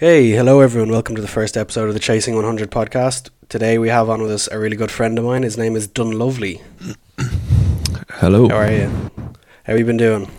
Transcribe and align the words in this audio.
Hey, 0.00 0.30
hello 0.30 0.60
everyone. 0.60 0.90
Welcome 0.90 1.14
to 1.16 1.20
the 1.20 1.28
first 1.28 1.58
episode 1.58 1.88
of 1.88 1.92
the 1.92 2.00
Chasing 2.00 2.34
100 2.34 2.70
podcast. 2.70 3.28
Today 3.50 3.76
we 3.76 3.90
have 3.90 4.08
on 4.08 4.22
with 4.22 4.30
us 4.30 4.48
a 4.48 4.58
really 4.58 4.74
good 4.74 4.90
friend 4.90 5.18
of 5.18 5.26
mine. 5.26 5.42
His 5.42 5.58
name 5.58 5.76
is 5.76 5.86
Dunluvly. 5.86 6.62
Hello. 8.08 8.48
How 8.48 8.56
are 8.56 8.72
you? 8.72 8.86
How 8.86 9.34
have 9.64 9.78
you 9.78 9.84
been 9.84 9.98
doing? 9.98 10.30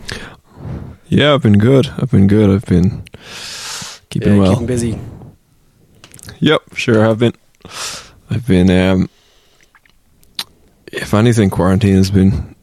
Yeah, 1.06 1.34
I've 1.34 1.42
been 1.42 1.58
good. 1.58 1.88
I've 1.96 2.10
been 2.10 2.26
good. 2.26 2.50
I've 2.50 2.64
been 2.64 3.04
keeping 4.10 4.32
yeah, 4.32 4.40
well. 4.40 4.52
keeping 4.54 4.66
busy. 4.66 4.98
Yep, 6.40 6.74
sure 6.74 7.04
I 7.04 7.06
have 7.06 7.20
been. 7.20 7.34
I've 8.30 8.44
been 8.44 8.68
um 8.68 9.08
if 10.88 11.14
anything 11.14 11.50
quarantine 11.50 11.94
has 11.94 12.10
been 12.10 12.56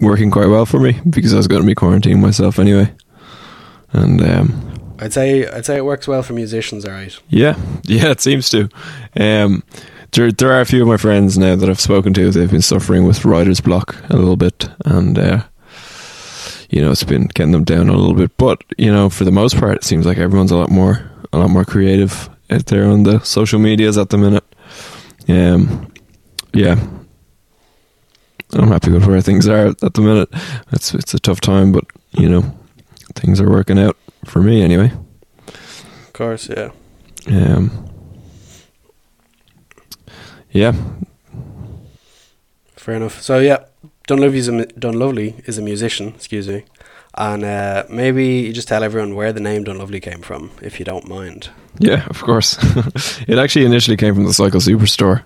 working 0.00 0.30
quite 0.30 0.48
well 0.48 0.64
for 0.64 0.80
me 0.80 0.98
because 1.10 1.34
I 1.34 1.36
was 1.36 1.46
going 1.46 1.60
to 1.60 1.66
be 1.66 1.74
quarantining 1.74 2.20
myself 2.20 2.58
anyway. 2.58 2.90
And 3.92 4.22
um 4.22 4.75
I'd 4.98 5.12
say 5.12 5.46
I'd 5.46 5.66
say 5.66 5.76
it 5.76 5.84
works 5.84 6.08
well 6.08 6.22
for 6.22 6.32
musicians, 6.32 6.84
all 6.84 6.92
right. 6.92 7.16
yeah, 7.28 7.58
yeah, 7.84 8.10
it 8.10 8.20
seems 8.20 8.50
to. 8.50 8.68
Um 9.18 9.62
there, 10.12 10.32
there 10.32 10.52
are 10.52 10.60
a 10.60 10.66
few 10.66 10.82
of 10.82 10.88
my 10.88 10.96
friends 10.96 11.36
now 11.36 11.56
that 11.56 11.68
I've 11.68 11.80
spoken 11.80 12.14
to. 12.14 12.30
They've 12.30 12.50
been 12.50 12.62
suffering 12.62 13.04
with 13.06 13.24
writer's 13.24 13.60
block 13.60 13.96
a 14.08 14.16
little 14.16 14.36
bit, 14.36 14.68
and 14.84 15.18
uh, 15.18 15.42
you 16.70 16.80
know 16.80 16.90
it's 16.90 17.04
been 17.04 17.26
getting 17.26 17.52
them 17.52 17.64
down 17.64 17.88
a 17.88 17.96
little 17.96 18.14
bit. 18.14 18.36
But 18.36 18.62
you 18.78 18.90
know, 18.92 19.10
for 19.10 19.24
the 19.24 19.30
most 19.30 19.58
part, 19.58 19.76
it 19.76 19.84
seems 19.84 20.06
like 20.06 20.18
everyone's 20.18 20.52
a 20.52 20.56
lot 20.56 20.70
more, 20.70 21.10
a 21.32 21.38
lot 21.38 21.50
more 21.50 21.64
creative 21.64 22.30
out 22.50 22.66
there 22.66 22.86
on 22.86 23.02
the 23.02 23.20
social 23.20 23.58
medias 23.58 23.98
at 23.98 24.10
the 24.10 24.18
minute. 24.18 24.44
Um, 25.28 25.92
yeah, 26.54 26.76
I'm 28.52 28.68
happy 28.68 28.92
with 28.92 29.06
where 29.06 29.20
things 29.20 29.46
are 29.48 29.66
at 29.66 29.94
the 29.94 30.00
minute. 30.00 30.28
It's 30.72 30.94
it's 30.94 31.14
a 31.14 31.18
tough 31.18 31.40
time, 31.40 31.72
but 31.72 31.84
you 32.12 32.28
know, 32.28 32.42
things 33.14 33.40
are 33.40 33.50
working 33.50 33.78
out 33.78 33.96
for 34.26 34.42
me 34.42 34.62
anyway. 34.62 34.92
Of 35.48 36.12
course, 36.12 36.48
yeah. 36.48 36.70
Um, 37.28 37.70
yeah, 40.50 40.72
Fair 42.86 42.94
enough. 42.94 43.20
So 43.20 43.40
yeah, 43.40 43.64
Dunluvly's 44.06 44.46
a, 44.46 44.52
Dunluvly 44.52 45.48
is 45.48 45.58
a 45.58 45.62
musician, 45.62 46.10
excuse 46.14 46.46
me. 46.46 46.62
And 47.18 47.42
uh, 47.42 47.82
maybe 47.90 48.24
you 48.24 48.52
just 48.52 48.68
tell 48.68 48.84
everyone 48.84 49.16
where 49.16 49.32
the 49.32 49.40
name 49.40 49.64
Dunluvly 49.64 50.00
came 50.00 50.22
from, 50.22 50.52
if 50.62 50.78
you 50.78 50.84
don't 50.84 51.08
mind. 51.08 51.48
Yeah, 51.80 52.06
of 52.06 52.22
course. 52.22 52.56
it 53.26 53.38
actually 53.38 53.64
initially 53.64 53.96
came 53.96 54.14
from 54.14 54.22
the 54.22 54.32
Cycle 54.32 54.60
Superstore, 54.60 55.24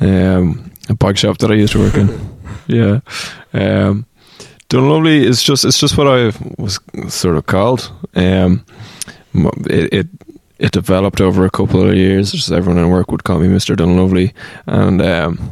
um, 0.00 0.70
a 0.88 0.94
bike 0.94 1.18
shop 1.18 1.36
that 1.38 1.50
I 1.50 1.54
used 1.54 1.74
to 1.74 1.80
work 1.80 1.96
in. 1.96 2.38
yeah, 2.66 3.00
um, 3.52 4.06
Dunluvly 4.70 5.22
is 5.24 5.42
just 5.42 5.64
it's 5.64 5.80
just 5.80 5.98
what 5.98 6.06
I 6.06 6.32
was 6.56 6.78
sort 7.08 7.36
of 7.36 7.46
called. 7.46 7.90
Um, 8.14 8.64
it, 9.34 9.92
it 9.92 10.06
it 10.60 10.70
developed 10.70 11.20
over 11.20 11.44
a 11.44 11.50
couple 11.50 11.82
of 11.82 11.96
years. 11.96 12.30
Just 12.30 12.52
everyone 12.52 12.80
in 12.80 12.88
work 12.88 13.10
would 13.10 13.24
call 13.24 13.40
me 13.40 13.48
Mister 13.48 13.74
Dunluvly, 13.74 14.32
and 14.66 15.02
um, 15.02 15.50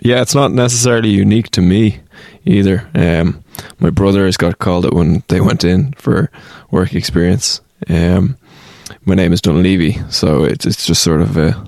yeah, 0.00 0.22
it's 0.22 0.34
not 0.34 0.52
necessarily 0.52 1.10
unique 1.10 1.50
to 1.50 1.60
me 1.60 2.00
either. 2.44 2.88
Um, 2.94 3.42
my 3.80 3.90
brother 3.90 4.26
has 4.26 4.36
got 4.36 4.60
called 4.60 4.86
it 4.86 4.94
when 4.94 5.24
they 5.26 5.40
went 5.40 5.64
in 5.64 5.92
for 5.94 6.30
work 6.70 6.94
experience. 6.94 7.60
Um, 7.88 8.36
my 9.04 9.16
name 9.16 9.32
is 9.32 9.40
Dunleavy, 9.40 9.98
so 10.08 10.44
it's 10.44 10.66
it's 10.66 10.86
just 10.86 11.02
sort 11.02 11.20
of 11.20 11.36
a 11.36 11.66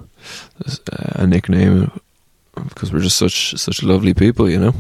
a 1.17 1.27
nickname 1.27 1.91
because 2.55 2.93
we're 2.93 3.01
just 3.01 3.19
such 3.19 3.57
such 3.57 3.83
lovely 3.83 4.15
people, 4.15 4.49
you 4.49 4.61
know. 4.61 4.75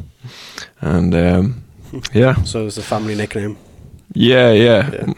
And 0.80 1.12
um, 1.14 1.63
yeah, 2.14 2.42
So 2.44 2.66
it's 2.66 2.76
a 2.78 2.82
family 2.82 3.14
nickname. 3.14 3.56
yeah, 4.14 4.50
yeah, 4.52 4.90
Yeah. 4.92 5.12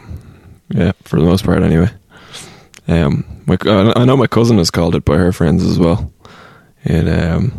yeah, 0.69 0.91
for 1.03 1.19
the 1.19 1.25
most 1.25 1.43
part, 1.45 1.63
anyway. 1.63 1.89
Um, 2.87 3.25
my 3.45 3.57
I 3.65 3.93
I 4.01 4.05
know 4.05 4.15
my 4.17 4.27
cousin 4.27 4.57
has 4.57 4.71
called 4.71 4.95
it 4.95 5.03
by 5.05 5.17
her 5.17 5.31
friends 5.33 5.63
as 5.63 5.77
well. 5.77 6.11
It 6.83 7.07
um, 7.07 7.51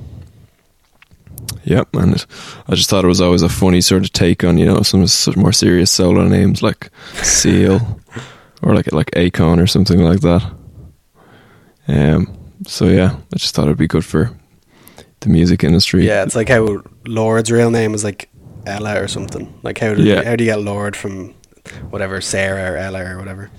yeah, 1.64 1.83
and 1.95 2.14
it, 2.14 2.27
I 2.67 2.74
just 2.74 2.89
thought 2.89 3.05
it 3.05 3.08
was 3.08 3.20
always 3.20 3.42
a 3.42 3.48
funny 3.48 3.80
sort 3.83 4.02
of 4.05 4.12
take 4.12 4.42
on 4.45 4.57
you 4.58 4.64
know 4.67 4.83
some 4.83 5.07
sort 5.07 5.36
of 5.36 5.42
more 5.42 5.52
serious 5.52 5.90
solo 5.90 6.27
names 6.28 6.62
like 6.62 6.90
Seal 7.23 8.01
or 8.62 8.74
like 8.74 8.90
like 8.92 9.11
Akon 9.12 9.62
or 9.62 9.67
something 9.67 10.01
like 10.02 10.20
that. 10.20 10.42
Um, 11.89 12.34
so 12.67 12.86
yeah, 12.86 13.17
I 13.33 13.36
just 13.36 13.55
thought 13.55 13.67
it'd 13.67 13.77
be 13.78 13.86
good 13.86 14.05
for 14.05 14.30
the 15.20 15.28
music 15.28 15.62
industry. 15.64 16.07
Yeah, 16.07 16.23
it's 16.23 16.36
like 16.36 16.48
how 16.48 16.83
Lorde's 17.07 17.51
real 17.51 17.70
name 17.70 17.92
is 17.95 18.05
like 18.05 18.28
Ella 18.68 19.01
or 19.02 19.08
something. 19.08 19.52
Like 19.62 19.79
how 19.79 19.95
do 19.95 20.02
Yeah. 20.02 20.23
how 20.24 20.36
do 20.36 20.45
you 20.45 20.51
get 20.51 20.61
Lorde 20.61 20.96
from 20.96 21.34
whatever 21.90 22.20
Sarah 22.20 22.73
or 22.73 22.77
Ella 22.77 23.01
or 23.05 23.18
whatever? 23.18 23.51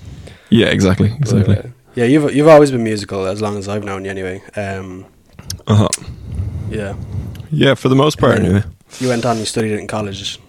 yeah, 0.49 0.67
exactly, 0.67 1.11
exactly. 1.19 1.55
But, 1.55 1.65
uh, 1.65 1.69
yeah, 1.95 2.05
you've 2.05 2.33
you've 2.35 2.47
always 2.47 2.71
been 2.71 2.83
musical 2.83 3.25
as 3.25 3.39
long 3.41 3.57
as 3.57 3.67
I've 3.67 3.83
known 3.83 4.05
you 4.05 4.11
anyway. 4.11 4.41
Um, 4.55 5.05
Uh-huh. 5.67 5.87
yeah, 6.71 6.93
Yeah, 7.51 7.75
for 7.75 7.89
the 7.89 7.95
most 7.95 8.17
part, 8.19 8.39
anyway. 8.39 8.63
you 8.99 9.09
went 9.09 9.25
on. 9.25 9.37
You 9.37 9.45
studied 9.45 9.71
it 9.73 9.79
in 9.79 9.87
college. 9.87 10.39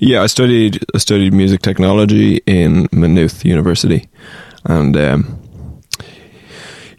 Yeah, 0.00 0.24
I 0.24 0.28
studied 0.28 0.78
I 0.94 0.98
studied 0.98 1.32
music 1.32 1.60
technology 1.62 2.40
in 2.46 2.86
Maynooth 2.92 3.44
University, 3.44 4.08
and 4.64 4.96
um, 4.96 5.38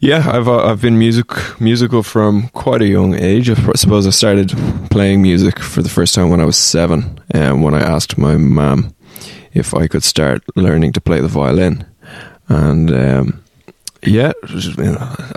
yeah, 0.06 0.30
I've 0.32 0.48
uh, 0.48 0.66
I've 0.66 0.82
been 0.82 1.00
music 1.00 1.28
musical 1.60 2.04
from 2.04 2.50
quite 2.50 2.82
a 2.82 2.88
young 2.88 3.16
age. 3.16 3.50
I 3.50 3.56
suppose 3.76 4.06
I 4.06 4.12
started 4.12 4.54
playing 4.92 5.22
music 5.22 5.60
for 5.60 5.82
the 5.82 5.90
first 5.90 6.14
time 6.14 6.30
when 6.30 6.40
I 6.40 6.46
was 6.46 6.58
seven, 6.58 7.20
um, 7.34 7.64
when 7.64 7.74
I 7.74 7.82
asked 7.82 8.18
my 8.18 8.38
mum 8.38 8.94
if 9.54 9.74
I 9.74 9.88
could 9.88 10.04
start 10.04 10.44
learning 10.56 10.94
to 10.94 11.02
play 11.02 11.22
the 11.22 11.28
violin, 11.28 11.86
and 12.48 12.92
um, 12.92 13.44
yeah, 14.04 14.34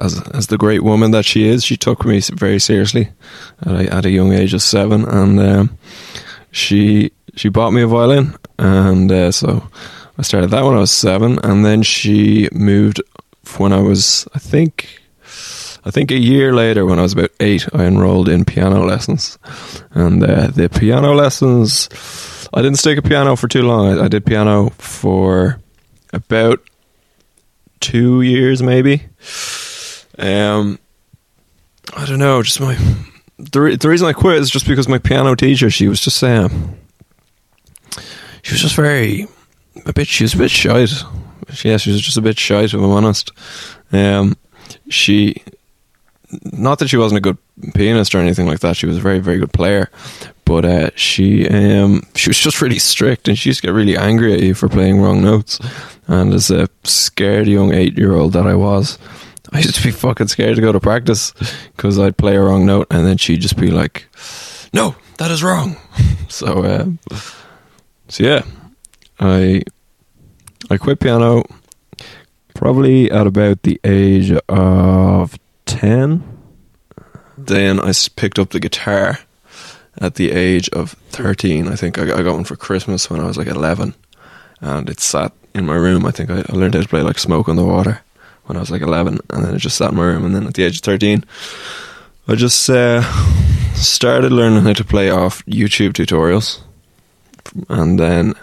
as 0.02 0.20
as 0.34 0.46
the 0.48 0.58
great 0.58 0.82
woman 0.82 1.12
that 1.12 1.24
she 1.24 1.48
is, 1.48 1.64
she 1.64 1.76
took 1.76 2.04
me 2.04 2.20
very 2.20 2.58
seriously 2.58 3.08
at 3.62 3.72
a, 3.72 3.94
at 3.94 4.04
a 4.04 4.10
young 4.10 4.32
age 4.32 4.54
of 4.54 4.62
seven, 4.62 5.04
and. 5.04 5.40
Um, 5.40 5.78
she 6.50 7.12
she 7.34 7.48
bought 7.48 7.72
me 7.72 7.82
a 7.82 7.86
violin, 7.86 8.34
and 8.58 9.12
uh, 9.12 9.30
so 9.30 9.68
I 10.16 10.22
started 10.22 10.50
that 10.50 10.64
when 10.64 10.74
I 10.74 10.80
was 10.80 10.90
seven, 10.90 11.38
and 11.44 11.64
then 11.64 11.82
she 11.82 12.48
moved 12.52 13.00
when 13.56 13.72
I 13.72 13.80
was 13.80 14.28
I 14.34 14.38
think 14.38 15.00
I 15.84 15.90
think 15.90 16.10
a 16.10 16.18
year 16.18 16.54
later 16.54 16.84
when 16.84 16.98
I 16.98 17.02
was 17.02 17.12
about 17.12 17.30
eight, 17.40 17.66
I 17.72 17.84
enrolled 17.84 18.28
in 18.28 18.44
piano 18.44 18.84
lessons, 18.84 19.38
and 19.92 20.22
uh, 20.22 20.48
the 20.48 20.68
piano 20.68 21.14
lessons 21.14 21.88
I 22.52 22.62
didn't 22.62 22.78
stick 22.78 22.98
a 22.98 23.02
piano 23.02 23.36
for 23.36 23.48
too 23.48 23.62
long. 23.62 23.98
I, 23.98 24.04
I 24.04 24.08
did 24.08 24.26
piano 24.26 24.70
for 24.78 25.60
about 26.12 26.60
two 27.80 28.22
years 28.22 28.62
maybe. 28.62 29.02
Um, 30.18 30.78
I 31.94 32.04
don't 32.06 32.18
know, 32.18 32.42
just 32.42 32.60
my 32.60 32.76
the 33.38 33.60
re- 33.60 33.76
the 33.76 33.88
reason 33.88 34.08
I 34.08 34.12
quit 34.12 34.38
is 34.38 34.50
just 34.50 34.66
because 34.66 34.88
my 34.88 34.98
piano 34.98 35.34
teacher 35.34 35.70
she 35.70 35.86
was 35.88 36.00
just 36.00 36.22
um 36.24 36.76
she 38.42 38.52
was 38.52 38.60
just 38.60 38.74
very 38.74 39.28
a 39.86 39.92
bit 39.92 40.08
she 40.08 40.24
was 40.24 40.34
a 40.34 40.38
bit 40.38 40.50
shy. 40.50 40.86
Yeah, 41.62 41.76
she 41.76 41.90
was 41.90 42.00
just 42.00 42.16
a 42.16 42.22
bit 42.22 42.38
shy 42.38 42.62
if 42.62 42.74
I'm 42.74 42.84
honest. 42.84 43.30
Um, 43.92 44.36
she 44.88 45.42
not 46.52 46.78
that 46.78 46.88
she 46.88 46.96
wasn't 46.96 47.18
a 47.18 47.22
good 47.22 47.38
pianist 47.74 48.14
or 48.14 48.18
anything 48.18 48.46
like 48.46 48.60
that. 48.60 48.76
She 48.76 48.86
was 48.86 48.98
a 48.98 49.00
very 49.00 49.18
very 49.18 49.38
good 49.38 49.52
player, 49.52 49.90
but 50.44 50.64
uh, 50.64 50.90
she 50.94 51.48
um 51.48 52.02
she 52.14 52.28
was 52.30 52.38
just 52.38 52.60
really 52.60 52.78
strict 52.78 53.28
and 53.28 53.38
she 53.38 53.48
used 53.48 53.60
to 53.60 53.66
get 53.66 53.74
really 53.74 53.96
angry 53.96 54.34
at 54.34 54.40
you 54.40 54.54
for 54.54 54.68
playing 54.68 55.00
wrong 55.00 55.22
notes. 55.22 55.58
And 56.06 56.32
as 56.32 56.50
a 56.50 56.68
scared 56.84 57.48
young 57.48 57.72
eight 57.74 57.96
year 57.98 58.14
old 58.14 58.32
that 58.32 58.46
I 58.46 58.54
was, 58.54 58.98
I 59.52 59.58
used 59.58 59.74
to 59.76 59.82
be 59.82 59.90
fucking 59.90 60.28
scared 60.28 60.56
to 60.56 60.62
go 60.62 60.72
to 60.72 60.80
practice 60.80 61.32
because 61.76 61.98
I'd 61.98 62.16
play 62.16 62.36
a 62.36 62.42
wrong 62.42 62.66
note 62.66 62.86
and 62.90 63.06
then 63.06 63.16
she'd 63.16 63.40
just 63.40 63.56
be 63.56 63.70
like, 63.70 64.06
"No, 64.72 64.96
that 65.18 65.30
is 65.30 65.42
wrong." 65.42 65.76
so, 66.28 66.64
um, 66.64 66.98
so 68.08 68.24
yeah, 68.24 68.42
I 69.20 69.62
I 70.70 70.76
quit 70.76 71.00
piano 71.00 71.44
probably 72.54 73.10
at 73.10 73.26
about 73.26 73.62
the 73.62 73.80
age 73.84 74.32
of 74.48 75.38
ten. 75.66 76.22
Then 77.36 77.80
I 77.80 77.92
picked 78.16 78.38
up 78.38 78.50
the 78.50 78.60
guitar 78.60 79.20
at 80.00 80.16
the 80.16 80.30
age 80.30 80.68
of 80.70 80.92
thirteen. 81.10 81.68
I 81.68 81.76
think 81.76 81.98
I 81.98 82.04
got, 82.04 82.34
one 82.34 82.44
for 82.44 82.56
Christmas 82.56 83.08
when 83.08 83.20
I 83.20 83.26
was 83.26 83.36
like 83.36 83.46
eleven, 83.46 83.94
and 84.60 84.90
it 84.90 85.00
sat 85.00 85.32
in 85.54 85.66
my 85.66 85.76
room. 85.76 86.04
I 86.04 86.10
think 86.10 86.30
I, 86.30 86.40
I 86.48 86.52
learned 86.52 86.74
how 86.74 86.82
to 86.82 86.88
play 86.88 87.02
like 87.02 87.18
"Smoke 87.18 87.48
on 87.48 87.56
the 87.56 87.64
Water." 87.64 88.02
when 88.48 88.56
I 88.56 88.60
was 88.60 88.70
like 88.70 88.80
11, 88.80 89.18
and 89.28 89.44
then 89.44 89.54
it 89.54 89.58
just 89.58 89.76
sat 89.76 89.90
in 89.90 89.96
my 89.96 90.04
room. 90.04 90.24
And 90.24 90.34
then 90.34 90.46
at 90.46 90.54
the 90.54 90.64
age 90.64 90.76
of 90.76 90.82
13, 90.82 91.22
I 92.28 92.34
just 92.34 92.68
uh, 92.70 93.02
started 93.74 94.32
learning 94.32 94.62
how 94.62 94.72
to 94.72 94.84
play 94.84 95.10
off 95.10 95.44
YouTube 95.44 95.92
tutorials, 95.92 96.60
and 97.68 98.00
then 98.00 98.34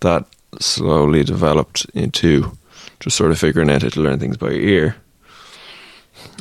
that 0.00 0.26
slowly 0.60 1.24
developed 1.24 1.86
into 1.94 2.52
just 3.00 3.16
sort 3.16 3.30
of 3.30 3.38
figuring 3.38 3.70
out 3.70 3.82
how 3.82 3.88
to 3.88 4.00
learn 4.00 4.18
things 4.18 4.36
by 4.36 4.50
ear. 4.50 4.96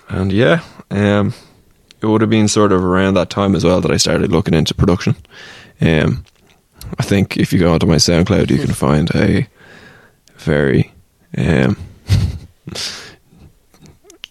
And 0.10 0.32
yeah, 0.32 0.64
um, 0.90 1.34
it 2.02 2.06
would 2.06 2.22
have 2.22 2.30
been 2.30 2.48
sort 2.48 2.72
of 2.72 2.84
around 2.84 3.16
that 3.16 3.30
time 3.30 3.56
as 3.56 3.64
well 3.64 3.82
that 3.82 3.92
I 3.92 3.98
started 3.98 4.32
looking 4.32 4.54
into 4.54 4.74
production. 4.74 5.16
Um, 5.82 6.26
I 6.98 7.04
think 7.04 7.38
if 7.38 7.52
you 7.52 7.60
go 7.60 7.74
onto 7.74 7.86
my 7.86 7.96
SoundCloud, 7.96 8.50
you 8.50 8.58
can 8.58 8.74
find 8.74 9.14
a 9.16 9.48
very 10.38 10.92
um, 11.38 11.78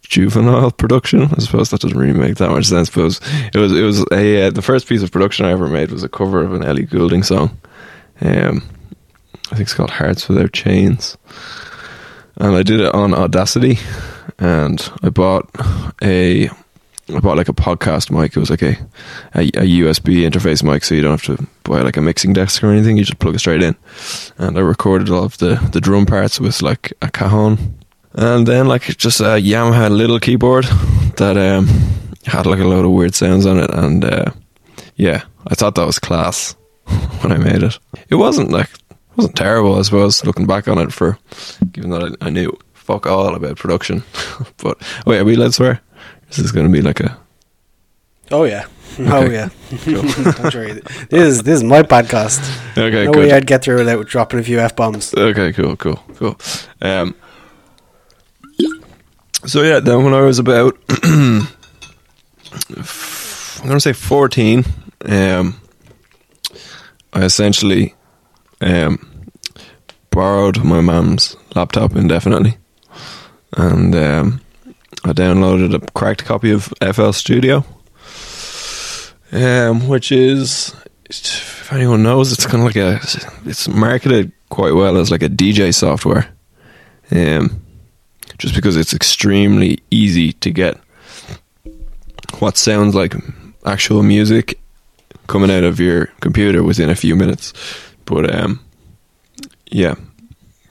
juvenile 0.02 0.70
production. 0.70 1.22
I 1.22 1.38
suppose 1.38 1.70
that 1.70 1.80
doesn't 1.80 1.98
really 1.98 2.18
make 2.18 2.36
that 2.36 2.50
much 2.50 2.66
sense. 2.66 2.88
But 2.88 3.00
it 3.00 3.04
was 3.04 3.20
it 3.54 3.58
was, 3.58 3.72
it 3.72 3.82
was 3.82 4.04
a 4.12 4.46
uh, 4.46 4.50
the 4.50 4.62
first 4.62 4.88
piece 4.88 5.02
of 5.02 5.12
production 5.12 5.44
I 5.44 5.50
ever 5.50 5.68
made 5.68 5.90
was 5.90 6.02
a 6.02 6.08
cover 6.08 6.42
of 6.42 6.54
an 6.54 6.64
Ellie 6.64 6.84
Goulding 6.84 7.22
song. 7.22 7.58
Um, 8.20 8.62
I 9.46 9.50
think 9.50 9.60
it's 9.62 9.75
called 9.75 9.90
Hearts 9.90 10.28
Without 10.28 10.52
Chains, 10.52 11.16
and 12.37 12.56
I 12.56 12.62
did 12.62 12.81
it 12.81 12.94
on 12.94 13.14
Audacity, 13.14 13.78
and 14.38 14.90
I 15.02 15.08
bought 15.10 15.48
a 16.02 16.50
I 17.08 17.20
bought 17.20 17.37
like 17.37 17.48
a 17.48 17.52
podcast 17.52 18.10
mic. 18.10 18.37
It 18.37 18.40
was 18.40 18.50
like 18.50 18.62
a, 18.62 18.76
a, 19.34 19.43
a 19.43 19.82
USB 19.82 20.28
interface 20.28 20.64
mic, 20.64 20.82
so 20.82 20.94
you 20.94 21.02
don't 21.02 21.20
have 21.20 21.37
to 21.37 21.46
buy 21.62 21.81
like 21.82 21.96
a 21.96 22.02
mixing 22.02 22.32
desk 22.32 22.64
or 22.64 22.72
anything. 22.72 22.96
You 22.96 23.04
just 23.04 23.20
plug 23.20 23.37
it 23.37 23.38
straight 23.38 23.62
in. 23.62 23.76
And 24.38 24.58
I 24.58 24.60
recorded 24.60 25.08
all 25.10 25.22
of 25.22 25.38
the 25.38 25.54
the 25.72 25.81
drum 25.81 26.06
parts 26.06 26.40
with 26.40 26.62
like 26.62 26.92
a 27.02 27.10
cajon, 27.10 27.78
and 28.14 28.46
then 28.46 28.66
like 28.66 28.82
just 28.96 29.20
a 29.20 29.38
Yamaha 29.40 29.90
little 29.90 30.19
keyboard 30.19 30.64
that 31.16 31.37
um, 31.37 31.69
had 32.25 32.46
like 32.46 32.58
a 32.58 32.64
load 32.64 32.84
of 32.84 32.90
weird 32.90 33.14
sounds 33.14 33.46
on 33.46 33.58
it. 33.60 33.70
And 33.70 34.04
uh, 34.04 34.32
yeah, 34.96 35.22
I 35.46 35.54
thought 35.54 35.76
that 35.76 35.87
was 35.87 36.00
class 36.00 36.56
when 37.20 37.31
I 37.31 37.38
made 37.38 37.62
it. 37.62 37.78
It 38.08 38.16
wasn't 38.16 38.50
like 38.50 38.70
wasn't 39.16 39.36
terrible, 39.36 39.78
I 39.78 39.82
suppose, 39.82 40.24
looking 40.24 40.46
back 40.46 40.68
on 40.68 40.78
it. 40.78 40.92
For 40.92 41.18
given 41.72 41.90
that 41.90 42.16
I, 42.20 42.26
I 42.26 42.30
knew 42.30 42.56
fuck 42.74 43.06
all 43.06 43.34
about 43.34 43.56
production, 43.56 44.02
but 44.58 44.80
wait, 45.06 45.18
are 45.18 45.24
we 45.24 45.34
allowed 45.34 45.46
to 45.48 45.52
swear? 45.52 45.80
This 46.28 46.38
is 46.38 46.52
going 46.52 46.66
to 46.66 46.72
be 46.72 46.82
like 46.82 47.00
a. 47.00 47.16
Oh 48.30 48.44
yeah. 48.44 48.66
Oh 48.98 49.22
Okay. 49.24 49.32
yeah. 49.34 49.48
Don't 49.84 50.54
worry. 50.54 50.80
This 51.10 51.22
is 51.28 51.42
this 51.42 51.56
is 51.58 51.64
my 51.64 51.82
podcast. 51.82 52.40
Okay, 52.76 53.04
no 53.04 53.12
good. 53.12 53.18
way 53.20 53.32
I'd 53.32 53.46
get 53.46 53.62
through 53.62 53.76
without 53.78 54.06
dropping 54.06 54.40
a 54.40 54.42
few 54.42 54.58
f 54.58 54.74
bombs. 54.74 55.14
Okay, 55.14 55.52
cool, 55.52 55.76
cool, 55.76 55.96
cool. 56.16 56.38
Um, 56.80 57.14
so 59.46 59.62
yeah, 59.62 59.80
then 59.80 60.02
when 60.04 60.14
I 60.14 60.22
was 60.22 60.38
about, 60.38 60.76
I'm 61.04 61.46
gonna 63.68 63.80
say 63.80 63.92
14, 63.92 64.64
um, 65.06 65.60
I 67.12 67.22
essentially 67.24 67.94
um, 68.60 69.30
borrowed 70.10 70.64
my 70.64 70.80
mum's 70.80 71.36
laptop 71.54 71.94
indefinitely, 71.96 72.56
and 73.56 73.94
um, 73.94 74.40
I 75.04 75.12
downloaded 75.12 75.74
a 75.74 75.90
cracked 75.92 76.24
copy 76.24 76.50
of 76.50 76.72
FL 76.80 77.12
Studio, 77.12 77.64
um, 79.32 79.88
which 79.88 80.10
is, 80.10 80.74
if 81.04 81.72
anyone 81.72 82.02
knows, 82.02 82.32
it's 82.32 82.46
kind 82.46 82.62
of 82.62 82.66
like 82.66 82.76
a, 82.76 83.00
it's 83.48 83.68
marketed 83.68 84.32
quite 84.48 84.74
well 84.74 84.96
as 84.96 85.10
like 85.10 85.22
a 85.22 85.28
DJ 85.28 85.74
software, 85.74 86.28
um, 87.10 87.62
just 88.38 88.54
because 88.54 88.76
it's 88.76 88.94
extremely 88.94 89.80
easy 89.90 90.32
to 90.32 90.50
get 90.50 90.78
what 92.38 92.56
sounds 92.56 92.94
like 92.94 93.14
actual 93.64 94.02
music 94.02 94.58
coming 95.26 95.50
out 95.50 95.64
of 95.64 95.80
your 95.80 96.06
computer 96.20 96.62
within 96.62 96.90
a 96.90 96.94
few 96.94 97.16
minutes. 97.16 97.52
But 98.06 98.34
um, 98.34 98.60
yeah, 99.70 99.96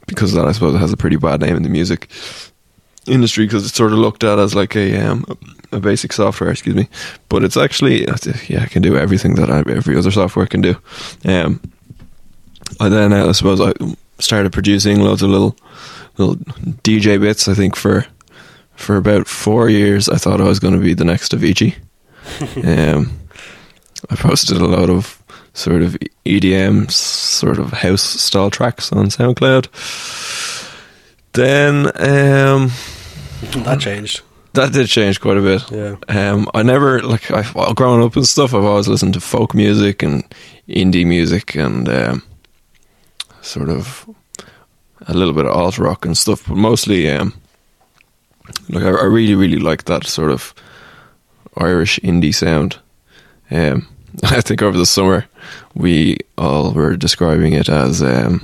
because 0.07 0.33
of 0.33 0.41
that, 0.41 0.47
I 0.47 0.51
suppose 0.51 0.75
it 0.75 0.79
has 0.79 0.93
a 0.93 0.97
pretty 0.97 1.17
bad 1.17 1.41
name 1.41 1.55
in 1.55 1.63
the 1.63 1.69
music 1.69 2.09
industry 3.07 3.45
because 3.45 3.65
it's 3.65 3.75
sort 3.75 3.91
of 3.91 3.99
looked 3.99 4.23
at 4.23 4.39
as 4.39 4.55
like 4.55 4.75
a 4.75 4.97
um, 4.97 5.25
a 5.71 5.79
basic 5.79 6.13
software, 6.13 6.49
excuse 6.49 6.75
me. 6.75 6.89
But 7.29 7.43
it's 7.43 7.57
actually 7.57 8.05
yeah, 8.05 8.63
it 8.63 8.71
can 8.71 8.81
do 8.81 8.97
everything 8.97 9.35
that 9.35 9.49
every 9.49 9.97
other 9.97 10.11
software 10.11 10.47
can 10.47 10.61
do. 10.61 10.75
Um, 11.25 11.61
I 12.79 12.89
then 12.89 13.13
uh, 13.13 13.27
I 13.27 13.31
suppose 13.33 13.61
I 13.61 13.73
started 14.19 14.53
producing 14.53 15.01
loads 15.01 15.21
of 15.21 15.29
little 15.29 15.55
little 16.17 16.35
DJ 16.83 17.19
bits. 17.19 17.47
I 17.47 17.53
think 17.53 17.75
for 17.75 18.05
for 18.75 18.97
about 18.97 19.27
four 19.27 19.69
years, 19.69 20.09
I 20.09 20.17
thought 20.17 20.41
I 20.41 20.45
was 20.45 20.59
going 20.59 20.73
to 20.73 20.79
be 20.79 20.93
the 20.93 21.05
next 21.05 21.31
Avicii. 21.31 21.75
um, 22.95 23.19
I 24.09 24.15
posted 24.15 24.57
a 24.57 24.65
lot 24.65 24.89
of 24.89 25.21
sort 25.55 25.81
of 25.81 25.97
EDM, 26.25 26.91
sort 26.91 27.57
of 27.57 27.71
house 27.71 28.03
style 28.03 28.51
tracks 28.51 28.91
on 28.91 29.07
SoundCloud. 29.07 29.67
Then 31.33 31.87
um, 31.87 32.71
That 33.63 33.79
changed. 33.79 34.21
that 34.53 34.71
did 34.73 34.87
change 34.87 35.19
quite 35.19 35.37
a 35.37 35.41
bit. 35.41 35.71
Yeah. 35.71 35.95
Um, 36.07 36.47
I 36.53 36.61
never 36.63 37.01
like 37.01 37.31
I 37.31 37.43
well, 37.55 37.73
growing 37.73 38.03
up 38.03 38.15
and 38.15 38.27
stuff. 38.27 38.53
I've 38.53 38.63
always 38.63 38.87
listened 38.87 39.15
to 39.15 39.19
folk 39.19 39.53
music 39.55 40.03
and 40.03 40.23
indie 40.69 41.05
music 41.05 41.55
and 41.55 41.89
um, 41.89 42.23
sort 43.41 43.69
of 43.69 44.07
a 45.07 45.13
little 45.13 45.33
bit 45.33 45.45
of 45.45 45.51
alt 45.55 45.77
rock 45.77 46.05
and 46.05 46.17
stuff, 46.17 46.47
but 46.47 46.55
mostly 46.57 47.09
um, 47.11 47.33
like 48.69 48.83
I, 48.83 48.89
I 48.91 49.03
really 49.05 49.35
really 49.35 49.59
like 49.59 49.85
that 49.85 50.05
sort 50.05 50.31
of 50.31 50.53
Irish 51.57 51.99
indie 52.01 52.33
sound. 52.33 52.77
Um, 53.51 53.87
I 54.23 54.41
think 54.41 54.61
over 54.61 54.77
the 54.77 54.85
summer 54.85 55.25
we 55.73 56.17
all 56.37 56.71
were 56.71 56.95
describing 56.95 57.53
it 57.53 57.69
as 57.69 58.01
um, 58.01 58.41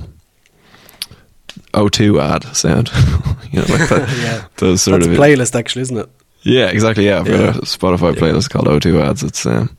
O2 1.74 2.20
ad 2.22 2.44
sound. 2.56 2.90
you 3.52 3.60
know, 3.60 3.66
like 3.68 3.88
that. 3.88 4.08
yeah. 4.22 4.44
Those 4.56 4.82
sort 4.82 5.00
That's 5.00 5.08
a 5.08 5.12
of 5.12 5.18
playlist 5.18 5.54
actually, 5.58 5.82
isn't 5.82 5.98
it? 5.98 6.08
yeah, 6.42 6.66
exactly. 6.66 7.06
Yeah, 7.06 7.20
I've 7.20 7.28
Yeah. 7.28 7.36
got 7.52 7.56
a 7.56 7.60
Spotify 7.62 8.14
Yeah. 8.14 8.20
playlist 8.20 8.50
called 8.50 8.66
O2 8.66 9.00
Ads. 9.02 9.22
It's, 9.22 9.46
um, 9.46 9.76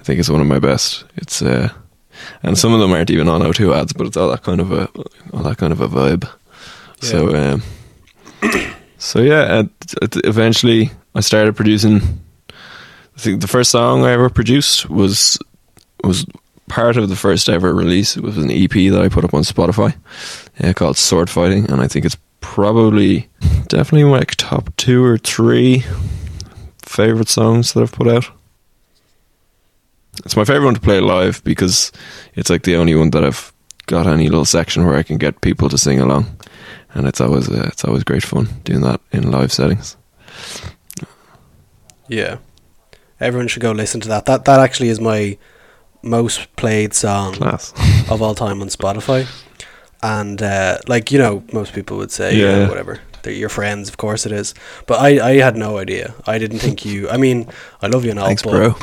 I 0.00 0.02
think 0.04 0.20
it's 0.20 0.28
one 0.30 0.40
of 0.40 0.46
my 0.46 0.58
best. 0.58 1.04
It's, 1.16 1.42
uh, 1.42 1.68
and 2.42 2.56
some 2.56 2.72
of 2.72 2.80
them 2.80 2.92
aren't 2.92 3.10
even 3.10 3.28
on 3.28 3.42
O2 3.42 3.74
Ads, 3.74 3.92
but 3.94 4.06
it's 4.06 4.16
all 4.16 4.30
that 4.30 4.42
kind 4.42 4.60
of 4.60 4.70
a, 4.72 4.88
all 5.32 5.42
that 5.42 5.58
kind 5.58 5.72
of 5.72 5.80
a 5.80 5.88
vibe. 5.88 6.28
So, 7.00 7.34
um, 7.34 7.62
so 8.98 9.20
yeah, 9.20 9.62
it- 10.02 10.16
eventually 10.24 10.90
I 11.14 11.20
started 11.20 11.56
producing. 11.56 12.20
I 13.16 13.20
think 13.20 13.40
the 13.40 13.48
first 13.48 13.70
song 13.70 14.04
I 14.04 14.12
ever 14.12 14.28
produced 14.28 14.90
was 14.90 15.38
was 16.02 16.26
part 16.68 16.96
of 16.96 17.08
the 17.08 17.16
first 17.16 17.48
ever 17.48 17.74
release. 17.74 18.16
It 18.16 18.22
was 18.22 18.36
an 18.36 18.50
EP 18.50 18.70
that 18.70 19.00
I 19.02 19.08
put 19.08 19.24
up 19.24 19.34
on 19.34 19.42
Spotify 19.42 19.94
uh, 20.62 20.72
called 20.72 20.96
Sword 20.96 21.30
Fighting, 21.30 21.70
and 21.70 21.80
I 21.80 21.88
think 21.88 22.04
it's 22.04 22.16
probably 22.40 23.28
definitely 23.68 24.04
my 24.04 24.18
like, 24.18 24.34
top 24.34 24.74
two 24.76 25.04
or 25.04 25.18
three 25.18 25.84
favorite 26.82 27.28
songs 27.28 27.72
that 27.72 27.82
I've 27.82 27.92
put 27.92 28.08
out. 28.08 28.30
It's 30.24 30.36
my 30.36 30.44
favorite 30.44 30.66
one 30.66 30.74
to 30.74 30.80
play 30.80 31.00
live 31.00 31.42
because 31.44 31.90
it's 32.34 32.50
like 32.50 32.62
the 32.62 32.76
only 32.76 32.94
one 32.94 33.10
that 33.10 33.24
I've 33.24 33.52
got 33.86 34.06
any 34.06 34.28
little 34.28 34.44
section 34.44 34.86
where 34.86 34.96
I 34.96 35.02
can 35.02 35.18
get 35.18 35.40
people 35.40 35.68
to 35.68 35.78
sing 35.78 36.00
along, 36.00 36.26
and 36.94 37.06
it's 37.06 37.20
always 37.20 37.48
uh, 37.48 37.68
it's 37.68 37.84
always 37.84 38.04
great 38.04 38.22
fun 38.22 38.48
doing 38.64 38.80
that 38.82 39.00
in 39.12 39.30
live 39.30 39.52
settings. 39.52 39.96
Yeah. 42.08 42.38
Everyone 43.20 43.48
should 43.48 43.62
go 43.62 43.72
listen 43.72 44.00
to 44.02 44.08
that. 44.08 44.24
That 44.26 44.44
that 44.44 44.60
actually 44.60 44.88
is 44.88 45.00
my 45.00 45.38
most 46.02 46.54
played 46.56 46.92
song 46.94 47.34
Class. 47.34 47.72
of 48.10 48.20
all 48.22 48.34
time 48.34 48.60
on 48.60 48.68
Spotify. 48.68 49.26
And 50.02 50.42
uh, 50.42 50.78
like 50.86 51.10
you 51.12 51.18
know, 51.18 51.42
most 51.52 51.72
people 51.72 51.96
would 51.98 52.10
say, 52.10 52.36
yeah, 52.36 52.58
Yeah. 52.60 52.68
whatever. 52.68 53.00
They're 53.22 53.32
your 53.32 53.48
friends, 53.48 53.88
of 53.88 53.96
course 53.96 54.26
it 54.26 54.32
is. 54.32 54.52
But 54.86 55.00
I, 55.00 55.30
I 55.30 55.36
had 55.40 55.56
no 55.56 55.78
idea. 55.78 56.14
I 56.26 56.36
didn't 56.38 56.58
think 56.58 56.84
you. 56.84 57.08
I 57.08 57.16
mean, 57.16 57.48
I 57.80 57.86
love 57.86 58.04
you 58.04 58.10
and 58.10 58.20
all, 58.20 58.26
Thanks, 58.26 58.42
but 58.42 58.50
bro. 58.50 58.74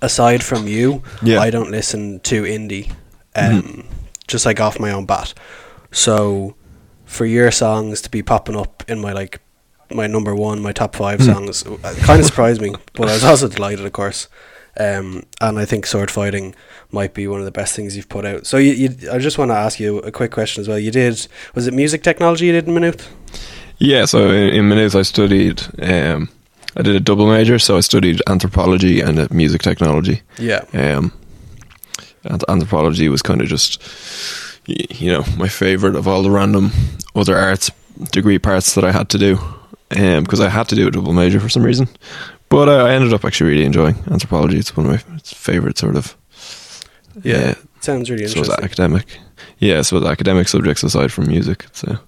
aside 0.00 0.42
from 0.42 0.66
you, 0.66 1.02
Yeah. 1.22 1.40
I 1.40 1.50
don't 1.50 1.70
listen 1.70 2.20
to 2.20 2.44
indie. 2.44 2.90
Um, 3.36 3.62
Mhm. 3.62 3.84
just 4.26 4.46
like 4.46 4.58
off 4.58 4.80
my 4.80 4.90
own 4.90 5.04
bat. 5.04 5.34
So 5.92 6.54
for 7.04 7.26
your 7.26 7.50
songs 7.50 8.00
to 8.02 8.08
be 8.10 8.22
popping 8.22 8.56
up 8.56 8.82
in 8.88 9.00
my 9.00 9.12
like 9.12 9.40
my 9.92 10.06
number 10.06 10.34
one, 10.34 10.60
my 10.60 10.72
top 10.72 10.94
five 10.96 11.20
Mhm. 11.20 11.32
songs, 11.32 11.62
kind 12.06 12.20
of 12.20 12.26
surprised 12.26 12.60
me. 12.60 12.74
But 12.94 13.08
I 13.08 13.14
was 13.14 13.24
also 13.24 13.48
delighted, 13.48 13.84
of 13.86 13.92
course. 13.92 14.28
Um, 14.78 15.22
and 15.40 15.58
I 15.58 15.64
think 15.64 15.86
sword 15.86 16.10
fighting 16.10 16.54
might 16.90 17.14
be 17.14 17.28
one 17.28 17.38
of 17.38 17.44
the 17.44 17.52
best 17.52 17.76
things 17.76 17.96
you've 17.96 18.08
put 18.08 18.24
out. 18.24 18.44
So 18.46 18.56
you, 18.56 18.72
you 18.72 18.88
I 19.12 19.18
just 19.18 19.38
want 19.38 19.50
to 19.52 19.56
ask 19.56 19.78
you 19.78 19.98
a 19.98 20.10
quick 20.10 20.32
question 20.32 20.60
as 20.62 20.68
well. 20.68 20.78
You 20.78 20.90
did 20.90 21.26
was 21.54 21.66
it 21.68 21.74
music 21.74 22.02
technology 22.02 22.46
you 22.46 22.52
did 22.52 22.66
in 22.66 22.74
Maynooth? 22.74 23.08
Yeah, 23.78 24.04
so 24.06 24.30
in, 24.30 24.48
in 24.54 24.68
Maynooth 24.68 24.96
I 24.96 25.02
studied. 25.02 25.62
Um, 25.80 26.28
I 26.76 26.82
did 26.82 26.96
a 26.96 27.00
double 27.00 27.26
major, 27.28 27.58
so 27.60 27.76
I 27.76 27.80
studied 27.80 28.20
anthropology 28.26 29.00
and 29.00 29.18
uh, 29.20 29.28
music 29.30 29.62
technology. 29.62 30.22
Yeah. 30.38 30.64
Um, 30.72 31.12
anthropology 32.48 33.08
was 33.08 33.22
kind 33.22 33.40
of 33.40 33.46
just, 33.48 33.80
you 34.66 35.12
know, 35.12 35.24
my 35.36 35.48
favorite 35.48 35.94
of 35.94 36.08
all 36.08 36.22
the 36.22 36.30
random 36.30 36.72
other 37.14 37.36
arts 37.36 37.70
degree 38.10 38.38
parts 38.40 38.74
that 38.74 38.82
I 38.84 38.90
had 38.90 39.08
to 39.10 39.18
do, 39.18 39.38
because 39.94 40.40
I 40.40 40.48
had 40.48 40.68
to 40.68 40.74
do 40.74 40.88
a 40.88 40.90
double 40.90 41.12
major 41.12 41.40
for 41.40 41.48
some 41.48 41.62
reason. 41.62 41.88
But 42.48 42.68
I, 42.68 42.88
I 42.90 42.94
ended 42.94 43.12
up 43.12 43.24
actually 43.24 43.50
really 43.52 43.64
enjoying 43.64 43.96
anthropology. 44.10 44.58
It's 44.58 44.76
one 44.76 44.86
of 44.86 44.92
my 44.92 45.18
favorite 45.18 45.78
sort 45.78 45.96
of, 45.96 46.16
Yeah. 47.22 47.54
Sounds 47.80 48.10
really 48.10 48.26
so 48.26 48.40
it's 48.40 48.48
interesting. 48.48 48.64
academic. 48.64 49.18
Yeah, 49.58 49.82
so 49.82 50.00
the 50.00 50.08
academic 50.08 50.48
subjects 50.48 50.82
aside 50.82 51.12
from 51.12 51.26
music. 51.28 51.66
So, 51.72 51.98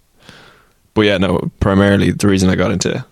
but 0.94 1.02
yeah, 1.02 1.18
no. 1.18 1.50
Primarily, 1.60 2.10
the 2.12 2.28
reason 2.28 2.48
I 2.48 2.54
got 2.56 2.70
into 2.70 3.04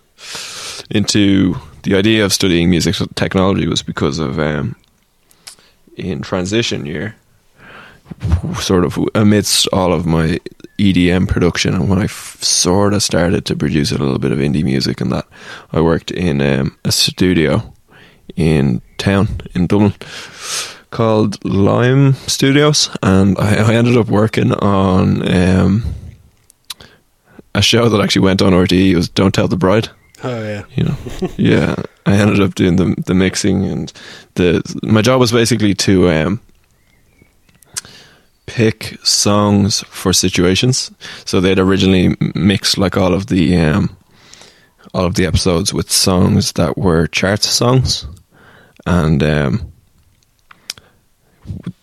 into 0.89 1.55
the 1.83 1.95
idea 1.95 2.25
of 2.25 2.33
studying 2.33 2.69
music 2.69 2.95
technology 3.15 3.67
was 3.67 3.83
because 3.83 4.17
of 4.19 4.39
um, 4.39 4.75
in 5.95 6.21
transition 6.21 6.85
year, 6.87 7.15
sort 8.59 8.85
of 8.85 8.97
amidst 9.13 9.67
all 9.73 9.93
of 9.93 10.05
my 10.05 10.39
EDM 10.77 11.27
production, 11.27 11.73
and 11.73 11.89
when 11.89 11.99
I 11.99 12.05
f- 12.05 12.37
sort 12.41 12.93
of 12.93 13.01
started 13.01 13.45
to 13.45 13.55
produce 13.55 13.91
a 13.91 13.97
little 13.97 14.19
bit 14.19 14.31
of 14.31 14.39
indie 14.39 14.63
music, 14.63 15.01
and 15.01 15.11
that 15.11 15.25
I 15.71 15.81
worked 15.81 16.11
in 16.11 16.41
um, 16.41 16.77
a 16.83 16.91
studio 16.91 17.73
in 18.35 18.81
town 18.97 19.27
in 19.53 19.67
Dublin 19.67 19.93
called 20.91 21.43
Lime 21.45 22.13
Studios, 22.13 22.89
and 23.03 23.37
I, 23.37 23.55
I 23.55 23.73
ended 23.73 23.97
up 23.97 24.07
working 24.07 24.53
on 24.53 25.27
um, 25.33 25.83
a 27.53 27.61
show 27.61 27.89
that 27.89 28.01
actually 28.01 28.23
went 28.23 28.41
on 28.41 28.53
RTE. 28.53 28.91
It 28.91 28.95
was 28.95 29.09
Don't 29.09 29.33
Tell 29.33 29.47
the 29.47 29.57
Bride. 29.57 29.89
Oh 30.23 30.43
yeah. 30.43 30.63
You 30.75 30.83
know, 30.85 30.97
yeah. 31.37 31.75
I 32.05 32.15
ended 32.15 32.39
up 32.39 32.55
doing 32.55 32.75
the 32.75 32.95
the 33.05 33.13
mixing, 33.13 33.65
and 33.65 33.91
the 34.35 34.61
my 34.83 35.01
job 35.01 35.19
was 35.19 35.31
basically 35.31 35.73
to 35.75 36.09
um, 36.09 36.41
pick 38.45 38.97
songs 39.03 39.81
for 39.89 40.13
situations. 40.13 40.91
So 41.25 41.39
they'd 41.39 41.59
originally 41.59 42.15
mixed 42.35 42.77
like 42.77 42.97
all 42.97 43.13
of 43.13 43.27
the 43.27 43.55
um, 43.57 43.95
all 44.93 45.05
of 45.05 45.15
the 45.15 45.25
episodes 45.25 45.73
with 45.73 45.91
songs 45.91 46.53
that 46.53 46.77
were 46.77 47.07
charts 47.07 47.49
songs, 47.49 48.07
and 48.85 49.21
um, 49.23 49.71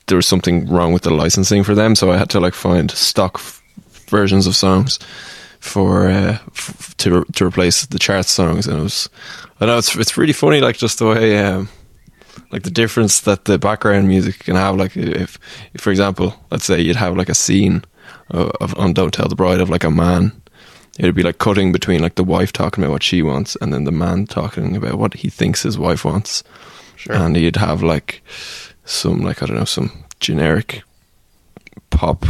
there 0.07 0.16
was 0.16 0.26
something 0.26 0.69
wrong 0.69 0.92
with 0.92 1.02
the 1.02 1.11
licensing 1.11 1.64
for 1.64 1.75
them. 1.75 1.95
So 1.95 2.11
I 2.11 2.16
had 2.16 2.31
to 2.31 2.40
like 2.40 2.54
find 2.54 2.90
stock 2.90 3.37
f- 3.37 3.62
versions 4.09 4.47
of 4.47 4.57
songs 4.57 4.99
for 5.61 6.07
uh, 6.07 6.38
f- 6.52 6.97
to 6.99 7.25
to 7.25 7.47
replace 7.47 7.87
the 7.87 7.99
chart 7.99 8.26
songs, 8.26 8.66
and 8.66 8.78
it 8.78 8.83
was 8.83 9.09
I 9.61 9.66
know 9.66 9.78
it's 9.78 9.95
it's 9.97 10.16
really 10.16 10.33
funny, 10.33 10.61
like 10.61 10.76
just 10.76 10.99
the 10.99 11.07
way 11.07 11.38
um, 11.38 11.69
like 12.53 12.63
the 12.63 12.71
difference 12.71 13.21
that 13.21 13.47
the 13.47 13.59
background 13.59 14.07
music 14.07 14.41
can 14.41 14.57
have. 14.57 14.77
Like 14.77 14.97
if, 14.97 15.39
if 15.75 15.81
for 15.81 15.91
example, 15.91 16.35
let's 16.51 16.65
say 16.65 16.81
you'd 16.81 16.97
have 16.97 17.17
like 17.17 17.31
a 17.31 17.35
scene 17.35 17.83
of, 18.29 18.51
of 18.61 18.79
on 18.79 18.93
Don't 18.93 19.13
Tell 19.13 19.29
the 19.29 19.35
Bride 19.35 19.61
of 19.61 19.71
like 19.71 19.85
a 19.85 19.91
man. 19.91 20.33
It'd 20.99 21.15
be 21.15 21.23
like 21.23 21.39
cutting 21.39 21.73
between 21.73 22.03
like 22.03 22.17
the 22.17 22.25
wife 22.25 22.53
talking 22.53 22.85
about 22.85 22.93
what 22.93 23.03
she 23.03 23.23
wants 23.23 23.57
and 23.63 23.73
then 23.73 23.85
the 23.85 23.93
man 23.93 24.27
talking 24.27 24.77
about 24.77 24.99
what 24.99 25.15
he 25.15 25.31
thinks 25.31 25.63
his 25.63 25.79
wife 25.79 26.05
wants. 26.05 26.45
Sure. 26.97 27.17
And 27.17 27.35
he'd 27.35 27.57
have 27.57 27.83
like 27.83 28.23
some 28.85 29.21
like 29.21 29.43
I 29.43 29.47
don't 29.47 29.57
know 29.57 29.65
some 29.65 30.05
generic 30.21 30.83
pop 31.89 32.27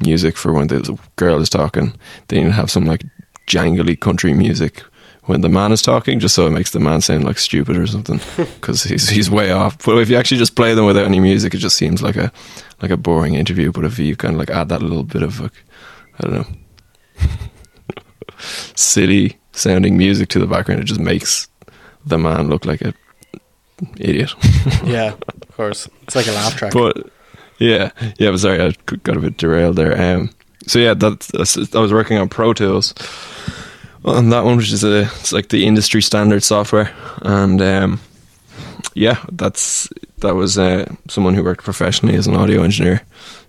music 0.00 0.36
for 0.36 0.52
when 0.52 0.68
the 0.68 0.96
girl 1.16 1.40
is 1.40 1.50
talking. 1.50 1.94
Then 2.28 2.44
you'd 2.44 2.52
have 2.52 2.70
some 2.70 2.84
like 2.84 3.02
jangly 3.48 3.98
country 3.98 4.34
music 4.34 4.84
when 5.28 5.42
the 5.42 5.48
man 5.50 5.72
is 5.72 5.82
talking, 5.82 6.20
just 6.20 6.34
so 6.34 6.46
it 6.46 6.52
makes 6.52 6.70
the 6.70 6.80
man 6.80 7.02
sound 7.02 7.22
like 7.22 7.38
stupid 7.38 7.76
or 7.76 7.86
something, 7.86 8.18
because 8.36 8.82
he's 8.82 9.10
he's 9.10 9.30
way 9.30 9.50
off. 9.52 9.84
But 9.84 9.98
if 9.98 10.08
you 10.08 10.16
actually 10.16 10.38
just 10.38 10.56
play 10.56 10.72
them 10.72 10.86
without 10.86 11.04
any 11.04 11.20
music, 11.20 11.52
it 11.52 11.58
just 11.58 11.76
seems 11.76 12.02
like 12.02 12.16
a 12.16 12.32
like 12.80 12.90
a 12.90 12.96
boring 12.96 13.34
interview. 13.34 13.70
But 13.70 13.84
if 13.84 13.98
you 13.98 14.16
kind 14.16 14.34
of 14.34 14.38
like 14.38 14.48
add 14.48 14.70
that 14.70 14.80
little 14.80 15.04
bit 15.04 15.22
of 15.22 15.38
like 15.38 15.52
I 16.18 16.26
don't 16.26 16.32
know 16.32 16.46
silly 18.74 19.38
sounding 19.52 19.98
music 19.98 20.30
to 20.30 20.38
the 20.38 20.46
background, 20.46 20.80
it 20.80 20.84
just 20.84 21.00
makes 21.00 21.46
the 22.06 22.16
man 22.16 22.48
look 22.48 22.64
like 22.64 22.80
a 22.80 22.94
idiot. 23.98 24.32
yeah, 24.82 25.12
of 25.12 25.56
course. 25.56 25.90
It's 26.04 26.16
like 26.16 26.26
a 26.26 26.32
laugh 26.32 26.56
track. 26.56 26.72
But 26.72 27.10
yeah, 27.58 27.90
yeah. 28.16 28.30
But 28.30 28.38
sorry, 28.38 28.62
I 28.62 28.72
got 29.02 29.18
a 29.18 29.20
bit 29.20 29.36
derailed 29.36 29.76
there. 29.76 30.16
Um, 30.16 30.30
so 30.66 30.78
yeah, 30.78 30.94
that 30.94 31.20
that's, 31.20 31.74
I 31.74 31.80
was 31.80 31.92
working 31.92 32.16
on 32.16 32.30
Pro 32.30 32.54
Tools 32.54 32.94
on 34.16 34.30
that 34.30 34.44
one, 34.44 34.56
which 34.56 34.72
is 34.72 34.84
a 34.84 35.02
it's 35.02 35.32
like 35.32 35.48
the 35.48 35.66
industry 35.66 36.02
standard 36.02 36.42
software, 36.42 36.94
and 37.22 37.60
um, 37.60 38.00
yeah, 38.94 39.24
that's 39.32 39.88
that 40.18 40.34
was 40.34 40.58
uh, 40.58 40.90
someone 41.08 41.34
who 41.34 41.44
worked 41.44 41.64
professionally 41.64 42.16
as 42.16 42.26
an 42.26 42.34
audio 42.34 42.62
engineer. 42.62 43.02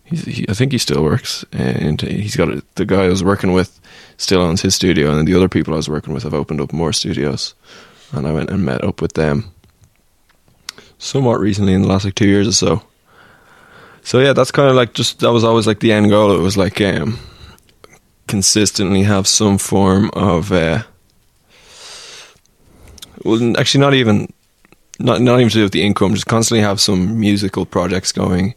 He, 0.04 0.46
I 0.50 0.54
think 0.54 0.72
he 0.72 0.78
still 0.78 1.04
works, 1.04 1.46
and 1.52 2.02
he's 2.02 2.36
got 2.36 2.50
a, 2.50 2.64
the 2.76 2.86
guy 2.86 3.06
I 3.06 3.10
was 3.10 3.24
working 3.24 3.54
with 3.54 3.80
still 4.18 4.42
owns 4.42 4.62
his 4.62 4.76
studio, 4.76 5.12
and 5.12 5.28
the 5.28 5.36
other 5.36 5.50
people 5.50 5.74
I 5.74 5.78
was 5.78 5.90
working 5.90 6.14
with 6.14 6.24
have 6.24 6.34
opened 6.34 6.62
up 6.62 6.74
more 6.74 6.94
studios, 6.94 7.54
and 8.12 8.28
I 8.28 8.34
went 8.34 8.50
and 8.50 8.66
met 8.66 8.84
up 8.84 9.02
with 9.02 9.14
them 9.14 9.52
somewhat 10.98 11.40
recently 11.40 11.74
in 11.74 11.82
the 11.82 11.88
last 11.88 12.06
like 12.06 12.16
two 12.16 12.28
years 12.28 12.48
or 12.48 12.52
so. 12.52 12.84
So 14.02 14.20
yeah, 14.20 14.34
that's 14.34 14.52
kind 14.52 14.70
of 14.70 14.76
like 14.76 14.94
just 14.94 15.20
that 15.20 15.32
was 15.32 15.44
always 15.44 15.68
like 15.68 15.80
the 15.80 15.92
end 15.92 16.10
goal. 16.10 16.36
It 16.36 16.42
was 16.42 16.58
like 16.58 16.82
um, 16.82 17.20
consistently 18.30 19.04
have 19.04 19.28
some 19.28 19.58
form 19.58 20.10
of 20.14 20.52
uh, 20.52 20.84
well, 23.26 23.58
actually 23.58 23.82
not 23.82 23.94
even 23.94 24.32
not 25.00 25.22
not 25.22 25.40
even 25.40 25.50
to 25.50 25.56
do 25.56 25.64
with 25.64 25.74
the 25.74 25.84
income, 25.84 26.14
just 26.14 26.28
constantly 26.28 26.62
have 26.62 26.80
some 26.80 27.20
musical 27.20 27.66
projects 27.66 28.12
going, 28.12 28.54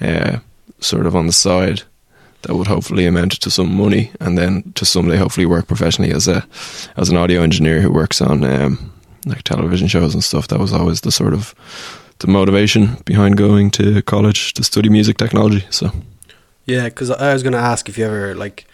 uh, 0.00 0.38
sort 0.80 1.06
of 1.06 1.16
on 1.16 1.26
the 1.26 1.32
side 1.32 1.82
that 2.42 2.54
would 2.54 2.66
hopefully 2.66 3.06
amount 3.06 3.40
to 3.40 3.50
some 3.50 3.74
money, 3.74 4.10
and 4.20 4.36
then 4.36 4.72
to 4.74 4.84
someday 4.84 5.16
hopefully 5.16 5.46
work 5.46 5.66
professionally 5.66 6.12
as 6.12 6.28
a 6.28 6.46
as 6.96 7.08
an 7.08 7.16
audio 7.16 7.42
engineer 7.42 7.80
who 7.80 7.90
works 7.90 8.20
on 8.20 8.44
um, 8.44 8.92
like 9.24 9.42
television 9.42 9.88
shows 9.88 10.14
and 10.14 10.22
stuff. 10.22 10.48
That 10.48 10.60
was 10.60 10.72
always 10.72 11.00
the 11.00 11.10
sort 11.10 11.32
of 11.32 11.54
the 12.18 12.28
motivation 12.28 12.96
behind 13.04 13.36
going 13.36 13.70
to 13.72 14.02
college 14.02 14.54
to 14.54 14.62
study 14.64 14.88
music 14.88 15.16
technology. 15.16 15.64
So 15.70 15.90
yeah, 16.66 16.84
because 16.84 17.10
I 17.10 17.32
was 17.32 17.42
going 17.42 17.54
to 17.54 17.58
ask 17.58 17.88
if 17.88 17.98
you 17.98 18.04
ever 18.04 18.34
like. 18.34 18.66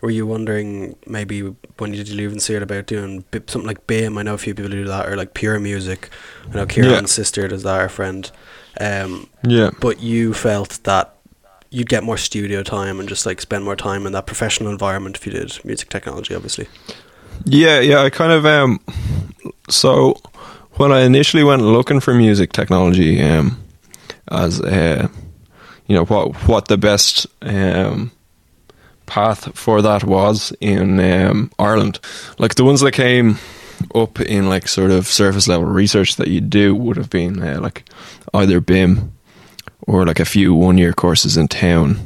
Were 0.00 0.10
you 0.10 0.26
wondering 0.26 0.96
maybe 1.06 1.40
when 1.78 1.92
you 1.92 2.04
did 2.04 2.08
you 2.08 2.20
even 2.20 2.38
see 2.38 2.54
it 2.54 2.62
about 2.62 2.86
doing 2.86 3.24
something 3.32 3.66
like 3.66 3.86
BIMM? 3.88 4.18
I 4.18 4.22
know 4.22 4.34
a 4.34 4.38
few 4.38 4.54
people 4.54 4.70
do 4.70 4.84
that, 4.84 5.08
or 5.08 5.16
like 5.16 5.34
Pure 5.34 5.58
Music. 5.58 6.10
I 6.52 6.56
know 6.56 6.66
Kieran's 6.66 7.10
sister 7.10 7.48
does 7.48 7.64
that, 7.64 7.80
our 7.80 7.88
friend. 7.88 8.30
Um, 8.80 9.28
yeah, 9.42 9.70
but 9.80 10.00
you 10.00 10.34
felt 10.34 10.78
that 10.84 11.16
you'd 11.70 11.88
get 11.88 12.04
more 12.04 12.16
studio 12.16 12.62
time 12.62 13.00
and 13.00 13.08
just 13.08 13.26
like 13.26 13.40
spend 13.40 13.64
more 13.64 13.76
time 13.76 14.06
in 14.06 14.12
that 14.12 14.26
professional 14.26 14.70
environment 14.70 15.16
if 15.16 15.26
you 15.26 15.32
did 15.32 15.58
music 15.64 15.88
technology, 15.88 16.34
obviously. 16.34 16.68
Yeah, 17.44 17.80
yeah. 17.80 18.02
I 18.02 18.10
kind 18.10 18.32
of 18.32 18.46
um. 18.46 18.80
So 19.68 20.20
when 20.74 20.92
I 20.92 21.00
initially 21.00 21.42
went 21.42 21.62
looking 21.62 21.98
for 21.98 22.14
music 22.14 22.52
technology, 22.52 23.20
um, 23.20 23.60
as 24.28 24.60
a, 24.60 25.10
you 25.88 25.96
know 25.96 26.04
what 26.04 26.48
what 26.48 26.68
the 26.68 26.78
best 26.78 27.26
um 27.42 28.12
path 29.08 29.50
for 29.56 29.82
that 29.82 30.04
was 30.04 30.52
in 30.60 31.00
um, 31.00 31.50
Ireland, 31.58 31.98
like 32.38 32.54
the 32.54 32.64
ones 32.64 32.80
that 32.82 32.92
came 32.92 33.38
up 33.94 34.20
in 34.20 34.48
like 34.48 34.68
sort 34.68 34.90
of 34.90 35.06
surface 35.06 35.48
level 35.48 35.66
research 35.66 36.16
that 36.16 36.28
you 36.28 36.40
do 36.40 36.74
would 36.74 36.96
have 36.96 37.10
been 37.10 37.42
uh, 37.42 37.60
like 37.60 37.84
either 38.34 38.60
BIMM 38.60 39.10
or 39.86 40.04
like 40.06 40.20
a 40.20 40.24
few 40.24 40.54
one 40.54 40.78
year 40.78 40.92
courses 40.92 41.36
in 41.36 41.48
town, 41.48 41.96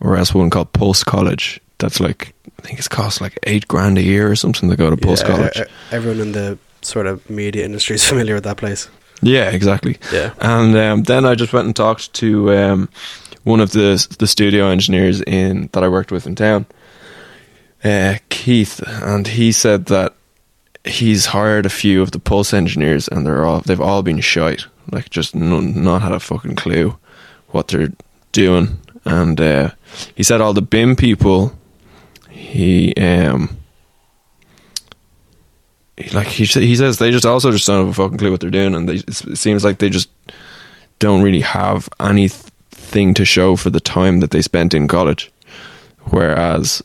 or 0.00 0.16
else 0.16 0.34
one 0.34 0.50
called 0.50 0.72
Pulse 0.72 1.04
College. 1.04 1.60
That's 1.78 2.00
like 2.00 2.34
I 2.58 2.62
think 2.62 2.78
it's 2.78 2.88
cost 2.88 3.20
like 3.20 3.38
eight 3.44 3.66
grand 3.68 3.98
a 3.98 4.02
year 4.02 4.30
or 4.30 4.36
something 4.36 4.68
to 4.70 4.76
go 4.76 4.90
to 4.90 4.96
Pulse 4.96 5.22
Yeah, 5.22 5.28
College. 5.28 5.62
everyone 5.92 6.20
in 6.20 6.32
the 6.32 6.58
sort 6.82 7.06
of 7.06 7.28
media 7.30 7.64
industry 7.64 7.94
is 7.94 8.04
familiar 8.08 8.34
with 8.34 8.44
that 8.44 8.56
place. 8.56 8.88
Yeah, 9.22 9.50
exactly. 9.50 9.98
Yeah. 10.12 10.32
And 10.40 10.74
um, 10.76 11.02
then 11.02 11.26
I 11.26 11.34
just 11.34 11.52
went 11.52 11.66
and 11.66 11.76
talked 11.76 12.12
to 12.14 12.52
um, 12.54 12.88
one 13.44 13.60
of 13.60 13.72
the 13.72 14.06
the 14.18 14.26
studio 14.26 14.68
engineers 14.68 15.20
in 15.22 15.68
that 15.72 15.82
I 15.84 15.88
worked 15.88 16.12
with 16.12 16.26
in 16.26 16.34
town, 16.34 16.66
uh, 17.84 18.16
Keith, 18.28 18.80
and 18.86 19.26
he 19.26 19.52
said 19.52 19.86
that 19.86 20.14
he's 20.84 21.26
hired 21.26 21.66
a 21.66 21.70
few 21.70 22.02
of 22.02 22.10
the 22.12 22.18
Pulse 22.18 22.52
engineers, 22.54 23.08
and 23.08 23.26
they're 23.26 23.44
all 23.44 23.60
they've 23.60 23.80
all 23.80 24.02
been 24.02 24.20
shite, 24.20 24.66
like 24.92 25.10
just 25.10 25.34
not 25.34 26.02
had 26.02 26.12
a 26.12 26.20
fucking 26.20 26.56
clue 26.56 26.96
what 27.48 27.68
they're 27.68 27.92
doing. 28.32 28.78
And 29.04 29.40
uh, 29.40 29.70
he 30.14 30.22
said 30.22 30.40
all 30.40 30.52
the 30.52 30.62
BIMM 30.62 30.98
people, 30.98 31.52
he 32.28 32.94
um. 32.96 33.56
he- 35.96 36.10
Like 36.10 36.26
he 36.28 36.44
he 36.44 36.76
says, 36.76 36.98
they 36.98 37.10
just 37.10 37.26
also 37.26 37.50
just 37.50 37.66
don't 37.66 37.86
have 37.86 37.88
a 37.88 37.94
fucking 38.02 38.18
clue 38.18 38.30
what 38.30 38.40
they're 38.40 38.50
doing, 38.50 38.74
and 38.74 38.88
they, 38.88 38.96
it 38.96 39.38
seems 39.38 39.64
like 39.64 39.78
they 39.78 39.88
just 39.90 40.10
don't 40.98 41.22
really 41.22 41.40
have 41.40 41.88
anything 42.90 43.14
to 43.14 43.24
show 43.24 43.56
for 43.56 43.70
the 43.70 43.80
time 43.80 44.20
that 44.20 44.30
they 44.30 44.42
spent 44.42 44.74
in 44.74 44.88
college. 44.88 45.30
Whereas, 46.10 46.82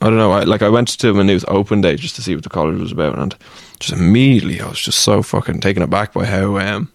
I 0.00 0.06
don't 0.06 0.18
know, 0.18 0.32
I, 0.32 0.42
like 0.42 0.62
I 0.62 0.68
went 0.68 0.88
to 0.88 1.14
Maynooth 1.14 1.44
open 1.48 1.80
day 1.80 1.96
just 1.96 2.16
to 2.16 2.22
see 2.22 2.34
what 2.34 2.42
the 2.42 2.50
college 2.50 2.80
was 2.80 2.92
about, 2.92 3.18
and 3.18 3.36
just 3.78 3.92
immediately 3.92 4.60
I 4.60 4.68
was 4.68 4.80
just 4.80 5.00
so 5.00 5.22
fucking 5.22 5.60
taken 5.60 5.82
aback 5.82 6.12
by 6.12 6.24
how 6.24 6.58
um, 6.58 6.90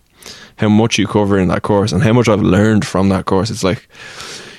how 0.57 0.69
much 0.69 0.97
you 0.97 1.07
cover 1.07 1.39
in 1.39 1.47
that 1.47 1.61
course 1.61 1.93
and 1.93 2.03
how 2.03 2.13
much 2.13 2.27
I've 2.27 2.41
learned 2.41 2.85
from 2.85 3.09
that 3.09 3.25
course. 3.25 3.49
It's 3.49 3.63
like 3.63 3.87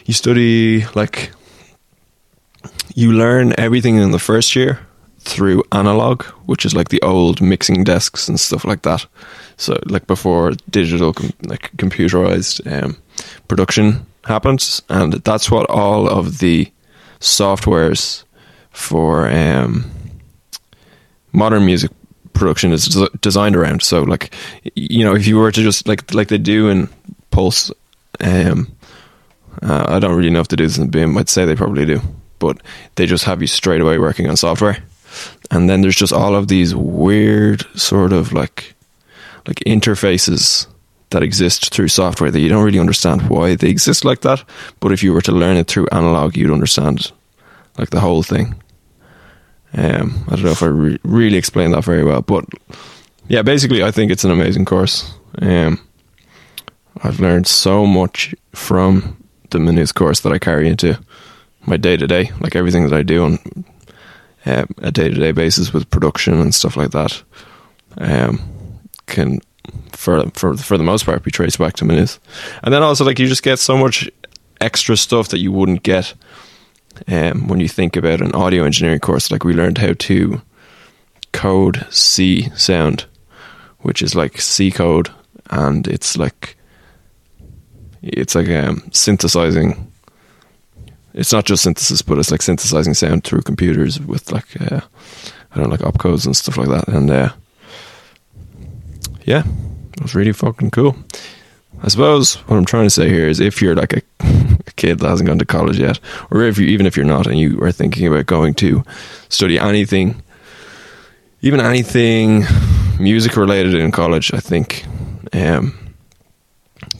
you 0.07 0.15
study 0.15 0.87
like 0.95 1.33
you 2.95 3.13
learn 3.13 3.55
everything 3.59 3.97
in 3.97 4.11
the 4.11 4.19
first 4.19 4.57
year 4.57 4.81
through 5.19 5.65
analog, 5.73 6.23
which 6.47 6.65
is 6.65 6.75
like 6.75 6.89
the 6.89 7.03
old 7.03 7.43
mixing 7.43 7.85
desks 7.85 8.29
and 8.29 8.41
stuff 8.41 8.65
like 8.65 8.83
that. 8.83 9.07
So 9.61 9.79
like 9.87 10.07
before 10.07 10.53
digital, 10.71 11.13
com- 11.13 11.33
like 11.47 11.71
computerized 11.77 12.61
um, 12.67 12.97
production 13.49 14.07
happens, 14.25 14.83
and 14.89 15.13
that's 15.25 15.51
what 15.51 15.69
all 15.71 16.09
of 16.09 16.39
the 16.39 16.71
softwares 17.21 18.25
for 18.73 19.29
um, 19.31 19.85
modern 21.33 21.67
music 21.67 21.91
production 22.33 22.73
is 22.73 22.87
des- 22.87 23.19
designed 23.21 23.57
around. 23.57 23.83
So 23.83 24.03
like 24.03 24.35
you 24.75 25.05
know, 25.05 25.15
if 25.15 25.27
you 25.27 25.37
were 25.39 25.53
to 25.53 25.63
just 25.63 25.87
like 25.87 26.13
like 26.15 26.29
they 26.29 26.39
do 26.39 26.69
in 26.71 26.89
Pulse, 27.31 27.71
um, 28.21 28.67
Uh, 29.63 29.85
I 29.97 29.99
don't 30.01 30.17
really 30.17 30.31
know 30.31 30.41
if 30.41 30.49
they 30.49 30.57
do 30.57 30.67
this 30.67 30.79
in 30.79 30.91
BIMM. 30.91 31.19
I'd 31.19 31.29
say 31.29 31.45
they 31.45 31.57
probably 31.57 31.85
do, 31.85 32.01
but 32.39 32.57
they 32.95 33.07
just 33.07 33.25
have 33.25 33.43
you 33.43 33.49
straight 33.49 33.83
away 33.83 33.99
working 33.99 34.31
on 34.31 34.37
software. 34.37 34.79
And 35.51 35.69
then 35.69 35.83
there's 35.83 36.01
just 36.01 36.13
all 36.13 36.35
of 36.35 36.47
these 36.47 36.75
weird 36.75 37.67
sort 37.75 38.13
of 38.13 38.33
like 38.33 38.75
like 39.47 39.59
interfaces 39.67 40.67
that 41.11 41.23
exist 41.23 41.75
through 41.75 41.89
software 41.89 42.31
that 42.31 42.41
you 42.41 42.49
don't 42.49 42.65
really 42.65 42.79
understand 42.79 43.29
why 43.29 43.55
they 43.55 43.69
exist 43.69 44.05
like 44.05 44.21
that. 44.21 44.45
But 44.79 44.93
if 44.93 45.03
you 45.03 45.13
were 45.13 45.23
to 45.23 45.33
learn 45.33 45.57
it 45.57 45.67
through 45.67 45.89
analog, 45.91 46.37
you'd 46.37 46.53
understand 46.53 47.11
like 47.79 47.91
the 47.91 48.01
whole 48.01 48.23
thing. 48.23 48.55
Um, 49.73 50.25
I 50.29 50.35
don't 50.35 50.45
know 50.45 50.51
if 50.51 50.63
I 50.63 50.67
re- 50.67 50.99
really 51.05 51.37
explained 51.37 51.75
that 51.75 51.85
very 51.85 52.05
well, 52.05 52.23
but 52.23 52.45
yeah, 53.29 53.43
basically, 53.43 53.85
I 53.85 53.91
think 53.91 54.11
it's 54.11 54.25
an 54.25 54.33
amazing 54.33 54.65
course. 54.65 55.13
Um, 55.41 55.81
I've 57.03 57.21
learned 57.21 57.47
so 57.47 57.87
much 57.87 58.35
from 58.53 59.17
the 59.51 59.59
Maynooth 59.59 59.95
course 59.95 60.21
that 60.21 60.33
I 60.33 60.39
carry 60.39 60.69
into 60.69 60.99
my 61.67 61.77
day 61.77 61.97
to 61.97 62.07
day, 62.07 62.31
like 62.41 62.57
everything 62.57 62.89
that 62.89 62.97
I 62.97 63.03
do 63.03 63.25
on 63.25 63.65
uh, 64.47 64.65
a 64.79 64.91
day 64.91 65.09
to 65.09 65.15
day 65.15 65.33
basis 65.33 65.73
with 65.73 65.91
production 65.91 66.41
and 66.41 66.55
stuff 66.55 66.77
like 66.77 66.91
that. 66.91 67.23
Um, 67.99 68.41
can 69.11 69.41
for 69.93 70.31
for 70.31 70.57
for 70.57 70.79
the 70.79 70.85
most 70.85 71.05
part 71.05 71.23
be 71.23 71.31
traced 71.31 71.59
back 71.59 71.75
to 71.75 71.85
Maynooth, 71.85 72.19
and 72.63 72.73
then 72.73 72.83
also 72.83 73.05
like 73.05 73.19
you 73.19 73.29
just 73.29 73.43
get 73.43 73.59
so 73.59 73.77
much 73.77 74.11
extra 74.61 74.97
stuff 74.97 75.29
that 75.29 75.39
you 75.39 75.53
wouldn't 75.53 75.83
get 75.83 76.15
um, 77.09 77.49
when 77.49 77.61
you 77.61 77.69
think 77.69 77.97
about 77.97 78.21
an 78.21 78.33
audio 78.33 78.65
engineering 78.65 79.01
course. 79.01 79.31
Like 79.31 79.45
we 79.45 79.53
learned 79.53 79.79
how 79.79 79.95
to 79.99 80.43
code 81.33 81.77
Csound, 81.91 83.05
which 83.81 84.03
is 84.03 84.15
like 84.15 84.41
C 84.41 84.71
code, 84.71 85.11
and 85.51 85.87
it's 85.87 86.17
like 86.17 86.57
it's 88.03 88.35
like 88.35 88.49
um, 88.49 88.83
synthesizing. 88.93 89.93
It's 91.13 91.33
not 91.33 91.45
just 91.45 91.65
synthesis, 91.65 92.03
but 92.03 92.19
it's 92.19 92.31
like 92.31 92.43
synthesizing 92.43 92.95
sound 92.95 93.25
through 93.25 93.43
computers 93.43 94.01
with 94.01 94.31
like 94.31 94.61
uh, 94.61 94.81
I 95.53 95.57
don't 95.57 95.65
know, 95.65 95.71
like 95.71 95.81
opcodes 95.81 96.25
and 96.25 96.37
stuff 96.37 96.57
like 96.57 96.69
that, 96.69 96.89
and 96.89 97.11
uh, 97.11 97.33
yeah, 99.25 99.45
it 99.95 100.03
was 100.03 100.15
really 100.15 100.33
fucking 100.33 100.71
cool. 100.71 100.97
I 101.83 101.89
suppose 101.89 102.35
what 102.49 102.57
I'm 102.57 102.65
trying 102.65 102.87
to 102.87 102.91
say 102.91 103.09
here 103.09 103.29
is 103.29 103.41
if 103.41 103.63
you're 103.63 103.75
like 103.75 103.95
a, 103.95 104.03
a, 104.21 104.73
kid 104.77 104.99
that 104.99 105.09
hasn't 105.09 105.29
gone 105.29 105.39
to 105.39 105.47
college 105.47 105.79
yet, 105.79 105.99
or 106.31 106.43
if 106.43 106.59
you 106.59 106.67
even 106.67 106.87
if 106.87 106.97
you're 106.97 107.07
not 107.07 107.27
and 107.27 107.39
you 107.39 107.61
are 107.63 107.73
thinking 107.73 108.07
about 108.07 108.27
going 108.27 108.55
to 108.55 108.85
study 109.29 109.59
anything, 109.59 110.23
even 111.41 111.61
anything 111.61 112.45
music 112.99 113.37
related 113.37 113.75
in 113.75 113.91
college, 113.93 114.35
I 114.35 114.41
think 114.41 114.85
um, 115.33 115.95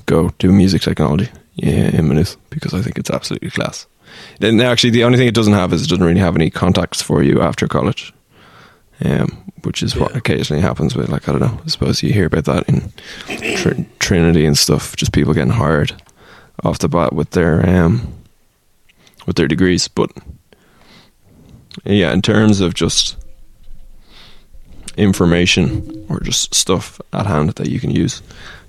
go 0.07 0.31
do 0.39 0.51
music 0.51 0.83
technology 0.83 1.29
yeah, 1.57 1.97
in 1.97 2.09
Maynooth 2.09 2.37
because 2.49 2.73
I 2.73 2.81
think 2.81 2.99
it's 2.99 3.11
absolutely 3.11 3.51
class. 3.51 3.87
Then 4.39 4.61
actually, 4.61 4.91
the 4.91 5.05
only 5.05 5.19
thing 5.19 5.29
it 5.29 5.35
doesn't 5.35 5.53
have 5.53 5.73
is 5.73 5.83
it 5.83 5.89
doesn't 5.89 6.05
really 6.05 6.21
have 6.21 6.37
any 6.37 6.51
contacts 6.51 7.03
for 7.03 7.23
you 7.23 7.43
after 7.43 7.69
college. 7.69 8.13
Um, 9.03 9.51
which 9.63 9.83
is 9.83 9.97
what 9.97 10.15
occasionally 10.15 10.63
happens 10.63 10.95
with 10.95 11.09
like 11.09 11.29
I 11.29 11.33
don't 11.33 11.41
know. 11.41 11.61
I 11.65 11.69
suppose 11.69 12.03
you 12.03 12.13
hear 12.13 12.27
about 12.27 12.45
that 12.45 12.69
in 12.69 12.93
Tr- 13.57 13.83
Trinity 13.99 14.45
and 14.45 14.57
stuff. 14.57 14.97
Just 14.97 15.13
people 15.13 15.33
getting 15.35 15.53
hired 15.53 16.01
off 16.65 16.79
the 16.79 16.89
bat 16.89 17.13
with 17.13 17.31
their 17.31 17.67
um 17.67 18.15
with 19.27 19.37
their 19.37 19.49
degrees, 19.49 19.89
but 19.89 20.11
yeah, 21.85 22.13
in 22.13 22.23
terms 22.23 22.61
of 22.61 22.75
just 22.75 23.17
information 24.97 26.05
or 26.09 26.21
just 26.21 26.55
stuff 26.55 27.01
at 27.13 27.27
hand 27.27 27.51
that 27.51 27.69
you 27.69 27.81
can 27.81 27.91
use, 27.91 28.23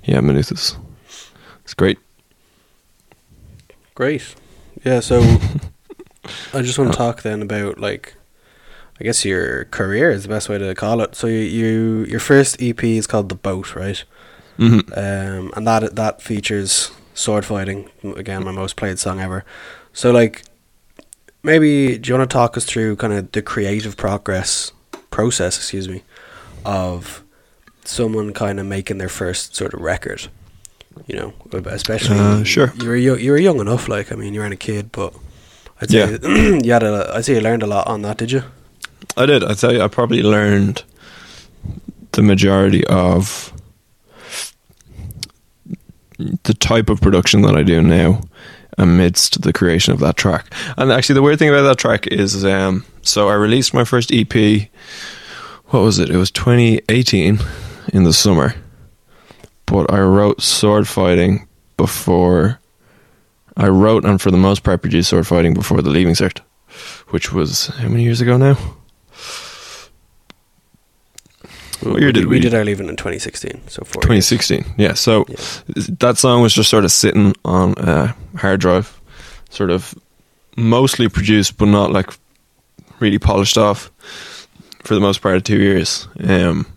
yeah, 0.04 0.22
Maynooth 0.22 0.52
is 0.52 0.78
it's 1.64 1.74
great. 1.74 2.00
Great, 3.96 4.36
yeah. 4.84 5.00
So 5.00 5.22
I 6.54 6.62
just 6.62 6.80
want 6.80 6.92
to 6.92 6.98
talk 6.98 7.22
then 7.22 7.42
about 7.42 7.80
like 7.80 8.16
I 9.02 9.04
guess 9.04 9.26
your 9.26 9.66
career 9.66 10.12
is 10.12 10.22
the 10.22 10.30
best 10.30 10.48
way 10.48 10.60
to 10.60 10.76
call 10.76 11.02
it. 11.02 11.16
So 11.16 11.26
you, 11.26 11.40
you 11.40 12.06
your 12.06 12.20
first 12.20 12.62
EP 12.62 12.84
is 12.84 13.08
called 13.08 13.30
The 13.30 13.36
Boat, 13.36 13.76
right? 13.76 14.04
Mm-hmm. 14.60 14.94
Um, 14.94 15.52
and 15.56 15.66
that 15.66 15.96
that 15.96 16.22
features 16.22 16.92
sword 17.16 17.44
fighting. 17.44 17.90
Again, 18.04 18.44
my 18.44 18.52
most 18.52 18.76
played 18.76 19.00
song 19.00 19.20
ever. 19.20 19.44
So 19.92 20.12
like, 20.12 20.44
maybe 21.42 21.98
do 21.98 22.10
you 22.10 22.16
want 22.16 22.30
to 22.30 22.32
talk 22.32 22.56
us 22.58 22.64
through 22.64 22.98
kind 22.98 23.12
of 23.12 23.32
the 23.32 23.42
creative 23.42 23.98
progress 23.98 24.72
process? 25.10 25.58
Excuse 25.58 25.90
me, 25.90 26.04
of 26.64 27.24
someone 27.84 28.34
kind 28.34 28.60
of 28.60 28.68
making 28.68 29.00
their 29.00 29.10
first 29.10 29.56
sort 29.56 29.74
of 29.74 29.82
record. 29.82 30.28
You 31.08 31.16
know, 31.16 31.34
especially 31.66 32.20
uh, 32.20 32.44
sure. 32.44 32.72
You 32.78 32.88
were 32.88 32.96
you 32.96 33.32
were 33.32 33.40
young 33.40 33.60
enough. 33.60 33.90
Like 33.90 34.12
I 34.12 34.16
mean, 34.16 34.36
you 34.36 34.42
weren't 34.42 34.54
a 34.54 34.58
kid, 34.58 34.92
but 34.92 35.16
I'd 35.82 35.90
say 35.90 36.20
yeah. 36.22 36.60
you 36.64 36.72
had 36.72 36.84
a. 36.84 37.12
I'd 37.16 37.26
say 37.26 37.34
you 37.34 37.42
learned 37.42 37.64
a 37.64 37.68
lot 37.68 37.88
on 37.88 38.04
that. 38.04 38.20
Did 38.20 38.32
you? 38.32 38.44
I 39.18 39.26
did. 39.26 39.44
I 39.44 39.54
tell 39.54 39.74
you, 39.74 39.82
I 39.82 39.88
probably 39.88 40.24
learned 40.24 40.84
the 42.14 42.22
majority 42.22 42.86
of 42.88 43.54
the 46.44 46.54
type 46.54 46.90
of 46.90 47.02
production 47.02 47.42
that 47.42 47.56
I 47.56 47.64
do 47.64 47.82
now 47.82 48.22
amidst 48.78 49.42
the 49.42 49.54
creation 49.54 49.94
of 49.94 50.00
that 50.00 50.18
track. 50.18 50.54
And 50.78 50.92
actually, 50.92 51.16
the 51.16 51.22
weird 51.22 51.40
thing 51.40 51.50
about 51.50 51.64
that 51.64 51.78
track 51.78 52.08
is, 52.08 52.46
um, 52.46 52.86
so 53.02 53.30
I 53.30 53.34
released 53.34 53.74
my 53.74 53.84
first 53.84 54.12
EP. 54.14 54.70
What 55.68 55.82
was 55.82 56.00
it? 56.00 56.10
It 56.10 56.18
was 56.18 56.32
2018 56.32 57.40
in 57.94 58.04
the 58.04 58.14
summer, 58.14 58.56
but 59.66 59.92
I 59.92 60.00
wrote 60.00 60.42
sword 60.42 60.88
fighting 60.88 61.48
before. 61.78 62.60
I 63.58 63.68
wrote 63.68 64.06
and 64.06 64.22
for 64.22 64.32
the 64.32 64.38
most 64.38 64.64
part 64.64 64.82
produced 64.82 65.10
sword 65.10 65.28
fighting 65.28 65.54
before 65.54 65.82
the 65.82 65.90
leaving 65.90 66.14
cert, 66.14 66.40
which 67.10 67.34
was 67.34 67.68
how 67.68 67.90
many 67.90 68.04
years 68.04 68.22
ago 68.22 68.38
now? 68.38 68.58
What 71.82 72.02
year 72.02 72.12
did 72.12 72.26
we, 72.26 72.38
we 72.38 72.40
did 72.40 72.54
our 72.54 72.64
leaving 72.64 72.90
in 72.90 72.96
2016? 72.96 73.68
So 73.68 73.82
2016, 73.84 74.58
years. 74.60 74.72
yeah. 74.78 74.94
So 74.94 75.26
yeah. 75.28 75.36
that 76.00 76.18
song 76.18 76.42
was 76.42 76.54
just 76.54 76.70
sort 76.70 76.86
of 76.86 76.92
sitting 76.92 77.34
on 77.44 77.74
a 77.78 78.16
hard 78.38 78.60
drive, 78.60 79.00
sort 79.50 79.72
of 79.72 79.96
mostly 80.56 81.10
produced, 81.10 81.58
but 81.58 81.68
not 81.68 81.92
like 81.92 82.14
really 83.00 83.20
polished 83.20 83.58
off 83.58 83.92
for 84.84 84.96
the 84.96 85.02
most 85.02 85.22
part 85.22 85.36
of 85.36 85.44
two 85.44 85.60
years. 85.60 86.08
Um, 86.24 86.68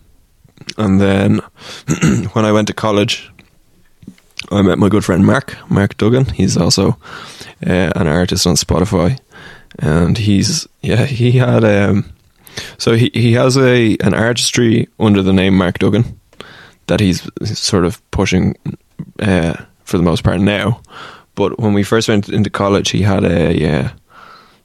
and 0.77 0.99
then 0.99 1.41
when 2.33 2.45
I 2.45 2.51
went 2.51 2.67
to 2.67 2.73
college, 2.73 3.29
I 4.51 4.61
met 4.61 4.77
my 4.77 4.89
good 4.89 5.05
friend 5.05 5.25
Mark, 5.25 5.57
Mark 5.69 5.97
Duggan. 5.97 6.25
He's 6.25 6.57
also 6.57 6.97
uh, 7.65 7.91
an 7.95 8.07
artist 8.07 8.45
on 8.45 8.55
Spotify, 8.55 9.19
and 9.79 10.17
he's 10.17 10.67
yeah 10.81 11.05
he 11.05 11.31
had 11.33 11.63
um 11.63 12.14
so 12.77 12.93
he 12.93 13.11
he 13.13 13.33
has 13.33 13.57
a 13.57 13.97
an 13.97 14.13
artistry 14.13 14.87
under 14.99 15.21
the 15.21 15.33
name 15.33 15.57
Mark 15.57 15.79
Duggan 15.79 16.19
that 16.87 16.99
he's 16.99 17.29
sort 17.57 17.85
of 17.85 17.99
pushing 18.11 18.55
uh, 19.19 19.55
for 19.83 19.97
the 19.97 20.03
most 20.03 20.23
part 20.23 20.39
now. 20.39 20.81
But 21.35 21.59
when 21.59 21.73
we 21.73 21.83
first 21.83 22.07
went 22.07 22.29
into 22.29 22.49
college, 22.49 22.91
he 22.91 23.01
had 23.01 23.23
a 23.23 23.53
yeah, 23.53 23.93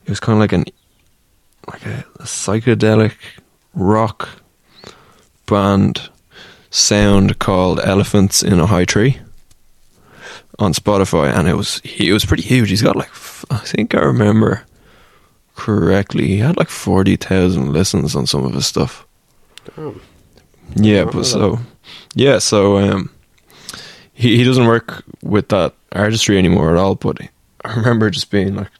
it 0.04 0.10
was 0.10 0.20
kind 0.20 0.36
of 0.36 0.40
like 0.40 0.52
an 0.52 0.64
like 1.66 1.86
a, 1.86 2.04
a 2.16 2.24
psychedelic 2.24 3.14
rock 3.74 4.28
band 5.46 6.10
sound 6.70 7.38
called 7.38 7.80
Elephants 7.80 8.42
in 8.42 8.60
a 8.60 8.66
High 8.66 8.84
Tree 8.84 9.18
on 10.58 10.72
Spotify, 10.72 11.34
and 11.34 11.48
it 11.48 11.56
was 11.56 11.80
he 11.80 12.08
it 12.08 12.12
was 12.12 12.24
pretty 12.24 12.42
huge. 12.42 12.70
He's 12.70 12.82
got 12.82 12.96
like 12.96 13.10
I 13.50 13.58
think 13.58 13.94
I 13.94 14.00
remember 14.00 14.64
correctly, 15.60 16.26
he 16.26 16.38
had 16.38 16.56
like 16.56 16.70
forty 16.70 17.16
thousand 17.16 17.72
listens 17.72 18.16
on 18.16 18.26
some 18.26 18.44
of 18.46 18.54
his 18.54 18.66
stuff. 18.66 19.06
Damn. 19.76 20.00
Yeah, 20.74 21.04
but 21.04 21.24
so 21.24 21.58
yeah, 22.14 22.38
so 22.38 22.78
um, 22.78 23.10
he 24.14 24.38
he 24.38 24.44
doesn't 24.44 24.66
work 24.66 25.04
with 25.22 25.48
that 25.50 25.74
artistry 25.92 26.38
anymore 26.38 26.70
at 26.70 26.78
all. 26.78 26.94
But 26.94 27.18
I 27.62 27.74
remember 27.74 28.08
just 28.08 28.30
being 28.30 28.56
like 28.56 28.70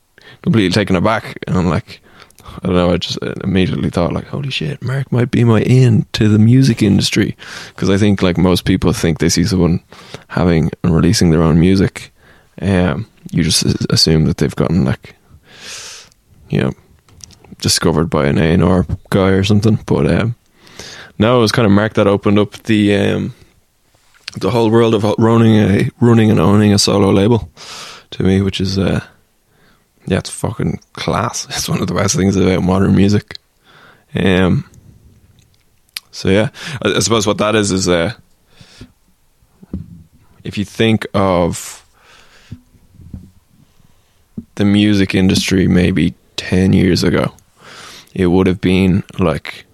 completely 0.43 0.73
taken 0.73 0.97
aback, 0.97 1.37
and 1.47 1.59
I'm 1.59 1.69
like, 1.69 2.01
I 2.43 2.66
don't 2.66 2.77
know. 2.77 2.93
I 2.93 2.97
just 2.97 3.19
immediately 3.45 3.90
thought 3.90 4.14
like, 4.14 4.27
holy 4.27 4.51
shit, 4.51 4.83
Mark 4.83 5.12
might 5.12 5.31
be 5.31 5.45
my 5.45 5.61
in 5.61 6.07
to 6.12 6.29
the 6.29 6.38
music 6.38 6.83
industry 6.83 7.37
because 7.75 7.90
I 7.90 7.99
think 7.99 8.23
like 8.23 8.38
most 8.38 8.64
people 8.64 8.95
think 8.95 9.19
they 9.19 9.29
see 9.29 9.45
someone 9.45 9.81
having 10.29 10.71
and 10.83 10.95
releasing 10.95 11.31
their 11.31 11.43
own 11.43 11.61
music, 11.61 12.11
um, 12.62 13.07
you 13.33 13.43
just 13.43 13.64
assume 13.93 14.25
that 14.25 14.38
they've 14.38 14.57
gotten 14.57 14.87
like 14.87 15.14
know, 16.58 16.72
discovered 17.60 18.10
by 18.10 18.26
an 18.26 18.38
A 18.38 18.52
and 18.52 18.64
R 18.64 18.86
guy 19.10 19.30
or 19.30 19.44
something. 19.44 19.78
But 19.86 20.10
um, 20.10 20.34
now 21.18 21.36
it 21.36 21.40
was 21.40 21.52
kind 21.52 21.66
of 21.66 21.72
Mark 21.72 21.94
that 21.94 22.06
opened 22.06 22.38
up 22.38 22.52
the 22.64 22.96
um, 22.96 23.34
the 24.36 24.50
whole 24.50 24.70
world 24.70 24.94
of 24.94 25.04
running 25.18 25.56
a 25.56 25.90
running 26.00 26.30
and 26.30 26.40
owning 26.40 26.72
a 26.72 26.78
solo 26.78 27.10
label 27.10 27.50
to 28.10 28.22
me, 28.22 28.40
which 28.40 28.60
is 28.60 28.78
uh, 28.78 29.04
yeah, 30.06 30.18
it's 30.18 30.30
fucking 30.30 30.80
class. 30.92 31.46
It's 31.56 31.68
one 31.68 31.80
of 31.80 31.86
the 31.86 31.94
best 31.94 32.16
things 32.16 32.36
about 32.36 32.62
modern 32.62 32.94
music. 32.96 33.38
Um, 34.14 34.68
so 36.10 36.28
yeah, 36.28 36.50
I, 36.82 36.94
I 36.96 36.98
suppose 37.00 37.26
what 37.26 37.38
that 37.38 37.54
is 37.54 37.70
is 37.70 37.88
uh, 37.88 38.14
if 40.42 40.58
you 40.58 40.64
think 40.64 41.06
of 41.14 41.76
the 44.56 44.64
music 44.64 45.14
industry 45.14 45.68
maybe 45.68 46.14
10 46.40 46.72
years 46.72 47.03
ago, 47.05 47.33
it 48.14 48.26
would 48.29 48.46
have 48.46 48.61
been 48.61 49.03
like 49.18 49.66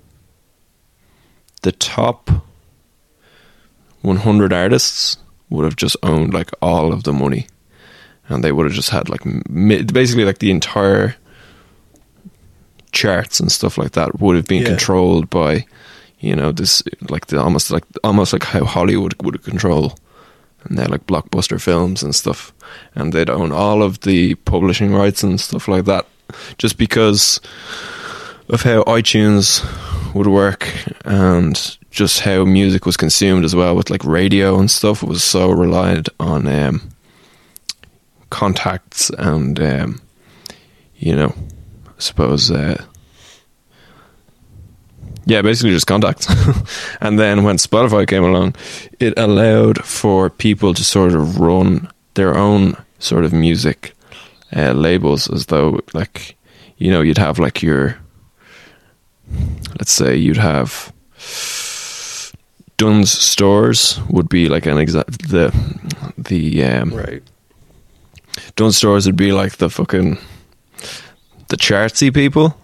the 1.62 1.72
top 1.72 2.28
100 4.02 4.52
artists 4.52 5.16
would 5.48 5.64
have 5.64 5.76
just 5.76 5.96
owned 6.02 6.34
like 6.34 6.50
all 6.60 6.92
of 6.92 7.04
the 7.04 7.12
money. 7.12 7.46
And 8.28 8.42
they 8.42 8.50
would 8.52 8.66
have 8.66 8.74
just 8.74 8.90
had 8.90 9.08
like 9.08 9.22
basically 9.92 10.24
like 10.24 10.38
the 10.38 10.50
entire 10.50 11.14
charts 12.92 13.38
and 13.40 13.52
stuff 13.52 13.78
like 13.78 13.92
that 13.92 14.20
would 14.20 14.36
have 14.36 14.46
been 14.46 14.62
Yeah. 14.62 14.68
controlled 14.68 15.28
by 15.30 15.66
you 16.18 16.34
know 16.34 16.50
this 16.50 16.82
like 17.10 17.26
the 17.26 17.38
almost 17.40 17.70
like 17.70 17.84
almost 18.02 18.32
like 18.32 18.42
how 18.42 18.64
Hollywood 18.64 19.14
would 19.22 19.42
control. 19.44 19.94
And 20.64 20.76
they're 20.76 20.88
like 20.88 21.06
blockbuster 21.06 21.60
films 21.60 22.02
and 22.02 22.12
stuff. 22.12 22.52
And 22.96 23.12
they'd 23.12 23.30
own 23.30 23.52
all 23.52 23.84
of 23.84 24.00
the 24.00 24.34
publishing 24.34 24.92
rights 24.92 25.22
and 25.22 25.40
stuff 25.40 25.68
like 25.68 25.84
that 25.84 26.06
just 26.58 26.78
because 26.78 27.40
of 28.48 28.62
how 28.62 28.82
iTunes 28.84 29.64
would 30.14 30.26
work 30.26 30.68
and 31.04 31.76
just 31.90 32.20
how 32.20 32.44
music 32.44 32.86
was 32.86 32.96
consumed 32.96 33.44
as 33.44 33.54
well 33.54 33.74
with 33.74 33.90
like 33.90 34.04
radio 34.04 34.58
and 34.58 34.70
stuff. 34.70 35.02
It 35.02 35.08
was 35.08 35.24
so 35.24 35.50
relied 35.50 36.08
on 36.20 36.46
um, 36.46 36.90
contacts 38.30 39.10
and 39.10 39.58
um, 39.60 40.00
you 40.96 41.16
know 41.16 41.34
I 41.86 41.98
suppose 41.98 42.50
uh, 42.50 42.82
yeah 45.24 45.42
basically 45.42 45.70
just 45.70 45.86
contacts. 45.86 46.26
And 47.00 47.18
then 47.18 47.44
when 47.44 47.56
Spotify 47.56 48.06
came 48.06 48.24
along 48.24 48.54
it 49.00 49.14
allowed 49.18 49.84
for 49.84 50.30
people 50.30 50.74
to 50.74 50.84
sort 50.84 51.12
of 51.12 51.40
run 51.40 51.90
their 52.14 52.36
own 52.36 52.76
sort 52.98 53.24
of 53.24 53.32
music 53.32 53.95
uh, 54.56 54.72
labels 54.72 55.30
as 55.30 55.46
though 55.46 55.80
like 55.92 56.36
you 56.78 56.90
know 56.90 57.00
you'd 57.02 57.18
have 57.18 57.38
like 57.38 57.62
your 57.62 57.96
let's 59.78 59.92
say 59.92 60.16
you'd 60.16 60.36
have 60.36 60.92
Dunnes 62.76 63.10
Stores 63.10 63.98
would 64.10 64.28
be 64.28 64.48
like 64.48 64.66
an 64.66 64.78
exact 64.78 65.28
the 65.28 65.52
the 66.18 66.64
um, 66.64 66.90
Right. 66.94 67.22
Dunnes 68.54 68.76
Stores 68.76 69.06
would 69.06 69.16
be 69.16 69.32
like 69.32 69.56
the 69.56 69.70
fucking 69.70 70.18
the 71.48 71.56
chartsy 71.56 72.12
people, 72.12 72.56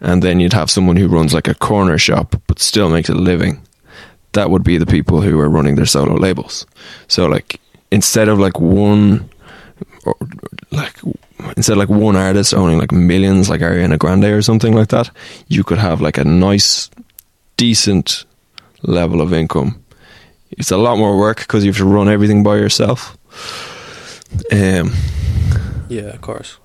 and 0.00 0.22
then 0.22 0.40
you'd 0.40 0.52
have 0.54 0.70
someone 0.70 0.96
who 0.96 1.08
runs 1.08 1.34
like 1.34 1.48
a 1.48 1.54
corner 1.54 1.98
shop 1.98 2.40
but 2.46 2.58
still 2.58 2.88
makes 2.88 3.08
a 3.08 3.14
living. 3.14 3.60
That 4.32 4.50
would 4.50 4.62
be 4.64 4.78
the 4.78 4.86
people 4.86 5.20
who 5.20 5.38
are 5.40 5.48
running 5.48 5.76
their 5.76 5.86
solo 5.86 6.14
labels. 6.14 6.66
So 7.08 7.26
like 7.26 7.60
instead 7.90 8.28
of 8.28 8.38
like 8.38 8.58
one, 8.60 9.28
or 10.04 10.14
like 10.70 10.96
instead 11.56 11.72
of 11.72 11.78
like 11.78 11.88
one 11.88 12.16
artist 12.16 12.54
owning 12.54 12.78
like 12.78 12.92
millions, 12.92 13.48
like 13.48 13.60
Ariana 13.60 13.98
Grande 13.98 14.24
or 14.26 14.42
something 14.42 14.74
like 14.74 14.88
that, 14.88 15.10
you 15.48 15.64
could 15.64 15.78
have 15.78 16.00
like 16.00 16.18
a 16.18 16.24
nice, 16.24 16.90
decent 17.56 18.24
level 18.82 19.20
of 19.20 19.32
income. 19.32 19.82
It's 20.50 20.70
a 20.70 20.76
lot 20.76 20.98
more 20.98 21.18
work 21.18 21.38
because 21.38 21.64
you 21.64 21.70
have 21.70 21.78
to 21.78 21.84
run 21.84 22.08
everything 22.08 22.42
by 22.42 22.56
yourself. 22.56 23.16
Um, 24.52 24.92
Yeah, 25.88 26.12
of 26.14 26.20
course. 26.20 26.58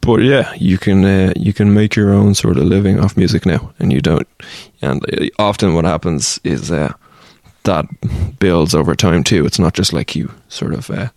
but 0.00 0.20
yeah, 0.22 0.52
you 0.58 0.78
can 0.78 1.04
uh, 1.04 1.32
you 1.36 1.52
can 1.52 1.72
make 1.74 1.96
your 1.96 2.12
own 2.12 2.34
sort 2.34 2.56
of 2.56 2.64
living 2.64 3.00
off 3.00 3.16
music 3.16 3.46
now, 3.46 3.72
and 3.78 3.92
you 3.92 4.00
don't. 4.00 4.26
And 4.82 5.02
uh, 5.12 5.26
often, 5.38 5.74
what 5.74 5.84
happens 5.84 6.40
is 6.44 6.70
uh, 6.70 6.92
that 7.62 7.86
builds 8.38 8.74
over 8.74 8.94
time 8.96 9.22
too. 9.24 9.46
It's 9.46 9.58
not 9.58 9.74
just 9.78 9.92
like 9.92 10.14
you 10.18 10.30
sort 10.48 10.74
of, 10.74 10.90
uh, 10.90 11.08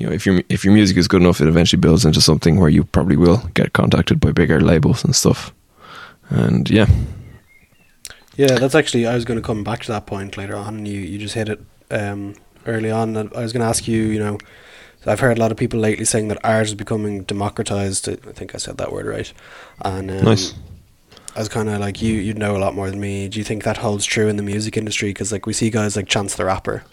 you 0.00 0.06
know, 0.06 0.12
if 0.12 0.24
your 0.24 0.42
if 0.48 0.64
your 0.64 0.72
music 0.72 0.96
is 0.96 1.06
good 1.06 1.20
enough, 1.20 1.42
it 1.42 1.46
eventually 1.46 1.78
builds 1.78 2.06
into 2.06 2.22
something 2.22 2.58
where 2.58 2.70
you 2.70 2.84
probably 2.84 3.16
will 3.16 3.42
get 3.52 3.74
contacted 3.74 4.18
by 4.18 4.32
bigger 4.32 4.58
labels 4.58 5.04
and 5.04 5.14
stuff. 5.14 5.52
And 6.30 6.68
yeah, 6.70 6.86
Yeah, 8.36 8.58
that's 8.58 8.74
actually 8.74 9.06
I 9.06 9.14
was 9.14 9.26
going 9.26 9.38
to 9.38 9.46
come 9.46 9.62
back 9.62 9.82
to 9.82 9.92
that 9.92 10.06
point 10.06 10.38
later 10.38 10.56
on, 10.56 10.86
you 10.86 10.98
you 10.98 11.18
just 11.18 11.34
hit 11.34 11.50
it 11.50 11.60
um, 11.90 12.34
early 12.66 12.90
on. 12.90 13.14
And 13.14 13.30
I 13.34 13.42
was 13.42 13.52
going 13.52 13.60
to 13.60 13.66
ask 13.66 13.86
you, 13.86 14.02
you 14.04 14.18
know, 14.18 14.38
I've 15.04 15.20
heard 15.20 15.36
a 15.36 15.40
lot 15.40 15.52
of 15.52 15.58
people 15.58 15.78
lately 15.78 16.06
saying 16.06 16.28
that 16.28 16.42
art 16.42 16.66
is 16.66 16.74
becoming 16.74 17.24
democratized. 17.24 18.08
I 18.08 18.14
think 18.32 18.54
I 18.54 18.58
said 18.58 18.78
that 18.78 18.92
word 18.92 19.04
right. 19.04 19.30
And 19.82 20.10
um, 20.10 20.24
Nice. 20.24 20.54
I 21.36 21.40
was 21.40 21.50
kind 21.50 21.68
of 21.68 21.78
like 21.78 22.00
you. 22.00 22.14
You 22.14 22.32
know 22.32 22.56
a 22.56 22.58
lot 22.58 22.74
more 22.74 22.88
than 22.88 23.00
me. 23.00 23.28
Do 23.28 23.38
you 23.38 23.44
think 23.44 23.64
that 23.64 23.76
holds 23.76 24.06
true 24.06 24.28
in 24.28 24.36
the 24.36 24.42
music 24.42 24.78
industry? 24.78 25.10
Because 25.10 25.30
like 25.30 25.44
we 25.44 25.52
see 25.52 25.68
guys 25.68 25.94
like 25.94 26.08
Chance 26.08 26.36
the 26.36 26.46
Rapper, 26.46 26.84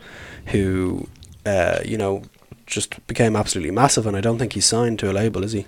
who, 0.47 1.07
uh, 1.45 1.79
you 1.85 1.97
know, 1.97 2.23
just 2.67 3.05
became 3.07 3.35
absolutely 3.35 3.71
massive, 3.71 4.05
and 4.05 4.15
I 4.15 4.21
don't 4.21 4.37
think 4.37 4.53
he's 4.53 4.65
signed 4.65 4.99
to 4.99 5.09
a 5.09 5.13
label, 5.13 5.43
is 5.43 5.53
he? 5.53 5.65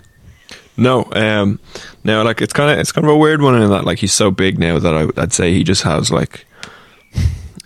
No, 0.78 1.10
um, 1.14 1.60
no, 2.04 2.22
like 2.24 2.42
it's 2.42 2.54
kind 2.54 2.72
of 2.72 2.78
it's 2.80 2.92
kind 2.92 3.06
of 3.06 3.12
a 3.14 3.18
weird 3.18 3.42
one 3.42 3.62
in 3.62 3.70
that 3.70 3.84
like 3.86 4.00
he's 4.00 4.14
so 4.14 4.32
big 4.32 4.60
now 4.60 4.80
that 4.80 4.94
I, 4.94 5.22
I'd 5.22 5.34
say 5.34 5.52
he 5.54 5.64
just 5.64 5.84
has 5.84 6.12
like 6.12 6.46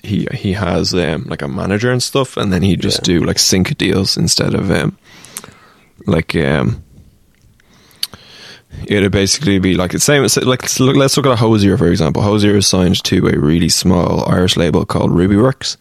he 0.02 0.28
he 0.34 0.54
has 0.54 0.94
um, 0.94 1.24
like 1.28 1.42
a 1.42 1.48
manager 1.48 1.92
and 1.92 2.02
stuff, 2.02 2.38
and 2.38 2.52
then 2.52 2.62
he 2.64 2.76
just 2.76 3.00
Yeah. 3.08 3.20
do 3.20 3.26
like 3.26 3.38
sync 3.40 3.78
deals 3.78 4.18
instead 4.18 4.54
of 4.56 4.72
um, 4.72 4.98
like 6.08 6.36
um, 6.36 6.84
it'd 8.88 9.12
basically 9.12 9.60
be 9.60 9.76
like 9.76 9.92
the 9.92 10.00
same. 10.00 10.24
It's 10.24 10.36
like 10.38 10.46
let's 10.46 10.80
look, 10.80 10.96
let's 10.96 11.16
look 11.18 11.26
at 11.28 11.38
Hozier 11.40 11.78
for 11.78 11.88
example. 11.88 12.22
Hozier 12.24 12.56
is 12.58 12.68
signed 12.68 13.04
to 13.06 13.28
a 13.28 13.38
really 13.38 13.70
small 13.70 14.28
Irish 14.30 14.58
label 14.58 14.86
called 14.86 15.12
Ruby 15.12 15.38
Works, 15.38 15.78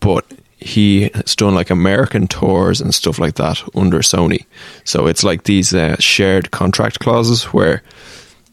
but 0.00 0.24
he 0.66 1.10
has 1.14 1.36
done 1.36 1.54
like 1.54 1.70
American 1.70 2.26
tours 2.26 2.80
and 2.80 2.94
stuff 2.94 3.18
like 3.18 3.36
that 3.36 3.62
under 3.74 4.00
Sony. 4.00 4.44
So 4.84 5.06
it's 5.06 5.24
like 5.24 5.44
these 5.44 5.72
uh, 5.72 5.96
shared 5.98 6.50
contract 6.50 6.98
clauses 6.98 7.44
where 7.44 7.82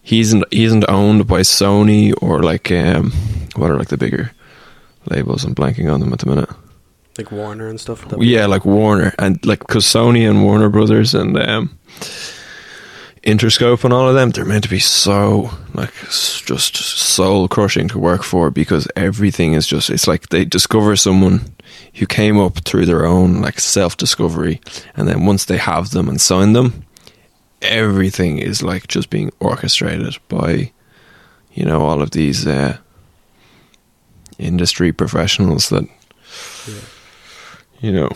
he 0.03 0.19
isn't 0.19 0.45
he 0.51 0.63
isn't 0.65 0.85
owned 0.87 1.27
by 1.27 1.41
Sony 1.41 2.13
or 2.21 2.43
like 2.43 2.71
um 2.71 3.11
what 3.55 3.71
are 3.71 3.77
like 3.77 3.89
the 3.89 3.97
bigger 3.97 4.31
labels. 5.09 5.43
I'm 5.43 5.55
blanking 5.55 5.91
on 5.91 5.99
them 5.99 6.13
at 6.13 6.19
the 6.19 6.27
minute. 6.27 6.49
Like 7.17 7.31
Warner 7.31 7.67
and 7.67 7.79
stuff. 7.79 8.05
Yeah, 8.17 8.47
like 8.47 8.65
Warner 8.65 9.13
and 9.19 9.43
like 9.45 9.59
because 9.59 9.85
Sony 9.85 10.29
and 10.29 10.43
Warner 10.43 10.69
Brothers 10.69 11.13
and 11.13 11.37
um, 11.37 11.77
Interscope 13.23 13.83
and 13.83 13.93
all 13.93 14.07
of 14.09 14.15
them, 14.15 14.31
they're 14.31 14.45
meant 14.45 14.65
to 14.65 14.69
be 14.69 14.79
so 14.79 15.49
like 15.73 15.93
just 16.09 16.75
soul 16.75 17.47
crushing 17.47 17.87
to 17.89 17.99
work 17.99 18.23
for 18.23 18.51
because 18.51 18.87
everything 18.95 19.53
is 19.53 19.65
just 19.65 19.89
it's 19.89 20.07
like 20.07 20.29
they 20.29 20.43
discover 20.45 20.95
someone 20.95 21.41
who 21.95 22.05
came 22.05 22.37
up 22.39 22.59
through 22.65 22.85
their 22.85 23.05
own 23.05 23.41
like 23.41 23.59
self 23.59 23.95
discovery, 23.95 24.59
and 24.95 25.07
then 25.07 25.25
once 25.25 25.45
they 25.45 25.57
have 25.57 25.91
them 25.91 26.09
and 26.09 26.19
sign 26.19 26.53
them, 26.53 26.83
everything 27.61 28.39
is 28.39 28.61
like 28.61 28.87
just 28.87 29.09
being 29.09 29.31
orchestrated 29.39 30.17
by 30.27 30.71
you 31.53 31.63
know 31.63 31.81
all 31.81 32.01
of 32.01 32.11
these 32.11 32.45
uh, 32.45 32.77
industry 34.37 34.91
professionals 34.91 35.69
that 35.69 35.87
you 37.83 37.91
know, 37.91 38.09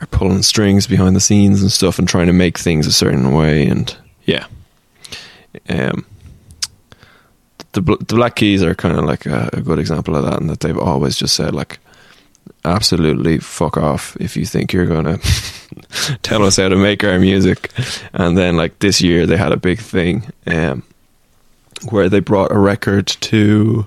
are 0.00 0.06
pulling 0.06 0.42
strings 0.42 0.86
behind 0.86 1.16
the 1.16 1.20
scenes 1.20 1.62
and 1.62 1.72
stuff 1.72 1.98
and 1.98 2.08
trying 2.08 2.26
to 2.26 2.32
make 2.32 2.58
things 2.58 2.86
a 2.86 2.92
certain 2.92 3.32
way. 3.32 3.66
And 3.66 3.96
yeah, 4.24 4.46
um, 5.68 6.06
the 7.72 7.80
the 7.80 8.14
Black 8.14 8.36
Keys 8.36 8.62
are 8.62 8.74
kind 8.74 8.98
of 8.98 9.04
like 9.04 9.26
a, 9.26 9.50
a 9.52 9.60
good 9.60 9.78
example 9.78 10.16
of 10.16 10.24
that, 10.24 10.40
and 10.40 10.50
that 10.50 10.60
they've 10.60 10.78
always 10.78 11.16
just 11.16 11.34
said 11.34 11.54
like, 11.54 11.78
absolutely 12.64 13.38
fuck 13.38 13.76
off 13.76 14.16
if 14.20 14.36
you 14.36 14.44
think 14.44 14.72
you're 14.72 14.86
gonna 14.86 15.18
tell 16.22 16.44
us 16.44 16.56
how 16.56 16.68
to 16.68 16.76
make 16.76 17.04
our 17.04 17.18
music. 17.18 17.70
And 18.12 18.36
then 18.36 18.56
like 18.56 18.78
this 18.80 19.00
year 19.00 19.26
they 19.26 19.36
had 19.36 19.52
a 19.52 19.56
big 19.56 19.78
thing 19.78 20.30
um, 20.46 20.82
where 21.90 22.08
they 22.08 22.20
brought 22.20 22.52
a 22.52 22.58
record 22.58 23.06
to. 23.06 23.86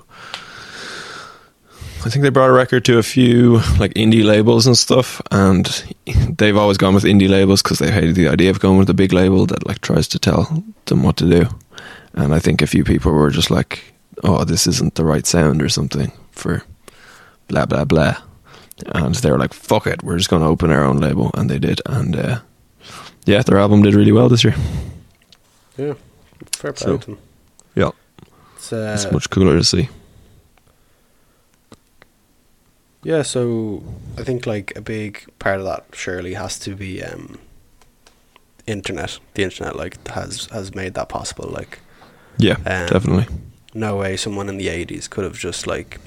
I 2.06 2.10
think 2.10 2.22
they 2.22 2.28
brought 2.28 2.50
a 2.50 2.52
record 2.52 2.84
to 2.84 2.98
a 2.98 3.02
few 3.02 3.54
like 3.78 3.94
indie 3.94 4.24
labels 4.24 4.66
and 4.66 4.76
stuff, 4.76 5.22
and 5.30 5.66
they've 6.36 6.56
always 6.56 6.76
gone 6.76 6.94
with 6.94 7.04
indie 7.04 7.28
labels 7.30 7.62
because 7.62 7.78
they 7.78 7.90
hated 7.90 8.14
the 8.14 8.28
idea 8.28 8.50
of 8.50 8.60
going 8.60 8.78
with 8.78 8.90
a 8.90 8.94
big 8.94 9.12
label 9.12 9.46
that 9.46 9.66
like 9.66 9.80
tries 9.80 10.06
to 10.08 10.18
tell 10.18 10.62
them 10.84 11.02
what 11.02 11.16
to 11.16 11.28
do. 11.28 11.46
And 12.12 12.34
I 12.34 12.38
think 12.40 12.60
a 12.60 12.66
few 12.66 12.84
people 12.84 13.12
were 13.12 13.30
just 13.30 13.50
like, 13.50 13.94
"Oh, 14.22 14.44
this 14.44 14.66
isn't 14.66 14.96
the 14.96 15.04
right 15.04 15.26
sound" 15.26 15.62
or 15.62 15.68
something 15.70 16.12
for 16.32 16.62
blah 17.48 17.64
blah 17.64 17.84
blah, 17.84 18.16
and 18.94 19.14
they 19.14 19.30
were 19.30 19.38
like, 19.38 19.54
"Fuck 19.54 19.86
it, 19.86 20.02
we're 20.02 20.18
just 20.18 20.28
going 20.30 20.42
to 20.42 20.48
open 20.48 20.70
our 20.70 20.84
own 20.84 20.98
label," 21.00 21.30
and 21.34 21.48
they 21.48 21.58
did, 21.58 21.80
and 21.86 22.16
uh, 22.16 22.40
yeah, 23.24 23.42
their 23.42 23.58
album 23.58 23.82
did 23.82 23.94
really 23.94 24.12
well 24.12 24.28
this 24.28 24.44
year. 24.44 24.54
Yeah, 25.78 25.94
fair 26.52 26.72
play 26.74 26.86
So- 26.86 26.98
to 26.98 27.06
them. 27.06 27.18
Yeah, 27.74 27.90
It's, 28.56 28.72
uh, 28.72 28.92
it's 28.94 29.10
much 29.10 29.30
cooler 29.30 29.56
to 29.56 29.64
see. 29.64 29.88
Yeah, 33.04 33.22
so 33.22 33.82
I 34.18 34.22
think 34.24 34.46
like 34.46 34.72
a 34.76 34.80
big 34.80 35.24
part 35.38 35.58
of 35.60 35.66
that 35.66 35.84
surely 35.92 36.34
has 36.34 36.58
to 36.60 36.74
be 36.74 37.02
um, 37.02 37.38
internet. 38.66 39.18
The 39.34 39.42
internet 39.44 39.76
like 39.76 40.06
has 40.08 40.46
has 40.52 40.74
made 40.74 40.94
that 40.94 41.08
possible. 41.08 41.48
Like 41.50 41.80
Yeah, 42.38 42.56
Um, 42.66 42.86
definitely. 42.88 43.26
no 43.74 43.96
way 43.96 44.16
someone 44.16 44.48
in 44.48 44.56
the 44.58 44.68
eighties 44.68 45.08
could 45.08 45.24
have 45.24 45.38
just 45.38 45.66
like 45.66 46.00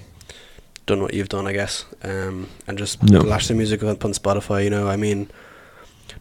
done 0.86 1.02
what 1.02 1.14
you've 1.14 1.30
done, 1.30 1.48
I 1.48 1.54
guess, 1.54 1.86
um, 2.04 2.48
and 2.68 2.78
just 2.78 3.04
No. 3.04 3.20
lashed 3.20 3.48
their 3.50 3.58
music 3.58 3.84
up 3.84 4.04
on 4.06 4.14
Spotify. 4.14 4.64
You 4.64 4.70
know, 4.70 4.88
I 4.88 4.96
mean, 4.96 5.30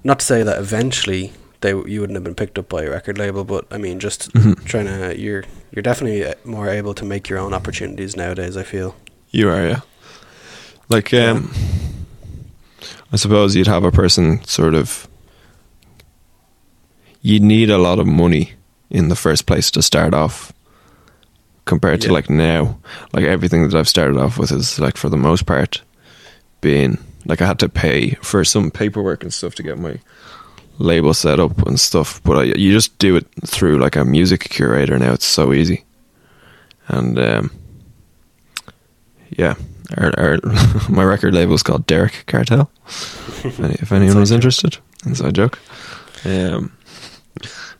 not 0.04 0.18
to 0.20 0.26
say 0.26 0.42
that 0.42 0.58
eventually 0.58 1.32
they 1.62 1.70
you 1.70 2.00
wouldn't 2.00 2.16
have 2.16 2.24
been 2.24 2.34
picked 2.34 2.58
up 2.58 2.68
by 2.68 2.82
a 2.82 2.90
record 2.90 3.16
label. 3.18 3.44
But 3.44 3.64
I 3.70 3.78
mean, 3.78 3.98
just 3.98 4.30
Mhm. 4.32 4.62
trying 4.64 4.86
to 4.86 5.18
you're 5.18 5.44
you're 5.72 5.82
definitely 5.82 6.22
uh, 6.26 6.34
more 6.44 6.68
able 6.68 6.94
to 6.94 7.04
make 7.04 7.30
your 7.30 7.38
own 7.38 7.54
opportunities 7.54 8.14
nowadays. 8.16 8.56
I 8.56 8.62
feel. 8.62 8.94
You 9.30 9.48
are, 9.50 9.66
yeah. 9.66 9.80
Like, 10.88 11.12
um, 11.12 11.52
I 13.12 13.16
suppose 13.16 13.56
you'd 13.56 13.66
have 13.66 13.84
a 13.84 13.92
person 13.92 14.44
sort 14.44 14.74
of. 14.74 15.08
You'd 17.22 17.42
need 17.42 17.70
a 17.70 17.78
lot 17.78 17.98
of 17.98 18.06
money 18.06 18.52
in 18.88 19.08
the 19.08 19.16
first 19.16 19.46
place 19.46 19.70
to 19.72 19.82
start 19.82 20.14
off, 20.14 20.52
compared 21.64 22.00
to 22.02 22.12
like 22.12 22.30
now. 22.30 22.78
Like 23.12 23.24
everything 23.24 23.68
that 23.68 23.74
I've 23.74 23.88
started 23.88 24.16
off 24.16 24.38
with 24.38 24.52
is 24.52 24.78
like 24.78 24.96
for 24.96 25.08
the 25.08 25.16
most 25.16 25.44
part, 25.44 25.82
being 26.60 26.98
like 27.24 27.42
I 27.42 27.46
had 27.46 27.58
to 27.58 27.68
pay 27.68 28.10
for 28.22 28.44
some 28.44 28.70
paperwork 28.70 29.22
and 29.22 29.34
stuff 29.34 29.56
to 29.56 29.62
get 29.62 29.78
my 29.78 29.98
label 30.78 31.12
set 31.14 31.40
up 31.40 31.66
and 31.66 31.80
stuff. 31.80 32.22
But 32.22 32.38
I, 32.38 32.42
you 32.44 32.72
just 32.72 32.96
do 32.98 33.16
it 33.16 33.26
through 33.44 33.78
like 33.78 33.96
a 33.96 34.04
music 34.04 34.48
curator 34.48 34.98
now. 34.98 35.12
It's 35.12 35.26
so 35.26 35.52
easy, 35.52 35.84
and 36.88 37.18
um, 37.18 37.50
yeah, 39.30 39.54
our, 39.96 40.12
our 40.18 40.38
my 40.88 41.04
record 41.04 41.34
label 41.34 41.54
is 41.54 41.62
called 41.62 41.86
Derek 41.86 42.24
Cartel. 42.26 42.70
if, 42.86 43.60
any, 43.60 43.74
if 43.74 43.92
anyone 43.92 44.20
was 44.20 44.32
interested, 44.32 44.78
inside 45.04 45.34
joke. 45.34 45.58
Um, 46.24 46.76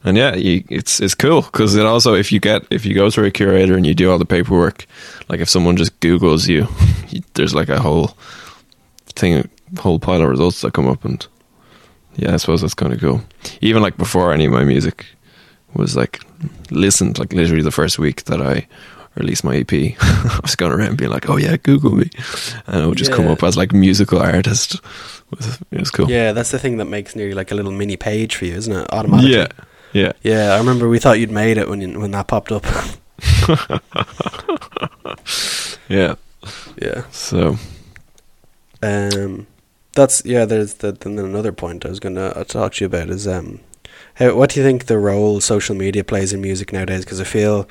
and 0.05 0.17
yeah, 0.17 0.37
you, 0.37 0.63
it's 0.69 1.01
it's 1.01 1.15
cool 1.15 1.43
because 1.43 1.75
it 1.75 1.85
also 1.85 2.15
if 2.15 2.31
you 2.31 2.39
get 2.39 2.65
if 2.71 2.87
you 2.87 2.95
go 2.95 3.11
through 3.11 3.25
a 3.25 3.31
curator 3.31 3.77
and 3.77 3.85
you 3.85 3.95
do 3.95 4.11
all 4.11 4.19
the 4.19 4.25
paperwork, 4.25 4.87
like 5.29 5.41
if 5.41 5.51
someone 5.51 5.77
just 5.77 5.99
Google's 6.01 6.47
you, 6.47 6.69
you 7.09 7.23
there's 7.35 7.55
like 7.55 7.69
a 7.69 7.81
whole 7.81 8.17
thing, 9.07 9.49
whole 9.79 9.99
pile 9.99 10.23
of 10.23 10.29
results 10.29 10.61
that 10.61 10.75
come 10.75 10.87
up, 10.87 11.05
and 11.05 11.27
yeah, 12.15 12.35
I 12.35 12.37
suppose 12.37 12.61
that's 12.61 12.75
kind 12.75 12.93
of 12.93 13.01
cool. 13.01 13.23
Even 13.61 13.83
like 13.83 13.97
before 13.97 14.33
any 14.33 14.45
of 14.45 14.53
my 14.53 14.63
music 14.63 15.07
was 15.75 15.97
like 15.97 16.21
listened, 16.71 17.19
like 17.19 17.33
literally 17.33 17.63
the 17.63 17.73
first 17.73 17.99
week 17.99 18.25
that 18.25 18.41
I 18.41 18.69
released 19.17 19.45
my 19.45 19.57
EP, 19.57 19.73
I 20.01 20.41
was 20.43 20.57
going 20.57 20.73
around 20.73 20.97
being 20.99 21.11
like, 21.11 21.29
"Oh 21.29 21.37
yeah, 21.37 21.57
Google 21.57 21.93
me," 21.95 22.11
and 22.67 22.83
it 22.83 22.87
would 22.87 22.99
just 22.99 23.13
come 23.13 23.27
up 23.29 23.43
as 23.43 23.57
like 23.57 23.73
musical 23.73 24.19
artist. 24.21 24.75
It 24.75 24.83
was, 25.39 25.61
it 25.71 25.81
was 25.81 25.91
cool. 25.91 26.11
Yeah, 26.11 26.33
that's 26.33 26.51
the 26.51 26.59
thing 26.59 26.77
that 26.77 26.85
makes 26.87 27.17
nearly 27.17 27.35
like 27.35 27.51
a 27.51 27.55
little 27.55 27.73
mini 27.73 27.97
page 27.97 28.37
for 28.37 28.45
you, 28.45 28.55
isn't 28.55 28.73
it? 28.73 28.93
Automatically. 28.93 29.33
yeah, 29.33 29.47
yeah. 29.93 30.13
Yeah, 30.23 30.55
I 30.55 30.59
remember 30.59 30.89
we 30.89 30.99
thought 30.99 31.19
you'd 31.19 31.31
made 31.31 31.59
it 31.59 31.69
when 31.69 31.81
you, 31.81 31.99
when 31.99 32.11
that 32.13 32.29
popped 32.29 32.53
up. 32.53 32.65
yeah. 35.89 36.15
yeah. 36.81 37.05
So 37.11 37.57
Um, 38.83 39.47
that's 39.95 40.25
yeah. 40.25 40.45
There's 40.45 40.75
the, 40.75 40.93
then 40.93 41.19
another 41.19 41.53
point 41.53 41.85
I 41.87 41.89
was 41.89 42.01
gonna 42.01 42.27
uh, 42.27 42.45
talk 42.45 42.75
to 42.75 42.85
you 42.85 42.87
about 42.87 43.09
is 43.11 43.27
um, 43.27 43.61
how 44.15 44.35
what 44.37 44.51
do 44.51 44.61
you 44.61 44.67
think 44.67 44.87
the 44.87 44.99
role 44.99 45.41
social 45.41 45.75
media 45.75 46.05
plays 46.05 46.33
in 46.33 46.41
music 46.41 46.73
nowadays? 46.73 47.05
Because 47.05 47.21
I 47.21 47.25
feel 47.25 47.69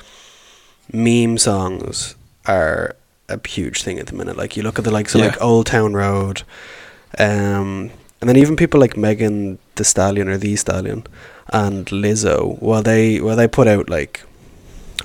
meme 0.92 1.38
songs 1.38 2.14
are 2.46 2.96
a 3.28 3.40
huge 3.48 3.82
thing 3.82 3.98
at 3.98 4.06
the 4.06 4.14
minute. 4.14 4.36
Like 4.36 4.56
you 4.56 4.62
look 4.62 4.78
at 4.78 4.84
the 4.84 4.90
likes 4.90 5.14
of 5.14 5.20
Yeah. 5.20 5.28
like 5.28 5.42
Old 5.42 5.66
Town 5.66 5.94
Road, 5.94 6.42
um, 7.18 7.90
and 8.20 8.28
then 8.28 8.36
even 8.36 8.56
people 8.56 8.80
like 8.80 8.96
Megan 8.96 9.58
Thee 9.76 9.84
Stallion 9.84 10.28
or 10.28 10.38
the 10.38 10.56
Stallion 10.56 11.04
and 11.52 11.86
Lizzo. 11.86 12.60
While 12.60 12.82
they 12.82 13.20
while 13.20 13.36
they 13.36 13.48
put 13.48 13.68
out 13.68 13.88
like. 13.90 14.22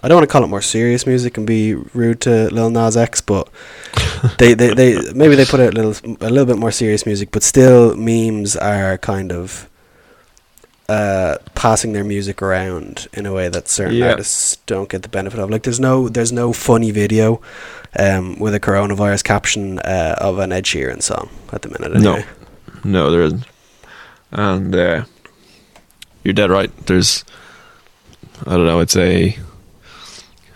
I 0.04 0.08
don't 0.08 0.16
want 0.16 0.30
to 0.30 0.32
call 0.32 0.44
it 0.46 0.48
more 0.48 0.62
serious 0.62 1.06
music 1.06 1.38
and 1.38 1.46
be 1.46 1.76
rude 1.76 2.22
to 2.22 2.50
Lil 2.52 2.70
Nas 2.70 2.96
X, 2.96 3.20
but 3.20 3.50
they, 4.40 4.54
they, 4.54 4.74
they 4.74 5.12
maybe 5.14 5.36
they 5.36 5.44
put 5.46 5.60
out 5.60 5.74
a 5.74 5.82
little 5.82 6.16
a 6.22 6.30
little 6.30 6.46
bit 6.46 6.58
more 6.58 6.72
serious 6.72 7.06
music, 7.06 7.30
but 7.32 7.44
still 7.44 7.94
memes 7.98 8.56
are 8.56 8.98
kind 8.98 9.34
of 9.34 9.70
uh, 10.88 11.31
passing 11.62 11.94
their 11.94 12.04
music 12.04 12.42
around 12.42 13.08
in 13.14 13.28
a 13.28 13.32
way 13.32 13.48
that 13.48 13.68
certain 13.70 13.94
Yeah. 13.98 14.10
artists 14.10 14.56
don't 14.66 14.90
get 14.90 15.04
the 15.04 15.10
benefit 15.10 15.40
of. 15.40 15.52
Like 15.52 15.62
there's 15.62 15.80
no 15.80 16.10
there's 16.10 16.32
no 16.32 16.54
funny 16.54 16.90
video 16.90 17.40
um, 18.00 18.40
with 18.40 18.56
a 18.56 18.60
coronavirus 18.60 19.24
caption 19.24 19.78
uh, 19.78 20.16
of 20.18 20.40
an 20.40 20.52
Ed 20.52 20.64
Sheeran 20.64 21.04
song 21.04 21.30
at 21.54 21.62
the 21.62 21.70
minute. 21.70 22.02
No. 22.02 22.24
No, 22.84 23.12
there 23.12 23.22
isn't. 23.22 23.46
And 24.32 24.76
uh, 24.76 25.04
you're 26.24 26.34
dead 26.34 26.50
right. 26.50 26.72
There's, 26.88 27.24
I 28.48 28.58
don't 28.58 28.66
know, 28.66 28.80
I'd 28.80 28.90
say 28.90 29.38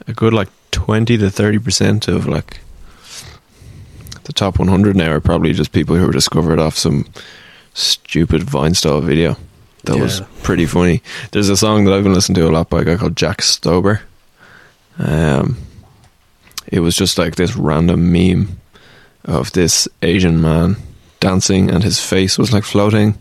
a 0.08 0.14
good 0.14 0.34
like 0.34 0.50
twenty 0.72 1.20
to 1.20 1.30
thirty 1.30 1.60
percent 1.60 2.08
of 2.08 2.26
like 2.28 2.62
the 4.24 4.34
top 4.34 4.58
100 4.58 4.96
now 4.96 5.12
are 5.12 5.20
probably 5.22 5.54
just 5.54 5.72
people 5.72 5.96
who 5.96 6.08
were 6.08 6.12
discovered 6.12 6.58
off 6.58 6.76
some 6.76 7.06
stupid 7.76 8.42
Vine 8.42 8.74
style 8.74 9.02
video. 9.02 9.38
That 9.86 10.00
was 10.00 10.22
pretty 10.44 10.66
funny. 10.66 11.02
There's 11.32 11.50
a 11.50 11.58
song 11.58 11.86
that 11.86 11.94
I've 11.94 12.04
been 12.04 12.14
listening 12.14 12.36
to 12.36 12.50
a 12.50 12.52
lot 12.52 12.70
by 12.70 12.82
a 12.82 12.86
guy 12.86 12.96
called 12.96 13.16
Jack 13.16 13.38
Stauber. 13.38 14.02
Um, 14.98 15.58
it 16.68 16.80
was 16.80 16.96
just 16.96 17.18
like 17.18 17.36
this 17.36 17.56
random 17.56 18.12
meme 18.12 18.60
of 19.26 19.52
this 19.54 19.88
Asian 20.02 20.42
man 20.42 20.78
dancing, 21.20 21.70
and 21.70 21.84
his 21.84 22.00
face 22.00 22.38
was 22.38 22.54
like 22.54 22.64
floating 22.64 23.18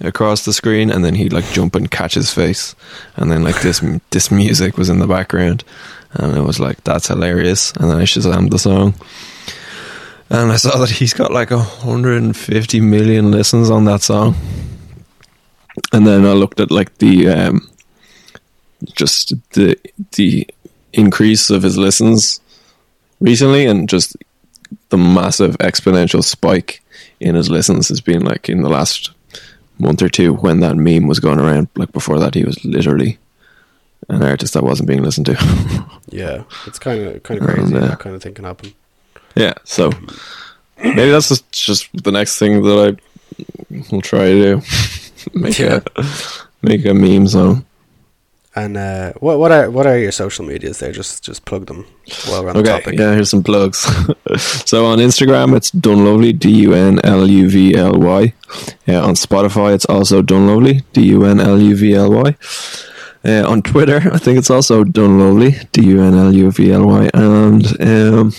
across 0.00 0.44
the 0.44 0.52
screen, 0.52 0.90
and 0.90 1.04
then 1.04 1.14
he'd 1.14 1.32
like 1.32 1.44
jump 1.52 1.74
and 1.74 1.90
catch 1.90 2.14
his 2.14 2.32
face, 2.32 2.74
and 3.16 3.30
then 3.30 3.42
like 3.42 3.60
this 3.62 3.80
this 4.10 4.30
music 4.30 4.76
was 4.76 4.88
in 4.88 4.98
the 4.98 5.06
background, 5.06 5.64
and 6.12 6.36
it 6.36 6.42
was 6.42 6.58
like 6.60 6.82
that's 6.84 7.08
hilarious. 7.08 7.72
And 7.72 7.90
then 7.90 7.98
I 7.98 8.02
shazammed 8.02 8.50
the 8.50 8.58
song, 8.58 8.94
and 10.30 10.52
I 10.52 10.56
saw 10.56 10.78
that 10.78 10.90
he's 10.90 11.14
got 11.14 11.32
like 11.32 11.50
150 11.50 12.80
million 12.80 13.30
listens 13.30 13.70
on 13.70 13.84
that 13.84 14.02
song. 14.02 14.34
And 15.92 16.06
then 16.06 16.26
I 16.26 16.32
looked 16.32 16.60
at 16.60 16.70
like 16.70 16.98
the 16.98 17.28
um, 17.28 17.68
just 18.94 19.32
the 19.52 19.76
the 20.16 20.46
increase 20.92 21.50
of 21.50 21.62
his 21.62 21.78
listens 21.78 22.40
recently, 23.20 23.66
and 23.66 23.88
just 23.88 24.16
the 24.90 24.98
massive 24.98 25.56
exponential 25.58 26.22
spike 26.22 26.82
in 27.20 27.34
his 27.34 27.48
listens 27.50 27.88
has 27.88 28.00
been 28.00 28.24
like 28.24 28.48
in 28.48 28.62
the 28.62 28.68
last 28.68 29.10
month 29.78 30.02
or 30.02 30.08
two 30.08 30.34
when 30.34 30.60
that 30.60 30.76
meme 30.76 31.06
was 31.06 31.20
going 31.20 31.40
around. 31.40 31.68
Like 31.76 31.92
before 31.92 32.18
that, 32.18 32.34
he 32.34 32.44
was 32.44 32.62
literally 32.64 33.18
an 34.08 34.22
artist 34.22 34.54
that 34.54 34.64
wasn't 34.64 34.88
being 34.88 35.02
listened 35.02 35.26
to. 35.26 35.36
Yeah, 36.14 36.42
it's 36.66 36.78
kind 36.78 37.00
of 37.00 37.22
kind 37.22 37.40
of 37.40 37.46
crazy 37.46 37.62
And, 37.62 37.74
uh, 37.84 37.86
that 37.86 38.00
kind 38.00 38.14
of 38.14 38.22
thing 38.22 38.34
can 38.34 38.44
happen. 38.44 38.74
yeah, 39.34 39.54
so 39.64 39.90
maybe 40.76 41.10
that's 41.10 41.30
just, 41.30 41.50
just 41.52 41.88
the 42.04 42.12
next 42.12 42.38
thing 42.38 42.62
that 42.64 42.98
I 43.70 43.74
will 43.90 44.02
try 44.02 44.26
to 44.26 44.42
do. 44.42 44.62
make 45.34 45.58
Yeah. 45.58 45.80
a 45.96 46.04
make 46.62 46.84
a 46.86 46.94
meme 46.94 47.26
zone. 47.26 47.64
And 48.54 48.76
uh, 48.76 49.12
what 49.20 49.38
what 49.38 49.50
are 49.50 49.70
what 49.70 49.86
are 49.86 49.98
your 49.98 50.12
social 50.12 50.44
medias 50.44 50.78
there? 50.78 50.92
Just 50.92 51.24
just 51.24 51.44
plug 51.46 51.66
them 51.66 51.86
while 52.28 52.42
we're 52.44 52.50
on 52.50 52.56
the 52.56 52.62
topic. 52.62 52.98
yeah, 52.98 53.14
here's 53.14 53.30
some 53.30 53.42
plugs. 53.42 53.78
so 54.68 54.84
on 54.84 54.98
Instagram, 54.98 55.56
it's 55.56 55.70
Dunluvly, 55.70 56.38
D 56.38 56.50
U 56.68 56.74
N 56.74 57.00
L 57.02 57.26
U 57.26 57.48
V 57.48 57.74
L 57.74 57.94
Y. 57.94 58.34
Yeah, 58.86 59.00
on 59.00 59.14
Spotify, 59.14 59.74
it's 59.74 59.86
also 59.86 60.20
Dunluvly, 60.20 60.82
D 60.92 61.02
U 61.06 61.24
N 61.24 61.40
L 61.40 61.58
U 61.58 61.74
V 61.74 61.94
L 61.94 62.10
Y. 62.12 62.36
Uh, 63.24 63.48
on 63.48 63.62
Twitter, 63.62 64.02
I 64.12 64.18
think 64.18 64.36
it's 64.36 64.50
also 64.50 64.84
Dunluvly, 64.84 65.70
D 65.72 65.86
U 65.86 66.02
N 66.02 66.12
L 66.14 66.34
U 66.34 66.50
V 66.52 66.72
L 66.72 66.84
Y. 66.86 67.08
And 67.14 67.64
um, 67.80 68.32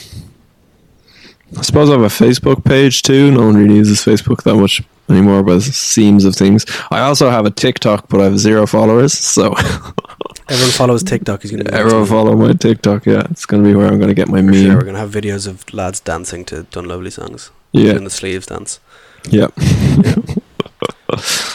I 1.58 1.62
suppose 1.64 1.90
I 1.90 1.94
have 1.94 2.02
a 2.02 2.06
Facebook 2.26 2.64
page 2.64 3.02
too. 3.02 3.32
No 3.32 3.46
one 3.48 3.56
really 3.58 3.78
uses 3.78 4.00
Facebook 4.06 4.44
that 4.44 4.56
much 4.56 4.84
anymore, 5.10 5.44
but 5.44 5.58
it 5.58 5.62
seems 5.74 6.26
of 6.26 6.36
things. 6.36 6.66
I 6.92 7.02
also 7.02 7.30
have 7.30 7.46
a 7.46 7.52
TikTok, 7.52 8.10
but 8.10 8.22
I 8.22 8.26
have 8.26 8.40
zero 8.40 8.66
followers, 8.66 9.14
so 9.14 9.54
Everyone 10.50 10.72
follows 10.72 11.04
TikTok. 11.04 11.42
He's 11.42 11.52
gonna 11.52 11.64
be 11.64 11.72
everyone 11.72 12.06
follow 12.06 12.36
my 12.36 12.54
TikTok. 12.54 13.06
Yeah, 13.06 13.24
it's 13.32 13.46
going 13.46 13.64
to 13.64 13.70
be 13.70 13.76
where 13.76 13.88
I'm 13.88 13.98
going 13.98 14.10
to 14.10 14.14
get 14.14 14.28
my 14.28 14.40
For 14.40 14.44
meme. 14.52 14.66
sure, 14.66 14.76
we're 14.76 14.84
gonna 14.84 15.00
have 15.00 15.10
videos 15.12 15.48
of 15.48 15.72
lads 15.74 16.00
dancing 16.02 16.44
to 16.46 16.64
Dunluvly 16.66 17.12
songs. 17.12 17.50
Yeah. 17.72 17.94
doing 17.94 18.04
the 18.04 18.10
sleeves 18.10 18.46
dance. 18.48 18.80
Yeah. 19.30 19.48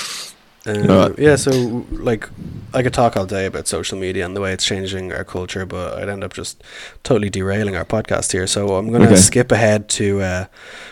Um, 0.68 0.90
Alright. 0.90 1.18
Yeah, 1.18 1.36
so 1.36 1.86
like 1.90 2.28
I 2.74 2.82
could 2.82 2.92
talk 2.92 3.16
all 3.16 3.26
day 3.26 3.46
about 3.46 3.66
social 3.66 3.98
media 3.98 4.24
and 4.26 4.36
the 4.36 4.40
way 4.40 4.52
it's 4.52 4.64
changing 4.64 5.12
our 5.12 5.24
culture, 5.24 5.64
but 5.66 5.98
I'd 5.98 6.08
end 6.08 6.22
up 6.24 6.34
just 6.34 6.62
totally 7.02 7.30
derailing 7.30 7.76
our 7.76 7.84
podcast 7.84 8.32
here. 8.32 8.46
So 8.46 8.76
I'm 8.76 8.90
gonna 8.92 9.06
Okay. 9.06 9.16
skip 9.16 9.50
ahead 9.52 9.88
to 9.90 10.20
uh, 10.20 10.44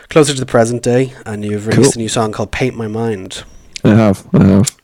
closer 0.09 0.33
to 0.35 0.41
the 0.41 0.47
present 0.47 0.83
day, 0.83 1.12
and 1.27 1.45
you've 1.45 1.67
released 1.67 1.95
Cool. 1.95 2.01
a 2.01 2.05
new 2.05 2.09
song 2.09 2.33
called 2.33 2.51
"Paint 2.53 2.77
My 2.77 2.89
Mind." 2.89 3.45
I 3.85 3.91
have. 3.91 4.27
I 4.35 4.45
have. 4.45 4.77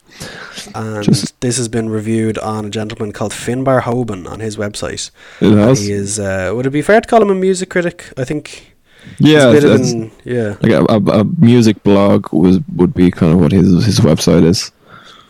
And 0.75 1.03
Just- 1.03 1.41
this 1.41 1.57
has 1.57 1.67
been 1.69 1.89
reviewed 1.89 2.39
on 2.39 2.67
a 2.67 2.71
gentleman 2.71 3.13
called 3.13 3.33
Finbar 3.33 3.81
Hoban 3.83 4.29
on 4.31 4.41
his 4.41 4.57
website. 4.57 5.11
It 5.41 5.57
has. 5.57 5.81
he 5.81 5.93
is. 5.93 6.19
Uh, 6.21 6.53
would 6.55 6.67
it 6.67 6.71
be 6.71 6.83
fair 6.83 7.01
to 7.01 7.09
call 7.09 7.23
him 7.23 7.31
a 7.31 7.35
music 7.35 7.71
critic? 7.71 8.13
I 8.19 8.25
think. 8.25 8.75
Yeah, 9.19 9.49
a 9.49 9.53
it's, 9.55 9.93
an- 9.93 10.13
yeah. 10.25 10.55
like 10.61 10.71
a, 10.73 10.85
a, 10.89 11.21
a 11.21 11.25
music 11.25 11.83
blog 11.83 12.33
was 12.33 12.61
would 12.77 12.95
be 12.95 13.11
kind 13.11 13.33
of 13.33 13.41
what 13.41 13.51
his 13.51 13.85
his 13.85 13.99
website 14.01 14.45
is. 14.45 14.71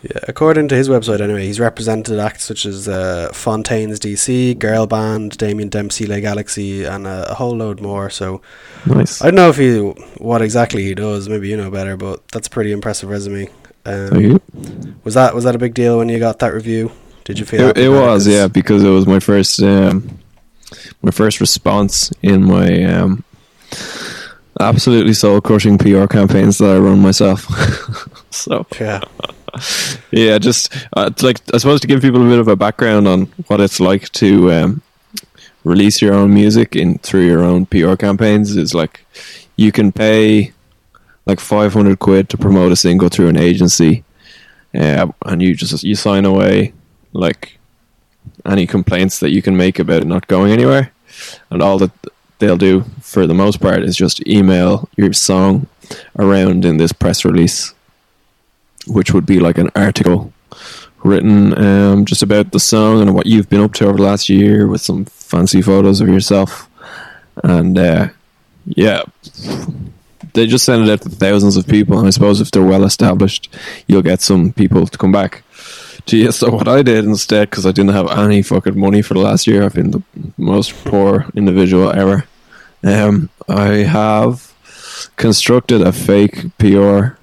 Yeah, 0.03 0.19
according 0.27 0.67
to 0.67 0.75
his 0.75 0.89
website, 0.89 1.21
anyway, 1.21 1.45
he's 1.45 1.59
represented 1.59 2.19
acts 2.19 2.43
such 2.43 2.65
as 2.65 2.87
uh, 2.87 3.29
Fontaines 3.33 3.99
DC, 3.99 4.59
Girl 4.59 4.85
Band, 4.85 5.37
Damien 5.37 5.69
Dempsey, 5.69 6.05
Le 6.05 6.19
Galaxie, 6.19 6.83
and 6.83 7.07
a, 7.07 7.31
a 7.31 7.33
whole 7.35 7.55
load 7.55 7.79
more. 7.79 8.09
So 8.09 8.41
Nice. 8.85 9.21
I 9.21 9.25
don't 9.25 9.35
know 9.35 9.49
if 9.49 9.57
he 9.57 9.79
what 10.21 10.41
exactly 10.41 10.83
he 10.83 10.93
does. 10.93 11.29
Maybe 11.29 11.47
you 11.47 11.57
know 11.57 11.71
better, 11.71 11.95
but 11.95 12.27
that's 12.29 12.47
a 12.47 12.49
pretty 12.49 12.71
impressive 12.71 13.09
resume. 13.09 13.49
Um. 13.85 14.41
Was 15.03 15.13
that 15.15 15.33
was 15.35 15.43
that 15.43 15.55
a 15.55 15.57
big 15.57 15.73
deal 15.73 15.97
when 15.97 16.09
you 16.09 16.19
got 16.19 16.39
that 16.39 16.53
review? 16.53 16.91
Did 17.23 17.39
you 17.39 17.45
feel 17.45 17.69
It, 17.69 17.77
it 17.77 17.89
was, 17.89 18.27
yeah, 18.27 18.47
because 18.47 18.83
it 18.83 18.89
was 18.89 19.07
my 19.07 19.19
first, 19.19 19.61
um, 19.61 20.19
my 21.01 21.11
first 21.11 21.39
response 21.39 22.11
in 22.21 22.43
my 22.43 22.83
um, 22.83 23.23
absolutely 24.59 25.13
soul 25.13 25.39
crushing 25.39 25.77
PR 25.77 26.05
campaigns 26.05 26.57
that 26.57 26.75
I 26.75 26.79
run 26.79 26.99
myself. 26.99 27.45
so 28.29 28.65
yeah, 28.79 29.01
yeah, 30.11 30.37
just 30.39 30.73
uh, 30.93 31.11
like 31.21 31.39
I 31.53 31.57
suppose 31.57 31.81
to 31.81 31.87
give 31.87 32.01
people 32.01 32.25
a 32.25 32.29
bit 32.29 32.39
of 32.39 32.47
a 32.47 32.55
background 32.55 33.07
on 33.07 33.25
what 33.47 33.61
it's 33.61 33.79
like 33.79 34.09
to 34.13 34.51
um, 34.51 34.81
release 35.63 36.01
your 36.01 36.13
own 36.13 36.33
music 36.33 36.75
in 36.75 36.97
through 36.99 37.25
your 37.25 37.43
own 37.43 37.65
PR 37.67 37.95
campaigns 37.95 38.55
is 38.55 38.73
like 38.73 39.05
you 39.55 39.71
can 39.71 39.91
pay 39.91 40.51
like 41.25 41.39
five 41.39 41.73
hundred 41.73 41.99
quid 41.99 42.29
to 42.29 42.37
promote 42.37 42.71
a 42.71 42.75
single 42.75 43.09
through 43.09 43.27
an 43.27 43.37
agency, 43.37 44.03
uh, 44.73 45.07
and 45.25 45.41
you 45.41 45.55
just 45.55 45.83
you 45.83 45.95
sign 45.95 46.25
away 46.25 46.73
like 47.13 47.59
any 48.45 48.65
complaints 48.65 49.19
that 49.19 49.31
you 49.31 49.41
can 49.41 49.55
make 49.55 49.77
about 49.77 50.01
it 50.01 50.07
not 50.07 50.27
going 50.27 50.51
anywhere, 50.51 50.91
and 51.51 51.61
all 51.61 51.77
that 51.77 51.91
they'll 52.39 52.57
do 52.57 52.81
for 53.01 53.27
the 53.27 53.33
most 53.35 53.61
part 53.61 53.83
is 53.83 53.95
just 53.95 54.25
email 54.27 54.89
your 54.97 55.13
song 55.13 55.67
around 56.17 56.65
in 56.65 56.77
this 56.77 56.91
press 56.91 57.23
release 57.23 57.73
which 58.87 59.13
would 59.13 59.25
be 59.25 59.39
like 59.39 59.57
an 59.57 59.69
article 59.75 60.33
written 61.03 61.57
um, 61.57 62.05
just 62.05 62.23
about 62.23 62.51
the 62.51 62.59
song 62.59 63.01
and 63.01 63.13
what 63.13 63.25
you've 63.25 63.49
been 63.49 63.61
up 63.61 63.73
to 63.73 63.85
over 63.85 63.97
the 63.97 64.03
last 64.03 64.29
year 64.29 64.67
with 64.67 64.81
some 64.81 65.05
fancy 65.05 65.61
photos 65.61 66.01
of 66.01 66.07
yourself. 66.07 66.69
And 67.43 67.77
uh, 67.77 68.09
yeah, 68.65 69.03
they 70.33 70.47
just 70.47 70.65
send 70.65 70.87
it 70.87 70.91
out 70.91 71.01
to 71.01 71.09
thousands 71.09 71.57
of 71.57 71.67
people. 71.67 71.97
And 71.97 72.07
I 72.07 72.11
suppose 72.11 72.41
if 72.41 72.51
they're 72.51 72.63
well 72.63 72.85
established, 72.85 73.53
you'll 73.87 74.01
get 74.01 74.21
some 74.21 74.53
people 74.53 74.87
to 74.87 74.97
come 74.97 75.11
back 75.11 75.43
to 76.05 76.17
you. 76.17 76.31
So 76.31 76.51
what 76.51 76.67
I 76.67 76.81
did 76.81 77.05
instead, 77.05 77.49
because 77.49 77.65
I 77.65 77.71
didn't 77.71 77.93
have 77.93 78.09
any 78.11 78.41
fucking 78.41 78.79
money 78.79 79.01
for 79.01 79.13
the 79.13 79.19
last 79.19 79.47
year, 79.47 79.63
I've 79.63 79.75
been 79.75 79.91
the 79.91 80.03
most 80.37 80.73
poor 80.85 81.25
individual 81.35 81.91
ever. 81.91 82.25
Um, 82.83 83.29
I 83.47 83.83
have 83.83 84.53
constructed 85.15 85.81
a 85.81 85.91
fake 85.91 86.57
PR 86.57 87.15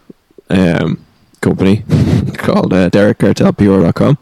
um, 0.49 1.05
company 1.41 1.79
called 2.35 2.73
uh, 2.73 2.91
DerekCartelPR.com, 2.91 4.19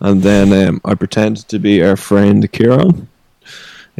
and 0.00 0.22
then 0.22 0.68
um, 0.68 0.80
I 0.84 0.94
pretend 0.94 1.48
to 1.48 1.58
be 1.58 1.82
our 1.82 1.96
friend 1.96 2.50
Kieran. 2.50 3.08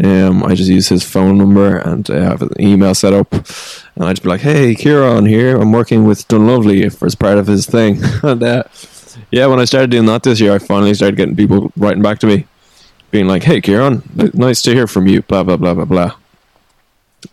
Um, 0.02 0.42
I 0.42 0.54
just 0.54 0.70
use 0.70 0.88
his 0.88 1.04
phone 1.04 1.36
number 1.36 1.76
and 1.76 2.08
uh, 2.08 2.20
have 2.20 2.40
an 2.40 2.50
email 2.58 2.94
set 2.94 3.12
up, 3.12 3.32
and 3.32 4.04
I 4.04 4.12
just 4.12 4.22
be 4.22 4.30
like, 4.30 4.40
"Hey, 4.40 4.74
Kieran 4.74 5.26
here. 5.26 5.60
I'm 5.60 5.72
working 5.72 6.04
with 6.04 6.26
Dunluvly 6.28 7.02
as 7.02 7.14
part 7.14 7.38
of 7.38 7.46
his 7.46 7.66
thing." 7.66 8.00
and 8.22 8.42
uh, 8.42 8.62
yeah, 9.30 9.46
when 9.46 9.60
I 9.60 9.66
started 9.66 9.90
doing 9.90 10.06
that 10.06 10.22
this 10.22 10.40
year, 10.40 10.54
I 10.54 10.58
finally 10.58 10.94
started 10.94 11.16
getting 11.16 11.36
people 11.36 11.72
writing 11.76 12.02
back 12.02 12.18
to 12.20 12.26
me, 12.26 12.46
being 13.10 13.26
like, 13.26 13.42
"Hey, 13.42 13.60
Kieran, 13.60 14.02
nice 14.32 14.62
to 14.62 14.72
hear 14.72 14.86
from 14.86 15.06
you." 15.08 15.22
Blah 15.22 15.42
blah 15.42 15.58
blah 15.58 15.74
blah 15.74 15.84
blah. 15.84 16.16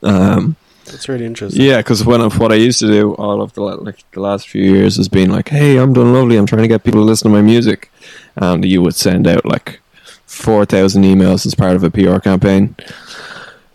Um, 0.03 0.57
that's 0.91 1.07
really 1.09 1.25
interesting. 1.25 1.61
yeah, 1.61 1.77
because 1.77 2.03
when 2.05 2.21
of 2.21 2.39
what 2.39 2.51
I 2.51 2.55
used 2.55 2.79
to 2.79 2.87
do 2.87 3.13
all 3.15 3.41
of 3.41 3.53
the 3.53 3.61
like 3.61 4.03
the 4.11 4.19
last 4.19 4.47
few 4.49 4.63
years 4.63 4.97
has 4.97 5.07
been 5.07 5.29
like, 5.31 5.49
"Hey, 5.49 5.77
I'm 5.77 5.93
Dunluvly. 5.93 6.37
I'm 6.37 6.45
trying 6.45 6.63
to 6.63 6.67
get 6.67 6.83
people 6.83 7.01
to 7.01 7.05
listen 7.05 7.31
to 7.31 7.35
my 7.35 7.41
music," 7.41 7.91
and 8.35 8.63
you 8.65 8.81
would 8.81 8.95
send 8.95 9.27
out 9.27 9.45
like 9.45 9.79
four 10.25 10.65
thousand 10.65 11.03
emails 11.03 11.45
as 11.45 11.55
part 11.55 11.75
of 11.75 11.83
a 11.83 11.89
PR 11.89 12.19
campaign, 12.19 12.75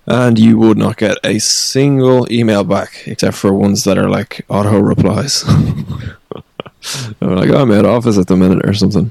and 0.06 0.38
you 0.38 0.58
would 0.58 0.78
not 0.78 0.96
get 0.96 1.16
a 1.24 1.38
single 1.38 2.30
email 2.32 2.64
back 2.64 3.02
except 3.06 3.36
for 3.36 3.52
ones 3.54 3.84
that 3.84 3.98
are 3.98 4.08
like 4.08 4.44
auto 4.48 4.78
replies. 4.78 5.44
They're 7.20 7.30
like, 7.36 7.50
"I'm 7.50 7.70
out 7.72 7.86
of 7.86 7.90
office 7.92 8.18
at 8.18 8.26
the 8.26 8.36
minute" 8.36 8.64
or 8.66 8.74
something. 8.74 9.10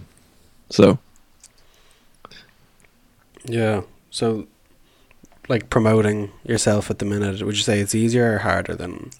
So 0.70 1.00
Yeah. 3.46 3.82
So, 4.10 4.48
like 5.48 5.70
promoting 5.70 6.32
yourself 6.46 6.90
at 6.90 7.00
the 7.00 7.06
minute, 7.06 7.42
would 7.42 7.58
you 7.58 7.64
say 7.64 7.80
it's 7.80 7.96
easier 7.96 8.36
or 8.36 8.38
harder 8.40 8.76
than 8.76 9.12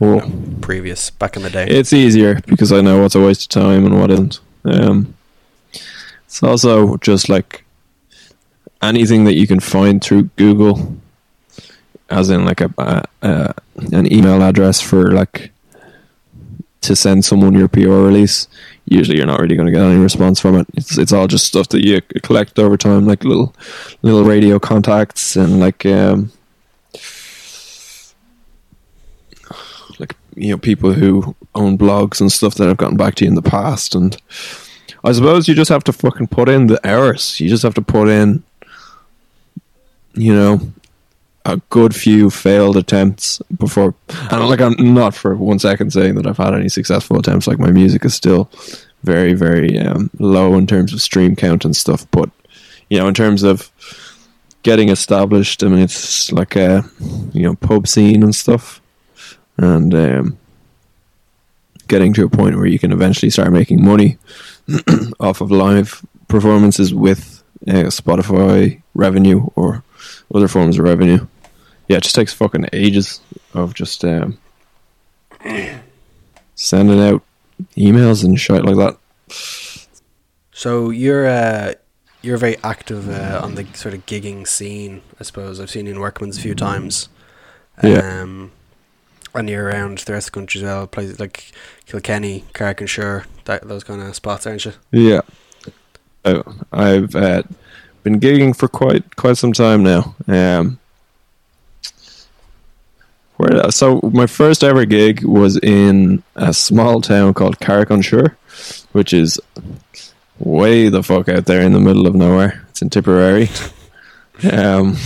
well, 0.00 0.30
previous 0.60 1.10
back 1.10 1.36
in 1.36 1.42
the 1.42 1.50
day? 1.50 1.66
It's 1.68 1.92
easier 1.92 2.40
because 2.46 2.72
I 2.72 2.80
know 2.80 3.02
what's 3.02 3.14
a 3.14 3.20
waste 3.20 3.42
of 3.44 3.62
time 3.62 3.86
and 3.86 3.98
what 3.98 4.10
isn't. 4.10 4.40
Um, 4.64 5.14
it's 6.26 6.42
also 6.42 6.96
just 6.98 7.28
like 7.28 7.64
anything 8.82 9.24
that 9.24 9.34
you 9.34 9.46
can 9.46 9.60
find 9.60 10.02
through 10.02 10.24
Google, 10.36 10.96
as 12.10 12.30
in 12.30 12.44
like 12.44 12.60
a 12.60 12.72
uh, 12.78 13.02
uh, 13.22 13.52
an 13.92 14.12
email 14.12 14.42
address 14.42 14.80
for 14.80 15.12
like 15.12 15.50
to 16.82 16.96
send 16.96 17.24
someone 17.24 17.54
your 17.54 17.68
PR 17.68 17.88
release. 17.88 18.48
Usually, 18.86 19.16
you're 19.16 19.26
not 19.26 19.40
really 19.40 19.56
going 19.56 19.66
to 19.66 19.72
get 19.72 19.82
any 19.82 19.98
response 19.98 20.40
from 20.40 20.56
it. 20.56 20.66
It's 20.74 20.96
it's 20.96 21.12
all 21.12 21.26
just 21.26 21.46
stuff 21.46 21.68
that 21.68 21.84
you 21.84 22.00
collect 22.22 22.58
over 22.58 22.76
time, 22.76 23.06
like 23.06 23.24
little 23.24 23.54
little 24.02 24.24
radio 24.24 24.58
contacts 24.58 25.34
and 25.36 25.58
like 25.58 25.84
um, 25.84 26.30
like 29.98 30.14
you 30.36 30.50
know 30.50 30.58
people 30.58 30.92
who 30.92 31.34
own 31.54 31.76
blogs 31.76 32.20
and 32.20 32.30
stuff 32.30 32.54
that 32.54 32.68
have 32.68 32.76
gotten 32.76 32.96
back 32.96 33.16
to 33.16 33.24
you 33.24 33.28
in 33.28 33.34
the 33.34 33.42
past 33.42 33.94
and 33.94 34.16
I 35.02 35.12
suppose 35.12 35.46
you 35.46 35.54
just 35.54 35.70
have 35.70 35.84
to 35.84 35.92
fucking 35.92 36.26
put 36.26 36.48
in 36.48 36.66
the 36.66 36.84
hours. 36.86 37.38
You 37.40 37.48
just 37.48 37.62
have 37.62 37.74
to 37.74 37.82
put 37.82 38.08
in 38.08 38.42
you 40.14 40.34
know 40.34 40.60
a 41.46 41.56
good 41.70 41.94
few 41.94 42.28
failed 42.28 42.76
attempts 42.76 43.40
before 43.56 43.94
and 44.30 44.48
like 44.48 44.60
I'm 44.60 44.94
not 44.94 45.14
for 45.14 45.36
one 45.36 45.58
second 45.58 45.92
saying 45.92 46.16
that 46.16 46.26
I've 46.26 46.36
had 46.36 46.54
any 46.54 46.68
successful 46.68 47.18
attempts 47.18 47.46
like 47.46 47.58
my 47.58 47.70
music 47.70 48.04
is 48.04 48.14
still 48.14 48.50
very 49.04 49.32
very 49.32 49.78
um, 49.78 50.10
low 50.18 50.54
in 50.54 50.66
terms 50.66 50.92
of 50.92 51.00
stream 51.00 51.36
count 51.36 51.64
and 51.64 51.74
stuff 51.74 52.04
but 52.10 52.28
you 52.90 52.98
know 52.98 53.06
in 53.06 53.14
terms 53.14 53.44
of 53.44 53.70
getting 54.62 54.88
established 54.88 55.62
I 55.62 55.68
mean 55.68 55.78
it's 55.78 56.32
like 56.32 56.56
a 56.56 56.84
you 57.32 57.42
know 57.42 57.54
pub 57.54 57.86
scene 57.86 58.24
and 58.24 58.34
stuff 58.34 58.80
and 59.56 59.94
um, 59.94 60.38
getting 61.86 62.12
to 62.14 62.24
a 62.24 62.28
point 62.28 62.56
where 62.56 62.66
you 62.66 62.80
can 62.80 62.90
eventually 62.90 63.30
start 63.30 63.52
making 63.52 63.84
money 63.84 64.18
off 65.20 65.40
of 65.40 65.52
live 65.52 66.04
performances 66.26 66.92
with 66.92 67.44
uh, 67.68 67.88
Spotify 67.88 68.82
revenue 68.94 69.48
or 69.54 69.84
other 70.34 70.48
forms 70.48 70.78
of 70.78 70.84
revenue. 70.84 71.26
Yeah, 71.88 71.98
it 71.98 72.02
just 72.02 72.14
takes 72.14 72.32
fucking 72.32 72.66
ages 72.72 73.20
of 73.54 73.74
just 73.74 74.04
um, 74.04 74.38
sending 76.54 77.00
out 77.00 77.22
emails 77.76 78.24
and 78.24 78.38
shit 78.38 78.64
like 78.64 78.76
that. 78.76 78.96
So 80.52 80.90
you're 80.90 81.26
uh, 81.26 81.74
you're 82.22 82.38
very 82.38 82.56
active 82.64 83.08
uh, 83.08 83.40
on 83.42 83.54
the 83.54 83.66
sort 83.74 83.94
of 83.94 84.04
gigging 84.06 84.46
scene, 84.46 85.02
I 85.20 85.22
suppose. 85.22 85.60
I've 85.60 85.70
seen 85.70 85.86
you 85.86 85.92
in 85.92 86.00
Workman's 86.00 86.38
a 86.38 86.40
few 86.40 86.54
times. 86.54 87.08
Yeah. 87.82 88.22
Um, 88.22 88.52
and 89.34 89.50
you're 89.50 89.66
around 89.66 89.98
the 89.98 90.14
rest 90.14 90.28
of 90.28 90.32
the 90.32 90.40
country 90.40 90.60
as 90.60 90.64
well, 90.64 90.86
places 90.86 91.20
like 91.20 91.52
Kilkenny, 91.84 92.44
Carrick-on-Suir, 92.54 93.26
that 93.44 93.68
those 93.68 93.84
kind 93.84 94.00
of 94.00 94.14
spots, 94.16 94.46
aren't 94.46 94.64
you? 94.64 94.72
Yeah, 94.92 95.20
oh, 96.24 96.42
I've 96.72 97.14
uh, 97.14 97.42
been 98.02 98.18
gigging 98.18 98.56
for 98.56 98.68
quite 98.68 99.16
quite 99.16 99.36
some 99.36 99.52
time 99.52 99.82
now. 99.82 100.14
Um, 100.26 100.78
where 103.36 103.70
so 103.70 104.00
my 104.12 104.26
first 104.26 104.64
ever 104.64 104.84
gig 104.84 105.24
was 105.24 105.58
in 105.58 106.22
a 106.34 106.52
small 106.52 107.00
town 107.00 107.34
called 107.34 107.60
Carrick-on-Suir, 107.60 108.36
which 108.92 109.12
is 109.12 109.40
way 110.38 110.88
the 110.88 111.02
fuck 111.02 111.28
out 111.28 111.46
there 111.46 111.62
in 111.62 111.72
the 111.72 111.80
middle 111.80 112.06
of 112.06 112.14
nowhere. 112.14 112.64
It's 112.70 112.82
in 112.82 112.90
Tipperary. 112.90 113.48
Um, 114.52 114.96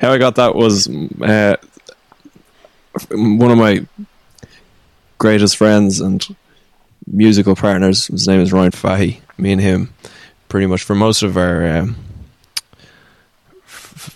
how 0.00 0.12
I 0.12 0.18
got 0.18 0.36
that 0.36 0.54
was 0.54 0.88
uh, 0.88 1.56
one 3.10 3.50
of 3.50 3.58
my 3.58 3.86
greatest 5.18 5.56
friends 5.56 6.00
and 6.00 6.26
musical 7.06 7.54
partners. 7.54 8.06
His 8.06 8.26
name 8.26 8.40
is 8.40 8.52
Ryan 8.52 8.72
Fahy. 8.72 9.20
Me 9.36 9.52
and 9.52 9.60
him, 9.60 9.92
pretty 10.48 10.66
much 10.66 10.82
for 10.82 10.94
most 10.94 11.22
of 11.22 11.36
our 11.36 11.66
um, 11.66 11.96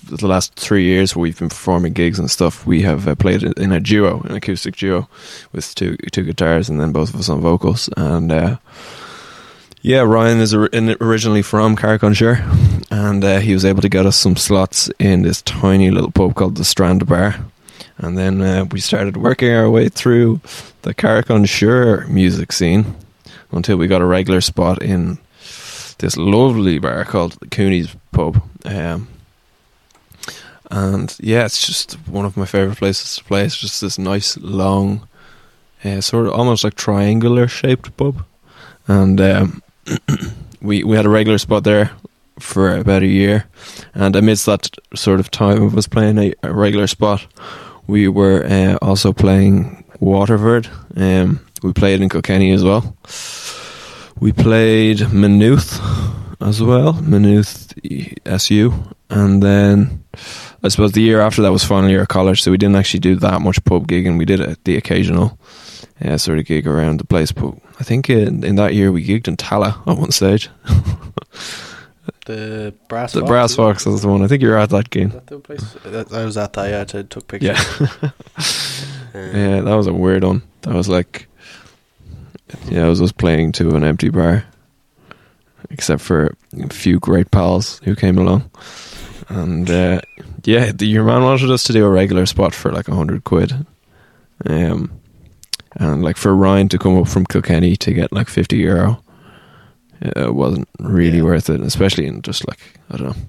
the 0.05 0.27
last 0.27 0.55
three 0.55 0.85
years, 0.85 1.15
where 1.15 1.23
we've 1.23 1.39
been 1.39 1.49
performing 1.49 1.93
gigs 1.93 2.19
and 2.19 2.31
stuff. 2.31 2.67
We 2.67 2.83
have 2.83 3.09
uh, 3.09 3.15
played 3.15 3.43
in 3.43 3.73
a 3.73 3.81
duo, 3.81 4.21
an 4.23 4.35
acoustic 4.35 4.77
duo, 4.77 5.09
with 5.53 5.75
two 5.75 5.97
two 6.13 6.23
guitars 6.23 6.69
and 6.69 6.81
then 6.81 6.93
both 6.93 7.15
of 7.15 7.21
us 7.21 7.29
on 7.29 7.41
vocals. 7.41 7.89
And 7.97 8.31
uh, 8.33 8.57
yeah, 9.83 10.01
Ryan 10.01 10.41
is 10.41 10.55
or- 10.55 10.67
in- 10.67 10.97
originally 11.01 11.43
from 11.43 11.77
Carrick-on-Suir, 11.77 12.39
and 12.91 13.25
uh, 13.25 13.41
he 13.41 13.53
was 13.53 13.65
able 13.65 13.83
to 13.83 13.89
get 13.89 14.07
us 14.07 14.17
some 14.17 14.37
slots 14.37 14.89
in 14.99 15.23
this 15.23 15.43
tiny 15.43 15.91
little 15.91 16.11
pub 16.13 16.35
called 16.35 16.57
the 16.57 16.65
Strand 16.65 17.07
Bar. 17.07 17.37
And 17.99 18.17
then 18.17 18.41
uh, 18.41 18.65
we 18.71 18.81
started 18.81 19.17
working 19.17 19.53
our 19.53 19.69
way 19.71 19.89
through 19.89 20.41
the 20.83 20.95
Carrick-on-Suir 20.95 22.07
music 22.09 22.53
scene 22.53 22.95
until 23.51 23.77
we 23.77 23.87
got 23.87 24.01
a 24.01 24.07
regular 24.07 24.41
spot 24.41 24.81
in 24.83 25.19
this 25.99 26.17
lovely 26.17 26.79
bar 26.79 27.05
called 27.05 27.39
Cooney's 27.51 27.95
Pub. 28.13 28.43
Um, 28.65 29.09
and 30.73 31.15
yeah, 31.21 31.45
it's 31.45 31.65
just 31.65 31.93
one 32.09 32.25
of 32.25 32.37
my 32.37 32.47
favorite 32.47 32.79
places 32.79 33.17
to 33.17 33.25
play. 33.25 33.45
It's 33.45 33.59
just 33.59 33.83
this 33.83 33.99
nice 33.99 34.39
long 34.39 35.07
uh, 35.85 36.01
sort 36.01 36.27
of 36.27 36.33
almost 36.33 36.65
like 36.65 36.75
triangular 36.75 37.47
shaped 37.47 37.95
pub, 37.99 38.25
and 38.89 39.21
um, 39.21 39.63
we 40.63 40.83
we 40.83 40.97
had 40.97 41.05
a 41.05 41.11
regular 41.11 41.37
spot 41.37 41.65
there 41.65 41.91
for 42.41 42.75
about 42.75 43.03
a 43.03 43.07
year, 43.07 43.45
and 43.93 44.17
amidst 44.17 44.47
that 44.47 44.67
sort 44.95 45.21
of 45.21 45.31
time 45.31 45.63
of 45.63 45.77
us 45.77 45.87
playing 45.87 46.17
a, 46.17 46.33
a 46.43 46.55
regular 46.55 46.87
spot, 46.87 47.27
we 47.87 48.09
were 48.09 48.43
uh, 48.47 48.79
also 48.81 49.13
playing 49.13 49.85
Waterford. 50.01 50.71
Um, 50.97 51.41
we 51.63 51.75
played 51.75 52.01
in 52.01 52.09
Kilkenny 52.09 52.51
as 52.51 52.65
well. 52.65 52.97
We 54.21 54.33
played 54.33 55.01
Maynooth 55.13 55.81
as 56.41 56.63
well, 56.63 56.95
Maynooth 56.95 57.75
SU, 58.25 58.73
and 59.11 59.43
then 59.43 60.03
I 60.65 60.69
suppose 60.69 60.93
the 60.93 61.03
year 61.03 61.21
after 61.21 61.43
that 61.43 61.51
was 61.53 61.65
final 61.65 61.91
year 61.91 62.03
of 62.03 62.09
college, 62.09 62.43
so 62.43 62.51
we 62.51 62.57
didn't 62.59 62.77
actually 62.77 63.01
do 63.01 63.17
that 63.17 63.41
much 63.43 63.63
pub 63.65 63.89
gigging. 63.89 64.17
We 64.19 64.25
did 64.25 64.41
it, 64.41 64.65
the 64.65 64.77
occasional 64.77 65.39
uh, 66.05 66.17
sort 66.19 66.39
of 66.39 66.45
gig 66.47 66.67
around 66.67 67.01
the 67.01 67.05
place, 67.07 67.33
but 67.33 67.55
I 67.81 67.85
think 67.85 68.09
in, 68.09 68.45
in 68.45 68.55
that 68.57 68.75
year 68.75 68.93
we 68.93 69.05
gigged 69.05 69.27
in 69.29 69.37
Tallaght 69.37 69.87
at 69.89 69.99
one 69.99 70.13
stage. 70.13 70.49
The 72.25 72.73
brass. 72.89 73.13
the 73.13 73.21
Fox, 73.21 73.29
Brass? 73.31 73.55
Fox 73.57 73.87
was 73.87 74.03
the 74.03 74.09
one. 74.09 74.23
I 74.23 74.29
think 74.29 74.43
you 74.43 74.49
were 74.49 74.57
at 74.57 74.71
that 74.71 74.91
game. 74.91 75.09
that 75.11 75.27
the 75.27 75.39
place? 75.41 75.73
That- 75.85 76.13
I 76.13 76.25
was 76.25 76.37
at 76.37 76.53
that. 76.53 76.69
Yeah, 76.69 76.81
I 76.99 77.03
took 77.03 77.27
pictures. 77.29 77.59
Yeah, 77.81 78.11
Um, 79.15 79.37
yeah, 79.37 79.61
that 79.61 79.75
was 79.75 79.87
a 79.89 79.93
weird 79.93 80.25
one. 80.25 80.43
That 80.63 80.73
was 80.75 80.89
like, 80.89 81.29
yeah, 82.69 82.87
I 82.87 82.89
was 82.89 82.99
just 83.01 83.19
playing 83.19 83.53
to 83.53 83.75
an 83.77 83.85
empty 83.85 84.09
bar, 84.09 84.45
except 85.71 86.01
for 86.01 86.35
a 86.61 86.69
few 86.73 86.99
great 86.99 87.31
pals 87.31 87.81
who 87.85 87.95
came 87.95 88.17
along, 88.19 88.51
and 89.29 89.69
uh, 89.71 90.01
yeah, 90.45 90.73
the, 90.73 90.87
your 90.87 91.05
man 91.05 91.23
wanted 91.23 91.51
us 91.51 91.63
to 91.65 91.73
do 91.73 91.85
a 91.85 91.91
regular 91.91 92.27
spot 92.27 92.55
for 92.55 92.73
like 92.73 92.89
a 92.89 92.95
hundred 92.95 93.25
quid, 93.25 93.67
um, 94.47 94.91
and 95.77 96.03
like 96.03 96.17
for 96.17 96.35
Ryan 96.35 96.69
to 96.71 96.79
come 96.79 96.99
up 96.99 97.09
from 97.09 97.25
Kilkenny 97.27 97.77
to 97.77 97.93
get 97.93 98.13
like 98.13 98.29
fifty 98.29 98.57
euro, 98.59 99.03
it 100.01 100.35
wasn't 100.35 100.69
really 100.79 101.19
Yeah. 101.19 101.25
worth 101.25 101.49
it, 101.51 101.61
especially 101.61 102.07
in 102.07 102.23
just 102.23 102.47
like 102.49 102.61
I 102.91 102.97
don't 102.97 103.09
know. 103.09 103.23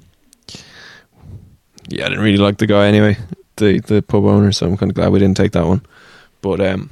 Yeah, 1.89 2.05
I 2.05 2.09
didn't 2.09 2.23
really 2.23 2.37
like 2.37 2.57
the 2.57 2.67
guy 2.67 2.87
anyway, 2.87 3.17
the 3.57 3.79
the 3.79 4.01
pub 4.01 4.25
owner, 4.25 4.51
so 4.51 4.67
I'm 4.67 4.77
kind 4.77 4.91
of 4.91 4.95
glad 4.95 5.11
we 5.11 5.19
didn't 5.19 5.37
take 5.37 5.51
that 5.51 5.65
one. 5.67 5.81
But 6.41 6.59
um, 6.61 6.89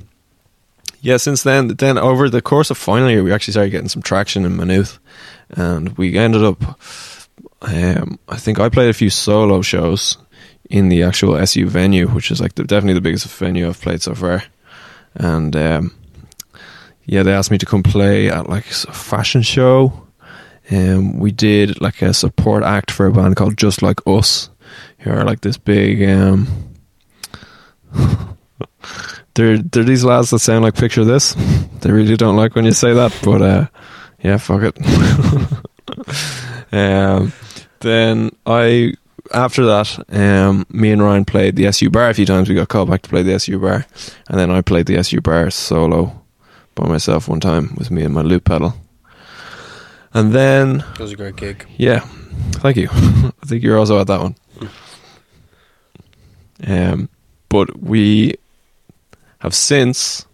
yeah, 1.01 1.17
since 1.17 1.43
then, 1.43 1.69
then 1.69 1.97
over 1.97 2.29
the 2.29 2.41
course 2.41 2.69
of 2.69 2.77
final 2.77 3.09
year, 3.09 3.23
we 3.23 3.31
actually 3.33 3.53
started 3.53 3.71
getting 3.71 3.89
some 3.89 4.01
traction 4.01 4.45
in 4.45 4.55
Maynooth, 4.57 4.99
and 5.49 5.97
we 5.97 6.17
ended 6.17 6.43
up. 6.43 6.79
Um, 7.61 8.19
I 8.27 8.37
think 8.37 8.59
I 8.59 8.69
played 8.69 8.89
a 8.89 8.93
few 8.93 9.09
solo 9.09 9.61
shows 9.61 10.17
in 10.69 10.89
the 10.89 11.03
actual 11.03 11.35
SU 11.35 11.67
venue, 11.67 12.07
which 12.07 12.31
is 12.31 12.41
like 12.41 12.55
the, 12.55 12.63
definitely 12.63 12.93
the 12.95 13.01
biggest 13.01 13.27
venue 13.27 13.67
I've 13.67 13.81
played 13.81 14.01
so 14.01 14.15
far. 14.15 14.43
And 15.15 15.55
um, 15.55 15.93
yeah, 17.05 17.23
they 17.23 17.33
asked 17.33 17.51
me 17.51 17.57
to 17.57 17.65
come 17.65 17.83
play 17.83 18.29
at 18.29 18.49
like 18.49 18.65
a 18.65 18.93
fashion 18.93 19.41
show. 19.41 20.07
Um, 20.71 21.19
we 21.19 21.31
did 21.31 21.81
like 21.81 22.01
a 22.01 22.13
support 22.13 22.63
act 22.63 22.91
for 22.91 23.05
a 23.05 23.11
band 23.11 23.35
called 23.35 23.57
Just 23.57 23.81
Like 23.81 23.99
Us, 24.07 24.49
who 24.99 25.11
are 25.11 25.25
like 25.25 25.41
this 25.41 25.57
big. 25.57 26.01
Um, 26.09 26.47
they're 29.33 29.57
they're 29.57 29.83
these 29.83 30.05
lads 30.05 30.29
that 30.29 30.39
sound 30.39 30.63
like 30.63 30.75
picture 30.75 31.05
this. 31.05 31.35
They 31.81 31.89
really 31.91 32.15
don't 32.15 32.35
like 32.35 32.53
when 32.53 32.65
you 32.65 32.73
say 32.73 32.93
that, 32.93 33.11
but 33.23 33.41
uh, 33.41 33.65
yeah, 34.21 34.37
fuck 34.37 34.61
it. 34.61 34.77
um, 36.71 37.33
then 37.81 38.31
I 38.45 38.93
after 39.33 39.65
that, 39.65 40.03
um, 40.09 40.65
me 40.69 40.91
and 40.91 41.01
Ryan 41.01 41.25
played 41.25 41.55
the 41.55 41.67
SU 41.67 41.89
bar 41.89 42.09
a 42.09 42.13
few 42.13 42.25
times. 42.25 42.49
We 42.49 42.55
got 42.55 42.69
called 42.69 42.89
back 42.89 43.01
to 43.03 43.09
play 43.09 43.21
the 43.23 43.33
SU 43.33 43.59
bar, 43.59 43.85
and 44.29 44.39
then 44.39 44.49
I 44.51 44.61
played 44.61 44.87
the 44.87 44.97
SU 44.97 45.21
bar 45.21 45.49
solo 45.51 46.21
by 46.75 46.87
myself 46.87 47.27
one 47.27 47.39
time 47.39 47.75
with 47.77 47.91
me 47.91 48.03
and 48.03 48.13
my 48.13 48.21
loop 48.21 48.45
pedal. 48.45 48.73
And 50.13 50.33
then, 50.33 50.83
It 50.93 50.99
was 50.99 51.13
a 51.13 51.15
great 51.15 51.35
gig. 51.37 51.65
yeah, 51.77 51.99
thank 52.55 52.75
you. 52.77 52.89
I 52.91 53.45
think 53.45 53.63
you're 53.63 53.77
also 53.77 53.99
at 53.99 54.07
that 54.07 54.21
one. 54.21 54.35
Um, 56.67 57.09
but 57.49 57.81
we 57.81 58.35
have 59.39 59.53
since 59.55 60.25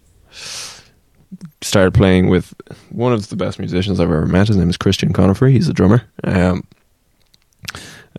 started 1.62 1.94
playing 1.94 2.30
with 2.30 2.54
one 2.90 3.14
of 3.14 3.30
the 3.30 3.36
best 3.36 3.60
musicians 3.60 4.00
I've 4.00 4.10
ever 4.12 4.26
met. 4.26 4.48
His 4.48 4.58
name 4.58 4.70
is 4.70 4.78
Christian 4.78 5.14
Conifrey. 5.14 5.52
He's 5.52 5.70
a 5.70 5.74
drummer. 5.74 6.04
Um, 6.24 6.64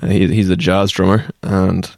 and 0.01 0.13
he, 0.13 0.27
he's 0.29 0.51
a 0.51 0.57
jazz 0.57 0.91
drummer, 0.91 1.31
and 1.43 1.91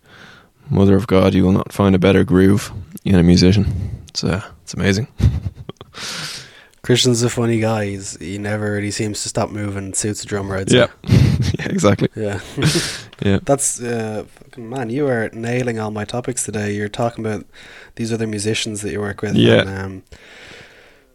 mother 0.69 0.97
of 0.97 1.07
God, 1.07 1.35
you 1.35 1.45
will 1.45 1.53
not 1.53 1.73
find 1.73 1.95
a 1.95 1.99
better 1.99 2.25
groove 2.25 2.73
in 3.05 3.15
a 3.15 3.23
musician. 3.23 3.67
It's 4.09 4.25
uh, 4.25 4.45
it's 4.63 4.75
amazing. 4.75 5.09
Christian's 6.83 7.23
a 7.23 7.29
funny 7.29 7.61
guy. 7.61 7.85
He's, 7.87 8.17
he 8.17 8.39
never 8.39 8.73
really 8.73 8.91
seems 8.91 9.23
to 9.23 9.29
stop 9.29 9.51
moving. 9.51 9.93
Suits 9.93 10.25
a 10.25 10.27
drummer, 10.27 10.57
I'd 10.57 10.71
say. 10.71 10.79
Yeah, 10.79 10.87
yeah, 11.59 11.67
exactly. 11.67 12.09
Yeah. 12.15 12.41
Yeah. 13.23 13.39
That's 13.45 13.83
uh, 13.83 14.25
man. 14.57 14.89
You 14.89 15.07
are 15.07 15.29
nailing 15.35 15.79
all 15.79 15.91
my 15.91 16.07
topics 16.07 16.43
today. 16.43 16.73
You're 16.73 16.89
talking 16.89 17.23
about 17.23 17.45
these 17.97 18.15
other 18.15 18.27
musicians 18.27 18.81
that 18.81 18.93
you 18.93 19.01
work 19.01 19.21
with. 19.21 19.37
Yeah. 19.37 19.61
And, 19.61 19.69
um, 19.69 20.03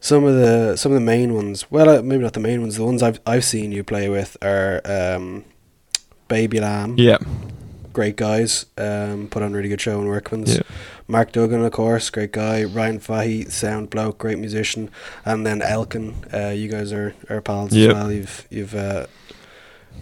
some 0.02 0.24
of 0.24 0.36
the 0.36 0.76
some 0.78 0.92
of 0.92 1.00
the 1.00 1.06
main 1.06 1.34
ones. 1.34 1.72
Well, 1.72 1.90
uh, 1.90 2.04
maybe 2.04 2.22
not 2.22 2.34
the 2.34 2.40
main 2.40 2.62
ones. 2.62 2.76
The 2.76 2.86
ones 2.86 3.02
I've 3.02 3.20
I've 3.26 3.44
seen 3.44 3.72
you 3.72 3.84
play 3.84 4.08
with 4.08 4.38
are 4.44 4.82
um, 4.86 5.46
Baby 6.28 6.60
Lamb. 6.60 6.96
Yeah, 6.98 7.18
Great 7.94 8.18
guys. 8.18 8.66
Um, 8.78 9.28
put 9.30 9.42
on 9.42 9.54
a 9.54 9.56
really 9.56 9.70
good 9.70 9.80
show 9.80 10.00
in 10.02 10.08
Workman's. 10.08 10.56
yeah, 10.56 10.62
Mark 11.08 11.32
Duggan, 11.32 11.64
of 11.64 11.72
course, 11.72 12.10
great 12.10 12.34
guy. 12.34 12.64
Ryan 12.66 13.00
Fahey, 13.00 13.46
sound 13.46 13.90
bloke, 13.90 14.18
great 14.18 14.38
musician, 14.38 14.90
and 15.24 15.46
then 15.46 15.62
Elkin. 15.62 16.14
Uh, 16.34 16.50
you 16.50 16.68
guys 16.68 16.92
are, 16.92 17.16
are 17.30 17.40
pals 17.42 17.74
Yep. 17.74 17.90
as 17.90 17.94
well. 17.96 18.12
You've 18.12 18.48
you've 18.50 18.76
uh, 18.76 19.06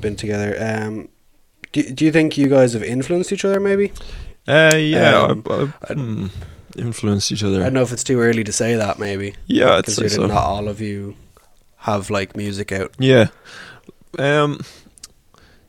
been 0.01 0.15
together. 0.15 0.55
Um, 0.59 1.09
do 1.71 1.83
do 1.83 2.03
you 2.05 2.11
think 2.11 2.35
you 2.37 2.47
guys 2.47 2.73
have 2.73 2.83
influenced 2.83 3.31
each 3.31 3.45
other? 3.45 3.59
Maybe 3.59 3.91
uh, 4.47 4.75
yeah. 4.75 5.21
Um, 5.21 5.43
I, 5.49 5.73
I, 5.89 5.93
hmm, 5.93 6.27
influenced 6.75 7.31
each 7.31 7.43
other. 7.43 7.59
I 7.59 7.65
don't 7.65 7.73
know 7.73 7.83
if 7.83 7.91
it's 7.91 8.03
too 8.03 8.19
early 8.21 8.43
to 8.43 8.51
say 8.51 8.75
that. 8.75 8.97
Maybe 8.97 9.35
Yeah, 9.45 9.75
I'd 9.75 9.85
say 9.85 10.01
considering 10.01 10.29
so. 10.29 10.33
not 10.33 10.43
all 10.45 10.67
of 10.67 10.81
you 10.81 11.15
have 11.77 12.09
like 12.09 12.35
music 12.35 12.71
out. 12.71 12.93
Yeah. 12.97 13.27
Um. 14.17 14.61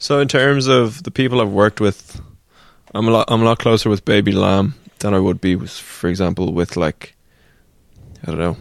So 0.05 0.21
in 0.21 0.29
terms 0.29 0.67
of 0.67 1.03
the 1.03 1.11
people 1.11 1.41
I've 1.41 1.49
worked 1.49 1.81
with, 1.81 2.21
I'm 2.95 3.09
a 3.09 3.11
lot. 3.11 3.25
I'm 3.29 3.41
a 3.41 3.45
lot 3.47 3.59
closer 3.59 3.89
with 3.89 4.05
Baby 4.05 4.33
Lamb 4.33 4.75
than 4.99 5.15
I 5.15 5.19
would 5.19 5.41
be, 5.41 5.57
with, 5.57 5.71
for 5.71 6.09
example, 6.09 6.53
with 6.53 6.77
like, 6.77 7.15
I 8.23 8.27
don't 8.27 8.39
know, 8.39 8.57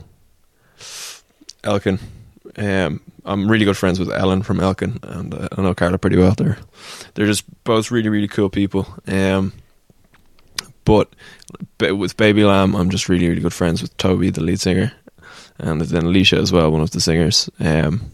Elkin. 1.65 1.99
Um, 2.55 3.01
I'm 3.25 3.51
really 3.51 3.65
good 3.65 3.75
friends 3.75 3.99
with 3.99 4.09
Ellen 4.09 4.41
from 4.41 4.61
Elkin, 4.61 4.99
and 5.03 5.33
uh, 5.33 5.49
I 5.57 5.61
know 5.61 5.73
Carla 5.73 5.97
pretty 5.97 6.15
well. 6.15 6.31
They're 6.31 6.57
they're 7.13 7.25
just 7.25 7.43
both 7.65 7.91
really 7.91 8.07
really 8.07 8.29
cool 8.29 8.49
people. 8.49 8.87
Um, 9.05 9.51
but 10.85 11.13
ba- 11.77 11.93
with 11.93 12.15
Baby 12.15 12.45
Lamb, 12.45 12.73
I'm 12.73 12.89
just 12.89 13.09
really 13.09 13.27
really 13.27 13.41
good 13.41 13.53
friends 13.53 13.81
with 13.81 13.97
Toby, 13.97 14.29
the 14.29 14.41
lead 14.41 14.61
singer, 14.61 14.93
and 15.57 15.81
then 15.81 16.05
Alicia 16.05 16.37
as 16.37 16.53
well, 16.53 16.71
one 16.71 16.79
of 16.79 16.91
the 16.91 17.01
singers. 17.01 17.49
Um, 17.59 18.11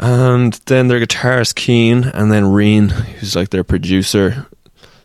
and 0.00 0.54
then 0.64 0.88
their 0.88 0.98
guitarist 0.98 1.54
Keen, 1.54 2.04
and 2.04 2.32
then 2.32 2.50
Reen, 2.50 2.88
who's 2.88 3.36
like 3.36 3.50
their 3.50 3.62
producer 3.62 4.46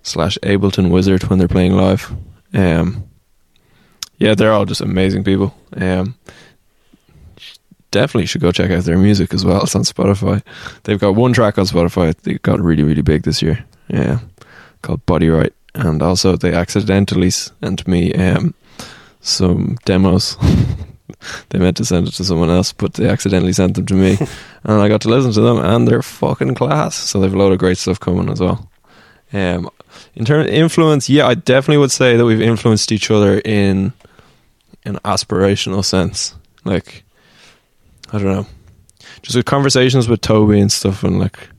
slash 0.03 0.37
Ableton 0.41 0.89
wizard 0.89 1.23
when 1.25 1.37
they're 1.37 1.49
playing 1.49 1.73
live. 1.73 2.15
Um, 2.53 3.03
yeah, 4.17 4.35
they're 4.35 4.53
all 4.53 4.65
just 4.65 4.79
amazing 4.79 5.25
people. 5.25 5.53
Um, 5.75 6.15
definitely 7.91 8.25
should 8.25 8.41
go 8.41 8.53
check 8.53 8.71
out 8.71 8.85
their 8.85 8.97
music 8.97 9.33
as 9.33 9.43
well. 9.43 9.61
It's 9.63 9.75
on 9.75 9.83
Spotify. 9.83 10.41
They've 10.83 10.99
got 10.99 11.15
one 11.15 11.33
track 11.33 11.57
on 11.57 11.65
Spotify. 11.65 12.15
They 12.15 12.35
got 12.35 12.61
really 12.61 12.83
really 12.83 13.01
big 13.01 13.23
this 13.23 13.41
year. 13.41 13.65
Yeah, 13.89 14.19
called 14.81 15.05
Body 15.05 15.27
Right, 15.27 15.53
and 15.73 16.01
also 16.01 16.37
they 16.37 16.53
accidentally 16.53 17.31
sent 17.31 17.85
me 17.85 18.13
um, 18.13 18.55
some 19.19 19.77
demos. 19.83 20.37
they 21.49 21.59
meant 21.59 21.77
to 21.77 21.85
send 21.85 22.07
it 22.07 22.11
to 22.11 22.23
someone 22.23 22.49
else, 22.49 22.71
but 22.71 22.93
they 22.93 23.07
accidentally 23.07 23.53
sent 23.53 23.75
them 23.75 23.85
to 23.85 23.93
me, 23.93 24.17
and 24.63 24.81
I 24.81 24.87
got 24.87 25.01
to 25.01 25.09
listen 25.09 25.31
to 25.33 25.41
them, 25.41 25.57
and 25.59 25.87
they're 25.87 26.01
fucking 26.01 26.55
class. 26.55 26.95
So 26.95 27.19
they've 27.19 27.33
a 27.33 27.37
load 27.37 27.53
of 27.53 27.59
great 27.59 27.77
stuff 27.77 27.99
coming 27.99 28.29
as 28.29 28.39
well. 28.39 28.69
Um, 29.33 29.69
in 30.15 30.25
terms 30.25 30.47
of 30.47 30.53
influence, 30.53 31.09
yeah, 31.09 31.27
I 31.27 31.35
definitely 31.35 31.79
would 31.79 31.91
say 31.91 32.15
that 32.15 32.25
we've 32.25 32.41
influenced 32.41 32.91
each 32.91 33.11
other 33.11 33.39
in 33.43 33.93
an 34.85 34.97
aspirational 35.03 35.83
sense. 35.83 36.35
Like, 36.63 37.03
I 38.11 38.19
don't 38.19 38.31
know, 38.31 38.47
just 39.21 39.35
with 39.35 39.45
conversations 39.45 40.07
with 40.07 40.21
Toby 40.21 40.59
and 40.59 40.71
stuff, 40.71 41.03
and 41.03 41.19
like, 41.19 41.49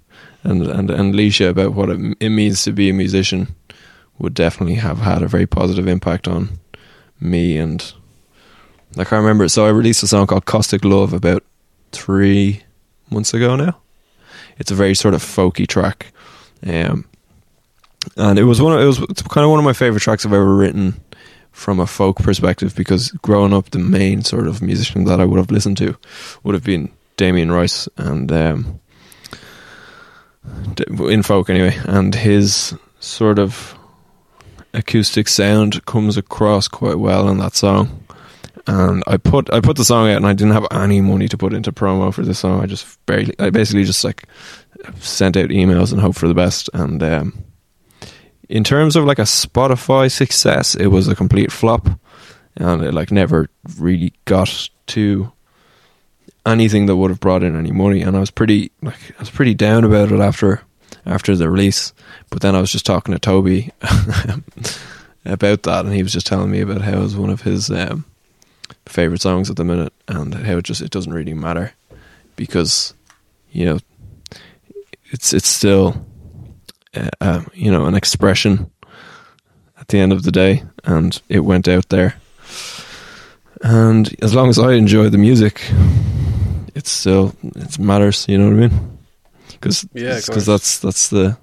and 0.43 0.67
and 0.67 0.91
and 0.91 1.15
Leisha 1.15 1.49
about 1.49 1.75
what 1.75 1.91
it, 1.91 2.17
it 2.21 2.31
means 2.31 2.63
to 2.65 2.73
be 2.73 2.89
a 2.89 2.95
musician, 2.95 3.55
would 4.19 4.35
definitely 4.35 4.77
have 4.77 4.99
had 4.99 5.23
a 5.23 5.29
very 5.29 5.47
positive 5.47 5.87
impact 5.87 6.27
on 6.27 6.59
me 7.21 7.57
and 7.57 7.93
I 8.99 9.17
remember. 9.17 9.49
So 9.49 9.67
I 9.67 9.71
released 9.71 10.03
a 10.03 10.07
song 10.07 10.27
called 10.27 10.47
"Caustic 10.47 10.85
Love" 10.85 11.13
about 11.13 11.45
three 11.93 12.63
months 13.11 13.35
ago 13.35 13.57
now. 13.57 13.77
It's 14.59 14.71
a 14.71 14.75
very 14.75 14.95
sort 14.95 15.15
of 15.15 15.23
folky 15.23 15.67
track, 15.67 16.13
um, 16.67 17.05
and 18.17 18.39
it 18.39 18.45
was 18.45 18.61
one. 18.61 18.73
Of, 18.73 18.81
it 18.81 18.87
was 18.87 18.99
kind 18.99 19.45
of 19.45 19.51
one 19.51 19.59
of 19.59 19.65
my 19.65 19.73
favorite 19.73 20.01
tracks 20.01 20.25
I've 20.25 20.33
ever 20.33 20.55
written 20.55 21.01
from 21.53 21.81
a 21.81 21.87
folk 21.87 22.19
perspective 22.19 22.75
because 22.77 23.11
growing 23.23 23.53
up, 23.53 23.71
the 23.71 23.79
main 23.79 24.23
sort 24.23 24.47
of 24.47 24.61
musician 24.63 25.05
that 25.05 25.21
I 25.21 25.25
would 25.25 25.39
have 25.39 25.51
listened 25.51 25.79
to 25.79 25.97
would 26.43 26.55
have 26.55 26.65
been 26.65 26.91
Damien 27.17 27.51
Rice 27.51 27.89
and 27.97 28.31
um, 28.31 28.81
in 30.89 31.23
folk 31.23 31.51
anyway, 31.51 31.79
and 31.85 32.15
his 32.15 32.75
sort 33.01 33.39
of 33.39 33.77
acoustic 34.75 35.29
sound 35.29 35.85
comes 35.87 36.17
across 36.17 36.69
quite 36.69 36.99
well 36.99 37.29
in 37.29 37.39
that 37.39 37.55
song. 37.55 38.06
And 38.67 39.05
I 39.07 39.17
put 39.17 39.53
I 39.53 39.61
put 39.61 39.77
the 39.77 39.85
song 39.85 40.11
out, 40.11 40.17
and 40.17 40.27
I 40.27 40.33
didn't 40.33 40.55
have 40.55 40.67
any 40.73 41.01
money 41.01 41.29
to 41.29 41.39
put 41.39 41.53
into 41.53 41.71
promo 41.71 42.13
for 42.13 42.23
this 42.23 42.41
song. 42.41 42.63
I 42.63 42.67
just 42.67 43.05
barely, 43.07 43.35
I 43.39 43.51
basically 43.51 43.85
just 43.85 44.03
like 44.03 44.25
sent 44.99 45.37
out 45.37 45.51
emails 45.51 45.93
and 45.93 46.01
hoped 46.01 46.19
for 46.19 46.27
the 46.27 46.35
best. 46.35 46.69
And 46.75 47.03
um, 47.03 47.45
in 48.49 48.65
terms 48.65 48.97
of 48.97 49.05
like 49.05 49.21
a 49.21 49.23
Spotify 49.23 50.11
success, 50.11 50.75
it 50.75 50.89
was 50.89 51.07
a 51.07 51.15
complete 51.15 51.53
flop, 51.53 51.89
and 52.57 52.83
it 52.83 52.93
like 52.93 53.13
never 53.13 53.49
really 53.79 54.13
got 54.25 54.69
to 54.89 55.33
anything 56.45 56.87
that 56.87 56.97
would 56.97 57.11
have 57.11 57.21
brought 57.21 57.43
in 57.43 57.57
any 57.57 57.73
money. 57.73 58.03
And 58.03 58.17
I 58.17 58.21
was 58.21 58.31
pretty 58.31 58.73
like 58.83 59.13
I 59.17 59.21
was 59.21 59.31
pretty 59.31 59.55
down 59.55 59.85
about 59.85 60.11
it 60.11 60.21
after 60.21 60.63
after 61.05 61.37
the 61.37 61.49
release. 61.49 61.93
But 62.31 62.43
then 62.43 62.57
I 62.57 62.61
was 62.61 62.73
just 62.73 62.87
talking 62.87 63.15
to 63.15 63.21
Toby 63.21 63.71
about 65.25 65.63
that, 65.63 65.85
and 65.85 65.95
he 65.95 66.03
was 66.03 66.13
just 66.13 66.27
telling 66.27 66.51
me 66.51 66.61
about 66.61 66.81
how 66.81 66.95
it 66.95 67.03
was 67.03 67.17
one 67.17 67.31
of 67.31 67.43
his 67.43 67.71
um, 67.71 68.05
favorite 68.87 69.21
songs 69.21 69.51
at 69.51 69.57
the 69.57 69.65
minute, 69.65 69.93
and 70.09 70.35
how 70.35 70.59
it 70.59 70.65
just 70.65 70.83
it 70.83 70.91
doesn't 70.91 71.13
really 71.13 71.35
matter 71.35 71.73
because 72.37 72.95
you 73.51 73.65
know 73.65 73.79
it's 75.07 75.33
it's 75.33 75.49
still 75.49 76.07
uh, 76.95 77.09
uh, 77.21 77.43
you 77.55 77.71
know 77.71 77.87
an 77.87 77.95
expression 77.95 78.71
at 79.79 79.89
the 79.89 79.99
end 79.99 80.13
of 80.13 80.23
the 80.23 80.33
day, 80.33 80.63
and 80.85 81.21
it 81.29 81.41
went 81.41 81.69
out 81.69 81.89
there. 81.89 82.15
And 83.63 84.15
as 84.23 84.35
long 84.35 84.49
as 84.49 84.59
I 84.59 84.75
enjoy 84.75 85.09
the 85.09 85.19
music, 85.19 85.63
it's 86.75 86.91
still 86.91 87.35
it 87.43 87.79
matters. 87.79 88.27
You 88.29 88.39
know 88.39 88.45
what 88.47 88.65
I 88.65 88.69
mean? 88.69 88.99
Because 89.53 89.89
Yeah, 89.95 90.21
because 90.25 90.47
that's 90.47 90.79
that's 90.79 91.09
the 91.09 91.37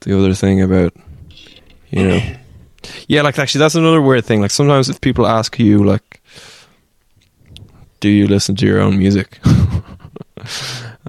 the 0.00 0.18
other 0.18 0.34
thing 0.34 0.62
about 0.62 0.94
you 1.90 2.06
know 2.06 2.20
yeah 3.08 3.22
like 3.22 3.38
actually 3.38 3.58
that's 3.58 3.74
another 3.74 4.00
weird 4.00 4.24
thing 4.24 4.40
like 4.40 4.50
sometimes 4.50 4.88
if 4.88 5.00
people 5.00 5.26
ask 5.26 5.58
you 5.58 5.84
like 5.84 6.19
do 8.00 8.08
you 8.08 8.26
listen 8.26 8.56
to 8.56 8.66
your 8.66 8.80
own 8.80 8.98
music? 8.98 9.38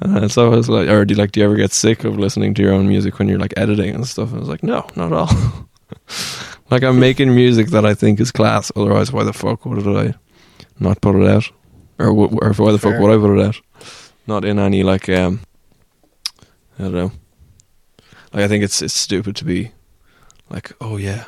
And 0.02 0.32
so 0.32 0.52
I 0.52 0.56
was 0.56 0.70
like 0.70 0.90
or 0.90 1.06
do 1.06 1.14
you 1.14 1.18
like 1.18 1.32
do 1.32 1.40
you 1.40 1.46
ever 1.46 1.56
get 1.56 1.72
sick 1.72 2.04
of 2.04 2.20
listening 2.20 2.54
to 2.56 2.62
your 2.62 2.74
own 2.74 2.88
music 2.88 3.18
when 3.18 3.28
you're 3.28 3.40
like 3.40 3.54
editing 3.58 3.96
and 3.96 4.08
stuff? 4.08 4.30
And 4.30 4.38
I 4.38 4.40
was 4.40 4.50
like 4.50 4.64
no 4.64 4.86
not 4.96 5.12
at 5.12 5.14
all. 5.14 5.30
Like 6.70 6.84
I'm 6.84 7.02
making 7.02 7.36
music 7.36 7.68
that 7.72 7.86
I 7.86 7.94
think 7.94 8.22
is 8.22 8.32
class. 8.32 8.72
Otherwise 8.78 9.12
why 9.12 9.26
the 9.26 9.34
fuck 9.34 9.66
would 9.66 9.86
I 9.86 10.14
not 10.80 11.02
put 11.02 11.22
it 11.22 11.28
out? 11.28 11.52
Or, 12.00 12.08
or 12.08 12.54
why 12.54 12.72
the 12.72 12.80
fuck 12.80 12.94
Fair. 12.94 13.02
would 13.02 13.12
I 13.12 13.18
put 13.18 13.38
it 13.38 13.46
out? 13.46 13.60
Not 14.26 14.46
in 14.46 14.58
any 14.58 14.82
like 14.82 15.10
um 15.10 15.42
I 16.80 16.84
don't 16.84 16.94
know. 16.94 17.12
Like 18.34 18.44
I 18.44 18.48
think 18.48 18.64
it's 18.64 18.82
it's 18.82 18.94
stupid 18.94 19.36
to 19.36 19.46
be 19.46 19.74
like, 20.50 20.72
oh 20.80 20.96
yeah. 20.98 21.26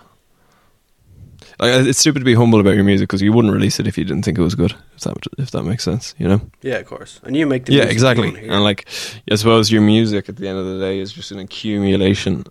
Like 1.60 1.86
it's 1.86 2.00
stupid 2.00 2.20
to 2.20 2.26
be 2.26 2.34
humble 2.34 2.60
about 2.60 2.76
your 2.76 2.84
music 2.84 3.08
because 3.10 3.22
you 3.22 3.32
wouldn't 3.34 3.54
release 3.54 3.80
it 3.80 3.88
if 3.88 3.98
you 3.98 4.04
didn't 4.04 4.24
think 4.26 4.38
it 4.38 4.42
was 4.44 4.56
good. 4.56 4.74
If 4.96 5.02
that 5.02 5.18
if 5.38 5.52
that 5.52 5.64
makes 5.64 5.84
sense, 5.84 6.16
you 6.18 6.28
know. 6.28 6.42
Yeah, 6.62 6.76
of 6.78 6.86
course. 6.86 7.20
And 7.24 7.36
you 7.36 7.46
make 7.46 7.66
the 7.66 7.74
Yeah, 7.74 7.84
exactly. 7.84 8.30
And 8.50 8.64
like, 8.64 8.88
I 9.32 9.36
suppose 9.36 9.72
your 9.72 9.82
music 9.82 10.30
at 10.30 10.38
the 10.38 10.48
end 10.48 10.58
of 10.58 10.66
the 10.66 10.80
day 10.80 11.00
is 11.00 11.14
just 11.14 11.32
an 11.32 11.40
accumulation 11.40 12.46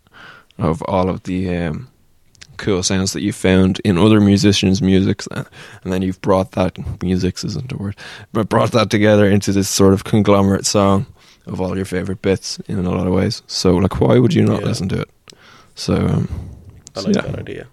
of 0.58 0.82
all 0.82 1.08
of 1.08 1.22
the 1.24 1.54
um, 1.56 1.88
cool 2.58 2.82
sounds 2.82 3.12
that 3.12 3.22
you 3.22 3.32
found 3.32 3.80
in 3.84 3.98
other 3.98 4.20
musicians' 4.20 4.80
music, 4.82 5.22
and 5.32 5.92
then 5.92 6.02
you've 6.02 6.20
brought 6.20 6.52
that 6.52 6.76
music 7.02 7.42
isn't 7.44 7.72
a 7.72 7.76
word, 7.76 7.96
but 8.32 8.48
brought 8.48 8.72
that 8.72 8.90
together 8.90 9.26
into 9.26 9.52
this 9.52 9.68
sort 9.68 9.94
of 9.94 10.04
conglomerate 10.04 10.66
song 10.66 11.06
of 11.46 11.60
all 11.60 11.74
your 11.76 11.84
favorite 11.86 12.22
bits 12.22 12.58
in 12.68 12.78
a 12.86 12.90
lot 12.90 13.06
of 13.06 13.12
ways. 13.12 13.42
So, 13.48 13.74
like, 13.76 14.00
why 14.00 14.18
would 14.18 14.32
you 14.34 14.42
not 14.44 14.60
Yeah. 14.60 14.66
listen 14.68 14.88
to 14.90 15.00
it? 15.00 15.10
So, 15.74 15.94
um, 15.96 16.28
I 16.94 17.00
so 17.00 17.06
like 17.08 17.16
yeah. 17.16 17.22
that 17.22 17.38
idea. 17.38 17.66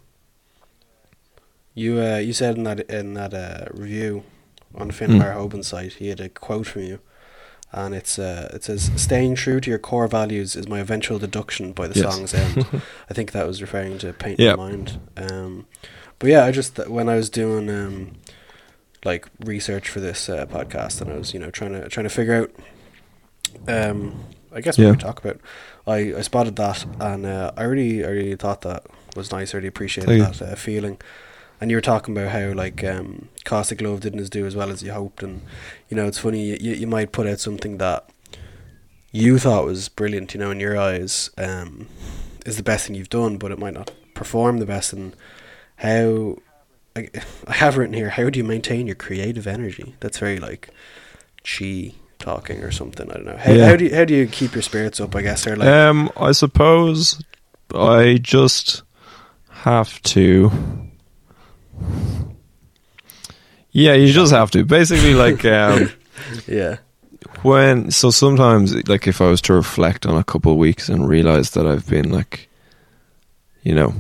You 1.80 1.92
uh, 2.02 2.18
you 2.18 2.34
said 2.34 2.58
in 2.58 2.64
that 2.64 2.80
in 2.90 3.14
that 3.14 3.34
uh, 3.34 3.66
review 3.84 4.24
on 4.76 4.92
Finn 4.92 5.12
Mm. 5.12 5.64
Site, 5.64 5.94
he 5.94 6.10
had 6.10 6.20
a 6.20 6.30
quote 6.30 6.68
from 6.68 6.84
you, 6.84 7.00
and 7.72 7.96
it's 7.96 8.20
uh, 8.20 8.50
it 8.54 8.64
says, 8.64 8.92
"Staying 8.96 9.36
true 9.36 9.60
to 9.62 9.70
your 9.70 9.80
core 9.80 10.08
values 10.08 10.56
is 10.56 10.68
my 10.68 10.80
eventual 10.80 11.20
deduction 11.20 11.74
by 11.74 11.88
the 11.88 12.00
Yes. 12.00 12.14
song's 12.14 12.34
end." 12.34 12.66
I 13.10 13.14
think 13.14 13.32
that 13.32 13.48
was 13.48 13.62
referring 13.62 13.98
to 14.00 14.14
Paint 14.14 14.40
Yeah. 14.40 14.48
Your 14.50 14.58
Mind. 14.58 15.00
Um, 15.18 15.66
but 16.20 16.30
yeah, 16.30 16.44
I 16.46 16.52
just 16.52 16.78
when 16.90 17.08
I 17.10 17.16
was 17.16 17.30
doing 17.30 17.70
um, 17.70 18.12
like 19.06 19.26
research 19.46 19.88
for 19.90 20.02
this 20.02 20.28
uh, 20.30 20.46
podcast, 20.48 21.02
and 21.02 21.10
I 21.12 21.18
was 21.18 21.34
you 21.34 21.40
know 21.40 21.50
trying 21.52 21.72
to 21.74 21.88
trying 21.90 22.04
to 22.10 22.16
figure 22.20 22.36
out, 22.42 22.52
um, 23.68 24.20
I 24.54 24.62
guess 24.62 24.78
what 24.78 24.84
Yeah. 24.86 24.92
we 24.92 24.98
talk 24.98 25.24
about. 25.24 25.40
I, 25.88 25.98
I 26.18 26.22
spotted 26.22 26.56
that, 26.58 26.86
and 27.00 27.26
uh, 27.26 27.52
I 27.56 27.64
really 27.64 28.04
I 28.06 28.10
really 28.10 28.36
thought 28.36 28.62
that 28.62 28.84
was 29.16 29.32
nice. 29.32 29.54
I 29.54 29.58
really 29.58 29.70
appreciated 29.70 30.10
Thank 30.22 30.38
that 30.38 30.52
uh, 30.52 30.56
feeling. 30.56 30.98
And 31.62 31.70
you 31.70 31.78
were 31.78 31.82
talking 31.82 32.16
about 32.18 32.32
how 32.32 32.54
like 32.54 32.84
um, 32.84 33.28
Caustic 33.44 33.82
Love 33.82 34.00
didn't 34.00 34.20
as 34.22 34.30
do 34.30 34.46
as 34.46 34.56
well 34.56 34.70
as 34.70 34.82
you 34.82 34.92
hoped, 34.94 35.24
and 35.24 35.42
you 35.90 35.98
know 35.98 36.06
it's 36.06 36.20
funny 36.20 36.46
you, 36.46 36.58
you, 36.60 36.74
you 36.76 36.88
might 36.88 37.12
put 37.12 37.28
out 37.28 37.40
something 37.40 37.78
that 37.80 38.10
you 39.12 39.40
thought 39.40 39.66
was 39.66 39.90
brilliant, 39.90 40.34
you 40.34 40.40
know, 40.40 40.52
in 40.52 40.60
your 40.60 40.78
eyes, 40.80 41.32
um, 41.38 41.88
is 42.46 42.58
the 42.58 42.64
best 42.64 42.86
thing 42.88 42.96
you've 42.96 43.10
done, 43.10 43.38
but 43.38 43.52
it 43.52 43.60
might 43.60 43.74
not 43.74 43.92
perform 44.14 44.60
the 44.60 44.66
best. 44.66 44.94
And 44.94 45.16
how 45.78 46.38
I, 46.96 47.10
I 47.48 47.54
have 47.54 47.76
written 47.78 47.94
here, 47.96 48.12
how 48.12 48.30
do 48.30 48.38
you 48.38 48.44
maintain 48.46 48.86
your 48.86 48.96
creative 48.96 49.48
energy? 49.48 49.96
That's 50.00 50.20
very 50.20 50.38
like 50.40 50.70
chi 51.44 51.94
talking 52.20 52.64
or 52.64 52.72
something. 52.72 53.10
I 53.10 53.14
don't 53.16 53.26
know. 53.26 53.38
How, 53.38 53.52
Yeah. 53.52 53.66
how 53.70 53.76
do 53.76 53.86
you, 53.86 53.96
how 53.96 54.06
do 54.06 54.14
you 54.14 54.28
keep 54.28 54.54
your 54.54 54.62
spirits 54.62 55.02
up? 55.02 55.16
I 55.16 55.24
guess 55.24 55.48
or 55.48 55.56
like 55.56 55.68
um, 55.68 56.10
I 56.16 56.32
suppose 56.32 57.22
I 57.74 58.20
just 58.22 58.84
have 59.50 60.02
to. 60.04 60.52
Yeah, 63.80 63.94
you 63.94 64.12
just 64.12 64.34
have 64.34 64.52
to. 64.52 64.66
Basically, 64.66 65.14
like 65.14 65.46
um, 65.46 65.90
yeah, 66.48 66.80
when 67.44 67.92
so 67.92 68.12
sometimes 68.12 68.76
like 68.90 69.08
if 69.08 69.22
I 69.22 69.30
was 69.30 69.40
to 69.44 69.54
reflect 69.54 70.06
on 70.06 70.18
a 70.18 70.24
couple 70.24 70.52
of 70.52 70.58
weeks 70.58 70.90
and 70.90 71.08
realize 71.08 71.52
that 71.52 71.66
I've 71.66 71.88
been 71.88 72.12
like, 72.12 72.50
you 73.64 73.74
know, 73.74 73.94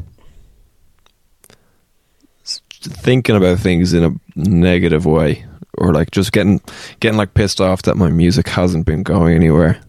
thinking 2.81 3.37
about 3.37 3.59
things 3.59 3.93
in 3.93 4.03
a 4.03 4.11
negative 4.35 5.05
way, 5.05 5.45
or 5.77 5.93
like 5.93 6.11
just 6.11 6.33
getting 6.33 6.59
getting 6.99 7.17
like 7.17 7.33
pissed 7.33 7.61
off 7.61 7.83
that 7.83 7.95
my 7.95 8.09
music 8.09 8.49
hasn't 8.49 8.85
been 8.85 9.03
going 9.03 9.33
anywhere. 9.33 9.79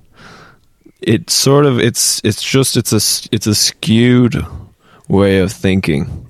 It 1.01 1.31
sort 1.31 1.67
of 1.67 1.81
it's 1.81 2.21
it's 2.23 2.45
just 2.45 2.77
it's 2.77 2.93
a 2.93 3.29
it's 3.35 3.49
a 3.49 3.57
skewed 3.57 4.37
way 5.09 5.41
of 5.41 5.51
thinking 5.51 6.30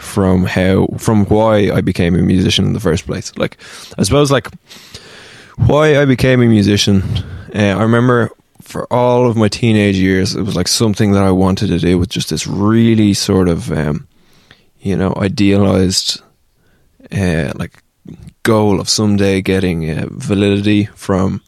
from 0.00 0.44
how 0.44 0.86
from 0.98 1.26
why 1.26 1.70
I 1.70 1.80
became 1.80 2.16
a 2.16 2.22
musician 2.22 2.64
in 2.64 2.72
the 2.72 2.80
first 2.80 3.06
place. 3.06 3.36
Like 3.36 3.56
I 3.98 4.02
suppose 4.02 4.32
like 4.32 4.48
why 5.56 6.00
I 6.00 6.04
became 6.04 6.42
a 6.42 6.46
musician. 6.46 7.02
Uh, 7.54 7.76
I 7.78 7.82
remember 7.82 8.30
for 8.62 8.90
all 8.92 9.28
of 9.28 9.36
my 9.36 9.48
teenage 9.48 9.96
years, 9.96 10.34
it 10.34 10.42
was 10.42 10.56
like 10.56 10.68
something 10.68 11.12
that 11.12 11.24
I 11.24 11.30
wanted 11.30 11.68
to 11.68 11.78
do 11.78 11.98
with 11.98 12.08
just 12.08 12.30
this 12.30 12.46
really 12.46 13.14
sort 13.14 13.48
of, 13.48 13.70
um, 13.72 14.06
you 14.80 14.96
know, 14.96 15.12
idealized, 15.16 16.20
uh, 17.12 17.52
like 17.56 17.82
goal 18.42 18.80
of 18.80 18.88
someday 18.88 19.42
getting 19.42 19.90
uh, 19.90 20.06
validity 20.10 20.86
from 20.94 21.42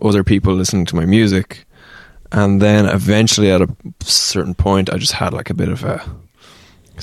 other 0.00 0.24
people 0.24 0.54
listening 0.54 0.86
to 0.86 0.96
my 0.96 1.04
music. 1.04 1.64
And 2.30 2.62
then 2.62 2.86
eventually, 2.86 3.50
at 3.50 3.60
a 3.60 3.68
certain 4.00 4.54
point, 4.54 4.88
I 4.90 4.96
just 4.96 5.12
had 5.12 5.34
like 5.34 5.50
a 5.50 5.54
bit 5.54 5.68
of 5.68 5.84
a, 5.84 6.02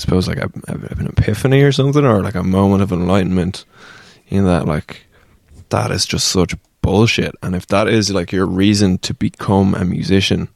suppose, 0.00 0.26
like 0.26 0.38
a, 0.38 0.50
a, 0.68 0.74
an 0.98 1.06
epiphany 1.06 1.62
or 1.62 1.72
something, 1.72 2.04
or 2.04 2.22
like 2.22 2.34
a 2.34 2.42
moment 2.42 2.82
of 2.82 2.92
enlightenment 2.92 3.64
in 4.28 4.44
that, 4.44 4.66
like, 4.66 5.06
that 5.70 5.90
is 5.90 6.06
just 6.06 6.28
such 6.28 6.54
bullshit. 6.82 7.34
And 7.42 7.54
if 7.54 7.66
that 7.68 7.88
is 7.88 8.10
like 8.10 8.32
your 8.32 8.46
reason 8.46 8.98
to 8.98 9.14
become 9.14 9.74
a 9.74 9.84
musician, 9.84 10.48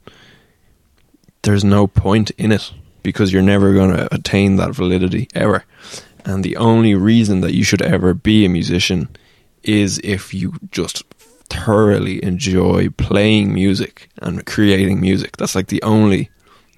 there's 1.43 1.63
no 1.63 1.87
point 1.87 2.31
in 2.31 2.51
it 2.51 2.71
because 3.03 3.31
you're 3.31 3.41
never 3.41 3.73
going 3.73 3.95
to 3.95 4.13
attain 4.13 4.55
that 4.57 4.73
validity 4.75 5.27
ever. 5.35 5.63
And 6.25 6.43
the 6.43 6.57
only 6.57 6.95
reason 6.95 7.41
that 7.41 7.53
you 7.53 7.63
should 7.63 7.81
ever 7.81 8.13
be 8.13 8.45
a 8.45 8.49
musician 8.49 9.15
is 9.63 9.99
if 10.03 10.33
you 10.33 10.53
just 10.71 11.03
thoroughly 11.49 12.23
enjoy 12.23 12.89
playing 12.89 13.53
music 13.53 14.09
and 14.17 14.45
creating 14.45 14.99
music. 14.99 15.37
That's 15.37 15.55
like 15.55 15.67
the 15.67 15.83
only 15.83 16.29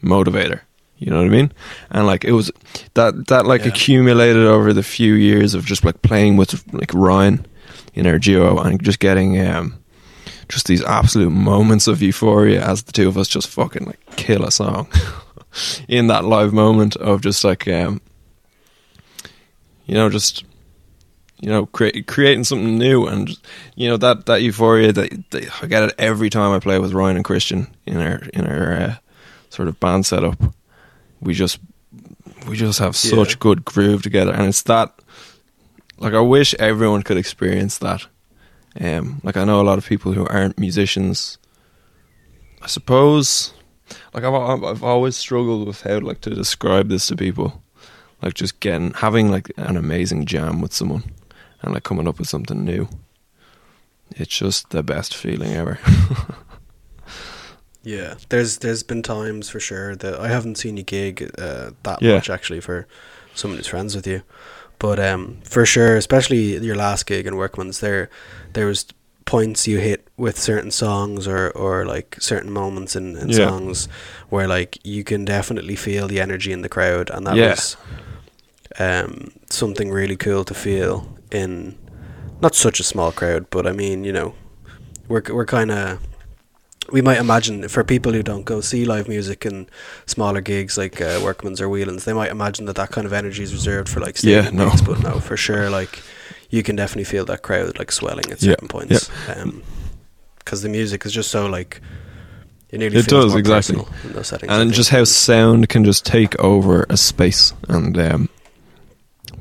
motivator. 0.03 0.61
You 0.97 1.11
know 1.11 1.17
what 1.17 1.25
I 1.27 1.29
mean? 1.29 1.51
And 1.91 2.07
like 2.07 2.23
it 2.25 2.31
was 2.31 2.51
that 2.95 3.27
that 3.27 3.45
like 3.45 3.61
Yeah. 3.61 3.67
accumulated 3.69 4.45
over 4.45 4.73
the 4.73 4.83
few 4.83 5.13
years 5.13 5.53
of 5.53 5.65
just 5.65 5.83
like 5.83 6.01
playing 6.01 6.37
with 6.37 6.63
like 6.73 6.93
Ryan 6.93 7.45
in 7.93 8.07
our 8.07 8.17
duo 8.19 8.57
and 8.59 8.81
just 8.83 8.99
getting 8.99 9.39
um 9.45 9.75
just 10.49 10.67
these 10.67 10.83
absolute 10.83 11.29
moments 11.31 11.87
of 11.87 12.01
euphoria 12.01 12.63
as 12.65 12.83
the 12.83 12.91
two 12.91 13.07
of 13.07 13.17
us 13.17 13.27
just 13.27 13.47
fucking 13.49 13.85
like 13.85 13.99
kill 14.15 14.43
a 14.45 14.51
song 14.51 14.87
in 15.87 16.07
that 16.07 16.23
live 16.25 16.53
moment 16.53 16.95
of 16.95 17.21
just 17.21 17.43
like 17.43 17.67
um 17.67 18.01
you 19.85 19.93
know, 19.95 20.09
just 20.09 20.43
you 21.39 21.49
know, 21.49 21.65
create, 21.67 22.07
creating 22.07 22.43
something 22.43 22.77
new, 22.77 23.05
and 23.05 23.29
you 23.75 23.87
know 23.87 23.97
that 23.97 24.25
that 24.25 24.41
euphoria 24.41 24.91
that, 24.91 25.29
that, 25.31 25.63
I 25.63 25.67
get 25.67 25.83
it 25.83 25.95
every 25.97 26.29
time 26.29 26.51
I 26.51 26.59
play 26.59 26.79
with 26.79 26.93
Ryan 26.93 27.17
and 27.17 27.25
Christian 27.25 27.67
in 27.85 27.97
our 27.97 28.15
in 28.33 28.45
our 28.47 28.73
uh, 28.73 28.95
sort 29.49 29.67
of 29.67 29.79
band 29.79 30.05
setup. 30.05 30.37
We 31.21 31.33
just 31.33 31.59
we 32.47 32.55
just 32.57 32.79
have 32.79 32.95
such 32.95 33.31
Yeah. 33.31 33.35
good 33.39 33.65
groove 33.65 34.01
together, 34.03 34.31
and 34.33 34.47
it's 34.47 34.61
that. 34.63 34.93
Like 35.99 36.13
I 36.13 36.19
wish 36.19 36.53
everyone 36.59 37.01
could 37.03 37.17
experience 37.17 37.79
that. 37.79 38.05
Um, 38.79 39.19
like 39.23 39.35
I 39.37 39.43
know 39.45 39.59
a 39.59 39.63
lot 39.63 39.79
of 39.79 39.85
people 39.87 40.13
who 40.13 40.27
aren't 40.27 40.59
musicians. 40.59 41.37
I 42.61 42.67
suppose, 42.67 43.53
like 44.13 44.23
I've 44.23 44.33
I've 44.33 44.63
I've 44.63 44.83
always 44.83 45.15
struggled 45.15 45.67
with 45.67 45.81
how 45.81 45.99
like 45.99 46.21
to 46.21 46.29
describe 46.35 46.89
this 46.89 47.07
to 47.07 47.15
people, 47.15 47.63
like 48.21 48.35
just 48.35 48.59
getting 48.59 48.93
having 48.93 49.31
like 49.31 49.51
an 49.57 49.77
amazing 49.77 50.25
jam 50.25 50.61
with 50.61 50.73
someone, 50.73 51.03
and 51.61 51.73
like 51.73 51.83
coming 51.83 52.07
up 52.07 52.19
with 52.19 52.27
something 52.29 52.63
new. 52.63 52.87
It's 54.11 54.37
just 54.37 54.69
the 54.69 54.83
best 54.83 55.15
feeling 55.15 55.53
ever. 55.53 55.79
Yeah, 57.87 58.15
there's 58.29 58.57
there's 58.57 58.83
been 58.83 59.01
times 59.01 59.49
for 59.49 59.61
sure 59.61 59.95
that 59.95 60.19
I 60.19 60.27
haven't 60.27 60.57
seen 60.57 60.75
you 60.77 60.83
gig 60.83 61.31
uh, 61.39 61.71
that 61.83 62.01
Yeah. 62.01 62.15
much 62.15 62.29
actually 62.29 62.59
for 62.61 62.85
someone 63.33 63.57
who's 63.57 63.67
friends 63.67 63.95
with 63.95 64.05
you, 64.07 64.21
but 64.77 64.99
um, 64.99 65.37
for 65.43 65.65
sure, 65.65 65.95
especially 65.95 66.57
your 66.57 66.75
last 66.75 67.05
gig 67.05 67.25
in 67.25 67.35
Workman's, 67.37 67.79
there 67.79 68.09
there 68.53 68.65
was 68.67 68.85
points 69.25 69.67
you 69.67 69.79
hit 69.79 70.07
with 70.17 70.37
certain 70.37 70.71
songs 70.71 71.27
or 71.27 71.49
or 71.51 71.85
like 71.85 72.17
certain 72.19 72.51
moments 72.51 72.95
in, 72.95 73.15
in 73.15 73.29
Yeah. 73.29 73.47
songs 73.47 73.87
where 74.29 74.47
like 74.49 74.77
you 74.83 75.03
can 75.03 75.25
definitely 75.25 75.75
feel 75.77 76.07
the 76.07 76.19
energy 76.21 76.51
in 76.51 76.61
the 76.63 76.69
crowd, 76.69 77.09
and 77.09 77.25
that 77.25 77.35
Yeah. 77.37 77.49
was 77.51 77.77
um 78.79 79.31
something 79.49 79.91
really 79.91 80.17
cool 80.17 80.43
to 80.43 80.53
feel 80.53 81.07
in 81.31 81.77
not 82.41 82.53
such 82.55 82.79
a 82.79 82.83
small 82.83 83.11
crowd, 83.13 83.45
but 83.49 83.65
I 83.65 83.71
mean 83.71 84.03
you 84.03 84.11
know 84.13 84.33
we're 85.07 85.23
we're 85.29 85.45
kind 85.45 85.71
of 85.71 85.99
we 86.91 87.01
might 87.01 87.17
imagine 87.17 87.67
for 87.67 87.83
people 87.83 88.13
who 88.13 88.23
don't 88.23 88.43
go 88.45 88.61
see 88.61 88.85
live 88.85 89.07
music 89.07 89.45
and 89.45 89.69
smaller 90.05 90.41
gigs 90.41 90.77
like 90.77 91.01
uh, 91.01 91.19
Workman's 91.23 91.59
or 91.61 91.67
Whelan's, 91.69 92.05
they 92.05 92.13
might 92.13 92.31
imagine 92.31 92.65
that 92.65 92.75
that 92.77 92.91
kind 92.91 93.05
of 93.05 93.13
energy 93.13 93.43
is 93.43 93.53
reserved 93.53 93.89
for 93.89 93.99
like 93.99 94.21
Yeah, 94.23 94.49
no. 94.49 94.69
gigs, 94.69 94.81
but 94.81 95.01
no, 95.01 95.19
for 95.19 95.35
sure, 95.37 95.69
like 95.69 96.01
you 96.49 96.63
can 96.63 96.75
definitely 96.75 97.03
feel 97.03 97.25
that 97.25 97.41
crowd 97.41 97.77
like 97.77 97.91
swelling 97.91 98.31
at 98.31 98.41
Yeah, 98.41 98.51
certain 98.51 98.67
points, 98.69 99.09
because 100.39 100.61
the 100.61 100.69
music 100.69 101.05
is 101.05 101.11
just 101.11 101.29
so 101.29 101.45
like 101.47 101.81
it 102.69 102.79
nearly 102.79 102.97
It 102.97 103.07
does, 103.07 103.35
exactly. 103.35 103.83
in 104.03 104.13
those 104.13 104.27
settings. 104.27 104.51
And 104.51 104.73
just 104.73 104.89
how 104.89 105.03
sound 105.03 105.69
can 105.69 105.83
just 105.83 106.05
take 106.05 106.37
over 106.39 106.85
a 106.89 106.97
space 106.97 107.53
and 107.67 107.97
um, 107.97 108.29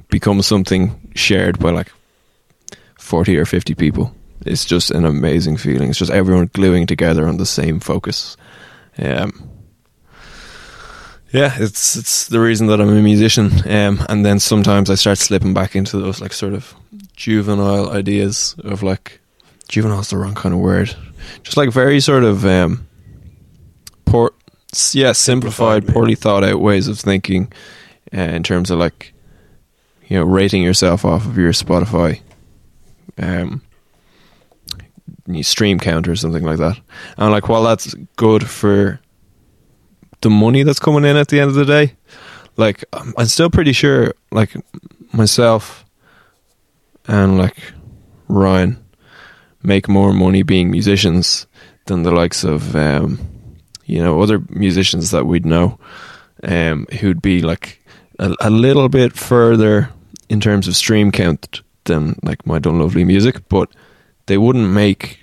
become 0.08 0.42
something 0.42 1.10
shared 1.14 1.58
by 1.58 1.70
like 1.70 1.92
40 2.98 3.36
or 3.36 3.44
50 3.44 3.74
people 3.74 4.14
it's 4.46 4.64
just 4.64 4.90
an 4.90 5.04
amazing 5.04 5.56
feeling. 5.56 5.90
It's 5.90 5.98
just 5.98 6.10
everyone 6.10 6.50
gluing 6.52 6.86
together 6.86 7.26
on 7.26 7.36
the 7.36 7.46
same 7.46 7.80
focus. 7.80 8.36
Um, 8.98 9.50
yeah 11.32 11.52
it's 11.58 11.96
it's 11.96 12.28
the 12.28 12.38
reason 12.38 12.68
that 12.68 12.80
i'm 12.80 12.88
a 12.88 13.02
musician 13.02 13.50
um, 13.68 14.00
and 14.08 14.24
then 14.24 14.38
sometimes 14.38 14.88
i 14.88 14.94
start 14.94 15.18
slipping 15.18 15.52
back 15.52 15.74
into 15.74 15.98
those 15.98 16.20
like 16.20 16.32
sort 16.32 16.54
of 16.54 16.72
juvenile 17.16 17.90
ideas 17.90 18.54
of 18.60 18.84
like 18.84 19.20
juvenile's 19.68 20.10
the 20.10 20.16
wrong 20.16 20.34
kind 20.34 20.54
of 20.54 20.60
word. 20.60 20.94
Just 21.42 21.56
like 21.56 21.70
very 21.70 22.00
sort 22.00 22.24
of 22.24 22.44
um, 22.44 22.86
poor 24.04 24.32
yeah 24.92 25.12
simplified, 25.12 25.82
Simplified, 25.82 25.94
poorly 25.94 26.14
thought 26.14 26.44
out 26.44 26.60
ways 26.60 26.88
of 26.88 26.98
thinking 26.98 27.52
uh, 28.14 28.20
in 28.20 28.42
terms 28.42 28.70
of 28.70 28.78
like 28.78 29.14
you 30.06 30.18
know 30.18 30.24
rating 30.24 30.62
yourself 30.62 31.04
off 31.04 31.24
of 31.24 31.38
your 31.38 31.52
spotify 31.52 32.20
um 33.18 33.62
stream 35.42 35.78
count 35.78 36.08
or 36.08 36.16
something 36.16 36.42
like 36.42 36.58
that. 36.58 36.78
And 37.16 37.30
like 37.30 37.48
while 37.48 37.62
that's 37.62 37.94
good 38.16 38.48
for 38.48 39.00
the 40.20 40.30
money 40.30 40.62
that's 40.62 40.78
coming 40.78 41.04
in 41.04 41.16
at 41.16 41.28
the 41.28 41.40
end 41.40 41.50
of 41.50 41.54
the 41.54 41.64
day. 41.64 41.94
Like 42.56 42.84
i'm, 42.92 43.12
I'm 43.18 43.26
still 43.26 43.50
pretty 43.50 43.72
sure 43.72 44.14
like 44.30 44.56
myself 45.12 45.84
and 47.06 47.38
like 47.38 47.56
ryan 48.28 48.82
make 49.62 49.88
more 49.88 50.12
money 50.12 50.42
being 50.42 50.70
musicians 50.70 51.46
than 51.84 52.02
the 52.02 52.10
likes 52.10 52.44
of 52.44 52.74
um 52.74 53.18
you 53.84 54.02
know 54.02 54.20
other 54.22 54.42
musicians 54.48 55.10
that 55.10 55.26
we'd 55.26 55.44
know 55.44 55.78
um 56.42 56.86
who'd 57.00 57.20
be 57.20 57.42
like 57.42 57.82
a, 58.18 58.34
a 58.40 58.50
little 58.50 58.88
bit 58.88 59.12
further 59.12 59.90
in 60.28 60.40
terms 60.40 60.66
of 60.68 60.76
stream 60.76 61.12
count 61.12 61.62
than 61.84 62.18
like 62.22 62.46
my 62.46 62.58
Dunluvly 62.58 63.06
music. 63.06 63.48
But 63.48 63.70
they 64.26 64.38
wouldn't 64.38 64.68
make 64.70 65.20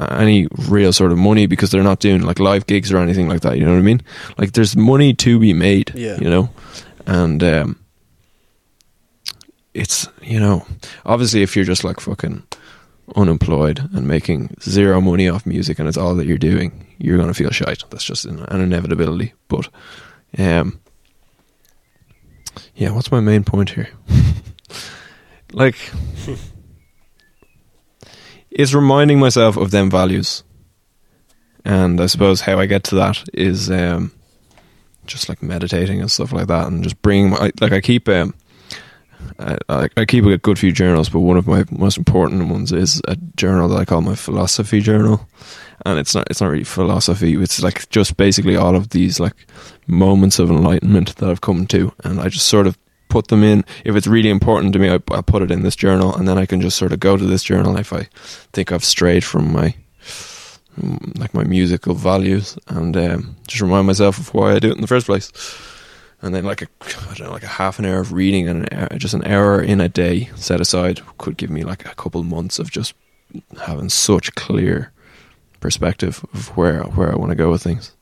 any 0.00 0.48
real 0.68 0.92
sort 0.92 1.12
of 1.12 1.18
money 1.18 1.46
because 1.46 1.70
they're 1.70 1.82
not 1.82 2.00
doing 2.00 2.22
like 2.22 2.40
live 2.40 2.66
gigs 2.66 2.92
or 2.92 2.98
anything 2.98 3.28
like 3.28 3.42
that 3.42 3.56
you 3.58 3.64
know 3.64 3.72
what 3.72 3.78
i 3.78 3.82
mean? 3.82 4.02
Like 4.38 4.52
there's 4.52 4.76
money 4.76 5.14
to 5.14 5.38
be 5.38 5.52
made 5.52 5.92
Yeah. 5.94 6.18
you 6.20 6.28
know? 6.28 6.50
And 7.06 7.42
um 7.44 7.78
it's 9.74 10.08
you 10.22 10.40
know 10.40 10.66
obviously 11.04 11.42
if 11.42 11.54
you're 11.54 11.64
just 11.64 11.84
like 11.84 12.00
fucking 12.00 12.42
unemployed 13.14 13.78
and 13.92 14.08
making 14.08 14.56
zero 14.62 15.00
money 15.00 15.28
off 15.28 15.46
music 15.46 15.78
and 15.78 15.86
it's 15.88 15.98
all 15.98 16.14
that 16.16 16.26
you're 16.26 16.38
doing 16.38 16.86
you're 16.98 17.16
going 17.18 17.28
to 17.28 17.34
feel 17.34 17.50
shite. 17.50 17.84
That's 17.90 18.04
just 18.04 18.24
an, 18.24 18.40
an 18.48 18.60
inevitability. 18.62 19.34
But 19.48 19.68
um 20.38 20.80
yeah 22.74 22.90
what's 22.90 23.12
my 23.12 23.20
main 23.20 23.44
point 23.44 23.70
here? 23.70 23.88
Like 25.52 25.76
it's 28.56 28.74
reminding 28.74 29.20
myself 29.20 29.56
of 29.56 29.70
them 29.70 29.90
values 29.90 30.42
and 31.64 32.00
i 32.00 32.06
suppose 32.06 32.40
how 32.40 32.58
i 32.58 32.66
get 32.66 32.82
to 32.82 32.94
that 32.94 33.22
is 33.32 33.70
um 33.70 34.10
just 35.06 35.28
like 35.28 35.42
meditating 35.42 36.00
and 36.00 36.10
stuff 36.10 36.32
like 36.32 36.48
that 36.48 36.66
and 36.66 36.82
just 36.82 37.00
bringing 37.02 37.30
my 37.30 37.52
like 37.60 37.72
i 37.72 37.80
keep 37.80 38.08
um 38.08 38.34
I 39.38 39.88
I 39.96 40.04
keep 40.04 40.24
a 40.24 40.38
good 40.38 40.58
few 40.58 40.72
journals, 40.72 41.08
but 41.08 41.20
one 41.20 41.36
of 41.36 41.46
my 41.46 41.64
most 41.70 41.98
important 41.98 42.48
ones 42.48 42.72
is 42.72 43.00
a 43.08 43.16
journal 43.36 43.68
that 43.68 43.76
I 43.76 43.84
call 43.84 44.00
my 44.00 44.14
philosophy 44.14 44.80
journal, 44.80 45.28
and 45.84 45.98
it's 45.98 46.14
not 46.14 46.26
it's 46.30 46.40
not 46.40 46.48
really 46.50 46.64
philosophy. 46.64 47.34
It's 47.34 47.62
like 47.62 47.88
just 47.90 48.16
basically 48.16 48.56
all 48.56 48.76
of 48.76 48.90
these 48.90 49.20
like 49.20 49.46
moments 49.86 50.38
of 50.38 50.50
enlightenment 50.50 51.16
that 51.16 51.28
I've 51.28 51.40
come 51.40 51.66
to, 51.68 51.92
and 52.04 52.20
I 52.20 52.28
just 52.28 52.46
sort 52.46 52.66
of 52.66 52.78
put 53.08 53.28
them 53.28 53.42
in. 53.42 53.64
If 53.84 53.96
it's 53.96 54.06
really 54.06 54.30
important 54.30 54.72
to 54.72 54.78
me, 54.78 54.90
I, 54.90 54.98
put 54.98 55.42
it 55.42 55.50
in 55.50 55.62
this 55.62 55.76
journal, 55.76 56.14
and 56.14 56.26
then 56.28 56.38
I 56.38 56.46
can 56.46 56.60
just 56.60 56.76
sort 56.76 56.92
of 56.92 57.00
go 57.00 57.16
to 57.16 57.24
this 57.24 57.42
journal 57.42 57.76
if 57.76 57.92
I 57.92 58.08
think 58.52 58.72
I've 58.72 58.84
strayed 58.84 59.24
from 59.24 59.52
my 59.52 59.74
like 61.18 61.32
my 61.32 61.44
musical 61.44 61.94
values, 61.94 62.58
and 62.68 62.96
um, 62.96 63.36
just 63.46 63.62
remind 63.62 63.86
myself 63.86 64.18
of 64.18 64.34
why 64.34 64.52
I 64.52 64.58
do 64.58 64.68
it 64.68 64.74
in 64.74 64.82
the 64.82 64.86
first 64.86 65.06
place 65.06 65.32
and 66.22 66.34
then 66.34 66.44
like 66.44 66.62
a 66.62 66.66
I 66.82 67.14
don't 67.14 67.28
know, 67.28 67.32
like 67.32 67.42
a 67.42 67.48
half 67.48 67.78
an 67.78 67.84
hour 67.84 68.00
of 68.00 68.12
reading 68.12 68.48
and 68.48 68.62
an 68.62 68.78
hour, 68.78 68.98
just 68.98 69.14
an 69.14 69.24
hour 69.24 69.60
in 69.60 69.80
a 69.80 69.88
day 69.88 70.30
set 70.34 70.60
aside 70.60 71.00
could 71.18 71.36
give 71.36 71.50
me 71.50 71.62
like 71.62 71.84
a 71.86 71.94
couple 71.94 72.22
months 72.22 72.58
of 72.58 72.70
just 72.70 72.94
having 73.64 73.88
such 73.88 74.34
clear 74.34 74.92
perspective 75.60 76.24
of 76.32 76.56
where 76.56 76.82
where 76.82 77.12
I 77.12 77.16
want 77.16 77.30
to 77.30 77.36
go 77.36 77.50
with 77.50 77.62
things. 77.62 77.92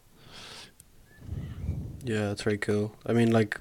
Yeah, 2.02 2.28
that's 2.28 2.42
very 2.42 2.59
cool. 2.59 2.94
I 3.07 3.14
mean, 3.14 3.30
like, 3.30 3.59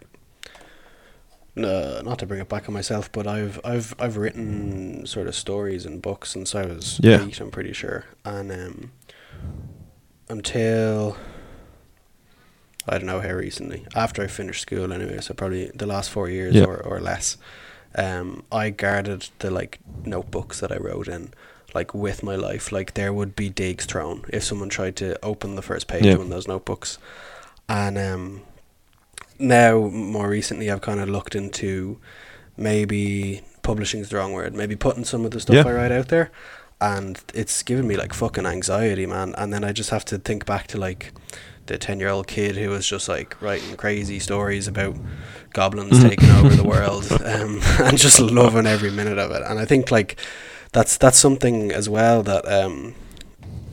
uh, 1.57 2.01
not 2.03 2.17
to 2.19 2.25
bring 2.25 2.41
it 2.41 2.49
back 2.49 2.67
on 2.67 2.73
myself, 2.73 3.11
but 3.11 3.27
I've 3.27 3.59
I've 3.63 3.93
I've 3.99 4.17
written 4.17 5.05
sort 5.05 5.27
of 5.27 5.35
stories 5.35 5.85
and 5.85 6.01
books 6.01 6.31
since 6.31 6.55
I 6.55 6.65
was 6.65 6.99
Yeah. 7.03 7.25
eight. 7.25 7.39
I'm 7.39 7.51
pretty 7.51 7.73
sure, 7.73 8.05
and 8.25 8.51
um, 8.51 8.91
until 10.29 11.15
I 12.87 12.97
don't 12.97 13.05
know 13.07 13.21
how 13.21 13.31
recently, 13.33 13.85
after 13.95 14.21
I 14.23 14.27
finished 14.27 14.61
school 14.63 14.91
anyway, 14.91 15.19
so 15.21 15.33
probably 15.33 15.71
the 15.73 15.85
last 15.85 16.09
four 16.09 16.29
years 16.29 16.53
Yeah. 16.55 16.65
or 16.65 16.77
or 16.77 16.99
less, 16.99 17.37
um, 17.95 18.43
I 18.51 18.69
guarded 18.71 19.29
the 19.39 19.51
like 19.51 19.79
notebooks 20.05 20.59
that 20.59 20.71
I 20.71 20.77
wrote 20.77 21.07
in. 21.07 21.33
Like 21.75 21.93
with 21.95 22.21
my 22.21 22.35
life, 22.35 22.71
like 22.71 22.93
there 22.93 23.11
would 23.11 23.35
be 23.35 23.49
digs 23.49 23.85
thrown 23.85 24.25
if 24.29 24.43
someone 24.43 24.69
tried 24.69 24.95
to 24.97 25.17
open 25.25 25.55
the 25.55 25.63
first 25.63 25.87
page 25.87 26.03
Yeah. 26.05 26.11
of 26.13 26.17
one 26.19 26.27
of 26.27 26.31
those 26.33 26.47
notebooks 26.47 26.99
and 27.67 27.97
um, 27.97 28.41
now 29.39 29.79
more 29.89 30.29
recently 30.29 30.69
I've 30.71 30.81
kind 30.81 30.99
of 30.99 31.09
looked 31.09 31.35
into 31.35 31.99
maybe 32.57 33.41
publishing 33.61 34.01
is 34.01 34.09
the 34.09 34.17
wrong 34.17 34.33
word, 34.33 34.53
maybe 34.53 34.75
putting 34.75 35.05
some 35.05 35.25
of 35.25 35.31
the 35.31 35.39
stuff 35.39 35.55
Yeah. 35.55 35.63
I 35.67 35.71
write 35.73 35.91
out 35.91 36.09
there, 36.09 36.31
and 36.81 37.19
it's 37.33 37.63
given 37.63 37.87
me 37.87 37.95
like 37.97 38.13
fucking 38.13 38.45
anxiety, 38.45 39.05
man. 39.05 39.33
And 39.37 39.53
then 39.53 39.63
I 39.63 39.71
just 39.71 39.89
have 39.89 40.05
to 40.05 40.17
think 40.17 40.45
back 40.45 40.67
to 40.67 40.77
like 40.77 41.11
the 41.65 41.77
ten 41.77 41.99
year 41.99 42.09
old 42.09 42.27
kid 42.27 42.57
who 42.57 42.69
was 42.69 42.85
just 42.85 43.07
like 43.07 43.41
writing 43.41 43.75
crazy 43.77 44.19
stories 44.19 44.67
about 44.67 44.97
goblins 45.53 45.99
Mhm. 45.99 46.09
taking 46.09 46.29
over 46.31 46.49
the 46.55 46.63
world, 46.75 47.09
um, 47.23 47.61
and 47.79 47.97
just 47.97 48.19
loving 48.19 48.67
every 48.67 48.91
minute 48.91 49.17
of 49.17 49.31
it. 49.31 49.41
And 49.45 49.59
I 49.59 49.65
think 49.65 49.89
like 49.91 50.17
that's 50.73 50.97
that's 50.97 51.17
something 51.17 51.71
as 51.71 51.87
well 51.87 52.21
that 52.23 52.45
um, 52.51 52.95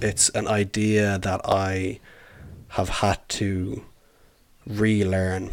it's 0.01 0.29
an 0.31 0.47
idea 0.47 1.19
that 1.19 1.41
I 1.45 1.99
have 2.69 2.89
had 2.89 3.19
to 3.31 3.83
relearn 4.71 5.51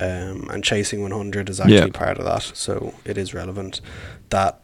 um, 0.00 0.48
and 0.52 0.62
chasing 0.62 1.02
100 1.02 1.48
is 1.48 1.60
actually 1.60 1.76
Yeah. 1.76 1.86
part 1.88 2.18
of 2.18 2.24
that. 2.24 2.42
So 2.54 2.94
it 3.04 3.16
is 3.18 3.34
relevant 3.34 3.80
that 4.30 4.60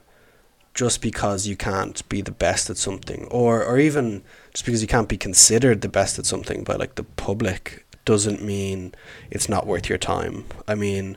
just 0.75 1.01
because 1.01 1.47
you 1.47 1.57
can't 1.57 2.07
be 2.09 2.21
the 2.21 2.33
best 2.33 2.69
at 2.71 2.77
something, 2.77 3.27
or 3.31 3.63
or 3.65 3.79
even 3.79 4.23
just 4.53 4.65
because 4.65 4.83
you 4.83 4.89
can't 4.89 5.09
be 5.09 5.17
considered 5.17 5.81
the 5.83 5.89
best 5.89 6.19
at 6.19 6.27
something 6.27 6.65
by 6.65 6.75
like 6.75 6.97
the 6.97 7.05
public, 7.05 7.85
doesn't 8.05 8.43
mean 8.43 8.93
it's 9.31 9.49
not 9.49 9.67
worth 9.67 9.89
your 9.89 9.99
time. 9.99 10.45
I 10.67 10.75
mean, 10.75 11.17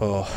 oh, 0.00 0.28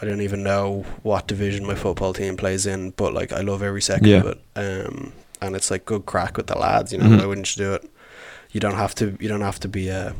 I 0.00 0.04
don't 0.06 0.20
even 0.22 0.42
know 0.42 0.84
what 1.02 1.26
division 1.26 1.66
my 1.66 1.74
football 1.74 2.12
team 2.12 2.36
plays 2.36 2.66
in, 2.66 2.90
but 2.90 3.12
like 3.14 3.32
I 3.32 3.40
love 3.40 3.62
every 3.62 3.82
second 3.82 4.06
Yeah. 4.08 4.20
of 4.20 4.26
it. 4.26 4.40
Um, 4.56 5.12
and 5.40 5.54
it's 5.56 5.70
like 5.70 5.84
good 5.84 6.06
crack 6.06 6.36
with 6.36 6.46
the 6.46 6.58
lads. 6.58 6.92
You 6.92 6.98
know, 6.98 7.06
Mhm. 7.06 7.20
why 7.20 7.26
wouldn't 7.26 7.56
you 7.56 7.64
do 7.64 7.74
it? 7.74 7.84
You 8.56 8.60
don't 8.60 8.76
have 8.84 8.94
to. 8.94 9.04
You 9.20 9.28
don't 9.28 9.42
have 9.42 9.60
to 9.60 9.68
be 9.68 9.88
a 9.90 10.14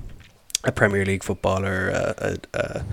a 0.63 0.71
Premier 0.71 1.07
League 1.07 1.25
footballer, 1.25 1.89
a, 1.89 2.15
a, 2.19 2.59
a 2.61 2.85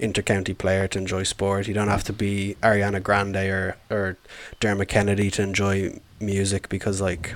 intercounty 0.00 0.56
player 0.56 0.88
to 0.88 0.98
enjoy 0.98 1.22
sport. 1.24 1.68
You 1.68 1.74
don't 1.74 1.88
have 1.96 2.02
to 2.04 2.14
be 2.14 2.56
Ariana 2.62 3.02
Grande 3.02 3.36
or 3.58 3.76
or 3.90 4.16
Dermot 4.58 4.88
Kennedy 4.88 5.30
to 5.32 5.42
enjoy 5.42 6.00
music 6.18 6.70
because 6.70 7.02
like. 7.02 7.34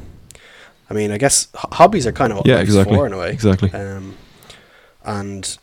I 0.88 0.94
mean, 0.94 1.12
I 1.12 1.18
guess 1.18 1.48
hobbies 1.54 2.06
are 2.06 2.12
kind 2.12 2.32
of 2.32 2.38
what 2.38 2.46
Yeah, 2.46 2.60
exactly. 2.60 2.96
for 2.96 3.06
in 3.06 3.12
a 3.12 3.18
way. 3.18 3.30
Exactly. 3.30 3.70
Um, 3.74 4.16
and 5.04 5.58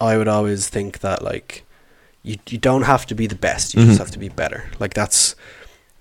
I 0.00 0.16
would 0.18 0.28
always 0.28 0.68
think 0.68 0.98
that 1.06 1.22
like 1.22 1.62
you 2.24 2.36
you 2.50 2.58
don't 2.58 2.82
have 2.82 3.06
to 3.06 3.14
be 3.14 3.28
the 3.28 3.36
best. 3.48 3.74
You 3.74 3.80
Mhm. 3.82 3.86
just 3.86 3.98
have 4.00 4.10
to 4.10 4.18
be 4.18 4.28
better. 4.28 4.64
Like 4.80 4.92
that's 4.94 5.36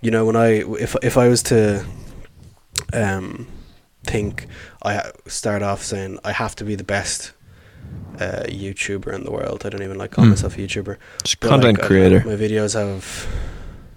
you 0.02 0.10
know 0.10 0.26
when 0.26 0.36
I 0.36 0.64
if 0.86 0.96
if 1.04 1.16
I 1.16 1.28
was 1.30 1.44
to 1.44 1.86
um 2.94 3.48
think 4.08 4.48
I 4.84 5.12
start 5.28 5.62
off 5.62 5.84
saying 5.84 6.20
I 6.24 6.32
have 6.32 6.56
to 6.56 6.64
be 6.64 6.76
the 6.76 6.84
best 6.84 7.34
uh, 8.20 8.44
YouTuber 8.48 9.14
in 9.14 9.24
the 9.24 9.32
world. 9.32 9.66
I 9.66 9.70
don't 9.70 9.84
even 9.84 9.98
like 9.98 10.12
calling 10.12 10.30
Mm. 10.30 10.34
myself 10.36 10.58
a 10.58 10.62
YouTuber. 10.62 10.98
Just 11.24 11.40
But, 11.40 11.50
content 11.50 11.78
like, 11.78 11.84
I- 11.84 11.88
creator. 11.88 12.24
My 12.26 12.36
videos 12.36 12.74
have 12.74 13.28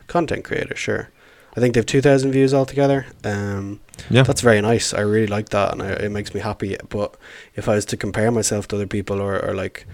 content 0.07 0.45
creator, 0.45 0.77
sure. 0.77 1.09
I 1.57 1.61
think 1.61 1.75
they've 1.75 1.87
two 1.87 2.01
thousand 2.01 2.31
views 2.33 2.53
altogether. 2.55 3.07
Um, 3.25 3.81
Yeah. 4.09 4.23
that's 4.23 4.41
very 4.41 4.61
nice. 4.61 4.95
I 4.95 5.01
really 5.01 5.27
like 5.27 5.49
that, 5.49 5.73
and 5.73 5.83
I, 5.83 5.89
it 6.07 6.11
makes 6.11 6.33
me 6.35 6.41
happy. 6.41 6.77
But 6.89 7.17
if 7.57 7.69
I 7.69 7.75
was 7.75 7.85
to 7.87 7.97
compare 7.97 8.31
myself 8.31 8.69
to 8.69 8.77
other 8.77 8.87
people, 8.87 9.21
or, 9.21 9.39
or 9.45 9.55
like 9.55 9.87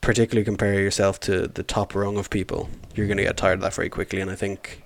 particularly 0.00 0.44
compare 0.44 0.74
yourself 0.80 1.18
to 1.20 1.48
the 1.48 1.62
top 1.62 1.94
rung 1.94 2.18
of 2.18 2.28
people, 2.28 2.68
you're 2.94 3.06
gonna 3.08 3.22
get 3.22 3.36
tired 3.36 3.54
of 3.54 3.60
that 3.62 3.74
very 3.74 3.88
quickly. 3.88 4.20
And 4.20 4.30
I 4.30 4.34
think 4.36 4.82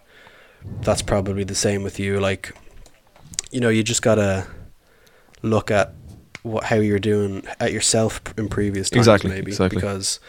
that's 0.83 1.03
probably 1.03 1.45
the 1.45 1.55
same 1.57 1.83
with 1.83 1.99
you. 1.99 2.21
Like, 2.21 2.55
you 3.51 3.61
know, 3.61 3.69
you 3.69 3.83
just 3.83 4.03
gotta 4.03 4.47
look 5.43 5.71
at 5.71 5.93
what 6.43 6.65
how 6.65 6.77
you're 6.77 6.99
doing 6.99 7.45
at 7.59 7.73
yourself 7.73 8.21
in 8.39 8.49
previous 8.49 8.89
times, 8.91 9.01
Exactly, 9.07 9.31
maybe 9.31 9.51
exactly. 9.53 9.77
because 9.77 10.21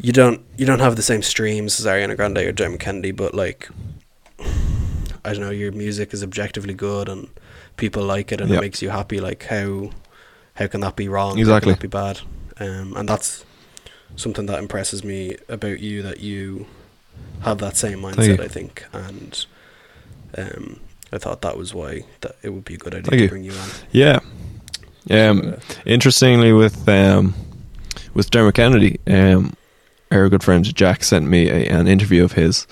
you 0.00 0.12
don't 0.12 0.40
you 0.56 0.64
don't 0.66 0.78
have 0.80 0.96
the 0.96 1.02
same 1.02 1.22
streams 1.22 1.80
as 1.80 1.86
Ariana 1.86 2.16
Grande 2.16 2.38
or 2.38 2.52
Dermot 2.52 2.80
Kennedy, 2.80 3.10
but 3.10 3.34
like 3.34 3.68
I 5.24 5.32
don't 5.32 5.40
know, 5.40 5.50
your 5.50 5.72
music 5.72 6.12
is 6.14 6.22
objectively 6.22 6.74
good 6.74 7.08
and 7.08 7.28
people 7.76 8.02
like 8.04 8.30
it 8.32 8.40
and 8.40 8.50
Yeah. 8.50 8.58
it 8.58 8.60
makes 8.60 8.80
you 8.82 8.90
happy. 8.90 9.20
Like 9.20 9.44
how 9.44 9.90
how 10.54 10.66
can 10.66 10.80
that 10.82 10.96
be 10.96 11.08
wrong? 11.08 11.38
Exactly. 11.38 11.72
How 11.72 11.78
can 11.78 11.80
that 11.80 11.80
be 11.80 11.88
bad? 11.88 12.20
Um, 12.60 12.96
and 12.96 13.08
that's 13.08 13.44
something 14.16 14.46
that 14.46 14.58
impresses 14.58 15.04
me 15.04 15.36
about 15.48 15.80
you 15.80 16.02
that 16.02 16.20
you 16.20 16.66
have 17.42 17.58
that 17.58 17.76
same 17.76 18.00
mindset. 18.00 18.40
I 18.40 18.48
think, 18.48 18.84
and 18.92 19.46
um, 20.36 20.80
I 21.12 21.18
thought 21.18 21.40
that 21.42 21.56
was 21.56 21.74
why 21.74 22.04
that 22.20 22.36
it 22.42 22.50
would 22.50 22.64
be 22.64 22.74
a 22.74 22.78
good 22.78 22.94
idea 22.94 23.10
Thank 23.10 23.18
to 23.18 23.22
you. 23.24 23.28
bring 23.28 23.44
you 23.44 23.52
on. 23.52 23.68
Yeah. 23.92 24.20
Um, 25.10 25.42
So, 25.42 25.48
uh, 25.50 25.60
interestingly, 25.86 26.52
with 26.52 26.88
um, 26.88 27.34
with 28.14 28.30
Dermot 28.30 28.54
Kennedy, 28.54 29.00
um, 29.06 29.54
our 30.10 30.28
good 30.28 30.42
friend 30.42 30.64
Jack 30.74 31.04
sent 31.04 31.26
me 31.26 31.48
a, 31.48 31.66
an 31.68 31.86
interview 31.86 32.24
of 32.24 32.32
his. 32.32 32.66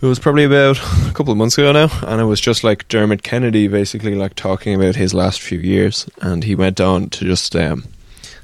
It 0.00 0.06
was 0.06 0.18
probably 0.18 0.44
about 0.44 0.78
a 1.08 1.12
couple 1.14 1.32
of 1.32 1.38
months 1.38 1.56
ago 1.56 1.72
now, 1.72 1.88
and 2.06 2.20
it 2.20 2.24
was 2.24 2.40
just 2.40 2.62
like 2.62 2.86
Dermot 2.88 3.22
Kennedy 3.22 3.66
basically 3.66 4.14
like 4.14 4.34
talking 4.34 4.74
about 4.74 4.94
his 4.94 5.14
last 5.14 5.40
few 5.40 5.58
years, 5.58 6.08
and 6.20 6.44
he 6.44 6.54
went 6.54 6.80
on 6.80 7.08
to 7.10 7.24
just 7.24 7.56
um, 7.56 7.84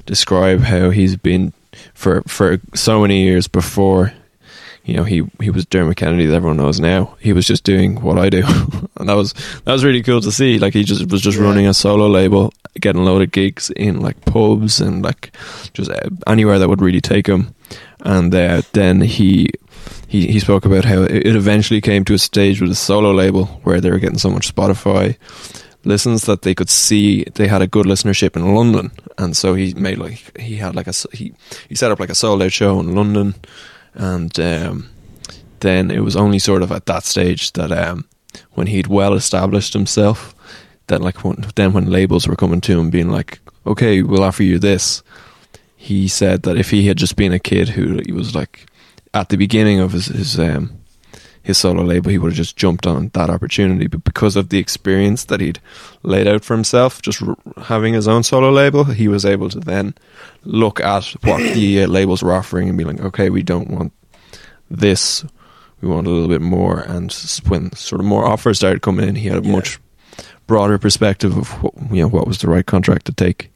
describe 0.05 0.61
how 0.61 0.89
he's 0.89 1.15
been 1.15 1.53
for 1.93 2.21
for 2.23 2.59
so 2.73 3.01
many 3.01 3.23
years 3.23 3.47
before. 3.47 4.13
You 4.85 4.95
know, 4.97 5.03
he 5.03 5.23
he 5.41 5.49
was 5.49 5.65
Dermot 5.65 5.95
Kennedy 5.97 6.25
that 6.25 6.35
everyone 6.35 6.57
knows 6.57 6.79
now. 6.79 7.15
He 7.19 7.31
was 7.31 7.45
just 7.47 7.63
doing 7.63 8.01
what 8.01 8.17
I 8.17 8.29
do, 8.29 8.43
and 8.97 9.07
that 9.07 9.13
was 9.15 9.33
that 9.63 9.71
was 9.71 9.85
really 9.85 10.03
cool 10.03 10.19
to 10.21 10.31
see. 10.31 10.59
Like 10.59 10.73
he 10.73 10.83
just 10.83 11.09
was 11.09 11.21
just 11.21 11.37
Yeah. 11.37 11.45
running 11.45 11.67
a 11.67 11.73
solo 11.73 12.07
label, 12.07 12.51
getting 12.81 13.01
a 13.01 13.05
load 13.05 13.21
of 13.21 13.31
gigs 13.31 13.69
in 13.77 14.01
like 14.01 14.19
pubs 14.25 14.81
and 14.81 15.01
like 15.01 15.31
just 15.73 15.89
uh, 15.89 16.09
anywhere 16.27 16.59
that 16.59 16.67
would 16.67 16.81
really 16.81 17.01
take 17.01 17.27
him. 17.27 17.55
And 18.01 18.35
uh, 18.35 18.61
then 18.73 18.99
he 19.01 19.47
he 20.09 20.27
he 20.27 20.39
spoke 20.39 20.65
about 20.65 20.83
how 20.85 21.03
it 21.03 21.27
it 21.27 21.35
eventually 21.35 21.79
came 21.79 22.03
to 22.05 22.13
a 22.13 22.19
stage 22.19 22.59
with 22.59 22.69
a 22.71 22.75
solo 22.75 23.11
label 23.13 23.45
where 23.63 23.79
they 23.79 23.89
were 23.89 23.99
getting 23.99 24.19
so 24.19 24.29
much 24.29 24.53
Spotify 24.53 25.15
listens 25.85 26.23
that 26.25 26.41
they 26.43 26.55
could 26.55 26.69
see 26.69 27.23
they 27.35 27.47
had 27.47 27.61
a 27.61 27.67
good 27.67 27.85
listenership 27.85 28.35
in 28.35 28.53
London, 28.55 28.91
and 29.17 29.35
so 29.37 29.53
he 29.53 29.73
made 29.75 29.97
like 29.97 30.37
he 30.39 30.57
had 30.57 30.75
like 30.75 30.87
a 30.87 30.93
he 31.13 31.33
he 31.69 31.75
set 31.75 31.91
up 31.91 31.99
like 32.01 32.09
a 32.11 32.15
sold 32.15 32.41
out 32.41 32.51
show 32.51 32.79
in 32.79 32.95
London, 32.95 33.33
and 33.95 34.37
um, 34.39 34.89
then 35.59 35.91
it 35.91 36.01
was 36.01 36.15
only 36.15 36.39
sort 36.39 36.61
of 36.61 36.71
at 36.71 36.85
that 36.85 37.03
stage 37.03 37.53
that 37.53 37.71
um, 37.71 38.05
when 38.53 38.67
he'd 38.67 38.87
well 38.87 39.13
established 39.13 39.73
himself, 39.73 40.35
that 40.87 41.01
like 41.01 41.23
when, 41.23 41.45
then 41.55 41.73
when 41.73 41.89
labels 41.89 42.27
were 42.27 42.35
coming 42.35 42.61
to 42.61 42.79
him 42.79 42.89
being 42.89 43.09
like, 43.09 43.39
okay, 43.65 44.01
we'll 44.01 44.23
offer 44.23 44.43
you 44.43 44.59
this, 44.59 45.03
he 45.75 46.07
said 46.07 46.43
that 46.43 46.57
if 46.57 46.69
he 46.69 46.87
had 46.87 46.97
just 46.97 47.15
been 47.15 47.33
a 47.33 47.39
kid 47.39 47.69
who 47.69 48.01
was 48.13 48.35
like 48.35 48.67
at 49.13 49.29
the 49.29 49.37
beginning 49.37 49.79
of 49.79 49.91
his 49.91 50.07
his 50.07 50.39
um, 50.39 50.82
his 51.43 51.57
solo 51.57 51.83
label, 51.83 52.09
he 52.09 52.17
would 52.17 52.31
have 52.31 52.37
just 52.37 52.55
jumped 52.55 52.87
on 52.87 53.09
that 53.13 53.29
opportunity. 53.29 53.87
But 53.87 54.03
because 54.05 54.35
of 54.37 54.47
the 54.49 54.57
experience 54.59 55.25
that 55.25 55.41
he'd 55.41 55.59
laid 56.01 56.25
out 56.27 56.43
for 56.43 56.55
himself, 56.55 57.01
just 57.01 57.21
r- 57.21 57.35
having 57.63 57.93
his 57.93 58.07
own 58.07 58.23
solo 58.23 58.49
label, 58.49 58.85
he 58.85 59.07
was 59.09 59.25
able 59.25 59.49
to 59.49 59.59
then 59.59 59.93
look 60.45 60.79
at 60.79 61.03
what 61.23 61.39
the 61.53 61.83
uh, 61.83 61.87
labels 61.87 62.23
were 62.23 62.33
offering 62.33 62.69
and 62.69 62.77
be 62.77 62.85
like, 62.85 63.01
okay, 63.01 63.29
we 63.29 63.43
don't 63.43 63.69
want 63.69 63.91
this, 64.71 65.25
we 65.81 65.89
want 65.89 66.07
a 66.07 66.09
little 66.09 66.29
bit 66.29 66.41
more. 66.41 66.79
And 66.79 67.11
when 67.47 67.73
sort 67.75 67.99
of 67.99 68.05
more 68.07 68.25
offers 68.25 68.57
started 68.57 68.81
coming 68.81 69.07
in, 69.07 69.15
he 69.15 69.27
had 69.27 69.43
a 69.43 69.45
Yeah. 69.45 69.51
much 69.51 69.79
broader 70.47 70.77
perspective 70.77 71.37
of 71.37 71.49
what, 71.61 71.73
you 71.91 72.01
know 72.01 72.07
what 72.09 72.25
was 72.27 72.37
the 72.39 72.47
right 72.49 72.65
contract 72.65 73.05
to 73.07 73.13
take. 73.13 73.49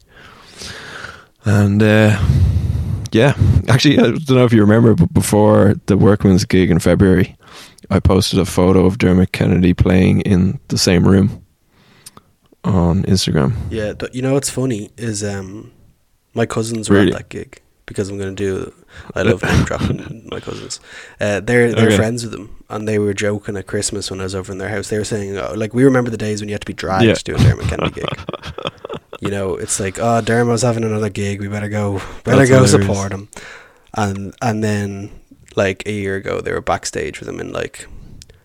And 1.44 1.82
uh, 1.82 2.20
yeah, 3.12 3.34
actually, 3.68 3.98
I 3.98 4.02
don't 4.02 4.30
know 4.30 4.44
if 4.44 4.52
you 4.52 4.60
remember, 4.60 4.94
but 4.94 5.12
before 5.14 5.74
the 5.86 5.96
Workman's 5.96 6.44
gig 6.44 6.70
in 6.70 6.78
February, 6.78 7.36
I 7.90 8.00
posted 8.00 8.38
a 8.38 8.44
photo 8.44 8.84
of 8.86 8.98
Dermot 8.98 9.32
Kennedy 9.32 9.72
playing 9.74 10.20
in 10.22 10.60
the 10.68 10.78
same 10.78 11.06
room 11.08 11.44
on 12.64 13.02
Instagram. 13.04 13.54
Yeah, 13.70 13.92
you 14.12 14.22
know 14.22 14.34
what's 14.34 14.50
funny 14.50 14.90
is 14.96 15.24
um, 15.24 15.72
my 16.34 16.46
cousins 16.46 16.90
were 16.90 16.96
Really? 16.96 17.12
at 17.12 17.18
that 17.18 17.28
gig 17.28 17.60
because 17.86 18.10
I'm 18.10 18.18
going 18.18 18.34
to 18.34 18.42
do. 18.44 18.74
I 19.14 19.22
love 19.22 19.42
name 19.42 19.64
dropping 19.64 20.28
my 20.30 20.40
cousins. 20.40 20.80
Uh, 21.20 21.40
they're 21.40 21.72
they're 21.74 21.86
Okay. 21.86 21.96
friends 21.96 22.24
with 22.24 22.32
them, 22.32 22.62
and 22.68 22.86
they 22.86 22.98
were 22.98 23.14
joking 23.14 23.56
at 23.56 23.66
Christmas 23.66 24.10
when 24.10 24.20
I 24.20 24.24
was 24.24 24.34
over 24.34 24.52
in 24.52 24.58
their 24.58 24.68
house. 24.68 24.88
They 24.88 24.98
were 24.98 25.04
saying 25.04 25.36
oh, 25.38 25.54
like 25.56 25.72
we 25.72 25.84
remember 25.84 26.10
the 26.10 26.16
days 26.18 26.40
when 26.40 26.48
you 26.48 26.54
had 26.54 26.60
to 26.62 26.66
be 26.66 26.72
dragged 26.74 27.04
Yeah. 27.04 27.14
to 27.14 27.34
a 27.34 27.38
Dermot 27.38 27.68
Kennedy 27.68 28.00
gig. 28.00 28.08
you 29.20 29.30
know, 29.30 29.54
it's 29.54 29.80
like 29.80 29.98
oh 29.98 30.20
Dermot's 30.20 30.62
having 30.62 30.84
another 30.84 31.08
gig. 31.10 31.40
We 31.40 31.48
better 31.48 31.68
go. 31.70 32.02
Better 32.24 32.38
That's 32.38 32.50
go 32.50 32.64
hilarious. 32.64 32.70
support 32.72 33.12
him. 33.12 33.28
And 33.94 34.34
and 34.42 34.62
then 34.62 35.10
like 35.64 35.80
a 35.86 35.92
year 35.92 36.16
ago, 36.22 36.40
they 36.40 36.52
were 36.56 36.60
backstage 36.72 37.16
with 37.20 37.28
him 37.28 37.40
in 37.40 37.52
like 37.52 37.76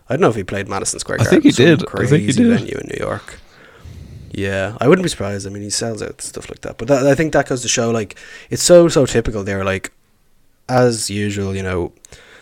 I 0.09 0.14
don't 0.16 0.22
know 0.22 0.30
if 0.30 0.36
he 0.36 0.43
played 0.43 0.68
Madison 0.68 0.99
Square 0.99 1.22
I 1.22 1.26
think 1.32 1.43
he 1.43 1.51
did. 1.51 1.78
I 2.03 2.05
think 2.05 2.24
he 2.30 2.34
did. 2.34 2.47
venue 2.59 2.78
in 2.82 2.88
New 2.93 2.99
York. 3.09 3.39
Yeah, 4.36 4.78
I 4.82 4.88
wouldn't 4.88 5.03
be 5.03 5.09
surprised. 5.09 5.45
I 5.47 5.49
mean, 5.51 5.61
he 5.64 5.70
sells 5.70 6.01
out 6.01 6.22
stuff 6.22 6.49
like 6.49 6.61
that. 6.61 6.78
But 6.80 6.88
that, 6.88 7.05
I 7.05 7.16
think 7.16 7.34
that 7.34 7.47
goes 7.47 7.61
to 7.61 7.68
show, 7.68 7.91
like, 7.91 8.18
it's 8.49 8.64
so 8.64 8.88
so 8.89 9.05
typical. 9.05 9.43
They're 9.43 9.64
like, 9.74 9.91
as 10.68 11.09
usual, 11.09 11.55
you 11.55 11.61
know, 11.64 11.93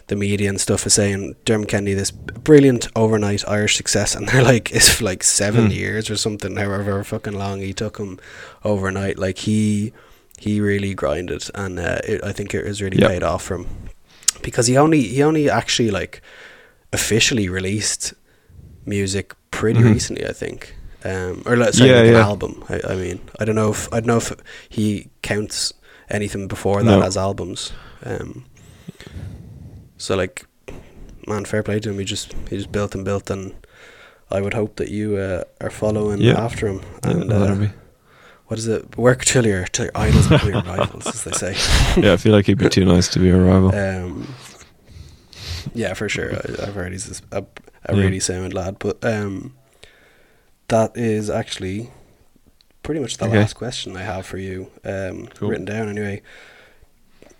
the 0.07 0.15
media 0.15 0.49
and 0.49 0.59
stuff 0.59 0.85
is 0.87 0.93
saying 0.93 1.35
Dermot 1.45 1.67
Kennedy 1.67 1.93
this 1.93 2.11
brilliant 2.11 2.87
overnight 2.95 3.43
Irish 3.47 3.75
success, 3.75 4.15
and 4.17 4.27
they're 4.27 4.43
like, 4.53 4.71
it's 4.71 4.89
for 4.95 5.03
like 5.05 5.23
seven 5.23 5.65
Hmm. 5.65 5.71
years 5.81 6.09
or 6.09 6.15
something, 6.17 6.55
however 6.55 7.03
fucking 7.03 7.33
long 7.43 7.59
he 7.59 7.73
took 7.73 7.97
him 7.97 8.19
overnight. 8.63 9.17
Like 9.19 9.39
he 9.39 9.91
he 10.39 10.59
really 10.61 10.93
grinded, 10.93 11.43
and 11.53 11.77
uh, 11.79 11.99
it, 12.07 12.23
I 12.23 12.31
think 12.31 12.55
it 12.55 12.65
has 12.65 12.81
really 12.81 12.99
Yep. 12.99 13.09
paid 13.09 13.23
off 13.23 13.43
for 13.43 13.55
him 13.57 13.67
because 14.43 14.67
he 14.67 14.77
only 14.77 15.01
he 15.03 15.23
only 15.23 15.49
actually 15.49 15.91
like 15.91 16.21
officially 16.93 17.49
released 17.49 18.13
music 18.85 19.33
pretty 19.51 19.79
Mhm. 19.81 19.93
recently, 19.93 20.25
I 20.27 20.33
think. 20.33 20.75
Um, 21.03 21.41
or 21.45 21.55
like, 21.57 21.73
sorry, 21.73 21.89
Yeah, 21.89 21.97
like 22.01 22.07
an 22.09 22.15
album. 22.15 22.63
I, 22.69 22.81
I 22.93 22.95
mean, 22.95 23.19
I 23.39 23.45
don't 23.45 23.55
know 23.55 23.71
if 23.71 23.87
I 23.93 23.99
don't 23.99 24.07
know 24.07 24.17
if 24.17 24.31
he 24.69 25.07
counts 25.21 25.73
anything 26.09 26.47
before 26.47 26.83
that 26.83 26.99
No. 26.99 27.01
as 27.05 27.17
albums. 27.17 27.71
Um, 28.05 28.45
so 29.97 30.15
like, 30.15 30.45
man, 31.27 31.45
fair 31.45 31.63
play 31.63 31.79
to 31.79 31.89
him. 31.89 31.99
He 31.99 32.05
just 32.05 32.33
he 32.49 32.57
just 32.57 32.71
built 32.71 32.95
and 32.95 33.05
built, 33.05 33.29
and 33.29 33.53
I 34.31 34.41
would 34.41 34.53
hope 34.53 34.75
that 34.75 34.89
you 34.89 35.17
uh, 35.17 35.43
are 35.59 35.69
following 35.71 36.21
Yeah. 36.21 36.39
after 36.43 36.67
him. 36.67 36.81
Yeah, 37.03 37.11
And 37.11 37.33
uh, 37.33 37.55
what 38.51 38.59
is 38.59 38.67
it? 38.67 38.97
Work 38.97 39.23
till 39.23 39.45
your 39.45 39.63
till 39.67 39.85
your 39.85 39.97
idols 39.97 40.27
become 40.27 40.49
your 40.51 40.61
rivals, 40.75 41.07
as 41.07 41.23
they 41.23 41.31
say. 41.31 41.55
yeah, 42.01 42.11
I 42.13 42.17
feel 42.17 42.33
like 42.33 42.45
he'd 42.47 42.57
be 42.57 42.67
too 42.67 42.83
nice 42.83 43.07
to 43.13 43.19
be 43.19 43.29
a 43.29 43.37
rival. 43.37 43.73
Um, 43.73 44.27
yeah, 45.73 45.93
for 45.93 46.09
sure. 46.09 46.33
I, 46.35 46.67
I've 46.67 46.73
heard 46.75 46.91
he's 46.91 47.21
a, 47.31 47.37
a 47.37 47.95
Yeah. 47.95 48.01
really 48.01 48.19
sound 48.19 48.53
lad, 48.53 48.75
but 48.79 49.03
um, 49.05 49.53
that 50.67 50.97
is 50.97 51.29
actually 51.29 51.91
pretty 52.83 52.99
much 52.99 53.17
the 53.17 53.25
Okay. 53.25 53.39
last 53.39 53.53
question 53.53 53.95
I 53.95 54.01
have 54.03 54.25
for 54.25 54.37
you. 54.37 54.67
Um, 54.83 55.27
Cool. 55.35 55.49
written 55.49 55.65
down 55.65 55.87
anyway. 55.87 56.21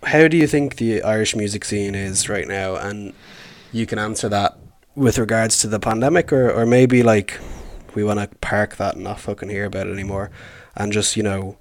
How 0.03 0.27
do 0.29 0.37
you 0.37 0.47
think 0.47 0.77
the 0.77 1.03
Irish 1.03 1.35
music 1.35 1.65
scene 1.65 1.93
is 1.93 2.29
right 2.29 2.47
now? 2.47 2.75
And 2.75 3.13
you 3.73 3.85
can 3.85 3.99
answer 3.99 4.29
that 4.29 4.57
with 4.95 5.17
regards 5.17 5.59
to 5.59 5.67
the 5.67 5.79
pandemic, 5.79 6.31
or 6.31 6.49
or 6.49 6.65
maybe 6.65 7.03
like 7.03 7.37
we 7.95 8.03
want 8.03 8.19
to 8.21 8.27
park 8.39 8.77
that 8.77 8.95
and 8.95 9.03
not 9.03 9.19
fucking 9.19 9.49
hear 9.49 9.65
about 9.65 9.87
it 9.87 9.91
anymore, 9.93 10.31
and 10.75 10.91
just 10.91 11.15
you 11.15 11.23
know 11.23 11.57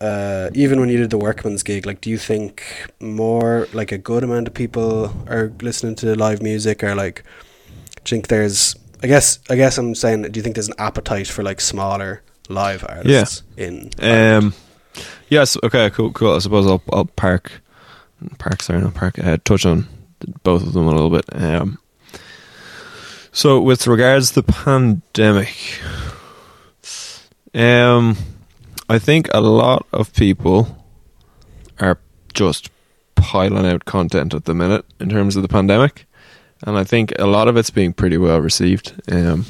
uh, 0.00 0.48
even 0.54 0.80
when 0.80 0.88
you 0.88 0.96
did 0.96 1.10
the 1.10 1.18
workman's 1.18 1.62
gig, 1.62 1.84
like, 1.84 2.00
do 2.00 2.08
you 2.08 2.16
think 2.16 2.62
more, 3.00 3.68
like, 3.74 3.92
a 3.92 3.98
good 3.98 4.24
amount 4.24 4.48
of 4.48 4.54
people 4.54 5.14
are 5.28 5.52
listening 5.60 5.94
to 5.94 6.14
live 6.14 6.40
music, 6.42 6.82
or 6.82 6.94
like, 6.94 7.22
do 8.04 8.14
you 8.14 8.16
think 8.16 8.28
there's, 8.28 8.74
I 9.02 9.06
guess, 9.06 9.38
I 9.50 9.56
guess 9.56 9.76
I'm 9.76 9.94
saying, 9.94 10.22
do 10.22 10.38
you 10.38 10.42
think 10.42 10.54
there's 10.54 10.68
an 10.68 10.74
appetite 10.78 11.28
for 11.28 11.42
like 11.42 11.60
smaller 11.60 12.22
live 12.48 12.84
artists 12.88 13.42
in? 13.56 13.90
Um, 14.00 14.54
yes. 15.28 15.56
Okay. 15.62 15.90
Cool. 15.90 16.12
Cool. 16.12 16.34
I 16.34 16.38
suppose 16.38 16.66
I'll 16.66 16.82
I'll 16.92 17.04
park, 17.04 17.62
park. 18.38 18.62
Sorry, 18.62 18.80
not 18.80 18.94
park. 18.94 19.18
Uh, 19.18 19.38
touch 19.44 19.66
on 19.66 19.86
both 20.42 20.62
of 20.62 20.72
them 20.72 20.86
a 20.86 20.92
little 20.92 21.10
bit. 21.10 21.24
Um, 21.32 21.78
so 23.32 23.60
with 23.60 23.86
regards 23.86 24.32
to 24.32 24.42
the 24.42 24.52
pandemic, 24.52 25.80
um, 27.54 28.16
I 28.88 28.98
think 28.98 29.28
a 29.32 29.40
lot 29.40 29.86
of 29.92 30.12
people 30.14 30.84
are 31.78 31.98
just 32.32 32.70
piling 33.14 33.66
out 33.66 33.84
content 33.84 34.34
at 34.34 34.44
the 34.44 34.54
minute 34.54 34.84
in 34.98 35.08
terms 35.08 35.36
of 35.36 35.42
the 35.42 35.48
pandemic, 35.48 36.06
and 36.66 36.78
I 36.78 36.84
think 36.84 37.12
a 37.18 37.26
lot 37.26 37.48
of 37.48 37.56
it's 37.56 37.70
being 37.70 37.92
pretty 37.92 38.18
well 38.18 38.40
received. 38.40 39.00
Um, 39.10 39.46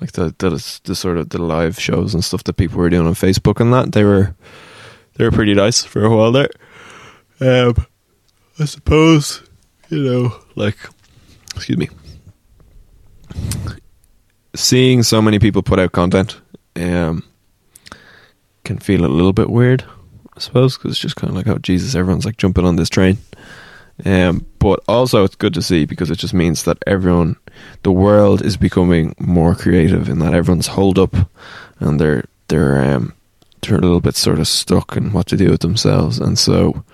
like 0.00 0.12
the, 0.12 0.34
the 0.38 0.80
the 0.84 0.96
sort 0.96 1.16
of 1.16 1.28
the 1.28 1.40
live 1.40 1.78
shows 1.78 2.12
and 2.12 2.24
stuff 2.24 2.42
that 2.44 2.54
people 2.54 2.78
were 2.78 2.90
doing 2.90 3.06
on 3.06 3.14
Facebook 3.14 3.60
and 3.60 3.72
that 3.72 3.92
they 3.92 4.02
were 4.02 4.34
they 5.14 5.24
were 5.24 5.30
pretty 5.30 5.54
nice 5.54 5.84
for 5.84 6.04
a 6.04 6.14
while 6.14 6.32
there. 6.32 6.50
Um, 7.40 7.86
I 8.58 8.64
suppose 8.64 9.42
you 9.92 10.02
know, 10.02 10.36
like, 10.56 10.76
excuse 11.54 11.78
me, 11.78 11.88
seeing 14.54 15.02
so 15.02 15.20
many 15.20 15.38
people 15.38 15.62
put 15.62 15.78
out 15.78 15.92
content, 15.92 16.40
um, 16.76 17.24
can 18.64 18.78
feel 18.78 19.04
a 19.04 19.06
little 19.06 19.32
bit 19.32 19.50
weird. 19.50 19.84
I 20.34 20.40
suppose 20.40 20.76
because 20.76 20.92
it's 20.92 21.00
just 21.00 21.16
kind 21.16 21.30
of 21.30 21.36
like, 21.36 21.48
oh 21.48 21.58
Jesus, 21.58 21.94
everyone's 21.94 22.24
like 22.24 22.38
jumping 22.38 22.64
on 22.64 22.76
this 22.76 22.88
train. 22.88 23.18
Um, 24.04 24.46
but 24.58 24.80
also 24.88 25.22
it's 25.24 25.34
good 25.34 25.54
to 25.54 25.62
see 25.62 25.84
because 25.84 26.10
it 26.10 26.18
just 26.18 26.34
means 26.34 26.64
that 26.64 26.78
everyone, 26.86 27.36
the 27.82 27.92
world 27.92 28.42
is 28.42 28.56
becoming 28.56 29.14
more 29.18 29.54
creative 29.54 30.08
in 30.08 30.18
that 30.20 30.34
everyone's 30.34 30.68
holed 30.68 30.98
up 30.98 31.14
and 31.78 32.00
they're 32.00 32.24
they're 32.48 32.82
um 32.82 33.12
they're 33.60 33.78
a 33.78 33.80
little 33.80 34.00
bit 34.00 34.16
sort 34.16 34.40
of 34.40 34.48
stuck 34.48 34.96
in 34.96 35.12
what 35.12 35.26
to 35.28 35.36
do 35.36 35.50
with 35.50 35.60
themselves, 35.60 36.18
and 36.18 36.38
so 36.38 36.84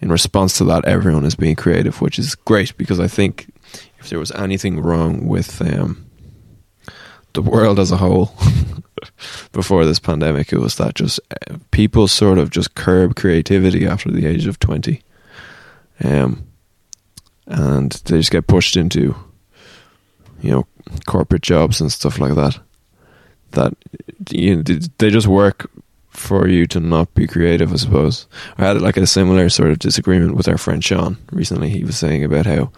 in 0.00 0.10
response 0.10 0.56
to 0.58 0.64
that, 0.64 0.84
everyone 0.84 1.24
is 1.24 1.34
being 1.34 1.56
creative, 1.56 2.00
which 2.00 2.18
is 2.18 2.34
great 2.36 2.76
because 2.76 3.00
I 3.00 3.08
think 3.08 3.52
if 3.98 4.08
there 4.08 4.18
was 4.18 4.30
anything 4.32 4.80
wrong 4.80 5.26
with 5.26 5.60
um 5.62 6.07
the 7.42 7.50
world 7.50 7.78
as 7.78 7.92
a 7.92 7.96
whole 7.96 8.32
before 9.52 9.84
this 9.84 10.00
pandemic, 10.00 10.52
it 10.52 10.58
was 10.58 10.76
that 10.76 10.94
just 10.94 11.20
people 11.70 12.08
sort 12.08 12.38
of 12.38 12.50
just 12.50 12.74
curb 12.74 13.14
creativity 13.14 13.86
after 13.86 14.10
the 14.10 14.26
age 14.26 14.46
of 14.46 14.58
twenty 14.58 15.02
um, 16.02 16.46
and 17.46 17.92
they 17.92 18.18
just 18.18 18.30
get 18.30 18.46
pushed 18.46 18.76
into, 18.76 19.16
you 20.40 20.50
know, 20.50 20.66
corporate 21.06 21.42
jobs 21.42 21.80
and 21.80 21.92
stuff 21.92 22.18
like 22.18 22.34
that. 22.34 22.58
That 23.52 23.74
you 24.30 24.56
know, 24.56 24.62
they 24.98 25.10
just 25.10 25.26
work 25.26 25.70
for 26.10 26.48
you 26.48 26.66
to 26.66 26.80
not 26.80 27.14
be 27.14 27.26
creative. 27.26 27.72
I 27.72 27.76
suppose 27.76 28.26
I 28.58 28.66
had 28.66 28.82
like 28.82 28.96
a 28.96 29.06
similar 29.06 29.48
sort 29.48 29.70
of 29.70 29.78
disagreement 29.78 30.34
with 30.34 30.48
our 30.48 30.58
friend 30.58 30.84
Sean 30.84 31.16
recently. 31.32 31.70
He 31.70 31.84
was 31.84 31.96
saying 31.96 32.24
about 32.24 32.46
how 32.46 32.70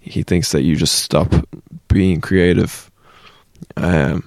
he 0.00 0.22
thinks 0.22 0.52
that 0.52 0.62
you 0.62 0.76
just 0.76 0.96
stop 0.96 1.32
being 1.88 2.20
creative 2.20 2.90
um, 3.76 4.24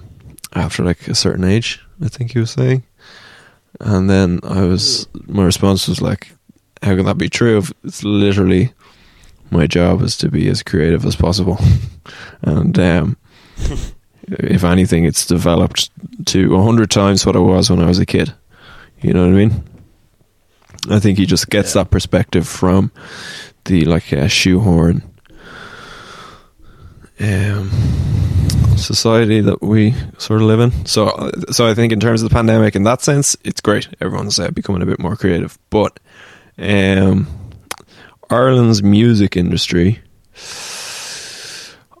after 0.54 0.84
like 0.84 1.06
a 1.08 1.14
certain 1.14 1.44
age. 1.44 1.80
I 2.04 2.08
think 2.08 2.32
he 2.32 2.38
was 2.38 2.52
saying, 2.52 2.84
and 3.80 4.08
then 4.08 4.40
I 4.42 4.62
was 4.62 5.08
my 5.26 5.44
response 5.44 5.88
was 5.88 6.00
like, 6.00 6.32
how 6.82 6.94
can 6.96 7.06
that 7.06 7.18
be 7.18 7.28
true 7.28 7.58
if 7.58 7.72
it's 7.84 8.04
literally 8.04 8.72
my 9.50 9.66
job 9.66 10.02
is 10.02 10.16
to 10.18 10.30
be 10.30 10.48
as 10.48 10.62
creative 10.62 11.04
as 11.06 11.16
possible 11.16 11.58
and 12.42 12.78
um, 12.78 13.16
if 14.28 14.62
anything 14.62 15.04
it's 15.04 15.26
developed 15.26 15.90
to 16.26 16.54
a 16.54 16.62
hundred 16.62 16.90
times 16.90 17.24
what 17.26 17.34
it 17.34 17.40
was 17.40 17.70
when 17.70 17.80
I 17.80 17.86
was 17.86 17.98
a 17.98 18.06
kid 18.06 18.32
you 19.00 19.12
know 19.14 19.22
what 19.22 19.32
I 19.34 19.36
mean 19.46 19.64
I 20.90 21.00
think 21.00 21.18
he 21.18 21.24
just 21.26 21.48
gets 21.50 21.74
Yeah. 21.74 21.82
that 21.82 21.90
perspective 21.90 22.46
from 22.46 22.92
the 23.64 23.84
like 23.86 24.12
uh, 24.12 24.28
shoehorn 24.28 25.02
um, 27.20 27.70
society 28.78 29.40
that 29.40 29.62
we 29.62 29.94
sort 30.18 30.40
of 30.40 30.46
live 30.46 30.60
in. 30.60 30.86
So, 30.86 31.30
so 31.50 31.68
I 31.68 31.74
think 31.74 31.92
in 31.92 32.00
terms 32.00 32.22
of 32.22 32.28
the 32.28 32.34
pandemic, 32.34 32.74
in 32.76 32.84
that 32.84 33.02
sense, 33.02 33.36
it's 33.44 33.60
great. 33.60 33.88
Everyone's 34.00 34.38
uh, 34.38 34.50
becoming 34.50 34.82
a 34.82 34.86
bit 34.86 34.98
more 34.98 35.16
creative. 35.16 35.58
But 35.70 36.00
um, 36.58 37.26
Ireland's 38.30 38.82
music 38.82 39.36
industry, 39.36 40.00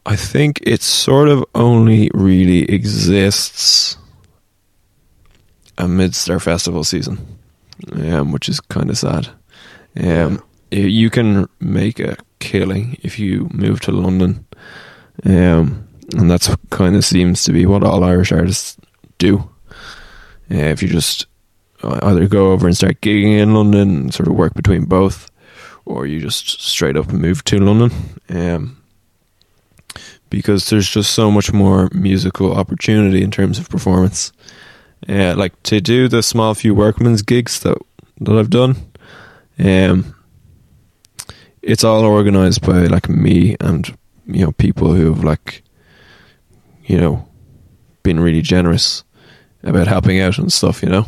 I 0.06 0.16
think 0.16 0.60
it 0.62 0.82
sort 0.82 1.28
of 1.28 1.44
only 1.54 2.10
really 2.14 2.64
exists 2.64 3.96
amidst 5.76 6.26
their 6.26 6.40
festival 6.40 6.84
season, 6.84 7.18
um, 7.92 8.32
which 8.32 8.48
is 8.48 8.60
kind 8.60 8.90
of 8.90 8.98
sad. 8.98 9.28
Um, 10.00 10.42
You 10.70 11.08
can 11.10 11.48
make 11.60 11.98
a 11.98 12.16
killing 12.40 12.98
if 13.02 13.18
you 13.18 13.48
move 13.52 13.80
to 13.80 13.92
London, 13.92 14.44
um, 15.24 15.87
and 16.16 16.30
that's 16.30 16.54
kind 16.70 16.96
of 16.96 17.04
seems 17.04 17.44
to 17.44 17.52
be 17.52 17.66
what 17.66 17.84
all 17.84 18.04
Irish 18.04 18.32
artists 18.32 18.76
do. 19.18 19.50
Uh, 20.50 20.72
if 20.72 20.82
you 20.82 20.88
just 20.88 21.26
either 21.82 22.26
go 22.26 22.52
over 22.52 22.66
and 22.66 22.76
start 22.76 23.00
gigging 23.00 23.38
in 23.38 23.54
London 23.54 23.96
and 23.96 24.14
sort 24.14 24.28
of 24.28 24.34
work 24.34 24.54
between 24.54 24.84
both, 24.84 25.30
or 25.84 26.06
you 26.06 26.20
just 26.20 26.60
straight 26.60 26.96
up 26.96 27.12
move 27.12 27.44
to 27.44 27.58
London. 27.58 27.90
Um, 28.28 28.82
because 30.30 30.68
there's 30.68 30.88
just 30.88 31.12
so 31.12 31.30
much 31.30 31.52
more 31.52 31.88
musical 31.92 32.54
opportunity 32.54 33.22
in 33.22 33.30
terms 33.30 33.58
of 33.58 33.70
performance. 33.70 34.32
Uh, 35.08 35.34
like 35.36 35.62
to 35.62 35.80
do 35.80 36.08
the 36.08 36.22
small 36.22 36.54
few 36.54 36.74
workman's 36.74 37.22
gigs 37.22 37.60
that 37.60 37.78
that 38.20 38.36
I've 38.36 38.50
done, 38.50 38.76
um, 39.58 40.14
it's 41.62 41.84
all 41.84 42.04
organized 42.04 42.62
by 42.62 42.86
like 42.86 43.08
me 43.08 43.56
and 43.60 43.96
you 44.26 44.44
know 44.44 44.52
people 44.52 44.92
who 44.92 45.14
have 45.14 45.22
like 45.22 45.62
you 46.88 46.98
know 46.98 47.24
been 48.02 48.18
really 48.20 48.42
generous 48.42 49.04
about 49.62 49.86
helping 49.86 50.20
out 50.20 50.38
and 50.38 50.52
stuff. 50.52 50.82
You 50.82 50.88
know, 50.88 51.06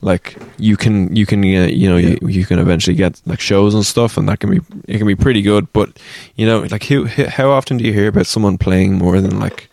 like 0.00 0.36
you 0.58 0.76
can 0.76 1.14
you 1.16 1.26
can 1.26 1.40
uh, 1.44 1.66
you 1.66 1.88
know 1.90 1.96
Yeah. 1.98 2.16
you, 2.22 2.28
you 2.28 2.44
can 2.46 2.58
eventually 2.58 2.96
get 2.96 3.20
like 3.26 3.40
shows 3.40 3.74
and 3.74 3.84
stuff, 3.84 4.16
and 4.16 4.28
that 4.28 4.38
can 4.40 4.50
be 4.50 4.60
it 4.88 4.98
can 4.98 5.06
be 5.06 5.16
pretty 5.16 5.42
good. 5.42 5.66
But 5.72 5.98
you 6.36 6.46
know, 6.46 6.60
like 6.70 6.84
who, 6.84 7.06
how 7.06 7.50
often 7.50 7.76
do 7.78 7.84
you 7.84 7.92
hear 7.92 8.08
about 8.08 8.26
someone 8.26 8.58
playing 8.58 8.98
more 8.98 9.20
than 9.20 9.38
like 9.40 9.68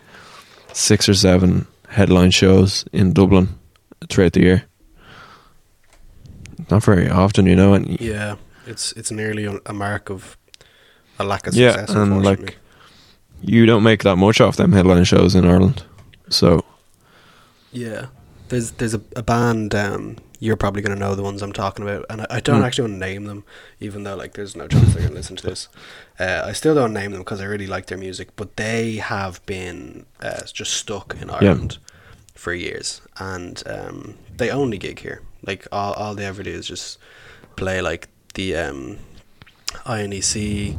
six 0.74 1.08
or 1.10 1.14
seven 1.14 1.66
headline 1.90 2.32
shows 2.32 2.86
in 2.94 3.14
Dublin 3.14 3.48
throughout 4.10 4.34
the 4.34 4.42
year? 4.42 4.64
Not 6.70 6.84
very 6.84 7.10
often, 7.10 7.46
you 7.46 7.56
know, 7.56 7.74
and 7.74 8.00
Yeah, 8.00 8.36
it's 8.68 8.94
it's 8.94 9.12
nearly 9.12 9.46
a 9.66 9.74
mark 9.74 10.10
of 10.10 10.38
a 11.20 11.24
lack 11.24 11.48
of 11.48 11.54
Yeah, 11.54 11.72
success. 11.72 11.96
and, 11.96 12.24
like. 12.24 12.58
You 13.42 13.66
don't 13.66 13.84
make 13.84 14.04
that 14.04 14.16
much 14.18 14.40
off 14.42 14.56
them 14.58 14.72
headline 14.74 15.04
shows 15.04 15.36
in 15.36 15.46
Ireland. 15.46 15.84
So 16.30 16.64
yeah, 17.72 18.08
there's 18.50 18.72
there's 18.72 18.94
a, 18.94 19.02
a 19.16 19.24
band. 19.24 19.74
Um, 19.76 20.18
you're 20.40 20.58
probably 20.58 20.82
gonna 20.82 20.96
know 20.96 21.14
the 21.16 21.22
ones 21.24 21.42
I'm 21.42 21.54
talking 21.54 21.88
about, 21.88 22.06
and 22.10 22.22
I, 22.22 22.28
I 22.32 22.40
don't 22.40 22.60
Hmm. 22.60 22.64
actually 22.64 22.90
want 22.90 23.02
to 23.02 23.08
name 23.08 23.26
them, 23.26 23.44
even 23.80 24.04
though 24.04 24.16
like 24.16 24.34
there's 24.34 24.56
no 24.56 24.68
chance 24.68 24.94
they're 24.94 25.04
gonna 25.04 25.16
listen 25.16 25.36
to 25.38 25.46
this. 25.48 25.68
Uh, 26.20 26.44
I 26.46 26.54
still 26.54 26.74
don't 26.76 26.94
name 26.94 27.12
them 27.12 27.22
because 27.22 27.42
I 27.42 27.46
really 27.46 27.68
like 27.68 27.86
their 27.88 27.98
music, 27.98 28.36
but 28.36 28.58
they 28.58 28.96
have 28.96 29.46
been 29.46 30.06
uh, 30.22 30.42
just 30.52 30.74
stuck 30.74 31.16
in 31.22 31.30
Ireland 31.30 31.78
for 32.36 32.54
years, 32.54 33.02
and 33.20 33.62
um, 33.68 34.16
they 34.38 34.50
only 34.50 34.78
gig 34.80 35.00
here. 35.00 35.22
Like 35.46 35.68
all 35.72 35.94
all 35.94 36.16
they 36.16 36.26
ever 36.26 36.44
do 36.44 36.52
is 36.52 36.68
just 36.68 36.98
play 37.56 37.82
like 37.82 38.08
the 38.34 38.56
um, 38.56 38.98
INEC, 39.86 40.78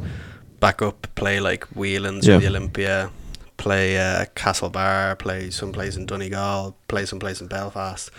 back 0.67 0.81
up, 0.81 1.07
play 1.15 1.39
like 1.49 1.63
Whelan's 1.75 2.25
Yeah. 2.27 2.39
the 2.39 2.47
Olympia, 2.47 3.09
play 3.57 3.97
uh, 3.97 4.25
Castlebar, 4.41 5.17
play 5.17 5.41
some 5.49 5.59
someplace 5.63 5.95
in 5.99 6.05
Donegal, 6.05 6.73
play 6.87 7.01
some 7.01 7.07
someplace 7.13 7.41
in 7.43 7.47
Belfast. 7.47 8.09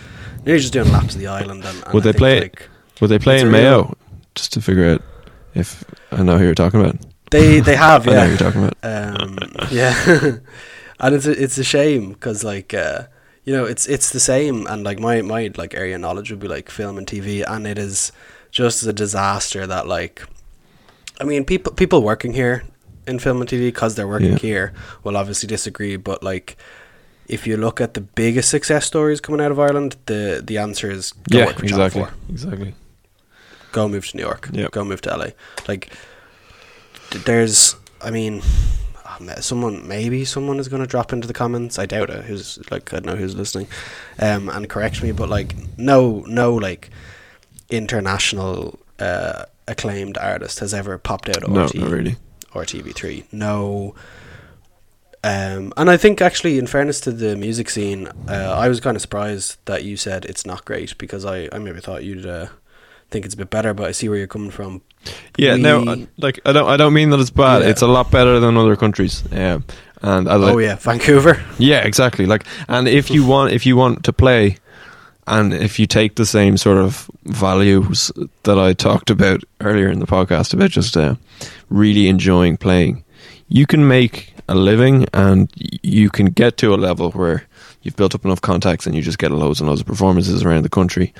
You're 0.44 0.58
just 0.58 0.72
doing 0.72 0.90
laps 0.92 1.14
of 1.14 1.20
the 1.20 1.26
island. 1.40 1.64
And, 1.64 1.78
and 1.84 1.92
Would 1.94 2.04
they 2.04 2.12
think, 2.12 2.18
play- 2.24 2.40
Like, 2.40 2.68
Would 3.00 3.10
they 3.10 3.18
play 3.18 3.38
in 3.40 3.48
real- 3.48 3.52
Mayo? 3.52 3.96
Just 4.34 4.52
to 4.54 4.60
figure 4.60 4.86
out 4.92 5.02
if 5.54 5.84
I 6.12 6.22
know 6.22 6.36
who 6.38 6.44
you're 6.44 6.54
talking 6.64 6.80
about. 6.80 6.96
they 7.30 7.60
they 7.60 7.76
have 7.76 8.06
I 8.08 8.12
know 8.12 8.20
who 8.20 8.20
yeah. 8.20 8.28
you're 8.28 8.44
talking 8.46 8.62
about. 8.64 8.76
Um, 8.92 9.38
yeah, 9.70 9.94
and 11.02 11.14
it's 11.16 11.26
a, 11.26 11.42
it's 11.44 11.58
a 11.58 11.64
shame 11.64 12.12
because 12.12 12.44
like 12.44 12.74
uh, 12.74 12.98
you 13.46 13.52
know 13.56 13.64
it's 13.72 13.86
it's 13.94 14.10
the 14.10 14.20
same 14.20 14.66
and 14.66 14.82
like 14.88 14.98
my 14.98 15.22
my 15.22 15.50
like 15.56 15.72
area 15.82 15.94
of 15.94 16.00
knowledge 16.00 16.30
would 16.30 16.40
be 16.40 16.48
like 16.56 16.68
film 16.70 16.98
and 16.98 17.06
TV 17.06 17.44
and 17.46 17.66
it 17.66 17.78
is 17.78 18.12
just 18.50 18.86
a 18.86 18.92
disaster 18.92 19.66
that 19.66 19.86
like 19.86 20.16
I 21.24 21.26
mean 21.26 21.44
people 21.44 21.72
people 21.72 22.02
working 22.02 22.32
here 22.34 22.62
in 23.06 23.18
film 23.18 23.40
and 23.40 23.48
TV 23.50 23.60
because 23.72 23.94
they're 23.96 24.08
working 24.16 24.32
Yeah. 24.32 24.38
here 24.50 24.72
will 25.04 25.16
obviously 25.16 25.46
disagree 25.46 25.96
but 25.96 26.22
like 26.22 26.56
if 27.28 27.46
you 27.46 27.56
look 27.56 27.80
at 27.80 27.94
the 27.94 28.00
biggest 28.02 28.48
success 28.50 28.84
stories 28.86 29.20
coming 29.20 29.40
out 29.44 29.50
of 29.50 29.58
Ireland 29.58 29.96
the 30.06 30.42
the 30.48 30.58
answer 30.58 30.90
is 30.90 31.12
go 31.30 31.38
Yeah, 31.38 31.46
work 31.46 31.58
for 31.58 31.66
Channel 31.66 31.86
exactly. 31.86 32.02
4 32.02 32.12
Exactly. 32.34 32.74
go 33.72 33.88
move 33.88 34.06
to 34.08 34.16
New 34.16 34.22
York. 34.30 34.48
Yep. 34.52 34.70
Go 34.72 34.84
move 34.84 35.00
to 35.00 35.16
LA. 35.16 35.28
Like, 35.66 35.84
there's, 37.26 37.76
I 38.00 38.10
mean, 38.10 38.42
oh, 39.06 39.40
someone, 39.40 39.76
maybe 39.88 40.24
someone 40.24 40.58
is 40.60 40.68
going 40.68 40.82
to 40.82 40.86
drop 40.94 41.12
into 41.12 41.26
the 41.26 41.34
comments. 41.34 41.78
I 41.78 41.86
doubt 41.86 42.10
it. 42.10 42.24
Who's, 42.24 42.58
like, 42.70 42.92
I 42.94 42.96
don't 43.00 43.06
know 43.06 43.16
who's 43.22 43.34
listening, 43.34 43.66
um, 44.20 44.48
and 44.48 44.68
correct 44.68 45.02
me, 45.02 45.10
but, 45.12 45.28
like, 45.28 45.54
no, 45.76 46.24
no, 46.28 46.54
like, 46.54 46.90
international, 47.70 48.78
uh, 49.00 49.44
acclaimed 49.66 50.18
artist 50.18 50.58
has 50.60 50.74
ever 50.74 50.98
popped 50.98 51.28
out 51.28 51.42
of 51.42 51.50
No, 51.50 51.64
RTÉ 51.66 51.80
not 51.80 51.90
really. 51.90 52.16
or 52.54 52.64
TV3. 52.64 53.24
No. 53.32 53.94
Um, 55.22 55.72
and 55.78 55.88
I 55.88 55.96
think 55.96 56.20
actually, 56.20 56.58
in 56.58 56.66
fairness 56.66 57.00
to 57.02 57.10
the 57.10 57.34
music 57.34 57.70
scene, 57.70 58.08
uh, 58.28 58.54
I 58.58 58.68
was 58.68 58.78
kind 58.80 58.94
of 58.94 59.00
surprised 59.00 59.56
that 59.64 59.82
you 59.82 59.96
said 59.96 60.26
it's 60.26 60.44
not 60.44 60.64
great 60.66 60.96
because 60.98 61.24
I, 61.24 61.48
I 61.50 61.58
maybe 61.58 61.80
thought 61.80 62.04
you'd 62.04 62.26
uh, 62.26 62.48
think 63.10 63.24
it's 63.24 63.32
a 63.32 63.38
bit 63.38 63.48
better, 63.48 63.72
but 63.72 63.86
I 63.88 63.92
see 63.92 64.10
where 64.10 64.18
you're 64.18 64.26
coming 64.26 64.50
from. 64.50 64.82
Yeah, 65.38 65.56
no, 65.56 65.80
We- 65.80 65.88
I- 65.88 66.06
like 66.18 66.40
I 66.44 66.52
don't, 66.52 66.68
I 66.68 66.76
don't 66.76 66.92
mean 66.92 67.08
that 67.10 67.20
it's 67.20 67.30
bad. 67.30 67.62
Yeah. 67.62 67.68
It's 67.70 67.80
a 67.82 67.86
lot 67.86 68.10
better 68.10 68.38
than 68.38 68.58
other 68.58 68.76
countries. 68.76 69.24
Yeah, 69.32 69.60
and 70.02 70.28
I- 70.28 70.34
Oh 70.34 70.58
yeah, 70.58 70.74
Vancouver. 70.76 71.42
yeah, 71.58 71.80
exactly. 71.86 72.26
Like, 72.26 72.44
and 72.68 72.86
if 72.86 73.10
you 73.10 73.24
want, 73.24 73.52
if 73.52 73.64
you 73.64 73.76
want 73.76 74.04
to 74.04 74.12
play, 74.12 74.58
and 75.26 75.54
if 75.54 75.78
you 75.78 75.86
take 75.86 76.16
the 76.16 76.26
same 76.26 76.56
sort 76.56 76.78
of 76.78 77.10
values 77.24 78.12
that 78.42 78.58
I 78.58 78.72
talked 78.72 79.10
about 79.10 79.42
earlier 79.60 79.88
in 79.88 80.00
the 80.00 80.06
podcast 80.06 80.52
about 80.52 80.70
just 80.70 80.96
uh, 80.96 81.14
really 81.70 82.08
enjoying 82.08 82.56
playing, 82.56 83.04
you 83.48 83.66
can 83.66 83.86
make 83.88 84.34
a 84.48 84.54
living, 84.54 85.06
and 85.14 85.50
you 85.82 86.10
can 86.10 86.26
get 86.26 86.58
to 86.58 86.74
a 86.74 86.76
level 86.76 87.10
where 87.12 87.46
you've 87.82 87.96
built 87.96 88.14
up 88.14 88.24
enough 88.24 88.40
contacts, 88.40 88.86
and 88.86 88.94
you 88.94 89.02
just 89.02 89.18
get 89.18 89.30
loads 89.30 89.60
and 89.60 89.68
loads 89.68 89.80
of 89.80 89.86
performances 89.86 90.42
around 90.42 90.62
the 90.62 90.68
country. 90.68 91.14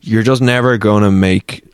You're 0.00 0.22
just 0.22 0.42
never 0.42 0.76
going 0.76 1.02
to 1.02 1.10
make 1.10 1.64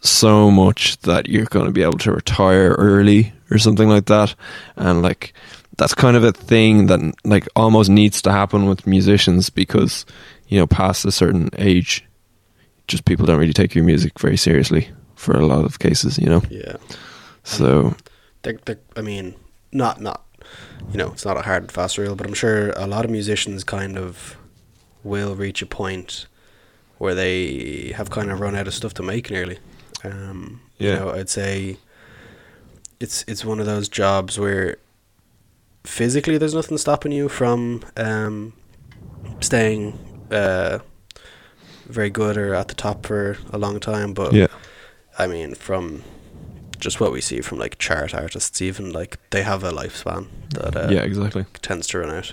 so 0.00 0.50
much 0.50 0.98
that 1.00 1.28
you're 1.28 1.44
going 1.44 1.66
to 1.66 1.72
be 1.72 1.82
able 1.82 1.98
to 1.98 2.12
retire 2.12 2.74
early 2.78 3.32
or 3.50 3.58
something 3.58 3.88
like 3.88 4.06
that 4.06 4.34
and 4.76 5.02
like 5.02 5.34
that's 5.76 5.94
kind 5.94 6.16
of 6.16 6.24
a 6.24 6.32
thing 6.32 6.86
that 6.86 7.00
like 7.24 7.48
almost 7.56 7.90
needs 7.90 8.22
to 8.22 8.30
happen 8.30 8.66
with 8.66 8.86
musicians 8.86 9.50
because 9.50 10.04
you 10.50 10.58
know 10.58 10.66
past 10.66 11.04
a 11.06 11.10
certain 11.12 11.48
age 11.56 12.04
just 12.86 13.04
people 13.06 13.24
don't 13.24 13.38
really 13.38 13.52
take 13.54 13.74
your 13.74 13.84
music 13.84 14.18
very 14.18 14.36
seriously 14.36 14.90
for 15.14 15.32
a 15.32 15.46
lot 15.46 15.64
of 15.64 15.78
cases 15.78 16.18
you 16.18 16.26
know 16.26 16.42
Yeah, 16.50 16.76
so 17.42 17.94
they're, 18.42 18.58
they're, 18.64 18.78
I 18.96 19.02
mean, 19.02 19.34
not 19.72 20.00
not, 20.00 20.24
you 20.90 20.98
know, 20.98 21.08
it's 21.12 21.24
not 21.24 21.36
a 21.36 21.42
hard 21.42 21.64
and 21.64 21.72
fast 21.72 21.98
rule, 21.98 22.16
but 22.16 22.26
I'm 22.26 22.34
sure 22.34 22.70
a 22.70 22.86
lot 22.86 23.04
of 23.04 23.10
musicians 23.10 23.64
kind 23.64 23.98
of 23.98 24.36
will 25.04 25.34
reach 25.34 25.62
a 25.62 25.66
point 25.66 26.26
where 26.98 27.14
they 27.14 27.92
have 27.96 28.10
kind 28.10 28.30
of 28.30 28.40
run 28.40 28.54
out 28.54 28.66
of 28.66 28.74
stuff 28.74 28.94
to 28.94 29.02
make 29.02 29.30
nearly. 29.30 29.58
Um, 30.04 30.60
Yeah. 30.78 30.92
You 30.92 30.98
know, 31.00 31.10
I'd 31.10 31.28
say 31.28 31.76
it's 32.98 33.24
it's 33.26 33.44
one 33.44 33.60
of 33.60 33.66
those 33.66 33.88
jobs 33.88 34.38
where 34.38 34.76
physically 35.84 36.38
there's 36.38 36.54
nothing 36.54 36.78
stopping 36.78 37.12
you 37.12 37.28
from 37.28 37.82
um, 37.96 38.52
staying 39.40 39.98
uh, 40.30 40.78
very 41.86 42.10
good 42.10 42.36
or 42.36 42.54
at 42.54 42.68
the 42.68 42.74
top 42.74 43.06
for 43.06 43.36
a 43.52 43.58
long 43.58 43.80
time, 43.80 44.14
but 44.14 44.32
yeah 44.32 44.46
I 45.18 45.26
mean, 45.26 45.54
from 45.54 46.02
just 46.78 46.98
what 46.98 47.12
we 47.12 47.20
see 47.20 47.42
from 47.42 47.58
like 47.58 47.76
chart 47.78 48.14
artists, 48.14 48.62
even 48.62 48.90
like 48.90 49.18
they 49.30 49.42
have 49.42 49.62
a 49.64 49.70
lifespan 49.70 50.28
that 50.54 50.74
uh, 50.74 50.88
yeah 50.90 51.02
exactly 51.02 51.44
tends 51.60 51.86
to 51.88 51.98
run 51.98 52.10
out. 52.10 52.32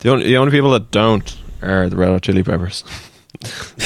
the 0.00 0.10
only 0.10 0.26
the 0.26 0.36
only 0.36 0.50
people 0.50 0.72
that 0.72 0.90
don't 0.90 1.36
are 1.62 1.88
the 1.88 1.96
red 1.96 2.08
hot 2.08 2.22
chili 2.22 2.42
peppers 2.42 2.82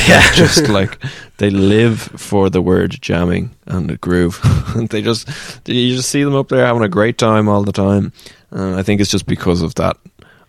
Yeah, 0.09 0.32
just 0.35 0.68
like 0.68 0.99
they 1.37 1.51
live 1.51 2.01
for 2.01 2.51
the 2.51 2.62
word 2.62 2.97
jamming 3.01 3.55
and 3.66 3.89
the 3.89 3.97
groove. 3.97 4.41
And 4.74 4.89
they 4.91 5.03
just 5.03 5.28
you 5.66 5.97
just 5.97 6.11
see 6.11 6.24
them 6.24 6.35
up 6.35 6.49
there 6.49 6.66
having 6.66 6.82
a 6.82 6.89
great 6.89 7.18
time 7.18 7.49
all 7.49 7.62
the 7.62 7.72
time. 7.72 8.12
And 8.51 8.74
I 8.74 8.82
think 8.82 9.01
it's 9.01 9.11
just 9.11 9.26
because 9.26 9.62
of 9.62 9.74
that 9.74 9.97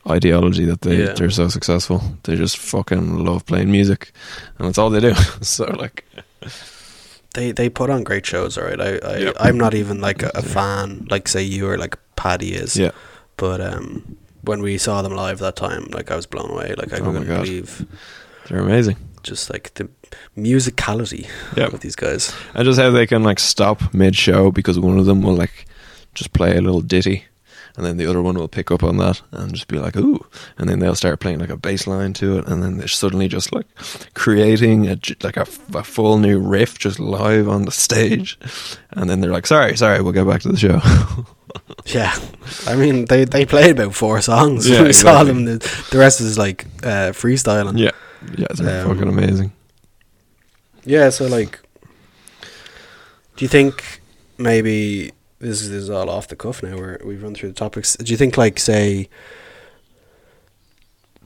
ideology 0.10 0.66
that 0.66 0.82
they 0.82 0.97
Yeah. 1.03 1.14
they're 1.14 1.30
so 1.32 1.47
successful. 1.49 2.01
They 2.24 2.36
just 2.36 2.58
fucking 2.58 3.24
love 3.26 3.45
playing 3.45 3.72
music, 3.72 4.12
and 4.58 4.68
that's 4.68 4.78
all 4.78 4.89
they 4.89 4.99
do. 4.99 5.14
so 5.41 5.66
like, 5.66 6.06
they 7.34 7.51
they 7.51 7.70
put 7.70 7.89
on 7.89 8.03
great 8.03 8.26
shows. 8.26 8.58
All 8.58 8.66
right, 8.66 8.80
I, 8.80 8.97
I 8.97 9.18
Yep. 9.18 9.36
I'm 9.39 9.58
not 9.58 9.74
even 9.74 10.01
like 10.01 10.24
a, 10.24 10.32
a 10.36 10.41
fan 10.41 11.08
like 11.10 11.28
say 11.28 11.41
you 11.43 11.68
or 11.68 11.78
like 11.78 11.97
Paddy 12.16 12.53
is. 12.53 12.78
yeah, 12.78 12.91
But 13.38 13.60
um, 13.62 14.18
when 14.43 14.62
we 14.62 14.78
saw 14.78 15.01
them 15.01 15.14
live 15.16 15.39
that 15.39 15.56
time, 15.56 15.88
like 15.91 16.12
I 16.12 16.16
was 16.16 16.26
blown 16.28 16.49
away. 16.51 16.74
Like 16.78 16.93
I 16.93 16.97
Oh 16.97 17.12
couldn't 17.12 17.26
believe 17.28 17.86
they're 18.47 18.60
amazing. 18.62 18.95
just 19.24 19.49
like 19.49 19.74
the 19.74 19.89
musicality 20.38 21.28
Yep. 21.58 21.74
of 21.74 21.80
these 21.80 21.95
guys. 21.95 22.34
And 22.53 22.64
just 22.66 22.80
how 22.80 22.91
they 22.91 23.08
can 23.08 23.24
like 23.24 23.39
stop 23.39 23.93
mid 23.93 24.16
show 24.16 24.51
because 24.51 24.80
one 24.80 24.99
of 24.99 25.06
them 25.06 25.22
will 25.22 25.36
like 25.36 25.66
just 26.14 26.32
play 26.32 26.56
a 26.56 26.62
little 26.62 26.82
ditty 26.82 27.26
and 27.78 27.86
then 27.86 27.98
the 27.98 28.06
other 28.06 28.22
one 28.22 28.36
will 28.36 28.48
pick 28.48 28.72
up 28.72 28.84
on 28.84 28.98
that 28.98 29.22
and 29.32 29.54
just 29.54 29.68
be 29.68 29.78
like, 29.80 29.96
ooh. 29.98 30.26
And 30.58 30.70
then 30.70 30.80
they'll 30.80 30.96
start 30.96 31.20
playing 31.20 31.40
like 31.40 31.50
a 31.50 31.58
bass 31.58 31.88
line 31.88 32.14
to 32.14 32.38
it 32.40 32.48
and 32.48 32.62
then 32.64 32.78
they're 32.78 32.88
suddenly 32.88 33.28
just 33.28 33.54
like 33.54 33.66
creating 34.14 34.88
a, 34.88 34.98
like 35.24 35.38
a, 35.38 35.46
a 35.74 35.84
full 35.84 36.18
new 36.18 36.40
riff 36.40 36.78
just 36.80 37.00
live 37.00 37.48
on 37.50 37.66
the 37.66 37.72
stage. 37.72 38.38
And 38.92 39.10
then 39.10 39.20
they're 39.22 39.32
like, 39.32 39.48
sorry, 39.48 39.76
sorry, 39.78 40.02
we'll 40.02 40.14
get 40.14 40.28
back 40.28 40.42
to 40.42 40.50
the 40.50 40.58
show. 40.58 40.80
Yeah, 41.86 42.14
I 42.68 42.76
mean 42.76 43.06
they 43.06 43.24
they 43.24 43.46
played 43.46 43.80
about 43.80 43.96
four 43.96 44.20
songs. 44.22 44.68
Yeah, 44.68 44.84
we 44.88 44.92
saw 44.92 45.24
them. 45.24 45.46
The, 45.46 45.58
the 45.92 45.98
rest 45.98 46.20
is 46.20 46.38
like 46.38 46.66
uh, 46.84 47.14
freestyling. 47.14 47.78
yeah. 47.80 47.92
Yeah, 48.38 48.48
they're 48.56 48.82
Um, 48.86 48.90
fucking 48.90 49.08
amazing. 49.08 49.54
Yeah, 50.84 51.10
so 51.12 51.28
like, 51.28 51.60
do 53.38 53.46
you 53.46 53.48
think 53.48 54.02
maybe 54.38 55.12
this 55.50 55.62
is, 55.62 55.70
this 55.70 55.84
is 55.84 55.89
all 55.89 56.10
off 56.10 56.28
the 56.28 56.36
cuff 56.36 56.62
now? 56.64 56.76
Where 56.78 57.00
we've 57.04 57.22
run 57.24 57.36
through 57.36 57.50
the 57.50 57.56
topics. 57.56 57.96
Do 57.98 58.12
you 58.12 58.18
think 58.18 58.38
like 58.38 58.60
say 58.60 59.10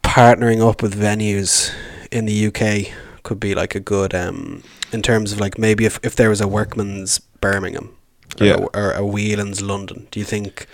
partnering 0.03 0.67
up 0.67 0.82
with 0.82 0.99
venues 0.99 1.74
in 2.11 2.26
the 2.26 2.47
UK 2.47 2.93
could 3.24 3.39
be 3.39 3.53
like 3.53 3.76
a 3.76 3.80
good 3.80 4.13
um 4.15 4.63
in 4.91 5.01
terms 5.01 5.32
of 5.32 5.39
like 5.39 5.57
maybe 5.57 5.86
if 5.86 5.99
if 6.03 6.15
there 6.15 6.30
was 6.30 6.41
a 6.41 6.47
Workman's 6.47 7.20
Birmingham 7.41 7.95
or, 8.39 8.45
Yeah. 8.45 8.53
a, 8.74 8.80
or 8.80 8.91
a 8.93 9.05
Whelan's 9.05 9.61
London, 9.61 10.07
do 10.11 10.20
you 10.20 10.26
think 10.26 10.65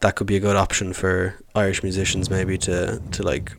that 0.00 0.16
could 0.16 0.26
be 0.26 0.36
a 0.36 0.40
good 0.40 0.56
option 0.56 0.92
for 0.92 1.34
Irish 1.54 1.82
musicians 1.82 2.28
maybe 2.30 2.58
to 2.58 3.00
to 3.12 3.22
like 3.22 3.52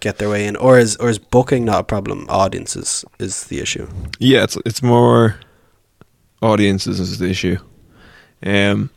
get 0.00 0.18
their 0.18 0.28
way 0.30 0.46
in, 0.46 0.54
or 0.56 0.78
is 0.78 0.96
or 0.96 1.08
is 1.08 1.18
booking 1.18 1.64
not 1.64 1.80
a 1.80 1.84
problem? 1.84 2.26
Audiences 2.28 3.04
is 3.18 3.44
the 3.44 3.60
issue. 3.60 3.88
Yeah, 4.20 4.44
it's 4.44 4.56
it's 4.64 4.82
more 4.82 5.36
audiences 6.40 7.00
is 7.00 7.18
the 7.18 7.28
issue. 7.28 7.58
Um, 8.44 8.90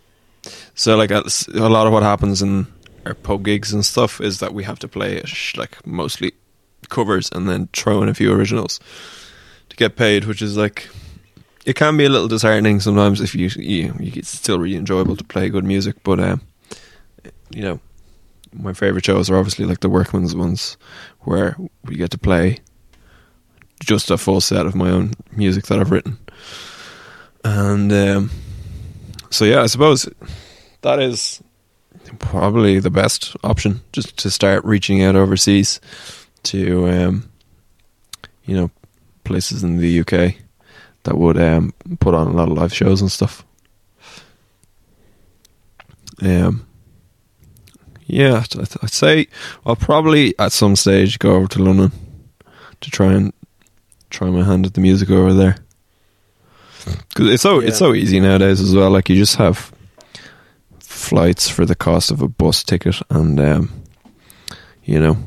so 0.76 0.98
like 0.98 1.12
a, 1.12 1.24
a 1.54 1.70
lot 1.70 1.88
of 1.88 1.94
what 1.94 2.04
happens 2.04 2.42
in 2.42 2.68
our 3.06 3.14
pub 3.14 3.44
gigs 3.44 3.74
and 3.74 3.86
stuff 3.86 4.22
is 4.22 4.40
that 4.40 4.54
we 4.54 4.64
have 4.64 4.80
to 4.80 4.88
play 4.88 5.22
sh- 5.26 5.56
like 5.56 5.86
mostly 5.86 6.34
covers 6.90 7.30
and 7.32 7.48
then 7.48 7.68
throw 7.74 8.02
in 8.02 8.10
a 8.10 8.14
few 8.14 8.32
originals 8.34 8.80
to 9.70 9.76
get 9.76 9.96
paid, 9.96 10.26
which 10.26 10.42
is 10.42 10.58
like 10.58 10.90
it 11.66 11.76
can 11.76 11.98
be 11.98 12.06
a 12.06 12.10
little 12.10 12.28
disheartening 12.28 12.80
sometimes 12.80 13.22
if 13.22 13.36
you 13.36 13.50
you, 13.56 13.94
you 14.00 14.12
it's 14.16 14.30
still 14.30 14.60
really 14.60 14.76
enjoyable 14.76 15.16
to 15.16 15.24
play 15.24 15.50
good 15.50 15.64
music, 15.64 15.96
but 16.04 16.20
um, 16.20 16.42
you 17.52 17.62
know 17.62 17.80
my 18.54 18.74
favorite 18.74 19.06
shows 19.06 19.30
are 19.30 19.38
obviously 19.38 19.66
like 19.66 19.80
the 19.80 19.90
workman's 19.90 20.36
ones 20.36 20.78
where 21.22 21.56
we 21.86 21.96
get 21.96 22.12
to 22.12 22.18
play 22.18 22.58
just 23.80 24.12
a 24.12 24.18
full 24.18 24.42
set 24.42 24.66
of 24.66 24.76
my 24.76 24.90
own 24.90 25.14
music 25.32 25.66
that 25.66 25.80
I've 25.80 25.92
written. 25.92 26.18
And 27.44 27.92
um, 27.92 28.30
so, 29.32 29.46
yeah, 29.46 29.62
I 29.62 29.66
suppose 29.66 30.08
that 30.82 31.00
is 31.00 31.42
probably 32.20 32.80
the 32.80 32.90
best 32.90 33.36
option 33.44 33.82
just 33.94 34.18
to 34.18 34.30
start 34.30 34.64
reaching 34.66 35.02
out 35.02 35.16
overseas 35.16 35.80
to, 36.44 36.90
um, 36.90 37.30
you 38.46 38.56
know, 38.56 38.72
places 39.24 39.64
in 39.64 39.78
the 39.78 40.00
UK 40.02 40.36
that 41.04 41.18
would 41.18 41.40
um, 41.40 41.74
put 42.00 42.14
on 42.14 42.28
a 42.28 42.32
lot 42.32 42.50
of 42.50 42.58
live 42.58 42.74
shows 42.74 43.02
and 43.02 43.12
stuff. 43.12 43.46
Um, 46.22 46.68
yeah, 48.06 48.44
I'd, 48.54 48.70
I'd 48.84 48.92
say 48.92 49.28
I'll 49.66 49.76
probably 49.76 50.38
at 50.38 50.52
some 50.52 50.76
stage 50.76 51.18
go 51.18 51.36
over 51.36 51.48
to 51.48 51.64
London 51.64 51.92
to 52.82 52.92
try 52.92 53.14
and 53.14 53.34
try 54.10 54.30
my 54.30 54.44
hand 54.44 54.66
at 54.66 54.74
the 54.74 54.82
music 54.82 55.10
over 55.10 55.34
there. 55.34 55.58
Because 57.10 57.30
it's 57.34 57.44
so 57.44 57.60
it's 57.60 57.78
so 57.78 57.94
easy 57.94 58.20
nowadays 58.20 58.60
as 58.62 58.76
well. 58.76 58.90
Like 58.90 59.10
you 59.10 59.16
just 59.16 59.36
have 59.36 59.72
flights 60.80 61.50
for 61.50 61.66
the 61.66 61.76
cost 61.76 62.12
of 62.12 62.22
a 62.22 62.28
bus 62.28 62.64
ticket, 62.64 62.96
and 63.10 63.40
um, 63.40 63.72
you 64.84 65.00
know, 65.00 65.18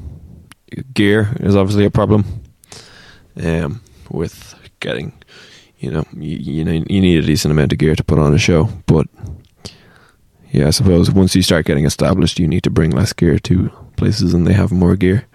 gear 0.94 1.36
is 1.40 1.56
obviously 1.56 1.84
a 1.84 1.90
problem. 1.90 2.24
Um, 3.42 3.80
with 4.10 4.54
getting, 4.78 5.12
you 5.78 5.90
know, 5.90 6.04
you, 6.12 6.36
you 6.36 6.64
know, 6.64 6.72
you 6.72 7.00
need 7.00 7.24
a 7.24 7.26
decent 7.26 7.50
amount 7.50 7.72
of 7.72 7.78
gear 7.78 7.96
to 7.96 8.04
put 8.04 8.18
on 8.20 8.32
a 8.32 8.38
show, 8.38 8.68
but 8.86 9.06
yeah, 10.52 10.68
I 10.68 10.70
suppose 10.70 11.10
once 11.10 11.34
you 11.34 11.42
start 11.42 11.66
getting 11.66 11.84
established, 11.84 12.38
you 12.38 12.46
need 12.46 12.62
to 12.62 12.70
bring 12.70 12.90
less 12.92 13.12
gear 13.12 13.38
to 13.40 13.70
places, 13.96 14.32
and 14.34 14.46
they 14.46 14.52
have 14.52 14.70
more 14.70 14.94
gear 14.94 15.26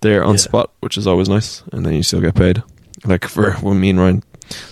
there 0.00 0.24
on 0.24 0.32
Yeah. 0.34 0.38
spot, 0.38 0.70
which 0.80 0.96
is 0.98 1.06
always 1.06 1.28
nice, 1.28 1.62
and 1.72 1.86
then 1.86 1.94
you 1.94 2.02
still 2.02 2.20
get 2.20 2.34
paid. 2.34 2.62
Like 3.04 3.26
for 3.26 3.52
when 3.60 3.78
me 3.80 3.90
and 3.90 4.00
Ryan 4.00 4.22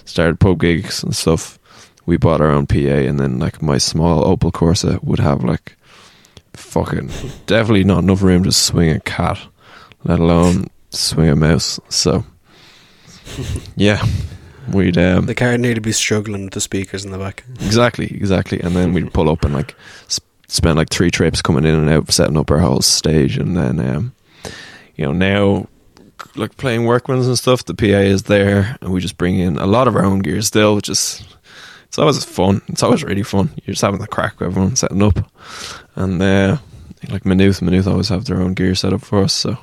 started 0.04 0.40
pub 0.40 0.60
gigs 0.60 1.02
and 1.02 1.14
stuff, 1.14 1.58
we 2.06 2.16
bought 2.16 2.40
our 2.40 2.50
own 2.50 2.66
PA, 2.66 2.76
and 2.76 3.18
then 3.20 3.38
like 3.38 3.60
my 3.62 3.78
small 3.78 4.24
Opel 4.24 4.52
Corsa 4.52 5.02
would 5.02 5.18
have 5.20 5.44
like 5.44 5.76
fucking 6.54 7.08
definitely 7.46 7.84
not 7.84 8.02
enough 8.02 8.22
room 8.22 8.44
to 8.44 8.52
swing 8.52 8.90
a 8.90 9.00
cat, 9.00 9.38
let 10.04 10.18
alone 10.18 10.68
swing 10.90 11.28
a 11.28 11.36
mouse. 11.36 11.78
So 11.88 12.24
yeah, 13.76 14.04
we'd 14.72 14.98
um, 14.98 15.26
The 15.26 15.34
car 15.34 15.56
nearly 15.58 15.80
be 15.80 15.92
struggling 15.92 16.44
with 16.44 16.54
the 16.54 16.60
speakers 16.60 17.04
in 17.04 17.10
the 17.10 17.18
back. 17.18 17.44
Exactly, 17.60 18.06
exactly. 18.06 18.60
And 18.60 18.74
then 18.74 18.92
we'd 18.92 19.12
pull 19.12 19.30
up 19.30 19.44
and 19.44 19.54
like 19.54 19.74
sp- 20.08 20.26
spend 20.48 20.76
like 20.76 20.90
three 20.90 21.10
trips 21.10 21.42
coming 21.42 21.64
in 21.64 21.74
and 21.74 21.90
out, 21.90 22.10
setting 22.10 22.36
up 22.36 22.50
our 22.50 22.58
whole 22.58 22.80
stage, 22.80 23.36
and 23.36 23.56
then 23.56 23.78
um, 23.80 24.12
you 24.96 25.04
know 25.04 25.12
now 25.12 25.68
like 26.36 26.56
playing 26.56 26.82
workmans 26.82 27.26
and 27.26 27.38
stuff. 27.38 27.64
The 27.64 27.74
PA 27.74 27.86
is 27.86 28.24
there, 28.24 28.76
and 28.80 28.92
we 28.92 29.00
just 29.00 29.18
bring 29.18 29.38
in 29.38 29.58
a 29.58 29.66
lot 29.66 29.88
of 29.88 29.96
our 29.96 30.04
own 30.04 30.20
gear 30.20 30.42
still, 30.42 30.74
which 30.76 30.88
is 30.88 31.22
it's 31.86 31.98
always 31.98 32.24
fun. 32.24 32.62
It's 32.68 32.82
always 32.82 33.04
really 33.04 33.22
fun. 33.22 33.50
You're 33.64 33.74
just 33.74 33.82
having 33.82 34.00
the 34.00 34.06
crack 34.06 34.38
with 34.38 34.48
everyone 34.48 34.76
setting 34.76 35.02
up, 35.02 35.30
and 35.94 36.22
uh, 36.22 36.58
like 37.08 37.24
Maynooth, 37.24 37.62
Maynooth 37.62 37.86
always 37.86 38.08
have 38.08 38.24
their 38.24 38.40
own 38.40 38.54
gear 38.54 38.74
set 38.74 38.92
up 38.92 39.02
for 39.02 39.22
us. 39.22 39.32
So, 39.32 39.56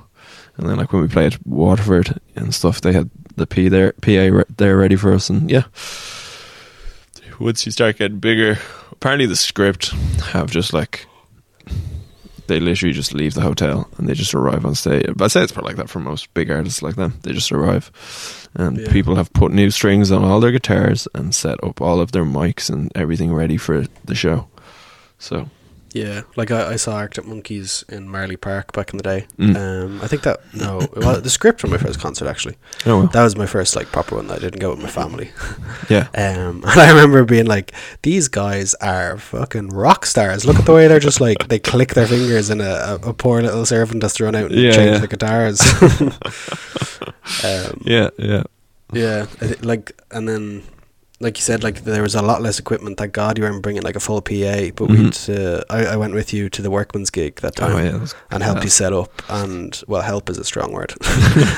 and 0.57 0.67
then 0.69 0.77
like 0.77 0.91
when 0.91 1.01
we 1.01 1.07
played 1.07 1.37
Waterford 1.45 2.19
and 2.35 2.53
stuff, 2.53 2.81
they 2.81 2.93
had 2.93 3.09
the 3.35 3.47
P 3.47 3.69
there, 3.69 3.93
PA 4.01 4.11
re- 4.11 4.43
there 4.57 4.77
ready 4.77 4.95
for 4.95 5.13
us, 5.13 5.29
and 5.29 5.49
yeah 5.49 5.63
once 7.39 7.65
you 7.65 7.71
start 7.71 7.97
getting 7.97 8.19
bigger, 8.19 8.57
apparently 8.91 9.25
the 9.25 9.35
script 9.35 9.89
have 10.31 10.49
just 10.49 10.73
like 10.73 11.07
they 12.47 12.59
literally 12.59 12.93
just 12.93 13.13
leave 13.13 13.33
the 13.33 13.41
hotel 13.41 13.89
and 13.97 14.07
they 14.07 14.13
just 14.13 14.33
arrive 14.35 14.65
on 14.65 14.75
stage. 14.75 15.05
But 15.15 15.25
I 15.25 15.27
say 15.27 15.41
it's 15.43 15.51
probably 15.51 15.69
like 15.71 15.77
that 15.77 15.89
for 15.89 15.99
most 15.99 16.33
big 16.33 16.51
artists 16.51 16.81
like 16.81 16.95
them. 16.95 17.13
They 17.23 17.33
just 17.33 17.51
arrive, 17.51 17.91
and 18.55 18.77
Yeah. 18.79 18.91
people 18.91 19.15
have 19.15 19.31
put 19.33 19.51
new 19.51 19.69
strings 19.71 20.11
on 20.11 20.23
all 20.23 20.39
their 20.39 20.51
guitars 20.51 21.07
and 21.15 21.33
set 21.33 21.63
up 21.63 21.81
all 21.81 21.99
of 21.99 22.11
their 22.11 22.25
mics 22.25 22.69
and 22.69 22.91
everything 22.95 23.33
ready 23.33 23.57
for 23.57 23.85
the 24.05 24.15
show. 24.15 24.47
So 25.19 25.49
Yeah, 25.95 26.23
like 26.35 26.51
I, 26.51 26.73
I 26.73 26.75
saw 26.75 26.97
Arctic 26.97 27.25
Monkeys 27.25 27.85
in 27.87 28.09
Marlay 28.09 28.35
Park 28.35 28.73
back 28.73 28.91
in 28.91 28.97
the 28.97 29.03
day. 29.03 29.27
Mm. 29.37 29.55
Um, 29.55 30.01
I 30.01 30.07
think 30.07 30.23
that 30.23 30.41
no, 30.53 30.85
well, 30.93 31.21
the 31.21 31.29
script 31.29 31.61
from 31.61 31.69
my 31.69 31.77
first 31.77 32.01
concert 32.01 32.27
actually. 32.27 32.57
oh 32.85 32.99
well. 32.99 33.07
That 33.07 33.23
was 33.23 33.37
my 33.37 33.45
first 33.45 33.77
like 33.77 33.87
proper 33.93 34.17
one 34.17 34.27
that 34.27 34.39
I 34.39 34.41
didn't 34.41 34.59
go 34.59 34.71
with 34.71 34.81
my 34.81 34.89
family. 34.89 35.31
yeah, 35.89 36.09
Um, 36.13 36.63
and 36.67 36.81
I 36.81 36.89
remember 36.89 37.23
being 37.23 37.45
like, 37.45 37.71
these 38.01 38.27
guys 38.27 38.73
are 38.75 39.17
fucking 39.17 39.69
rock 39.69 40.05
stars. 40.05 40.45
Look 40.45 40.57
at 40.57 40.65
the 40.65 40.73
way 40.73 40.89
they're 40.89 40.99
just 40.99 41.21
like 41.21 41.47
they 41.47 41.59
click 41.59 41.93
their 41.93 42.07
fingers, 42.07 42.49
and 42.49 42.61
a, 42.61 42.95
a, 43.01 43.13
poor 43.13 43.41
little 43.41 43.65
servant 43.65 44.03
has 44.03 44.15
to 44.15 44.25
run 44.25 44.35
out 44.35 44.51
and 44.51 44.59
Yeah, 44.59 44.71
change 44.73 44.91
yeah. 44.91 44.97
the 44.97 45.07
guitars. 45.07 45.61
um, 47.45 47.81
yeah, 47.85 48.09
yeah. 48.17 48.43
yeah, 48.91 49.27
like 49.61 49.93
and 50.11 50.27
then 50.27 50.63
like 51.21 51.37
you 51.37 51.41
said, 51.43 51.63
like 51.63 51.83
there 51.85 52.01
was 52.01 52.13
a 52.15 52.21
lot 52.21 52.41
less 52.41 52.59
equipment. 52.59 52.97
Thank 52.97 53.13
God 53.13 53.37
you 53.37 53.43
weren't 53.45 53.61
bringing 53.63 53.83
like 53.83 53.95
a 53.95 54.01
full 54.01 54.21
PA. 54.21 54.71
But 54.75 54.89
Mhm. 54.89 55.27
we'd 55.29 55.39
uh, 55.39 55.63
I, 55.69 55.93
I 55.93 55.95
went 55.95 56.13
with 56.13 56.33
you 56.33 56.49
to 56.49 56.61
the 56.61 56.69
workman's 56.69 57.09
gig 57.09 57.35
that 57.41 57.55
time 57.55 57.71
Oh 57.73 57.77
yeah, 57.79 58.05
and 58.31 58.43
helped 58.43 58.63
you 58.63 58.69
set 58.69 58.91
up. 58.93 59.21
And 59.29 59.81
well, 59.87 60.01
help 60.01 60.29
is 60.29 60.37
a 60.37 60.43
strong 60.43 60.71
word. 60.73 60.93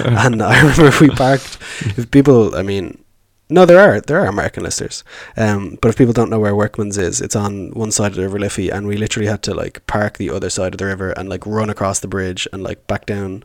and 0.06 0.42
I 0.42 0.62
remember 0.62 0.92
we 1.02 1.10
parked. 1.10 1.58
If 1.98 2.12
people, 2.12 2.56
I 2.56 2.62
mean, 2.62 3.04
no, 3.50 3.66
there 3.66 3.80
are 3.80 4.00
there 4.02 4.20
are 4.22 4.28
American 4.28 4.62
listeners. 4.64 5.04
Um, 5.38 5.78
but 5.82 5.90
if 5.90 5.98
people 5.98 6.14
don't 6.14 6.30
know 6.30 6.40
where 6.40 6.56
Workman's 6.56 6.98
is, 6.98 7.20
it's 7.22 7.36
on 7.36 7.72
one 7.72 7.92
side 7.92 8.12
of 8.12 8.16
the 8.18 8.22
River 8.24 8.38
Liffey, 8.40 8.70
and 8.70 8.86
we 8.88 8.96
literally 8.98 9.28
had 9.28 9.42
to 9.44 9.54
like 9.56 9.86
park 9.88 10.18
the 10.18 10.30
other 10.30 10.50
side 10.52 10.74
of 10.76 10.78
the 10.78 10.86
river 10.86 11.12
and 11.12 11.30
like 11.30 11.46
run 11.48 11.70
across 11.72 12.00
the 12.00 12.08
bridge 12.08 12.48
and 12.54 12.62
like 12.62 12.86
back 12.88 13.06
down 13.08 13.44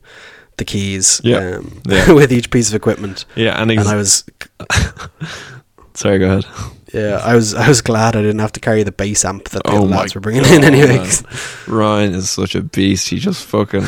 the 0.59 0.65
quays. 0.67 1.23
Yeah. 1.25 1.57
Um, 1.57 1.81
Yeah. 1.87 2.13
with 2.21 2.31
each 2.33 2.51
piece 2.51 2.69
of 2.69 2.75
equipment. 2.75 3.25
Yeah, 3.35 3.61
and, 3.63 3.71
And 3.71 3.89
I 3.89 3.97
was 3.97 4.25
sorry, 6.03 6.19
go 6.19 6.27
ahead. 6.27 6.47
yeah, 6.93 7.21
I 7.23 7.35
was 7.35 7.55
I 7.55 7.69
was 7.69 7.81
glad 7.81 8.17
I 8.17 8.23
didn't 8.23 8.41
have 8.41 8.53
to 8.53 8.61
carry 8.61 8.83
the 8.83 8.93
bass 8.93 9.25
amp 9.25 9.49
that 9.51 9.63
the 9.65 9.71
Oh 9.73 9.83
lads 9.83 10.15
were 10.15 10.21
bringing 10.21 10.45
in 10.45 10.65
anyway. 10.65 11.07
Ryan 11.69 12.15
is 12.15 12.29
such 12.31 12.55
a 12.55 12.63
beast. 12.63 13.09
He 13.09 13.19
just 13.19 13.45
fucking. 13.47 13.85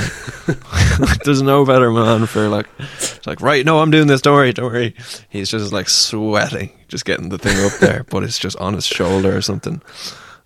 there's 1.25 1.43
no 1.43 1.65
better 1.65 1.91
man 1.91 2.27
for 2.27 2.49
like, 2.49 2.67
it's 2.79 3.27
like 3.27 3.41
right. 3.41 3.65
No, 3.65 3.81
I'm 3.81 3.91
doing 3.91 4.07
this. 4.07 4.23
Don't 4.23 4.35
worry. 4.35 4.53
Don't 4.53 4.73
worry. 4.73 4.95
He's 5.29 5.51
just 5.51 5.73
like 5.73 5.89
sweating, 5.89 6.71
just 6.89 7.05
getting 7.05 7.29
the 7.31 7.39
thing 7.39 7.57
up 7.65 7.73
there, 7.81 8.05
but 8.05 8.23
it's 8.23 8.39
just 8.39 8.57
on 8.59 8.75
his 8.75 8.87
shoulder 8.87 9.37
or 9.37 9.43
something. 9.43 9.83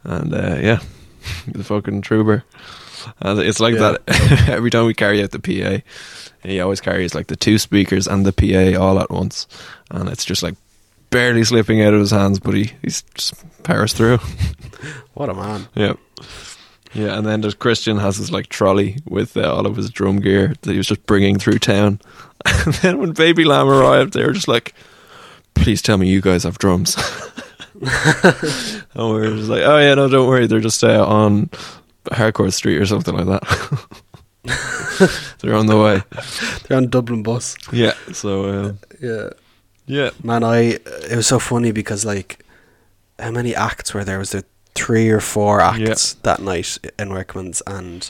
And 0.04 0.32
uh, 0.34 0.56
yeah, 0.60 0.80
the 1.46 1.64
fucking 1.64 2.02
trooper. 2.02 2.44
And 3.20 3.38
it's 3.40 3.60
like 3.60 3.74
Yeah. 3.74 3.96
that 4.06 4.48
every 4.48 4.70
time 4.70 4.86
we 4.86 4.94
carry 4.94 5.22
out 5.22 5.30
the 5.30 5.38
PA. 5.38 5.84
He 6.42 6.60
always 6.60 6.80
carries 6.80 7.14
like 7.14 7.26
the 7.26 7.36
two 7.36 7.58
speakers 7.58 8.06
and 8.06 8.24
the 8.24 8.32
PA 8.32 8.80
all 8.80 8.98
at 9.00 9.10
once, 9.10 9.46
and 9.90 10.08
it's 10.08 10.24
just 10.24 10.42
like 10.42 10.54
barely 11.11 11.44
slipping 11.44 11.82
out 11.82 11.94
of 11.94 12.00
his 12.00 12.11
hands, 12.11 12.38
but 12.38 12.54
he 12.54 12.72
he's 12.82 13.02
just 13.14 13.34
powers 13.62 13.92
through. 13.92 14.18
What 15.14 15.28
a 15.28 15.34
man! 15.34 15.66
Yeah. 15.74 15.94
Yeah, 16.94 17.18
and 17.18 17.26
then 17.26 17.40
there's 17.40 17.54
Christian 17.54 17.98
has 17.98 18.16
his 18.18 18.30
like 18.30 18.48
trolley 18.48 18.98
with 19.04 19.36
uh, 19.36 19.52
all 19.52 19.66
of 19.66 19.74
his 19.76 19.90
drum 19.90 20.20
gear 20.20 20.54
that 20.62 20.70
he 20.70 20.76
was 20.76 20.86
just 20.86 21.04
bringing 21.06 21.38
through 21.38 21.59
town. 21.59 22.00
And 22.64 22.74
then 22.74 22.98
when 23.00 23.12
Baby 23.12 23.44
Lamb 23.44 23.68
arrived, 23.68 24.12
they 24.12 24.24
were 24.24 24.32
just 24.32 24.46
like, 24.46 24.74
"Please 25.54 25.82
tell 25.82 25.98
me 25.98 26.09
you 26.09 26.20
guys 26.20 26.44
have 26.44 26.59
drums." 26.59 26.96
and 27.74 28.84
we 28.94 29.20
were 29.20 29.36
just 29.36 29.48
like, 29.50 29.62
"Oh 29.64 29.78
yeah, 29.78 29.94
no, 29.94 30.09
don't 30.09 30.28
worry. 30.28 30.46
They're 30.46 30.61
just 30.61 30.84
uh, 30.84 31.04
on 31.04 31.50
Harcourt 32.12 32.52
Street 32.52 32.78
or 32.78 32.86
something 32.86 33.14
like 33.16 33.26
that. 33.26 33.42
They're 35.40 35.54
on 35.56 35.66
the 35.66 35.76
way." 35.76 36.02
They're 36.68 36.76
on 36.76 36.88
Dublin 36.90 37.22
bus. 37.24 37.56
Yeah. 37.72 37.94
So 38.12 38.45
uh, 38.45 38.72
Yeah. 39.00 39.30
Yeah, 39.88 40.10
Man, 40.22 40.44
I 40.44 40.78
it 41.10 41.16
was 41.16 41.26
so 41.26 41.38
funny 41.38 41.72
because 41.72 42.04
like 42.04 42.44
how 43.18 43.30
many 43.32 43.54
acts 43.54 43.92
were 43.94 44.04
there? 44.04 44.18
Was 44.18 44.30
there 44.30 44.44
three 44.74 45.08
or 45.10 45.20
four 45.20 45.60
acts 45.60 46.14
that 46.22 46.40
night 46.40 46.78
in 46.98 47.10
Workman's? 47.10 47.62
And 47.66 48.08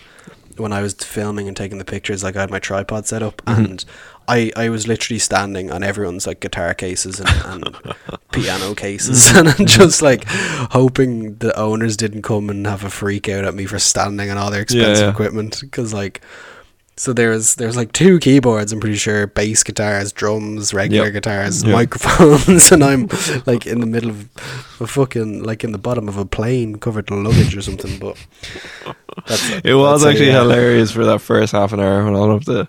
when 0.59 0.73
I 0.73 0.83
was 0.83 0.93
filming 0.95 1.49
and 1.49 1.57
taking 1.57 1.79
the 1.79 1.85
pictures, 1.85 2.23
like 2.23 2.37
I 2.37 2.41
had 2.41 2.51
my 2.51 2.59
tripod 2.59 3.07
set 3.07 3.23
up, 3.23 3.41
Mhm. 3.47 3.65
and 3.65 3.85
I 4.27 4.53
I 4.57 4.69
was 4.69 4.87
literally 4.87 5.19
standing 5.21 5.71
on 5.71 5.83
everyone's 5.83 6.27
like 6.27 6.41
guitar 6.41 6.75
cases 6.75 7.21
and, 7.21 7.31
and 7.47 7.77
piano 8.33 8.75
cases, 8.75 9.31
and 9.37 9.49
I'm 9.49 9.65
just 9.67 10.03
like 10.03 10.25
hoping 10.73 11.37
the 11.37 11.57
owners 11.59 11.97
didn't 11.97 12.23
come 12.23 12.51
and 12.51 12.67
have 12.67 12.85
a 12.85 12.91
freak 12.91 13.29
out 13.29 13.45
at 13.47 13.55
me 13.55 13.65
for 13.67 13.79
standing 13.79 14.31
on 14.31 14.37
all 14.37 14.51
their 14.51 14.63
expensive 14.63 15.07
yeah. 15.07 15.11
equipment 15.11 15.61
because 15.61 15.95
like. 15.95 16.21
So 16.99 17.13
there's 17.13 17.55
there's 17.55 17.77
like 17.77 17.93
two 17.93 18.19
keyboards. 18.19 18.73
I'm 18.73 18.81
pretty 18.81 18.97
sure 18.97 19.29
bass 19.29 19.63
guitars, 19.63 20.13
drums, 20.13 20.75
regular 20.75 21.05
Yep. 21.07 21.13
guitars, 21.15 21.63
Yep. 21.63 21.73
microphones, 21.73 22.73
and 22.73 22.83
I'm 22.83 23.09
like 23.47 23.67
in 23.67 23.79
the 23.81 23.87
middle 23.87 24.11
of 24.11 24.29
a 24.81 24.87
fucking 24.87 25.45
like 25.45 25.63
in 25.63 25.71
the 25.73 25.79
bottom 25.79 26.09
of 26.09 26.17
a 26.17 26.25
plane 26.25 26.77
covered 26.77 27.09
in 27.11 27.23
luggage 27.23 27.57
or 27.57 27.63
something. 27.63 27.99
But 27.99 28.17
that's, 29.27 29.49
it 29.65 29.75
was 29.75 30.05
actually 30.05 30.33
hilarious 30.33 30.91
for 30.91 31.05
that 31.05 31.21
first 31.21 31.53
half 31.53 31.73
an 31.73 31.81
hour 31.81 32.05
when 32.05 32.15
all 32.15 32.33
of 32.33 32.45
the. 32.45 32.69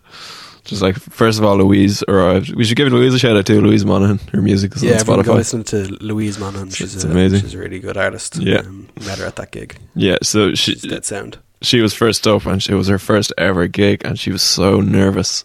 Just 0.70 0.82
like 0.82 0.96
first 0.96 1.40
of 1.40 1.46
all, 1.46 1.58
Louise 1.58 2.04
arrived. 2.08 2.54
We 2.56 2.64
should 2.64 2.78
give 2.78 2.91
Louise 2.91 3.14
a 3.14 3.20
shout 3.20 3.36
out 3.36 3.46
too. 3.46 3.60
Louise 3.62 3.86
Monaghan, 3.86 4.20
her 4.34 4.41
music 4.41 4.76
is 4.76 4.84
Yeah, 4.84 4.91
on 4.94 5.00
everyone 5.00 5.24
go 5.26 5.32
Spotify. 5.34 5.36
listen 5.38 5.64
to 5.66 5.78
Louise. 6.04 6.38
It's- 6.38 6.76
She's 6.76 6.96
it's 6.96 7.04
a, 7.04 7.10
amazing. 7.10 7.41
She's 7.41 7.54
a 7.56 7.58
really 7.58 7.80
good 7.80 7.98
artist. 7.98 8.38
Yeah. 8.38 8.60
um, 8.60 8.88
met 9.06 9.18
her 9.20 9.26
at 9.26 9.36
that 9.38 9.52
gig. 9.52 9.76
Yeah, 9.96 10.18
so 10.24 10.54
she 10.56 10.74
She's 10.74 10.84
dead 10.84 11.06
sound. 11.06 11.38
she 11.62 11.82
was 11.82 11.94
first 11.94 12.26
up 12.28 12.46
and 12.46 12.62
she, 12.64 12.72
it 12.72 12.76
was 12.76 12.88
her 12.88 13.00
first 13.00 13.34
ever 13.38 13.68
gig 13.68 14.06
and 14.06 14.18
she 14.20 14.32
was 14.32 14.41
so 14.41 14.80
nervous 14.80 15.44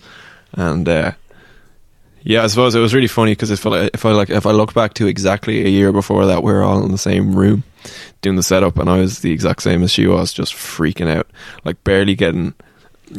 and 0.53 0.89
uh 0.89 1.11
yeah 2.23 2.45
i 2.45 2.47
suppose 2.47 2.75
it 2.77 2.81
was 2.81 2.95
really 2.95 3.09
funny 3.09 3.33
because 3.33 3.51
if 3.51 3.67
I, 3.67 3.91
if 3.93 4.07
I 4.07 4.13
like 4.13 4.31
if 4.31 4.47
i 4.47 4.53
look 4.53 4.73
back 4.75 4.95
to 4.95 5.07
exactly 5.09 5.65
a 5.65 5.69
year 5.69 5.91
before 5.93 6.25
that 6.27 6.43
we 6.45 6.53
were 6.53 6.63
all 6.63 6.85
in 6.85 6.93
the 6.93 6.99
same 6.99 7.35
room 7.35 7.65
doing 8.23 8.37
the 8.37 8.43
setup 8.45 8.79
and 8.79 8.89
i 8.89 8.99
was 8.99 9.19
the 9.21 9.33
exact 9.33 9.63
same 9.63 9.83
as 9.83 9.91
she 9.91 10.07
was 10.07 10.33
just 10.33 10.55
freaking 10.55 11.09
out 11.09 11.27
like 11.65 11.83
barely 11.83 12.15
getting 12.15 12.55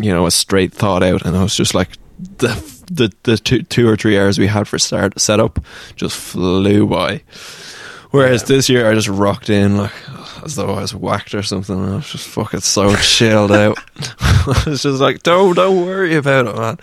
you 0.02 0.12
know 0.12 0.26
a 0.26 0.32
straight 0.32 0.74
thought 0.74 1.04
out 1.04 1.26
and 1.26 1.36
i 1.38 1.44
was 1.44 1.56
just 1.56 1.74
like 1.74 1.90
the 2.38 2.48
the, 2.92 3.12
the 3.24 3.38
two, 3.38 3.62
two 3.64 3.88
or 3.90 3.96
three 3.96 4.18
hours 4.20 4.38
we 4.38 4.48
had 4.48 4.68
for 4.68 4.78
start 4.78 5.20
setup 5.20 5.60
just 5.96 6.16
flew 6.18 6.86
by 6.88 7.22
Whereas 8.12 8.44
Yeah. 8.44 8.48
this 8.56 8.70
year 8.70 8.90
I 8.90 8.94
just 8.94 9.10
rocked 9.10 9.50
in 9.50 9.76
like 9.76 9.92
as 10.46 10.56
though 10.56 10.74
I 10.76 10.82
was 10.82 10.96
whacked 10.96 11.34
or 11.36 11.44
something. 11.44 11.76
And 11.78 11.94
I 11.94 11.96
was 11.98 12.10
just 12.10 12.28
fucking 12.30 12.62
so 12.62 12.96
chilled 12.96 13.52
out. 13.52 13.78
I 14.22 14.64
was 14.68 14.84
just 14.84 15.02
like, 15.02 15.22
don't 15.24 15.54
don't 15.54 15.86
worry 15.86 16.16
about 16.16 16.48
it, 16.48 16.56
man. 16.56 16.78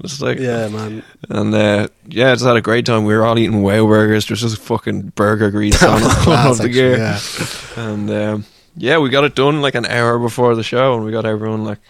Just 0.00 0.22
like 0.22 0.38
Yeah, 0.38 0.68
man. 0.68 1.02
and 1.28 1.54
uh, 1.54 1.88
yeah, 2.06 2.32
just 2.32 2.46
had 2.46 2.56
a 2.56 2.62
great 2.62 2.86
time. 2.86 3.04
We 3.04 3.14
were 3.14 3.26
all 3.26 3.38
eating 3.38 3.62
whale 3.62 3.86
burgers. 3.86 4.26
There's 4.26 4.40
just 4.40 4.56
fucking 4.62 5.12
burger 5.14 5.50
grease 5.50 5.82
on 5.82 6.02
all 6.02 6.52
of 6.52 6.58
the 6.58 6.70
gear. 6.70 6.96
yeah. 6.96 7.20
And 7.76 8.10
um, 8.10 8.44
yeah, 8.74 8.96
we 8.96 9.10
got 9.10 9.24
it 9.24 9.34
done 9.34 9.60
like 9.60 9.74
an 9.74 9.84
hour 9.84 10.18
before 10.18 10.54
the 10.54 10.62
show, 10.62 10.94
and 10.94 11.04
we 11.04 11.10
got 11.12 11.26
everyone 11.26 11.64
like 11.64 11.80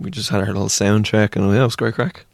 we 0.00 0.10
just 0.10 0.30
had 0.30 0.40
our 0.40 0.46
little 0.46 0.68
sound 0.68 1.04
check, 1.06 1.36
and 1.36 1.50
yeah, 1.52 1.60
it 1.60 1.64
was 1.64 1.76
great 1.76 1.94
crack. 1.94 2.24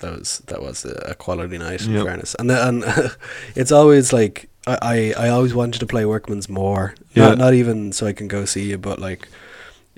That 0.00 0.12
was 0.18 0.38
that 0.46 0.62
was 0.62 0.84
a 0.84 1.14
quality 1.14 1.58
night. 1.58 1.80
Yep. 1.82 1.90
In 2.00 2.04
fairness, 2.06 2.34
and 2.38 2.50
and 2.50 2.84
it's 3.56 3.72
always 3.72 4.12
like 4.12 4.48
I, 4.66 4.78
I 5.18 5.26
I 5.26 5.28
always 5.30 5.54
wanted 5.54 5.80
to 5.80 5.86
play 5.86 6.04
Workman's 6.04 6.48
more. 6.48 6.94
Yeah. 7.14 7.28
Not 7.30 7.38
not 7.38 7.54
even 7.54 7.92
so 7.92 8.06
I 8.06 8.12
can 8.12 8.28
go 8.28 8.44
see 8.44 8.68
you, 8.70 8.78
but 8.78 8.98
like. 8.98 9.28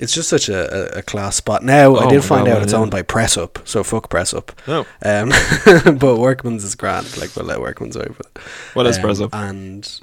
It's 0.03 0.15
just 0.15 0.31
such 0.31 0.49
a, 0.49 0.97
a, 0.97 1.03
class 1.03 1.37
spot. 1.37 1.63
Now 1.63 1.95
I 1.97 2.07
Oh 2.07 2.09
did 2.09 2.25
find 2.25 2.47
God, 2.47 2.57
out 2.57 2.63
it's 2.63 2.73
yeah. 2.73 2.79
owned 2.79 2.91
by 2.91 3.03
Press 3.03 3.37
Up, 3.37 3.59
so 3.67 3.85
fuck 3.85 4.09
Press 4.09 4.33
Up. 4.33 4.51
Oh, 4.67 4.87
Um, 5.05 5.29
but 5.99 6.17
Workman's 6.17 6.65
is 6.65 6.75
grand. 6.75 7.19
Like 7.19 7.37
we'll 7.37 7.45
let 7.45 7.61
Workman's 7.61 7.99
over. 7.99 8.23
what 8.73 8.87
is 8.87 8.97
Um, 8.97 9.03
Press 9.03 9.21
Up? 9.21 9.35
And 9.35 10.01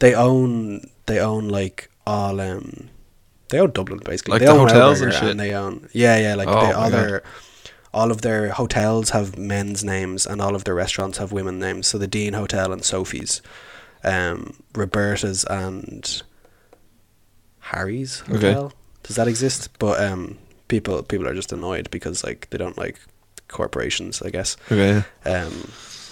they 0.00 0.12
own 0.12 0.90
they 1.06 1.20
own 1.20 1.46
like 1.48 1.88
all 2.04 2.40
um 2.40 2.88
they 3.50 3.58
own 3.60 3.70
Dublin 3.72 4.00
basically. 4.04 4.32
Like 4.32 4.40
they 4.40 4.46
the 4.46 4.52
own 4.52 4.68
hotels 4.68 5.00
and 5.00 5.12
shit? 5.12 5.36
they 5.36 5.52
own 5.54 5.88
yeah 5.92 6.18
yeah 6.18 6.34
like 6.34 6.48
Oh 6.48 6.72
all 6.72 6.90
their 6.90 7.22
all 7.92 8.10
of 8.10 8.22
their 8.22 8.50
hotels 8.50 9.10
have 9.10 9.36
men's 9.36 9.82
names 9.82 10.24
and 10.26 10.40
all 10.40 10.54
of 10.54 10.62
their 10.64 10.74
restaurants 10.76 11.18
have 11.18 11.32
women 11.32 11.58
names. 11.58 11.86
So 11.88 11.98
the 11.98 12.06
Dean 12.06 12.34
Hotel 12.34 12.72
and 12.72 12.84
Sophie's, 12.84 13.42
um, 14.04 14.54
Roberta's 14.74 15.44
and 15.44 16.22
Harry's 17.58 18.22
Okay. 18.28 18.52
Hotel. 18.52 18.72
Does 19.02 19.16
that 19.16 19.28
exist? 19.28 19.70
But 19.78 20.00
um, 20.02 20.38
people 20.68 21.02
people 21.02 21.26
are 21.26 21.34
just 21.34 21.52
annoyed 21.52 21.90
because 21.90 22.22
like 22.24 22.48
they 22.50 22.58
don't 22.58 22.78
like 22.78 23.00
corporations, 23.48 24.22
I 24.22 24.30
guess. 24.30 24.56
Okay, 24.70 25.02
Um, 25.26 25.70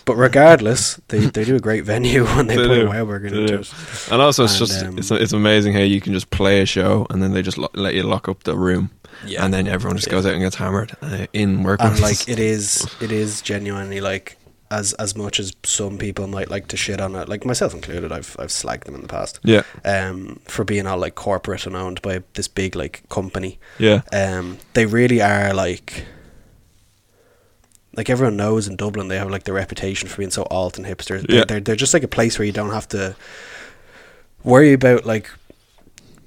but 0.09 0.17
regardless, 0.17 1.01
they, 1.09 1.21
they 1.27 1.45
do 1.45 1.55
a 1.57 1.61
great 1.61 1.85
venue 1.85 2.25
when 2.35 2.47
they, 2.49 2.57
They 2.57 2.67
put 2.67 2.75
do. 2.75 2.87
a 2.87 2.91
Wow 2.91 3.05
Burger 3.05 3.27
into 3.29 3.61
it. 3.61 3.73
and 4.11 4.21
also 4.23 4.45
it's 4.45 4.59
And, 4.61 4.67
just 4.69 4.85
um, 4.85 4.99
it's 4.99 5.11
it's 5.11 5.33
amazing 5.33 5.73
how 5.75 5.81
you 5.95 6.01
can 6.01 6.13
just 6.13 6.31
play 6.31 6.61
a 6.63 6.67
show 6.67 7.07
and 7.11 7.23
then 7.23 7.33
they 7.33 7.43
just 7.43 7.59
lo- 7.59 7.71
let 7.75 7.95
you 7.95 8.03
lock 8.03 8.29
up 8.29 8.43
the 8.45 8.57
room, 8.57 8.91
Yeah, 9.27 9.45
and 9.45 9.53
then 9.55 9.67
everyone 9.69 9.97
just 9.97 10.11
goes 10.11 10.25
out 10.27 10.33
and 10.33 10.43
gets 10.43 10.57
hammered 10.57 10.91
uh, 11.03 11.27
in 11.33 11.63
work. 11.63 11.81
and 11.83 12.01
like 12.01 12.29
it 12.29 12.39
is 12.39 12.87
it 13.01 13.13
is 13.13 13.43
genuinely 13.43 14.01
like 14.01 14.37
as 14.71 14.93
as 14.95 15.15
much 15.17 15.41
as 15.41 15.53
some 15.65 15.97
people 15.99 16.27
might 16.27 16.51
like 16.51 16.67
to 16.69 16.77
shit 16.77 17.01
on 17.01 17.15
it, 17.17 17.29
like 17.29 17.47
myself 17.47 17.73
included, 17.75 18.13
I've 18.13 18.37
I've 18.39 18.51
slagged 18.51 18.85
them 18.85 18.95
in 18.95 19.01
the 19.03 19.09
past. 19.09 19.41
yeah, 19.45 19.63
Um, 19.85 20.41
for 20.47 20.65
being 20.65 20.87
all 20.87 20.99
like 21.05 21.15
corporate 21.15 21.67
and 21.67 21.75
owned 21.77 22.01
by 22.03 22.23
this 22.35 22.49
big 22.49 22.77
like 22.77 23.03
company. 23.09 23.59
yeah, 23.79 24.01
Um, 24.13 24.59
they 24.75 24.85
really 24.87 25.23
are 25.23 25.55
like 25.55 26.05
like 27.99 28.09
everyone 28.09 28.37
knows 28.37 28.69
in 28.69 28.77
Dublin 28.77 29.09
they 29.09 29.19
have 29.19 29.29
like 29.31 29.43
the 29.43 29.53
reputation 29.53 30.09
for 30.09 30.17
being 30.19 30.31
so 30.31 30.45
alt 30.45 30.79
and 30.79 30.87
hipster. 30.87 31.21
They're, 31.21 31.39
Yeah. 31.39 31.45
they're 31.49 31.61
they're 31.61 31.77
just 31.85 31.93
like 31.93 32.05
a 32.05 32.09
place 32.19 32.39
where 32.39 32.47
you 32.47 32.53
don't 32.53 32.71
have 32.73 32.89
to 32.97 33.17
worry 34.45 34.73
about 34.73 35.05
like 35.05 35.29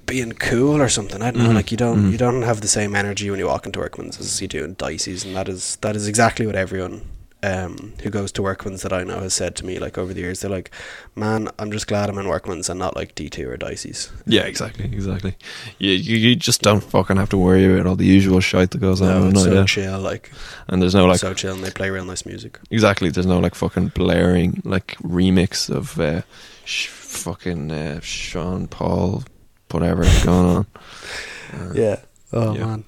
being 0.06 0.32
cool 0.32 0.80
or 0.82 0.88
something. 0.90 1.22
I 1.22 1.30
don't 1.30 1.42
know. 1.44 1.50
Mhm. 1.50 1.54
Like 1.54 1.70
you 1.70 1.78
don't 1.78 1.98
Mhm. 2.04 2.12
you 2.12 2.18
don't 2.18 2.42
have 2.42 2.60
the 2.60 2.68
same 2.68 2.94
energy 2.94 3.30
when 3.30 3.38
you 3.38 3.46
walk 3.46 3.64
into 3.66 3.78
Workman's 3.78 4.20
as 4.20 4.42
you 4.42 4.48
do 4.48 4.62
in 4.64 4.74
Dicey's, 4.74 5.24
and 5.24 5.34
that 5.34 5.48
is 5.48 5.78
that 5.80 5.96
is 5.96 6.06
exactly 6.06 6.44
what 6.46 6.56
everyone 6.56 7.00
um, 7.42 7.92
who 8.02 8.10
goes 8.10 8.30
to 8.32 8.42
Workman's 8.42 8.82
that 8.82 8.92
I 8.92 9.02
know 9.02 9.18
has 9.20 9.34
said 9.34 9.56
to 9.56 9.66
me 9.66 9.78
like 9.78 9.98
over 9.98 10.14
the 10.14 10.20
years. 10.20 10.40
They're 10.40 10.50
like, 10.50 10.70
"Man, 11.16 11.48
I'm 11.58 11.72
just 11.72 11.86
glad 11.88 12.08
I'm 12.08 12.18
in 12.18 12.28
Workman's 12.28 12.68
and 12.70 12.78
not 12.78 12.94
like 12.94 13.14
D 13.14 13.28
two 13.28 13.48
or 13.50 13.56
Dicey's." 13.56 14.10
yeah, 14.26 14.42
exactly, 14.42 14.84
exactly. 14.84 15.36
You, 15.78 15.90
you 15.92 16.16
you 16.16 16.36
just 16.36 16.62
don't 16.62 16.82
fucking 16.82 17.16
have 17.16 17.30
to 17.30 17.36
worry 17.38 17.64
about 17.64 17.86
all 17.86 17.96
the 17.96 18.06
usual 18.06 18.40
shit 18.40 18.70
that 18.70 18.78
goes 18.78 19.00
on. 19.00 19.08
No, 19.08 19.22
at 19.26 19.32
it's 19.32 19.44
night, 19.44 19.50
so 19.50 19.54
yeah. 19.54 19.64
chill, 19.64 19.98
like, 20.00 20.30
and 20.68 20.80
there's 20.80 20.94
no 20.94 21.06
like 21.06 21.18
so 21.18 21.34
chill, 21.34 21.54
and 21.54 21.64
they 21.64 21.70
play 21.70 21.90
real 21.90 22.04
nice 22.04 22.24
music. 22.24 22.58
exactly. 22.70 23.08
There's 23.10 23.26
no 23.26 23.38
like 23.40 23.54
fucking 23.54 23.88
blaring 23.88 24.62
like 24.64 24.96
remix 24.98 25.68
of 25.68 25.98
uh, 25.98 26.22
sh- 26.64 26.86
fucking 26.88 27.70
uh, 27.72 28.00
Sean 28.00 28.68
Paul, 28.68 29.24
whatever 29.70 30.02
is 30.04 30.24
going 30.24 30.46
on. 30.46 30.66
Uh, 31.52 31.72
Yeah. 31.74 31.96
Oh 32.32 32.54
Yeah. 32.54 32.66
man. 32.66 32.84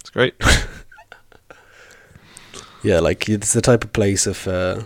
it's 0.00 0.10
great. 0.10 0.34
Yeah, 2.82 3.00
like 3.00 3.28
it's 3.28 3.52
the 3.52 3.60
type 3.60 3.84
of 3.84 3.92
place 3.92 4.26
if 4.26 4.46
uh 4.48 4.82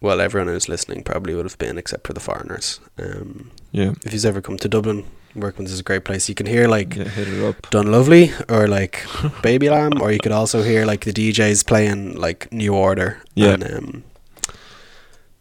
well 0.00 0.20
everyone 0.20 0.48
who's 0.52 0.68
listening 0.68 1.02
probably 1.02 1.34
would 1.34 1.44
have 1.44 1.58
been 1.58 1.78
except 1.78 2.06
for 2.06 2.12
the 2.12 2.20
foreigners. 2.20 2.80
Um 2.98 3.50
Yeah, 3.72 3.92
if 4.04 4.12
you've 4.12 4.24
ever 4.24 4.40
come 4.40 4.58
to 4.58 4.68
Dublin, 4.68 5.04
Workman's 5.34 5.72
is 5.72 5.80
a 5.80 5.82
great 5.82 6.04
place. 6.04 6.28
You 6.28 6.34
can 6.34 6.46
hear 6.46 6.68
like 6.68 6.94
yeah, 6.96 7.04
hit 7.08 7.28
it 7.28 7.44
up. 7.44 7.62
Dunluvly 7.70 8.32
or 8.50 8.68
like 8.68 9.04
Baby 9.42 9.68
Lamb 9.70 10.00
or 10.00 10.12
you 10.12 10.18
could 10.20 10.32
also 10.32 10.62
hear 10.62 10.86
like 10.86 11.04
the 11.04 11.12
DJs 11.12 11.66
playing 11.66 12.14
like 12.20 12.50
New 12.52 12.74
Order 12.74 13.18
Yeah. 13.34 13.54
and 13.54 13.64
um 13.64 14.04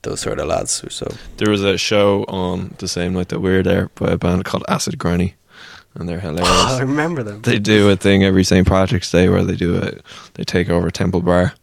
those 0.04 0.20
sort 0.22 0.40
of 0.40 0.48
lads 0.48 0.84
so 0.90 1.08
There 1.38 1.50
was 1.52 1.64
a 1.64 1.78
show 1.78 2.24
on 2.28 2.76
the 2.78 2.88
same 2.88 3.14
night 3.14 3.30
that 3.30 3.40
we 3.42 3.50
were 3.52 3.64
there 3.64 3.90
by 3.96 4.12
a 4.12 4.18
band 4.18 4.46
called 4.46 4.64
Acid 4.70 4.98
Granny, 4.98 5.34
and 5.96 6.08
they're 6.08 6.20
hilarious. 6.28 6.50
I 6.50 6.80
remember 6.82 7.24
them. 7.24 7.42
they 7.42 7.60
do 7.60 7.90
a 7.90 7.96
thing 7.96 8.24
every 8.24 8.44
St. 8.44 8.66
Patrick's 8.68 9.12
Day 9.12 9.28
where 9.28 9.44
they 9.44 9.56
do 9.56 9.76
it. 9.76 10.02
They 10.36 10.44
take 10.44 10.70
over 10.70 10.90
Temple 10.92 11.22
Bar, 11.22 11.54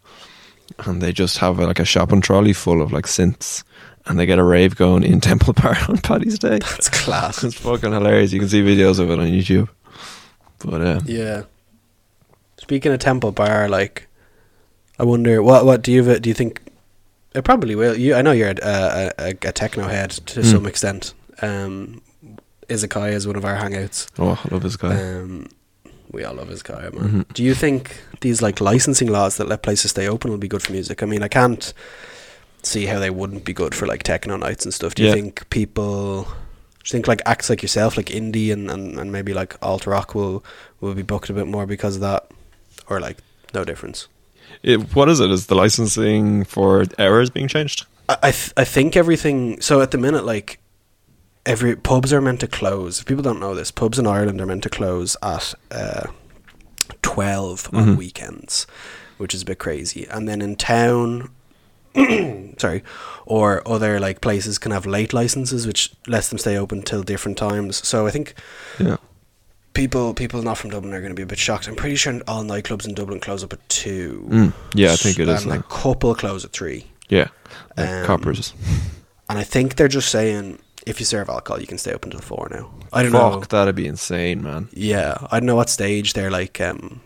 and 0.86 1.00
they 1.02 1.12
just 1.12 1.38
have 1.38 1.58
like 1.58 1.78
a 1.78 1.84
shopping 1.84 2.20
trolley 2.20 2.52
full 2.52 2.82
of 2.82 2.92
like 2.92 3.06
synths, 3.06 3.62
and 4.06 4.18
they 4.18 4.26
get 4.26 4.38
a 4.38 4.44
rave 4.44 4.76
going 4.76 5.02
in 5.02 5.20
Temple 5.30 5.52
Bar 5.52 5.76
on 5.88 5.98
Paddy's 5.98 6.38
Day. 6.38 6.58
That's 6.58 6.88
class. 6.88 7.42
It's 7.44 7.56
fucking 7.58 7.92
hilarious. 7.92 8.32
You 8.32 8.40
can 8.40 8.48
see 8.48 8.62
videos 8.62 8.98
of 8.98 9.10
it 9.10 9.18
on 9.18 9.26
YouTube. 9.26 9.68
But 10.64 10.80
uh, 10.80 11.00
Yeah. 11.06 11.42
Speaking 12.58 12.92
of 12.92 12.98
Temple 13.00 13.32
Bar, 13.32 13.68
like, 13.68 14.08
I 14.98 15.02
wonder 15.04 15.42
what 15.42 15.64
what 15.66 15.82
do 15.82 15.92
you 15.92 16.18
do 16.18 16.30
you 16.30 16.34
think? 16.34 16.60
It 17.34 17.42
probably 17.44 17.74
will. 17.74 17.96
You, 17.96 18.14
I 18.14 18.22
know 18.22 18.30
you're 18.30 18.50
a, 18.62 19.10
a, 19.18 19.30
a, 19.30 19.52
techno 19.52 19.88
head 19.88 20.10
to 20.12 20.40
Hmm. 20.40 20.46
some 20.46 20.66
extent. 20.66 21.14
Um, 21.42 22.00
Izakaya 22.68 23.12
is 23.12 23.26
one 23.26 23.34
of 23.36 23.44
our 23.44 23.56
hangouts. 23.56 24.06
oh, 24.18 24.40
I 24.44 24.54
love 24.54 24.78
guy. 24.78 24.94
Um, 24.94 25.48
we 26.14 26.24
all 26.24 26.34
love 26.34 26.48
Izakaya, 26.48 26.92
man. 26.92 27.08
Mhm. 27.24 27.34
Do 27.34 27.42
you 27.42 27.54
think 27.54 27.96
these 28.20 28.40
like 28.40 28.60
licensing 28.60 29.08
laws 29.08 29.36
that 29.36 29.48
let 29.48 29.62
places 29.62 29.90
stay 29.90 30.08
open 30.08 30.30
will 30.30 30.38
be 30.38 30.48
good 30.48 30.62
for 30.62 30.72
music? 30.72 31.02
I 31.02 31.06
mean, 31.06 31.22
I 31.22 31.28
can't 31.28 31.72
see 32.62 32.86
how 32.86 32.98
they 32.98 33.10
wouldn't 33.10 33.44
be 33.44 33.52
good 33.52 33.74
for 33.74 33.86
like 33.86 34.02
techno 34.02 34.36
nights 34.36 34.64
and 34.64 34.72
stuff. 34.72 34.94
Do 34.94 35.02
you 35.02 35.08
Yeah. 35.08 35.14
think 35.14 35.48
people? 35.50 36.22
Do 36.24 36.88
you 36.88 36.92
think 36.92 37.06
like 37.08 37.22
acts 37.26 37.48
like 37.50 37.62
yourself, 37.62 37.96
like 37.96 38.06
indie 38.06 38.52
and, 38.52 38.70
and, 38.70 38.98
and 38.98 39.10
maybe 39.12 39.32
like 39.34 39.56
alt 39.62 39.86
rock 39.86 40.14
will 40.14 40.44
will 40.80 40.94
be 40.94 41.02
booked 41.02 41.30
a 41.30 41.32
bit 41.32 41.46
more 41.46 41.66
because 41.66 41.96
of 41.96 42.00
that, 42.02 42.30
or 42.88 43.00
like 43.00 43.18
no 43.54 43.64
difference? 43.64 44.08
It, 44.62 44.94
what 44.94 45.08
is 45.08 45.20
it? 45.20 45.30
Is 45.30 45.46
the 45.46 45.54
licensing 45.54 46.44
for 46.44 46.84
hours 46.98 47.30
being 47.30 47.48
changed? 47.48 47.86
I 48.08 48.16
I, 48.22 48.30
th- 48.30 48.52
I 48.56 48.64
think 48.64 48.96
everything. 48.96 49.60
So 49.60 49.80
at 49.80 49.90
the 49.90 49.98
minute, 49.98 50.24
like 50.24 50.58
every 51.46 51.76
pubs 51.76 52.12
are 52.12 52.20
meant 52.20 52.40
to 52.40 52.46
close. 52.48 53.00
If 53.00 53.06
people 53.06 53.22
don't 53.22 53.40
know 53.40 53.54
this, 53.54 53.70
pubs 53.70 53.98
in 53.98 54.06
Ireland 54.06 54.40
are 54.40 54.46
meant 54.46 54.62
to 54.64 54.70
close 54.70 55.16
at 55.22 55.54
uh, 55.70 56.06
twelve 57.02 57.68
on 57.72 57.88
Mhm. 57.88 57.96
weekends, 57.96 58.66
which 59.18 59.34
is 59.34 59.42
a 59.42 59.44
bit 59.44 59.58
crazy. 59.58 60.06
And 60.10 60.28
then 60.28 60.40
in 60.42 60.56
town, 60.56 61.30
sorry, 62.58 62.82
or 63.26 63.66
other 63.68 64.00
like 64.00 64.20
places 64.20 64.58
can 64.58 64.72
have 64.72 64.86
late 64.86 65.12
licenses, 65.12 65.66
which 65.66 65.92
lets 66.06 66.28
them 66.28 66.38
stay 66.38 66.56
open 66.56 66.82
till 66.82 67.02
different 67.02 67.38
times. 67.38 67.86
So 67.86 68.06
I 68.06 68.10
think 68.10 68.34
Yeah. 68.78 68.96
people 69.74 70.14
people 70.14 70.42
not 70.42 70.58
from 70.58 70.70
Dublin 70.70 70.92
are 70.94 71.00
going 71.00 71.10
to 71.12 71.16
be 71.16 71.22
a 71.22 71.26
bit 71.26 71.38
shocked. 71.38 71.68
I'm 71.68 71.76
pretty 71.76 71.96
sure 71.96 72.20
all 72.26 72.42
nightclubs 72.44 72.86
in 72.86 72.94
Dublin 72.94 73.20
close 73.20 73.44
up 73.44 73.52
at 73.52 73.68
two. 73.68 74.26
Mm. 74.30 74.52
Yeah, 74.74 74.92
I 74.92 74.96
think 74.96 75.18
it 75.18 75.28
is. 75.28 75.44
And 75.44 75.52
a 75.52 75.62
couple 75.62 76.14
close 76.14 76.44
at 76.44 76.52
three. 76.52 76.86
Yeah. 77.08 77.28
Like 77.76 77.88
Um, 77.88 78.06
coppers. 78.06 78.54
And 79.28 79.38
I 79.38 79.42
think 79.44 79.76
they're 79.76 79.88
just 79.88 80.08
saying 80.10 80.58
if 80.86 81.00
you 81.00 81.06
serve 81.06 81.28
alcohol, 81.28 81.60
you 81.60 81.66
can 81.66 81.78
stay 81.78 81.92
open 81.92 82.10
till 82.10 82.20
four 82.20 82.48
now. 82.50 82.70
I 82.92 83.02
don't 83.02 83.12
know. 83.12 83.30
Fuck, 83.40 83.52
know. 83.52 83.58
that'd 83.58 83.74
be 83.74 83.86
insane, 83.86 84.42
man. 84.42 84.68
Yeah, 84.72 85.16
I 85.30 85.40
don't 85.40 85.46
know 85.46 85.56
what 85.56 85.68
stage 85.70 86.12
they're 86.12 86.30
like 86.30 86.60
um, 86.60 87.00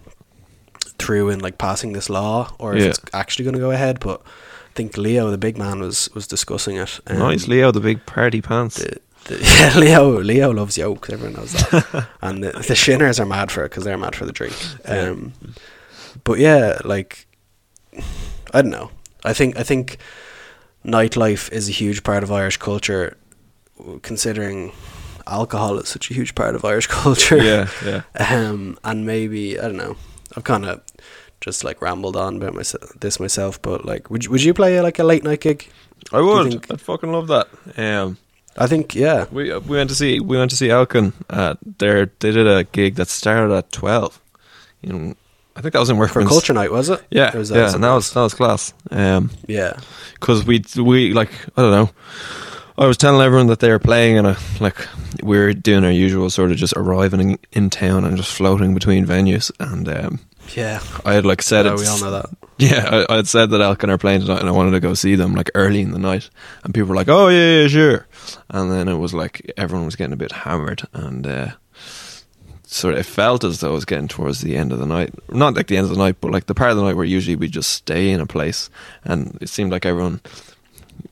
through 0.98 1.30
in 1.30 1.40
like 1.40 1.58
passing 1.58 1.92
this 1.92 2.10
law, 2.10 2.54
or 2.58 2.74
if 2.74 2.82
Yeah. 2.82 2.88
it's 2.90 3.00
actually 3.12 3.44
going 3.44 3.54
to 3.54 3.60
go 3.60 3.70
ahead. 3.70 4.00
But 4.00 4.20
I 4.22 4.72
think 4.74 4.96
Leo, 4.96 5.30
the 5.30 5.38
big 5.38 5.56
man, 5.58 5.80
was 5.80 6.08
was 6.14 6.26
discussing 6.26 6.76
it. 6.76 7.00
Um, 7.06 7.18
nice, 7.18 7.48
Leo, 7.48 7.70
the 7.72 7.80
big 7.80 8.04
party 8.06 8.40
pants. 8.40 8.76
The, 8.76 9.00
the, 9.24 9.38
yeah, 9.60 9.78
Leo. 9.78 10.20
Leo 10.20 10.50
loves 10.52 10.76
yolk. 10.78 11.10
Everyone 11.10 11.34
knows 11.36 11.52
that. 11.52 12.08
and 12.20 12.42
the, 12.42 12.52
the 12.52 12.74
Shinners 12.74 13.20
are 13.20 13.26
mad 13.26 13.50
for 13.50 13.64
it 13.64 13.70
because 13.70 13.84
they're 13.84 13.98
mad 13.98 14.16
for 14.16 14.26
the 14.26 14.32
drink. 14.32 14.54
Yeah. 14.84 15.10
Um, 15.10 15.32
but 16.24 16.38
yeah, 16.38 16.78
like 16.84 17.26
I 18.52 18.62
don't 18.62 18.70
know. 18.70 18.90
I 19.24 19.32
think 19.32 19.58
I 19.58 19.62
think 19.62 19.98
nightlife 20.84 21.50
is 21.52 21.68
a 21.68 21.72
huge 21.72 22.02
part 22.02 22.22
of 22.22 22.30
Irish 22.32 22.56
culture, 22.56 23.16
considering 24.02 24.72
alcohol 25.26 25.78
is 25.78 25.88
such 25.88 26.10
a 26.10 26.14
huge 26.14 26.34
part 26.34 26.54
of 26.54 26.64
Irish 26.64 26.86
culture. 27.02 27.36
yeah, 27.42 27.68
yeah. 27.84 28.02
Um, 28.18 28.78
and 28.84 29.06
maybe 29.06 29.58
I 29.58 29.62
don't 29.62 29.76
know. 29.76 29.96
I've 30.36 30.44
kind 30.44 30.64
of 30.66 30.82
just 31.40 31.64
like 31.64 31.80
rambled 31.80 32.16
on 32.16 32.36
about 32.36 32.54
myself, 32.54 32.92
this 33.00 33.20
myself. 33.20 33.60
But 33.62 33.84
like, 33.84 34.10
would 34.10 34.24
you, 34.24 34.30
would 34.30 34.42
you 34.42 34.54
play 34.54 34.80
like 34.80 34.98
a 34.98 35.04
late 35.04 35.24
night 35.24 35.40
gig? 35.40 35.68
I 36.12 36.20
would. 36.20 36.70
I'd 36.70 36.80
fucking 36.80 37.12
love 37.12 37.28
that. 37.28 37.48
Um, 37.76 38.18
I 38.56 38.66
think 38.66 38.94
yeah. 38.94 39.26
we 39.30 39.52
we 39.58 39.76
went 39.76 39.90
to 39.90 39.96
see 39.96 40.20
we 40.20 40.36
went 40.36 40.50
to 40.50 40.56
see 40.56 40.70
Elkin 40.70 41.12
at 41.30 41.58
their 41.78 42.06
they 42.18 42.32
did 42.32 42.46
a 42.46 42.64
gig 42.64 42.96
that 42.96 43.08
started 43.08 43.54
at 43.54 43.70
twelve. 43.72 44.20
You 44.82 44.92
know, 44.92 45.14
I 45.56 45.60
think 45.60 45.72
that 45.72 45.80
was 45.80 45.90
in 45.90 45.96
For 46.08 46.24
culture 46.24 46.52
night, 46.52 46.70
was 46.72 46.88
it? 46.88 47.02
Yeah, 47.10 47.36
was 47.36 47.48
that 47.50 47.56
yeah, 47.56 47.74
and 47.74 47.82
that 47.84 47.92
was 47.92 48.12
that 48.12 48.22
was 48.22 48.34
class. 48.34 48.72
Um, 48.90 49.30
Yeah. 49.46 49.78
because 50.14 50.44
we 50.44 50.64
we 50.76 51.12
like 51.12 51.30
I 51.56 51.62
don't 51.62 51.70
know. 51.72 51.90
I 52.78 52.86
was 52.86 52.96
telling 52.96 53.20
everyone 53.20 53.48
that 53.48 53.58
they 53.58 53.70
were 53.70 53.78
playing, 53.80 54.18
and 54.18 54.26
I, 54.28 54.36
like 54.60 54.76
we 55.22 55.36
were 55.38 55.52
doing 55.52 55.84
our 55.84 55.90
usual 55.90 56.30
sort 56.30 56.52
of 56.52 56.56
just 56.56 56.74
arriving 56.76 57.20
in, 57.20 57.38
in 57.52 57.70
town 57.70 58.04
and 58.04 58.16
just 58.16 58.32
floating 58.32 58.72
between 58.72 59.04
venues. 59.04 59.50
And 59.58 59.88
um, 59.88 60.20
Yeah. 60.54 60.80
I 61.04 61.14
had 61.14 61.26
like 61.26 61.42
said 61.42 61.66
it. 61.66 61.74
we 61.76 61.86
all 61.86 62.00
know 62.00 62.12
that. 62.12 62.30
Yeah, 62.58 63.04
I, 63.08 63.12
I 63.12 63.16
had 63.16 63.28
said 63.28 63.50
that 63.50 63.60
Elkin 63.60 63.90
are 63.90 63.98
playing 63.98 64.20
tonight, 64.22 64.40
and 64.40 64.48
I 64.48 64.52
wanted 64.52 64.72
to 64.72 64.80
go 64.80 64.94
see 64.94 65.14
them 65.16 65.34
like 65.34 65.50
early 65.54 65.80
in 65.80 65.90
the 65.90 65.98
night. 65.98 66.30
And 66.64 66.72
people 66.74 66.88
were 66.90 66.94
like, 66.96 67.08
"Oh 67.08 67.28
yeah, 67.28 67.62
yeah, 67.62 67.68
sure." 67.68 68.06
And 68.50 68.70
then 68.70 68.88
it 68.88 68.96
was 68.96 69.12
like 69.14 69.52
everyone 69.56 69.84
was 69.86 69.96
getting 69.96 70.12
a 70.12 70.16
bit 70.16 70.32
hammered, 70.32 70.82
and 70.92 71.26
uh, 71.26 71.48
sort 72.64 72.94
of 72.94 73.00
it 73.00 73.06
felt 73.06 73.44
as 73.44 73.60
though 73.60 73.70
it 73.70 73.74
was 73.74 73.84
getting 73.84 74.08
towards 74.08 74.40
the 74.40 74.56
end 74.56 74.72
of 74.72 74.78
the 74.78 74.86
night. 74.86 75.14
Not 75.32 75.54
like 75.54 75.68
the 75.68 75.76
end 75.76 75.84
of 75.84 75.90
the 75.90 75.96
night, 76.02 76.16
but 76.20 76.30
like 76.32 76.46
the 76.46 76.54
part 76.54 76.70
of 76.70 76.76
the 76.76 76.82
night 76.82 76.96
where 76.96 77.04
usually 77.04 77.36
we 77.36 77.48
just 77.48 77.70
stay 77.70 78.10
in 78.10 78.20
a 78.20 78.26
place, 78.26 78.70
and 79.04 79.36
it 79.40 79.48
seemed 79.48 79.70
like 79.72 79.86
everyone 79.86 80.20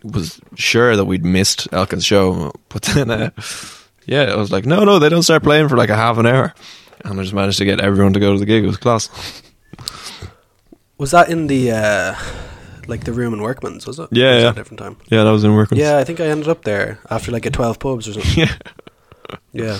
was 0.02 0.40
sure 0.54 0.96
that 0.96 1.04
we'd 1.04 1.24
missed 1.24 1.68
Elkin's 1.72 2.04
show. 2.04 2.52
But 2.68 2.82
then, 2.82 3.10
uh, 3.10 3.30
yeah, 4.06 4.24
I 4.24 4.36
was 4.36 4.52
like, 4.52 4.66
"No, 4.66 4.84
no, 4.84 4.98
they 4.98 5.08
don't 5.08 5.22
start 5.22 5.42
playing 5.42 5.68
for 5.68 5.76
like 5.76 5.90
a 5.90 5.96
half 5.96 6.18
an 6.18 6.26
hour." 6.26 6.54
And 7.04 7.18
I 7.18 7.22
just 7.22 7.34
managed 7.34 7.58
to 7.58 7.64
get 7.64 7.80
everyone 7.80 8.12
to 8.14 8.20
go 8.20 8.32
to 8.32 8.38
the 8.38 8.46
gig. 8.46 8.64
It 8.64 8.66
was 8.66 8.76
class. 8.76 9.10
Was 10.98 11.10
that 11.10 11.28
in 11.28 11.46
the 11.46 11.72
uh 11.72 12.14
like 12.88 13.04
the 13.04 13.12
room 13.12 13.34
in 13.34 13.42
Workman's? 13.42 13.86
Was 13.86 13.98
it? 13.98 14.08
Yeah, 14.12 14.34
was 14.34 14.42
yeah. 14.42 14.50
a 14.50 14.54
different 14.54 14.78
time. 14.78 14.96
Yeah, 15.08 15.24
that 15.24 15.30
was 15.30 15.44
in 15.44 15.54
working. 15.54 15.78
Yeah, 15.78 15.98
I 15.98 16.04
think 16.04 16.20
I 16.20 16.26
ended 16.26 16.48
up 16.48 16.64
there 16.64 16.98
after 17.10 17.32
like 17.32 17.46
a 17.46 17.50
twelve 17.50 17.78
pubs 17.78 18.08
or 18.08 18.14
something. 18.14 18.32
yeah. 18.46 18.56
Yeah. 19.52 19.78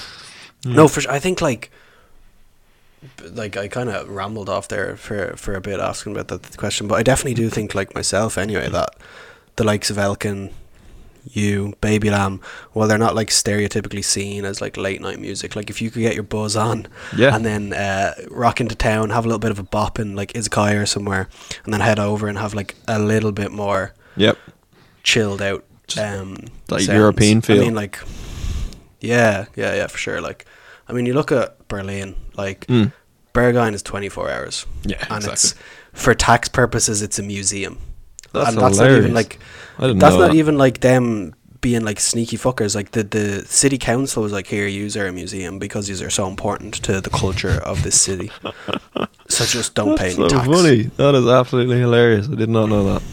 No, 0.65 0.89
for 0.89 1.01
sure. 1.01 1.12
I 1.12 1.20
think 1.20 1.41
like, 1.41 1.70
like 3.31 3.57
I 3.57 3.69
kind 3.69 3.89
of 3.89 4.09
rambled 4.09 4.49
off 4.49 4.69
there 4.69 4.97
for 4.97 5.37
for 5.37 5.55
a 5.55 5.61
bit 5.61 5.81
asking 5.81 6.12
about 6.12 6.28
that 6.28 6.57
question, 6.57 6.89
but 6.89 6.97
I 6.97 7.03
definitely 7.03 7.35
do 7.35 7.49
think 7.49 7.74
like 7.74 7.95
myself 7.95 8.37
anyway 8.37 8.69
that 8.69 8.91
the 9.57 9.65
likes 9.65 9.91
of 9.91 9.99
Elkin, 9.99 10.51
you, 11.28 11.74
Baby 11.81 12.11
Lamb, 12.11 12.41
well, 12.73 12.87
they're 12.87 12.99
not 12.99 13.15
like 13.16 13.28
stereotypically 13.31 14.05
seen 14.05 14.45
as 14.45 14.61
like 14.61 14.77
late 14.77 15.01
night 15.01 15.19
music. 15.19 15.57
Like 15.57 15.70
if 15.70 15.83
you 15.83 15.91
could 15.91 16.03
get 16.03 16.15
your 16.15 16.23
buzz 16.23 16.55
on 16.57 16.87
Yeah. 17.16 17.35
and 17.35 17.45
then 17.45 17.73
uh, 17.73 18.15
rock 18.31 18.61
into 18.61 18.74
town, 18.77 19.11
have 19.11 19.24
a 19.24 19.28
little 19.28 19.41
bit 19.41 19.51
of 19.51 19.59
a 19.59 19.65
bop 19.65 19.99
in 19.99 20.15
like 20.15 20.33
Izakaya 20.35 20.83
or 20.83 20.87
somewhere, 20.87 21.28
and 21.65 21.73
then 21.74 21.81
head 21.81 21.99
over 21.99 22.28
and 22.28 22.39
have 22.39 22.55
like 22.55 22.74
a 22.87 22.99
little 22.99 23.33
bit 23.33 23.51
more 23.51 23.93
Yep. 24.16 24.39
chilled 25.03 25.43
out 25.43 25.65
um 26.01 26.37
that 26.66 26.81
sounds. 26.81 26.89
European 26.89 27.41
feel. 27.41 27.61
I 27.61 27.65
mean 27.65 27.74
like 27.74 27.99
yeah, 29.01 29.47
yeah, 29.57 29.74
yeah, 29.74 29.87
for 29.87 29.99
sure. 29.99 30.20
Like 30.20 30.45
I 30.89 30.93
mean 30.93 31.07
you 31.07 31.15
look 31.15 31.33
at 31.33 31.66
Berlin, 31.69 32.15
like 32.37 32.66
Mm. 32.66 32.93
Berghain 33.35 33.74
is 33.74 33.83
24 33.83 34.31
hours 34.31 34.65
Yeah, 34.85 34.97
and 35.11 35.19
exactly. 35.24 35.33
it's 35.33 35.55
for 35.93 36.15
tax 36.15 36.49
purposes 36.49 37.03
it's 37.03 37.19
a 37.19 37.23
museum. 37.23 37.78
That's 38.36 38.50
and 38.50 38.58
that's 38.58 38.78
not 38.78 38.90
even 38.90 39.14
like 39.14 39.38
that's 39.78 40.16
not 40.16 40.28
that. 40.28 40.34
even 40.34 40.56
like 40.58 40.80
them 40.80 41.34
being 41.60 41.84
like 41.84 41.98
sneaky 42.00 42.36
fuckers. 42.36 42.74
Like 42.74 42.92
the 42.92 43.02
the 43.02 43.44
city 43.46 43.78
council 43.78 44.22
was 44.22 44.32
like, 44.32 44.46
"Here, 44.46 44.66
use 44.66 44.96
our 44.96 45.10
museum 45.12 45.58
because 45.58 45.86
these 45.88 46.02
are 46.02 46.10
so 46.10 46.26
important 46.28 46.74
to 46.84 47.00
the 47.00 47.10
culture 47.10 47.60
of 47.64 47.82
this 47.82 48.00
city." 48.00 48.30
so 49.28 49.44
just 49.44 49.74
don't 49.74 49.98
pay 49.98 50.08
That's 50.14 50.18
any 50.18 50.28
so 50.28 50.36
tax. 50.36 50.48
funny. 50.48 50.82
That 50.96 51.14
is 51.14 51.26
absolutely 51.26 51.78
hilarious. 51.78 52.28
I 52.30 52.34
did 52.36 52.48
not 52.48 52.68
know 52.68 52.84
that. 52.94 53.02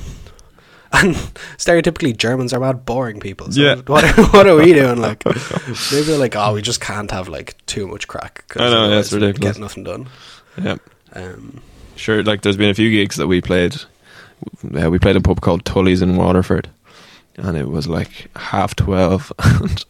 And 0.96 1.16
stereotypically, 1.58 2.16
Germans 2.16 2.54
are 2.54 2.60
mad 2.60 2.86
boring 2.86 3.20
people. 3.20 3.52
So 3.52 3.60
Yeah. 3.62 3.76
what 3.88 4.04
are, 4.04 4.24
what 4.34 4.46
are 4.46 4.56
we 4.56 4.74
doing? 4.74 5.02
Like 5.02 5.26
maybe 5.26 6.04
they're 6.06 6.20
like, 6.20 6.36
"Oh, 6.36 6.54
we 6.54 6.62
just 6.62 6.82
can't 6.82 7.10
have 7.10 7.28
like 7.28 7.56
too 7.66 7.88
much 7.88 8.08
crack." 8.08 8.44
I 8.56 8.60
know, 8.60 8.70
yeah, 8.70 8.78
otherwise 8.78 9.06
it's 9.06 9.14
we'd 9.14 9.22
ridiculous. 9.24 9.56
Get 9.58 9.62
nothing 9.62 9.84
done. 9.84 10.08
Yeah. 10.62 10.78
Um, 11.14 11.62
Sure, 11.96 12.22
like 12.24 12.42
there's 12.42 12.58
been 12.58 12.70
a 12.70 12.74
few 12.76 12.90
gigs 12.92 13.16
that 13.18 13.26
we 13.28 13.42
played. 13.42 13.76
Uh, 14.74 14.90
we 14.90 15.00
played 15.00 15.16
a 15.16 15.22
pub 15.22 15.42
called 15.42 15.66
Tully's 15.66 16.02
in 16.02 16.16
Waterford, 16.16 16.70
and 17.36 17.58
it 17.58 17.68
was 17.68 17.88
like 17.88 18.30
half 18.36 18.76
twelve, 18.76 19.32
and 19.40 19.86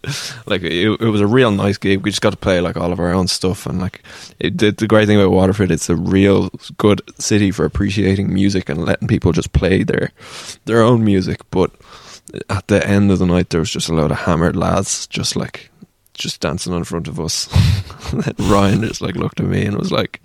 like 0.46 0.64
it, 0.64 1.02
it 1.02 1.10
was 1.10 1.22
a 1.22 1.28
real 1.28 1.52
nice 1.52 1.78
gig. 1.78 2.02
We 2.04 2.10
just 2.10 2.22
got 2.22 2.32
to 2.32 2.38
play 2.38 2.62
like 2.62 2.78
all 2.78 2.92
of 2.92 3.00
our 3.00 3.14
own 3.14 3.28
stuff, 3.28 3.66
and 3.66 3.80
like 3.80 4.02
it, 4.40 4.58
the, 4.58 4.72
the 4.72 4.88
great 4.88 5.08
thing 5.08 5.20
about 5.20 5.32
Waterford, 5.32 5.72
it's 5.72 5.90
a 5.90 5.96
real 5.96 6.50
good 6.78 7.02
city 7.20 7.52
for 7.52 7.66
appreciating 7.66 8.34
music 8.34 8.70
and 8.70 8.86
letting 8.86 9.08
people 9.08 9.32
just 9.32 9.54
play 9.54 9.84
their 9.84 10.12
their 10.66 10.82
own 10.82 11.04
music. 11.04 11.42
But 11.52 11.72
at 12.50 12.68
the 12.68 12.86
end 12.86 13.12
of 13.12 13.20
the 13.20 13.26
night, 13.26 13.50
there 13.50 13.60
was 13.60 13.72
just 13.72 13.90
a 13.90 13.94
load 13.94 14.12
of 14.12 14.20
hammered 14.20 14.56
lads, 14.56 15.08
just 15.08 15.36
like 15.36 15.70
just 16.14 16.42
dancing 16.42 16.74
in 16.74 16.84
front 16.84 17.08
of 17.08 17.20
us. 17.20 17.50
and 18.14 18.24
then 18.24 18.50
Ryan 18.50 18.82
just 18.84 19.02
like 19.02 19.16
looked 19.16 19.40
at 19.40 19.48
me 19.48 19.66
and 19.66 19.78
was 19.78 19.92
like. 19.92 20.20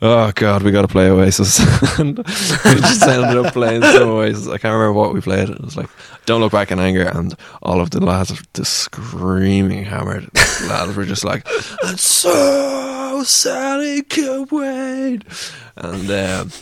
Oh 0.00 0.30
god, 0.32 0.62
we 0.62 0.70
got 0.70 0.82
to 0.82 0.88
play 0.88 1.10
Oasis, 1.10 1.58
and 1.98 2.18
we 2.18 2.24
just 2.24 3.02
ended 3.02 3.36
up 3.36 3.52
playing 3.52 3.82
some 3.82 4.08
Oasis. 4.10 4.46
I 4.46 4.58
can't 4.58 4.72
remember 4.72 4.92
what 4.92 5.12
we 5.12 5.20
played. 5.20 5.48
It 5.48 5.60
was 5.60 5.76
like 5.76 5.88
"Don't 6.24 6.40
Look 6.40 6.52
Back 6.52 6.70
in 6.70 6.78
Anger," 6.78 7.08
and 7.08 7.34
all 7.62 7.80
of 7.80 7.90
the 7.90 7.98
lads, 7.98 8.40
the 8.52 8.64
screaming 8.64 9.84
hammered 9.84 10.30
lads, 10.68 10.94
were 10.96 11.04
just 11.04 11.24
like, 11.24 11.44
"And 11.82 11.98
so 11.98 13.24
Sally 13.24 14.02
could 14.02 14.52
wait," 14.52 15.24
and 15.76 16.10
um, 16.10 16.52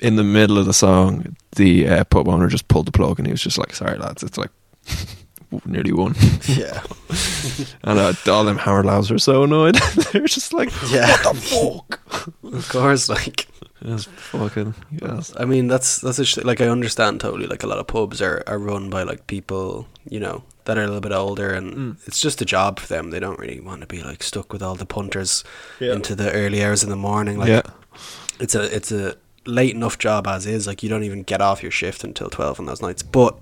in 0.00 0.16
the 0.16 0.24
middle 0.24 0.58
of 0.58 0.66
the 0.66 0.74
song, 0.74 1.34
the 1.52 1.88
uh, 1.88 2.04
pub 2.04 2.28
owner 2.28 2.48
just 2.48 2.68
pulled 2.68 2.86
the 2.86 2.92
plug, 2.92 3.18
and 3.18 3.26
he 3.26 3.32
was 3.32 3.42
just 3.42 3.56
like, 3.56 3.74
"Sorry, 3.74 3.96
lads, 3.96 4.22
it's 4.22 4.36
like." 4.36 4.50
Nearly 5.64 5.92
one, 5.92 6.14
yeah, 6.48 6.82
and 7.84 7.98
uh, 7.98 8.12
all 8.28 8.44
them 8.44 8.58
hammered 8.58 8.84
lads 8.86 9.10
were 9.10 9.18
so 9.18 9.44
annoyed. 9.44 9.76
They're 10.12 10.26
just 10.26 10.52
like, 10.52 10.70
yeah. 10.90 11.10
"What 11.24 11.34
the 11.34 11.40
fuck?" 11.40 12.00
of 12.52 12.68
course, 12.68 13.08
like 13.08 13.46
It's 13.82 14.04
fucking 14.04 14.74
yes. 14.90 15.32
I 15.38 15.44
mean, 15.44 15.68
that's 15.68 15.98
that's 16.00 16.18
a 16.18 16.24
sh- 16.24 16.38
like 16.38 16.60
I 16.60 16.68
understand 16.68 17.20
totally. 17.20 17.46
Like 17.46 17.62
a 17.62 17.66
lot 17.68 17.78
of 17.78 17.86
pubs 17.86 18.20
are, 18.20 18.42
are 18.46 18.58
run 18.58 18.90
by 18.90 19.04
like 19.04 19.26
people 19.28 19.86
you 20.08 20.18
know 20.18 20.42
that 20.64 20.76
are 20.78 20.82
a 20.82 20.86
little 20.86 21.00
bit 21.00 21.12
older, 21.12 21.52
and 21.52 21.74
Mm. 21.74 21.96
it's 22.08 22.20
just 22.20 22.42
a 22.42 22.44
job 22.44 22.80
for 22.80 22.88
them. 22.88 23.10
They 23.10 23.20
don't 23.20 23.38
really 23.38 23.60
want 23.60 23.82
to 23.82 23.86
be 23.86 24.02
like 24.02 24.22
stuck 24.24 24.52
with 24.52 24.62
all 24.62 24.74
the 24.74 24.86
punters 24.86 25.44
Yeah. 25.78 25.92
into 25.92 26.14
the 26.16 26.32
early 26.32 26.64
hours 26.64 26.82
in 26.82 26.90
the 26.90 26.96
morning. 26.96 27.38
Like 27.38 27.48
yeah, 27.50 27.62
it's 28.40 28.54
a 28.56 28.74
it's 28.74 28.90
a 28.90 29.14
late 29.46 29.74
enough 29.76 29.96
job 29.98 30.26
as 30.26 30.44
is. 30.46 30.66
Like 30.66 30.82
you 30.82 30.88
don't 30.88 31.04
even 31.04 31.22
get 31.22 31.40
off 31.40 31.62
your 31.62 31.70
shift 31.72 32.02
until 32.02 32.28
twelve 32.30 32.58
on 32.58 32.66
those 32.66 32.82
nights. 32.82 33.04
But 33.04 33.36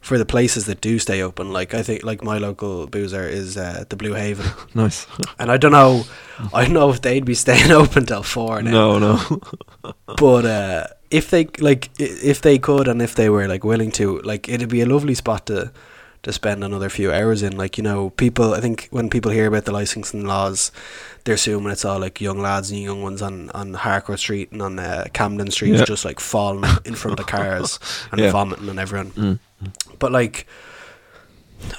for 0.00 0.16
the 0.18 0.24
places 0.24 0.64
that 0.66 0.80
do 0.80 0.98
stay 0.98 1.22
open, 1.22 1.52
like 1.52 1.74
I 1.74 1.82
think 1.82 2.02
like 2.04 2.22
my 2.24 2.38
local 2.38 2.86
boozer 2.86 3.28
is 3.28 3.56
uh, 3.56 3.84
the 3.88 3.96
Blue 3.96 4.14
Haven, 4.14 4.46
nice. 4.74 5.06
and 5.38 5.50
I 5.50 5.56
don't 5.56 5.72
know, 5.72 6.04
I 6.54 6.64
don't 6.64 6.74
know 6.74 6.90
if 6.90 7.00
they'd 7.02 7.24
be 7.24 7.34
staying 7.34 7.70
open 7.82 8.06
till 8.06 8.22
four 8.22 8.62
now. 8.62 8.70
No, 8.70 8.98
no. 8.98 9.40
But 10.18 10.44
uh, 10.46 10.86
if 11.10 11.30
they 11.30 11.46
like, 11.60 11.90
if 11.98 12.40
they 12.40 12.58
could, 12.58 12.88
and 12.88 13.00
if 13.02 13.14
they 13.14 13.28
were 13.30 13.46
like 13.48 13.64
willing 13.64 13.90
to, 13.92 14.18
like, 14.20 14.48
it'd 14.48 14.68
be 14.68 14.80
a 14.80 14.86
lovely 14.86 15.14
spot 15.14 15.46
to 15.46 15.70
to 16.24 16.32
spend 16.32 16.64
another 16.64 16.88
few 16.88 17.12
hours 17.12 17.42
in. 17.42 17.56
Like, 17.56 17.78
you 17.78 17.84
know, 17.84 18.10
people. 18.10 18.52
I 18.54 18.60
think 18.60 18.88
when 18.90 19.08
people 19.10 19.30
hear 19.30 19.46
about 19.46 19.64
the 19.66 19.72
licensing 19.72 20.26
laws, 20.26 20.72
they're 21.24 21.34
assuming 21.36 21.70
it's 21.72 21.84
all 21.84 22.00
like 22.00 22.20
young 22.20 22.40
lads 22.40 22.70
and 22.70 22.80
young 22.80 23.02
ones 23.02 23.22
on 23.22 23.50
on 23.50 23.74
Harcourt 23.74 24.18
Street 24.18 24.50
and 24.52 24.60
on 24.62 24.78
uh, 24.78 25.04
Camden 25.12 25.50
Street, 25.50 25.74
Yeah. 25.74 25.84
just 25.84 26.04
like 26.04 26.18
falling 26.20 26.64
in 26.84 26.94
front 26.94 27.20
of 27.20 27.26
cars 27.26 27.78
and 28.10 28.20
Yeah. 28.20 28.32
vomiting 28.32 28.68
and 28.68 28.80
everyone. 28.80 29.10
Mm. 29.12 29.38
But 29.98 30.12
like. 30.12 30.46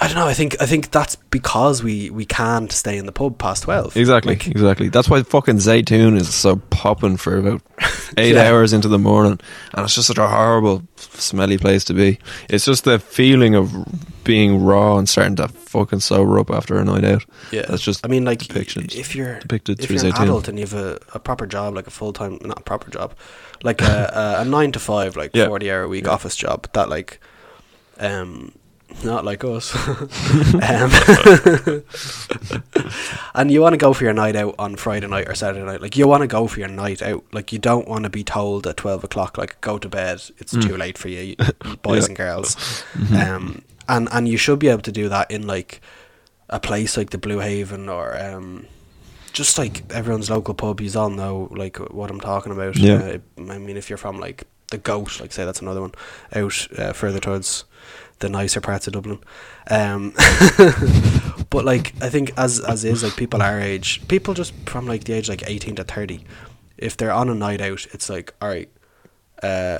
I 0.01 0.07
don't 0.07 0.17
know. 0.17 0.27
I 0.27 0.33
think 0.33 0.61
I 0.61 0.65
think 0.65 0.91
that's 0.91 1.15
because 1.15 1.81
we, 1.81 2.09
we 2.09 2.25
can't 2.25 2.69
stay 2.69 2.97
in 2.97 3.05
the 3.05 3.13
pub 3.13 3.37
past 3.37 3.63
twelve. 3.63 3.95
Exactly, 3.95 4.33
Like, 4.33 4.47
exactly. 4.47 4.89
That's 4.89 5.07
why 5.09 5.23
fucking 5.23 5.55
Zaytoon 5.55 6.17
is 6.17 6.33
so 6.35 6.57
popping 6.69 7.15
for 7.15 7.37
about 7.37 7.61
eight 8.17 8.35
Yeah. 8.35 8.49
hours 8.49 8.73
into 8.73 8.89
the 8.89 8.99
morning, 8.99 9.39
and 9.73 9.85
it's 9.85 9.95
just 9.95 10.07
such 10.07 10.17
a 10.17 10.27
horrible, 10.27 10.83
smelly 10.97 11.57
place 11.57 11.85
to 11.85 11.93
be. 11.93 12.19
It's 12.49 12.65
just 12.65 12.83
the 12.83 12.99
feeling 12.99 13.55
of 13.55 13.73
being 14.25 14.61
raw 14.65 14.97
and 14.97 15.07
starting 15.07 15.37
to 15.37 15.47
fucking 15.47 16.01
sober 16.01 16.37
up 16.39 16.51
after 16.51 16.77
a 16.77 16.83
night 16.83 17.05
out. 17.05 17.23
Yeah, 17.53 17.61
That's 17.69 17.81
just 17.81 18.05
I 18.05 18.09
mean, 18.09 18.25
like 18.25 18.39
depictions- 18.39 18.93
if 18.95 19.15
you're 19.15 19.39
depicted 19.39 19.79
if 19.79 19.85
through 19.87 19.95
you're 19.95 20.07
an 20.13 20.21
adult 20.21 20.49
and 20.49 20.59
you 20.59 20.65
have 20.65 20.73
a, 20.73 20.99
a 21.13 21.19
proper 21.19 21.47
job, 21.47 21.73
like 21.73 21.87
a 21.87 21.91
full 21.91 22.11
time, 22.11 22.37
not 22.43 22.59
a 22.59 22.63
proper 22.63 22.91
job, 22.91 23.13
like 23.63 23.81
a, 23.81 24.11
a, 24.39 24.41
a 24.41 24.45
nine 24.45 24.73
to 24.73 24.79
five, 24.79 25.15
like 25.15 25.31
Yeah. 25.33 25.47
forty 25.47 25.71
hour 25.71 25.83
a 25.83 25.87
week 25.87 26.05
office 26.09 26.35
job, 26.35 26.67
that 26.73 26.89
like, 26.89 27.21
um, 27.99 28.51
not 29.03 29.23
like 29.23 29.43
us, 29.43 29.75
um, 30.55 31.83
and 33.35 33.51
you 33.51 33.61
want 33.61 33.73
to 33.73 33.77
go 33.77 33.93
for 33.93 34.03
your 34.03 34.13
night 34.13 34.35
out 34.35 34.55
on 34.57 34.75
Friday 34.75 35.07
night 35.07 35.27
or 35.27 35.35
Saturday 35.35 35.65
night, 35.65 35.81
like 35.81 35.95
you 35.97 36.07
want 36.07 36.21
to 36.21 36.27
go 36.27 36.47
for 36.47 36.59
your 36.59 36.69
night 36.69 37.01
out, 37.01 37.23
like 37.31 37.51
you 37.53 37.59
don't 37.59 37.87
want 37.87 38.03
to 38.03 38.09
be 38.09 38.23
told 38.23 38.65
at 38.67 38.77
twelve 38.77 39.03
o'clock, 39.03 39.37
like 39.37 39.59
go 39.61 39.77
to 39.77 39.87
bed, 39.89 40.21
it's 40.37 40.53
Mm. 40.53 40.67
too 40.67 40.77
late 40.77 40.97
for 40.97 41.09
you, 41.09 41.35
you 41.63 41.75
boys 41.81 42.03
Yeah. 42.03 42.07
and 42.07 42.17
girls, 42.17 42.55
Mhm. 42.97 43.27
um, 43.27 43.61
and 43.87 44.07
and 44.11 44.27
you 44.27 44.37
should 44.37 44.59
be 44.59 44.67
able 44.69 44.81
to 44.83 44.91
do 44.91 45.09
that 45.09 45.29
in 45.31 45.45
like 45.47 45.81
a 46.49 46.59
place 46.59 46.97
like 46.97 47.11
the 47.11 47.17
Blue 47.17 47.39
Haven 47.39 47.89
or 47.89 48.17
um, 48.19 48.65
just 49.33 49.57
like 49.59 49.83
everyone's 49.91 50.29
local 50.29 50.53
pub, 50.55 50.81
you 50.81 50.91
all 50.99 51.09
know 51.11 51.47
like 51.51 51.77
what 51.77 52.09
I'm 52.09 52.19
talking 52.19 52.51
about. 52.51 52.75
Yeah. 52.75 53.17
Uh, 53.37 53.51
I 53.51 53.57
mean, 53.59 53.77
if 53.77 53.89
you're 53.89 53.97
from 53.97 54.19
like 54.19 54.45
the 54.71 54.77
Goat, 54.79 55.19
like 55.19 55.31
say 55.31 55.45
that's 55.45 55.61
another 55.61 55.81
one, 55.81 55.93
out 56.33 56.67
uh, 56.77 56.93
further 56.93 57.19
towards 57.19 57.65
the 58.19 58.29
nicer 58.29 58.61
parts 58.61 58.87
of 58.87 58.93
Dublin. 58.93 59.19
Um, 59.69 60.13
but 61.49 61.65
like 61.65 61.93
I 62.01 62.09
think 62.09 62.31
as 62.37 62.59
as 62.59 62.83
is 62.83 63.03
like 63.03 63.15
people 63.15 63.41
our 63.41 63.59
age, 63.59 64.01
people 64.07 64.33
just 64.33 64.53
from 64.65 64.85
like 64.87 65.03
the 65.05 65.13
age 65.13 65.29
like 65.29 65.43
eighteen 65.47 65.75
to 65.75 65.83
thirty, 65.83 66.23
if 66.77 66.95
they're 66.97 67.11
on 67.11 67.29
a 67.29 67.35
night 67.35 67.61
out, 67.61 67.85
it's 67.93 68.09
like 68.09 68.33
all 68.41 68.49
right, 68.49 68.69
uh, 69.43 69.79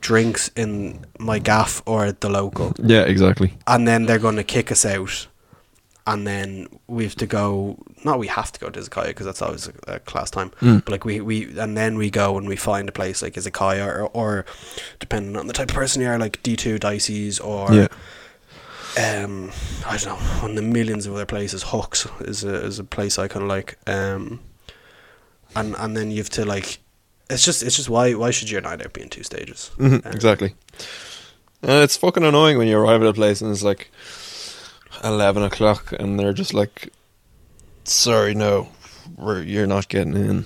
drinks 0.00 0.50
in 0.56 1.04
my 1.18 1.38
gaff 1.38 1.82
or 1.86 2.06
at 2.06 2.20
the 2.20 2.28
local, 2.28 2.72
Yeah, 2.82 3.02
exactly. 3.02 3.54
and 3.66 3.86
then 3.86 4.06
they're 4.06 4.18
going 4.18 4.36
to 4.36 4.44
kick 4.44 4.72
us 4.72 4.84
out, 4.84 5.28
and 6.06 6.26
then 6.26 6.66
we 6.88 7.04
have 7.04 7.14
to 7.16 7.26
go. 7.26 7.78
Not 8.04 8.18
we 8.18 8.26
have 8.26 8.50
to 8.52 8.58
go 8.60 8.68
to 8.70 8.80
Izakaya 8.80 9.06
because 9.08 9.26
that's 9.26 9.42
always 9.42 9.68
a, 9.68 9.72
a 9.94 9.98
class 10.00 10.30
time. 10.30 10.50
Mm. 10.60 10.84
But 10.84 10.90
like 10.92 11.04
we, 11.04 11.20
we 11.20 11.58
and 11.58 11.76
then 11.76 11.96
we 11.96 12.10
go 12.10 12.36
and 12.38 12.48
we 12.48 12.56
find 12.56 12.88
a 12.88 12.92
place 12.92 13.22
like 13.22 13.34
Izakaya 13.34 13.86
or, 13.86 14.06
or 14.08 14.44
depending 15.00 15.36
on 15.36 15.46
the 15.46 15.52
type 15.52 15.68
of 15.70 15.74
person 15.74 16.02
you 16.02 16.08
are, 16.08 16.18
like 16.18 16.42
D 16.42 16.56
two 16.56 16.78
Dicey's 16.78 17.38
or 17.40 17.72
Yeah. 17.72 17.88
um 18.98 19.50
I 19.86 19.96
don't 19.96 20.06
know 20.18 20.42
on 20.44 20.54
the 20.54 20.62
millions 20.62 21.06
of 21.06 21.14
other 21.14 21.26
places. 21.26 21.62
Hooks 21.62 22.06
is 22.20 22.44
a 22.44 22.54
is 22.66 22.78
a 22.78 22.84
place 22.84 23.18
I 23.18 23.28
kind 23.28 23.42
of 23.44 23.48
like. 23.48 23.78
Um, 23.86 24.40
and 25.54 25.74
and 25.78 25.96
then 25.96 26.10
you 26.10 26.18
have 26.18 26.30
to 26.30 26.44
like. 26.44 26.78
It's 27.30 27.44
just 27.44 27.62
it's 27.62 27.76
just 27.76 27.88
why 27.88 28.14
why 28.14 28.30
should 28.30 28.50
your 28.50 28.60
night 28.60 28.82
out 28.84 28.92
be 28.92 29.02
in 29.02 29.08
two 29.08 29.22
stages? 29.22 29.70
Mhm, 29.78 30.04
Um, 30.04 30.12
exactly. 30.12 30.54
And 31.62 31.70
it's 31.84 31.96
fucking 31.96 32.24
annoying 32.24 32.58
when 32.58 32.66
you 32.66 32.76
arrive 32.76 33.00
at 33.02 33.08
a 33.08 33.12
place 33.14 33.40
and 33.40 33.50
it's 33.52 33.62
like 33.62 33.90
eleven 35.02 35.42
o'clock 35.42 35.92
and 35.98 36.18
they're 36.18 36.32
just 36.32 36.54
like, 36.54 36.92
"Sorry, 37.84 38.34
no, 38.34 38.68
we're, 39.16 39.42
you're 39.42 39.66
not 39.66 39.88
getting 39.88 40.14
in." 40.16 40.44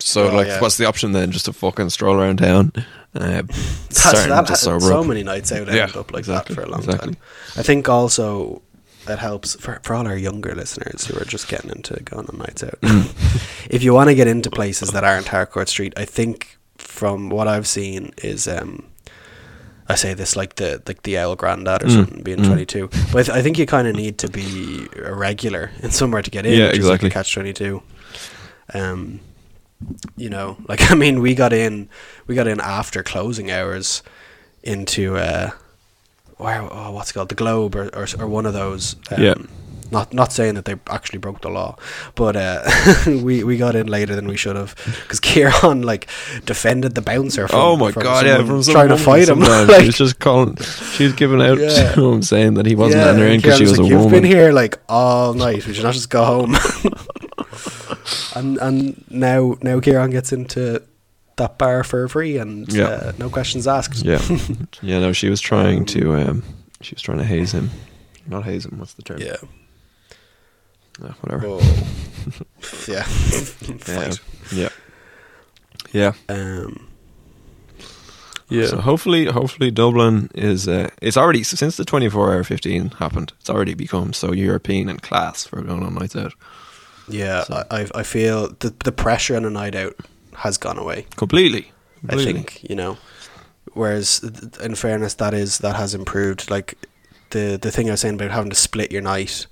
So, 0.00 0.28
Oh, 0.28 0.34
like, 0.36 0.46
yeah. 0.48 0.60
what's 0.60 0.76
the 0.76 0.84
option 0.86 1.12
then? 1.12 1.30
Just 1.30 1.46
to 1.46 1.52
fucking 1.52 1.88
stroll 1.90 2.16
around 2.20 2.36
town, 2.38 2.72
uh, 3.14 3.42
That's, 3.42 3.98
starting 3.98 4.28
that, 4.30 4.46
to 4.48 4.56
sober 4.56 4.80
so 4.80 5.00
up. 5.00 5.06
many 5.06 5.22
nights 5.22 5.50
out 5.50 5.66
Yeah, 5.72 5.84
end 5.84 5.96
up 5.96 6.12
like 6.12 6.20
exactly, 6.20 6.54
that 6.54 6.60
for 6.60 6.66
a 6.66 6.70
long 6.70 6.80
exactly. 6.80 7.14
time. 7.14 7.22
I 7.56 7.62
think 7.62 7.88
also 7.88 8.60
it 9.08 9.18
helps 9.18 9.54
for, 9.56 9.80
for 9.82 9.94
all 9.94 10.06
our 10.06 10.16
younger 10.16 10.54
listeners 10.54 11.06
who 11.06 11.18
are 11.18 11.24
just 11.24 11.48
getting 11.48 11.70
into 11.70 11.94
going 12.02 12.26
on 12.28 12.38
nights 12.38 12.62
out. 12.62 12.78
Mm. 12.82 13.66
if 13.70 13.82
you 13.82 13.94
want 13.94 14.08
to 14.10 14.14
get 14.14 14.26
into 14.28 14.50
places 14.50 14.90
that 14.90 15.04
aren't 15.04 15.28
Harcourt 15.28 15.68
Street, 15.68 15.94
I 15.96 16.04
think 16.04 16.58
from 16.76 17.30
what 17.30 17.48
I've 17.48 17.66
seen 17.66 18.12
is 18.22 18.46
um, 18.48 18.84
I 19.88 19.96
say 19.96 20.14
this 20.14 20.34
like 20.36 20.54
the 20.56 20.82
like 20.86 21.02
the 21.02 21.18
Owl 21.18 21.36
Grandad 21.36 21.82
or 21.82 21.86
Mm, 21.88 21.94
something 21.94 22.22
being 22.22 22.38
mm. 22.38 22.46
twenty 22.46 22.64
two, 22.66 22.88
but 23.12 23.18
I, 23.18 23.22
th- 23.22 23.36
I 23.38 23.42
think 23.42 23.58
you 23.58 23.66
kind 23.66 23.86
of 23.86 23.94
need 23.94 24.16
to 24.18 24.28
be 24.28 24.86
a 24.96 25.12
regular 25.14 25.70
in 25.82 25.90
somewhere 25.90 26.22
to 26.22 26.30
get 26.30 26.46
in. 26.46 26.58
Yeah, 26.58 26.66
exactly. 26.66 27.08
Like 27.08 27.12
catch 27.14 27.32
twenty 27.34 27.52
two. 27.52 27.82
Um, 28.72 29.20
you 30.16 30.30
know, 30.30 30.56
like 30.68 30.90
I 30.90 30.94
mean, 30.94 31.20
we 31.20 31.34
got 31.34 31.52
in, 31.52 31.88
we 32.26 32.34
got 32.34 32.46
in 32.46 32.60
after 32.60 33.02
closing 33.02 33.50
hours 33.50 34.02
into 34.62 35.16
uh, 35.16 35.50
where 36.38 36.62
oh, 36.62 36.90
what's 36.92 37.10
it 37.10 37.14
called 37.14 37.28
the 37.28 37.34
Globe 37.34 37.76
or 37.76 37.88
or, 37.94 38.06
or 38.18 38.26
one 38.26 38.46
of 38.46 38.54
those. 38.54 38.96
Um, 39.10 39.22
Yeah. 39.22 39.34
Not 39.94 40.12
not 40.12 40.32
saying 40.32 40.54
that 40.56 40.64
they 40.64 40.74
actually 40.88 41.20
broke 41.20 41.40
the 41.40 41.48
law, 41.48 41.76
but 42.16 42.34
uh, 42.36 42.62
we 43.06 43.44
we 43.44 43.56
got 43.56 43.76
in 43.76 43.86
later 43.86 44.14
than 44.16 44.26
we 44.26 44.36
should 44.36 44.56
have 44.56 44.74
because 45.02 45.20
Kieran 45.20 45.82
like 45.82 46.08
defended 46.44 46.94
the 46.96 47.00
bouncer. 47.02 47.46
From, 47.48 47.58
oh 47.60 47.76
my 47.76 47.92
from 47.92 48.02
god! 48.02 48.26
Yeah, 48.26 48.44
from 48.44 48.62
trying 48.64 48.88
to 48.88 48.98
fight 48.98 49.28
him. 49.28 49.38
like, 49.68 49.80
she 49.80 49.86
was 49.86 49.96
just 49.98 50.18
calling. 50.18 50.56
She 50.96 51.04
was 51.04 51.12
giving 51.12 51.40
out 51.40 51.58
Yeah. 51.58 51.92
to 51.94 52.12
him, 52.12 52.22
saying 52.22 52.54
that 52.54 52.66
he 52.66 52.74
wasn't 52.74 53.02
yeah, 53.18 53.24
in 53.24 53.40
because 53.40 53.58
she 53.58 53.64
was 53.64 53.78
like, 53.78 53.86
a 53.86 53.88
You've 53.88 54.04
woman. 54.04 54.22
been 54.22 54.24
here 54.30 54.52
like 54.52 54.78
all 54.88 55.32
night. 55.34 55.64
We 55.66 55.72
should 55.74 55.84
not 55.84 55.94
just 55.94 56.10
go 56.10 56.24
home. 56.24 56.56
and 58.34 58.58
and 58.58 59.04
now 59.10 59.56
now 59.62 59.80
Kieran 59.80 60.10
gets 60.10 60.32
into 60.32 60.82
that 61.36 61.58
bar 61.58 61.84
for 61.84 62.08
free 62.08 62.38
and 62.38 62.70
Yeah. 62.72 62.86
uh, 62.88 63.12
no 63.18 63.28
questions 63.30 63.66
asked. 63.66 64.04
Yeah, 64.04 64.20
yeah. 64.82 64.98
No, 65.00 65.12
she 65.12 65.28
was 65.30 65.40
trying 65.40 65.84
to. 65.86 66.14
Um, 66.14 66.42
she 66.80 66.94
was 66.94 67.02
trying 67.02 67.18
to 67.18 67.24
haze 67.24 67.52
him. 67.52 67.70
Not 68.26 68.44
haze 68.44 68.64
him. 68.66 68.78
What's 68.78 68.94
the 68.94 69.02
term? 69.02 69.18
Yeah. 69.20 69.36
Yeah, 71.02 71.12
whatever. 71.20 71.48
Yeah. 72.88 73.06
Yeah. 73.86 74.14
Yeah. 74.52 74.68
Yeah. 75.92 76.12
Um, 76.28 76.88
So 78.50 78.78
hopefully, 78.80 79.26
hopefully 79.26 79.70
Dublin 79.70 80.30
is. 80.34 80.66
Uh, 80.68 80.88
it's 81.02 81.16
already 81.16 81.42
since 81.42 81.76
the 81.76 81.84
twenty 81.84 82.08
four 82.08 82.32
hour 82.32 82.44
fifteen 82.44 82.90
happened. 82.98 83.32
It's 83.40 83.50
already 83.50 83.74
become 83.74 84.12
so 84.12 84.32
European 84.32 84.88
and 84.88 85.02
class 85.02 85.46
for 85.46 85.60
going 85.62 85.82
on 85.82 85.94
nights 85.94 86.16
out. 86.16 86.32
yeah. 87.08 87.44
So- 87.44 87.64
I 87.70 87.86
I 87.94 88.02
feel 88.04 88.48
the 88.60 88.72
the 88.84 88.92
pressure 88.92 89.36
on 89.36 89.44
a 89.44 89.50
night 89.50 89.74
out 89.74 89.94
has 90.36 90.58
gone 90.58 90.78
away. 90.78 91.06
Completely. 91.16 91.72
I 92.08 92.16
think 92.24 92.62
you 92.70 92.76
know. 92.76 92.96
Whereas, 93.74 94.22
in 94.62 94.74
fairness, 94.76 95.14
that 95.14 95.34
is 95.34 95.58
that 95.58 95.76
has 95.76 95.94
improved. 95.94 96.50
Like 96.50 96.76
the 97.30 97.58
the 97.60 97.70
thing 97.70 97.88
I 97.88 97.92
was 97.92 98.00
saying 98.00 98.14
about 98.20 98.30
having 98.30 98.50
to 98.50 98.56
split 98.56 98.92
your 98.92 99.02
night 99.02 99.46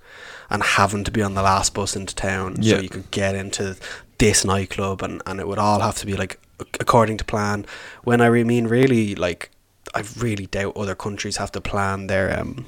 and 0.53 0.62
having 0.62 1.03
to 1.05 1.11
be 1.11 1.23
on 1.23 1.35
the 1.35 1.43
last 1.43 1.74
bus 1.74 1.97
into 1.97 2.15
town 2.15 2.55
Yeah. 2.61 2.77
so 2.77 2.83
you 2.83 2.89
could 2.89 3.11
get 3.11 3.35
into 3.35 3.74
this 4.19 4.45
nightclub 4.45 5.03
and 5.03 5.20
and 5.27 5.41
it 5.41 5.49
would 5.49 5.59
all 5.59 5.81
have 5.81 5.97
to 5.97 6.07
be 6.07 6.15
like 6.16 6.39
according 6.79 7.16
to 7.19 7.24
plan. 7.24 7.66
When 8.05 8.20
I 8.20 8.29
mean 8.31 8.66
really, 8.69 9.15
like 9.16 9.51
I 9.95 10.05
really 10.19 10.47
doubt 10.47 10.77
other 10.77 10.95
countries 10.95 11.39
have 11.39 11.51
to 11.53 11.61
plan 11.61 12.07
their 12.07 12.39
um 12.39 12.66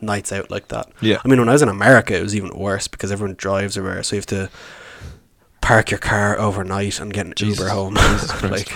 nights 0.00 0.32
out 0.32 0.50
like 0.50 0.68
that. 0.68 0.86
Yeah. 1.00 1.20
I 1.24 1.28
mean, 1.28 1.38
when 1.38 1.48
I 1.48 1.52
was 1.52 1.62
in 1.62 1.68
America, 1.68 2.16
it 2.18 2.22
was 2.22 2.34
even 2.34 2.50
worse 2.58 2.88
because 2.88 3.12
everyone 3.12 3.36
drives 3.36 3.78
everywhere, 3.78 4.02
so 4.02 4.16
you 4.16 4.20
have 4.20 4.26
to 4.26 4.50
park 5.60 5.90
your 5.90 5.98
car 5.98 6.38
overnight 6.38 7.00
and 7.00 7.12
get 7.12 7.26
an 7.26 7.32
Jesus- 7.36 7.58
Uber 7.58 7.70
home, 7.70 7.94
like 8.42 8.72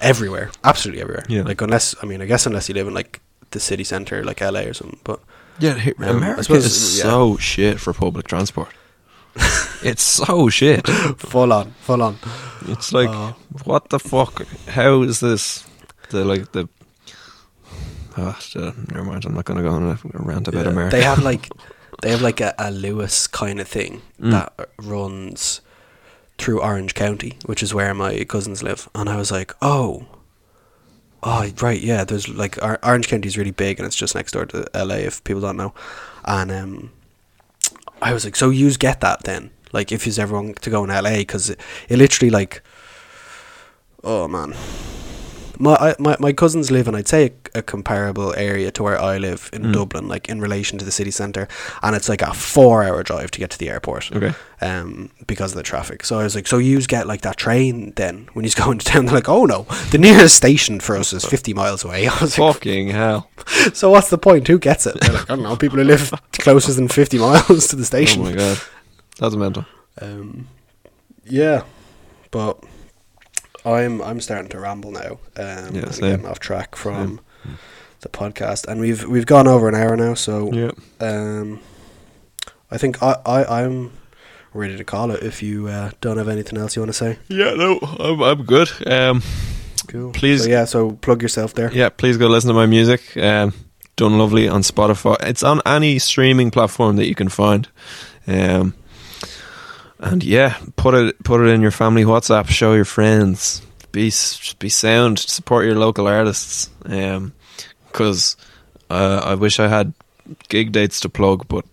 everywhere, 0.00 0.50
absolutely 0.64 1.02
everywhere. 1.02 1.24
Yeah. 1.28 1.42
Like 1.42 1.60
unless, 1.60 1.94
I 2.02 2.06
mean, 2.06 2.22
I 2.22 2.26
guess 2.26 2.46
unless 2.46 2.68
you 2.68 2.74
live 2.74 2.86
in 2.88 2.94
like 2.94 3.20
the 3.50 3.60
city 3.60 3.84
center, 3.84 4.22
like 4.24 4.40
LA 4.40 4.60
or 4.60 4.74
something. 4.74 5.00
But 5.04 5.20
Yeah, 5.60 5.74
Um, 5.98 6.16
America 6.16 6.54
is 6.54 6.98
yeah. 6.98 7.02
so 7.04 7.36
shit 7.36 7.80
for 7.80 7.92
public 7.92 8.26
transport. 8.26 8.68
it's 9.82 10.02
so 10.02 10.48
shit. 10.48 10.86
full 11.18 11.52
on, 11.52 11.72
full 11.80 12.02
on. 12.02 12.16
It's 12.68 12.92
like, 12.92 13.08
Uh, 13.10 13.32
what 13.64 13.88
the 13.90 13.98
fuck? 13.98 14.44
How 14.68 15.02
is 15.02 15.20
this? 15.20 15.64
The 16.10 16.24
like 16.24 16.52
the. 16.52 16.68
Uh, 18.16 18.34
never 18.92 19.04
mind. 19.04 19.24
I'm 19.24 19.34
not 19.34 19.44
going 19.44 19.62
to 19.62 19.68
go 19.68 19.74
on 19.74 19.82
a 19.84 19.98
rant 20.14 20.48
about 20.48 20.64
yeah. 20.64 20.70
America. 20.72 20.96
They 20.96 21.02
have 21.02 21.22
like, 21.22 21.48
they 22.02 22.10
have 22.10 22.22
like 22.22 22.40
a, 22.40 22.54
a 22.58 22.70
Luas 22.70 23.30
kind 23.30 23.60
of 23.60 23.68
thing 23.68 24.02
Mm. 24.20 24.32
that 24.32 24.68
runs 24.78 25.60
through 26.38 26.60
Orange 26.60 26.94
County, 26.94 27.38
which 27.46 27.62
is 27.62 27.72
where 27.72 27.94
my 27.94 28.24
cousins 28.24 28.62
live. 28.62 28.88
And 28.94 29.08
I 29.08 29.16
was 29.16 29.30
like, 29.30 29.54
oh. 29.62 30.06
Oh 31.22 31.50
right, 31.60 31.80
yeah. 31.80 32.04
There's 32.04 32.28
like 32.28 32.58
Orange 32.62 33.08
County 33.08 33.28
is 33.28 33.36
really 33.36 33.50
big, 33.50 33.78
and 33.78 33.86
it's 33.86 33.96
just 33.96 34.14
next 34.14 34.32
door 34.32 34.46
to 34.46 34.66
LA. 34.74 34.96
If 34.96 35.22
people 35.24 35.42
don't 35.42 35.56
know, 35.56 35.74
and 36.24 36.50
um, 36.50 36.92
I 38.00 38.12
was 38.12 38.24
like, 38.24 38.36
so 38.36 38.50
yous 38.50 38.76
get 38.76 39.00
that 39.00 39.24
then? 39.24 39.50
Like, 39.72 39.92
if 39.92 40.04
yous 40.06 40.18
ever 40.18 40.34
want 40.34 40.62
to 40.62 40.70
go 40.70 40.82
in 40.82 40.90
LA, 40.90 41.18
because 41.18 41.50
it, 41.50 41.60
it 41.88 41.98
literally 41.98 42.30
like, 42.30 42.62
oh 44.02 44.26
man, 44.28 44.54
my 45.58 45.74
I, 45.74 45.94
my 45.98 46.16
my 46.18 46.32
cousins 46.32 46.70
live 46.70 46.88
in 46.88 46.94
I'd 46.94 47.08
say 47.08 47.32
a, 47.54 47.62
comparable 47.62 48.34
area 48.36 48.70
to 48.72 48.82
where 48.82 49.00
I 49.00 49.18
live 49.18 49.50
in 49.52 49.62
Mm. 49.62 49.72
Dublin, 49.72 50.08
like 50.08 50.28
in 50.28 50.40
relation 50.40 50.78
to 50.78 50.84
the 50.84 50.90
city 50.90 51.10
centre, 51.10 51.48
and 51.82 51.94
it's 51.96 52.08
like 52.08 52.22
a 52.22 52.32
four-hour 52.34 53.02
drive 53.02 53.30
to 53.32 53.38
get 53.38 53.50
to 53.50 53.58
the 53.58 53.68
airport 53.68 54.10
okay. 54.12 54.32
um, 54.60 55.10
because 55.26 55.52
of 55.52 55.56
the 55.56 55.62
traffic. 55.62 56.04
So 56.04 56.18
I 56.18 56.24
was 56.24 56.34
like, 56.34 56.46
so 56.46 56.58
you 56.58 56.80
get 56.82 57.06
like 57.06 57.20
that 57.22 57.36
train 57.36 57.92
then 57.96 58.28
when 58.32 58.44
he's 58.44 58.54
going 58.54 58.78
to 58.78 58.84
town? 58.84 59.04
They're 59.06 59.14
like, 59.14 59.28
oh 59.28 59.44
no, 59.44 59.66
the 59.90 59.98
nearest 59.98 60.36
station 60.36 60.80
for 60.80 60.96
us 60.96 61.12
is 61.12 61.24
50 61.24 61.54
miles 61.54 61.84
away. 61.84 62.06
I 62.08 62.20
was 62.20 62.38
like, 62.38 62.54
Fucking 62.54 62.88
hell. 62.88 63.30
so 63.72 63.90
what's 63.90 64.10
the 64.10 64.18
point? 64.18 64.48
Who 64.48 64.58
gets 64.58 64.86
it? 64.86 64.98
They're 65.00 65.12
like, 65.12 65.30
I 65.30 65.34
don't 65.34 65.42
know, 65.42 65.56
people 65.56 65.78
who 65.78 65.84
live 65.84 66.12
closer 66.32 66.72
than 66.72 66.88
50 66.88 67.18
miles 67.18 67.68
to 67.68 67.76
the 67.76 67.84
station. 67.84 68.22
Oh 68.22 68.24
my 68.26 68.32
god. 68.32 68.58
That's 69.18 69.36
mental. 69.36 69.66
Um, 70.00 70.48
yeah, 71.26 71.64
but 72.30 72.64
I'm 73.64 74.00
I'm 74.00 74.20
starting 74.20 74.48
to 74.50 74.58
ramble 74.58 74.92
now. 74.92 75.18
Um, 75.36 75.74
Yeah, 75.74 75.90
same. 75.90 76.10
getting 76.10 76.26
off 76.26 76.38
track 76.38 76.74
from 76.76 77.20
the 78.00 78.08
podcast, 78.08 78.66
and 78.66 78.80
we've 78.80 79.04
we've 79.06 79.26
gone 79.26 79.46
over 79.48 79.68
an 79.68 79.74
hour 79.74 79.96
now. 79.96 80.14
So 80.14 80.52
Yeah. 80.52 80.70
um, 81.00 81.60
I 82.70 82.78
think 82.78 83.02
I, 83.02 83.16
I 83.26 83.62
I'm 83.62 83.92
ready 84.54 84.76
to 84.76 84.84
call 84.84 85.10
it. 85.10 85.22
If 85.22 85.42
you 85.42 85.68
uh, 85.68 85.90
don't 86.00 86.16
have 86.16 86.28
anything 86.28 86.58
else 86.58 86.76
you 86.76 86.82
want 86.82 86.90
to 86.92 86.98
say, 86.98 87.18
Yeah, 87.28 87.54
no, 87.54 87.78
I'm, 87.98 88.22
I'm 88.22 88.44
good. 88.44 88.68
Um, 88.86 89.22
cool. 89.88 90.12
Please- 90.12 90.44
So, 90.44 90.50
yeah. 90.50 90.64
So 90.66 90.92
plug 90.92 91.22
yourself 91.22 91.54
there. 91.54 91.70
yeah, 91.72 91.88
please 91.88 92.16
go 92.16 92.26
listen 92.28 92.48
to 92.48 92.54
my 92.54 92.66
music. 92.66 93.16
Um, 93.16 93.52
Dunluvly 93.96 94.50
on 94.50 94.62
Spotify. 94.62 95.16
It's 95.28 95.42
on 95.42 95.60
any 95.66 95.98
streaming 95.98 96.50
platform 96.50 96.96
that 96.96 97.06
you 97.06 97.14
can 97.14 97.28
find. 97.28 97.68
Um, 98.26 98.72
and 99.98 100.24
yeah, 100.24 100.56
put 100.76 100.94
it 100.94 101.22
put 101.22 101.40
it 101.42 101.48
in 101.50 101.60
your 101.60 101.70
family 101.70 102.04
WhatsApp. 102.04 102.48
Show 102.48 102.72
your 102.74 102.86
friends. 102.86 103.60
Be 103.92 104.10
be 104.58 104.68
sound. 104.70 105.18
Support 105.18 105.66
your 105.66 105.74
local 105.74 106.06
artists. 106.06 106.70
Um, 106.86 107.32
because 107.92 108.36
uh, 108.90 109.20
I 109.24 109.34
wish 109.34 109.60
I 109.60 109.68
had 109.68 109.92
gig 110.48 110.72
dates 110.72 111.00
to 111.00 111.08
plug, 111.08 111.46
but 111.48 111.64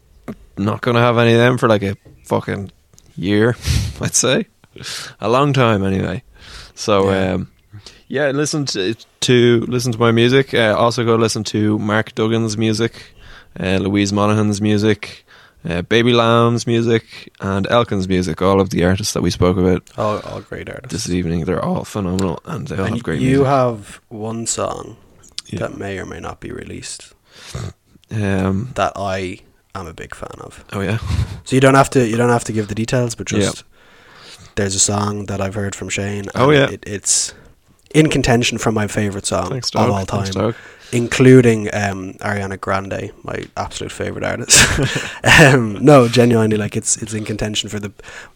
not 0.57 0.81
gonna 0.81 0.99
have 1.02 1.18
any 1.18 1.34
of 1.34 1.39
them 1.39 1.57
for 1.57 1.68
like 1.69 1.84
a 1.84 1.95
fucking 2.26 2.72
year, 3.15 3.56
I'd 4.02 4.15
say, 4.15 4.48
a 5.19 5.30
long 5.30 5.53
time 5.53 5.84
anyway. 5.84 6.23
So 6.76 7.10
Yeah. 7.11 7.34
um, 7.34 7.52
yeah, 8.10 8.31
listen 8.31 8.65
to, 8.68 8.95
to 9.22 9.65
listen 9.68 9.91
to 9.91 9.99
my 9.99 10.11
music. 10.11 10.53
Uh, 10.53 10.76
also 10.77 11.03
go 11.03 11.15
listen 11.15 11.44
to 11.45 11.77
Mark 11.80 12.15
Duggan's 12.15 12.57
music, 12.57 12.94
uh, 13.60 13.77
Louise 13.77 14.14
Monaghan's 14.14 14.61
music. 14.61 15.23
Uh, 15.68 15.81
Baby 15.81 16.14
Lamb's 16.14 16.65
music 16.68 17.34
and 17.41 17.68
Elkin's 17.69 18.07
music, 18.07 18.41
all 18.41 18.61
of 18.61 18.69
the 18.69 18.85
artists 18.85 19.14
that 19.14 19.22
we 19.23 19.31
spoke 19.31 19.57
about 19.57 19.84
All, 19.98 20.19
all 20.19 20.39
great 20.39 20.69
artists. 20.69 20.94
this 20.94 21.10
evening, 21.14 21.44
they're 21.44 21.65
all 21.65 21.84
phenomenal 21.84 22.39
and 22.45 22.68
they 22.68 22.77
all 22.77 22.85
and 22.85 22.95
have 22.95 23.03
great 23.03 23.19
you 23.19 23.30
music. 23.39 23.48
have 23.48 23.99
one 24.07 24.45
song 24.48 24.95
Yeah. 25.48 25.60
that 25.60 25.78
may 25.78 25.98
or 25.99 26.06
may 26.06 26.19
not 26.19 26.40
be 26.40 26.52
released 26.52 27.14
um, 28.11 28.72
that 28.76 28.94
I 28.95 29.40
am 29.76 29.88
a 29.88 29.94
big 29.94 30.15
fan 30.15 30.40
of. 30.41 30.64
oh 30.74 30.82
yeah, 30.82 30.98
So 31.44 31.56
you 31.56 31.61
don't 31.61 31.76
have 31.76 31.90
to 31.91 32.07
you 32.07 32.18
don't 32.18 32.30
have 32.30 32.44
to 32.45 32.53
give 32.53 32.68
the 32.68 32.76
details, 32.76 33.15
but 33.15 33.32
Yeah. 33.32 33.40
just 33.40 33.64
there's 34.56 34.76
a 34.76 34.80
song 34.80 35.26
that 35.28 35.40
I've 35.40 35.53
heard 35.56 35.76
from 35.76 35.90
Shane. 35.90 36.26
Oh, 36.34 36.49
yeah. 36.49 36.69
it, 36.72 36.84
it's 36.88 37.34
in 37.93 38.09
contention 38.09 38.57
for 38.57 38.72
my 38.72 38.88
favorite 38.88 39.26
song 39.26 39.49
thanks, 39.49 39.69
of 39.76 39.89
all 39.89 40.05
time, 40.05 40.26
Thanks, 40.26 40.57
including 40.91 41.68
um, 41.73 42.14
Ariana 42.19 42.59
Grande, 42.59 43.11
my 43.23 43.43
absolute 43.57 43.91
favorite 43.91 44.23
artist. 44.23 44.57
um, 45.41 45.73
no, 45.84 46.07
genuinely, 46.07 46.57
like 46.57 46.76
it's 46.77 46.97
it's 46.97 47.14
in 47.14 47.26
contention 47.26 47.69
for 47.69 47.80
the 47.80 47.91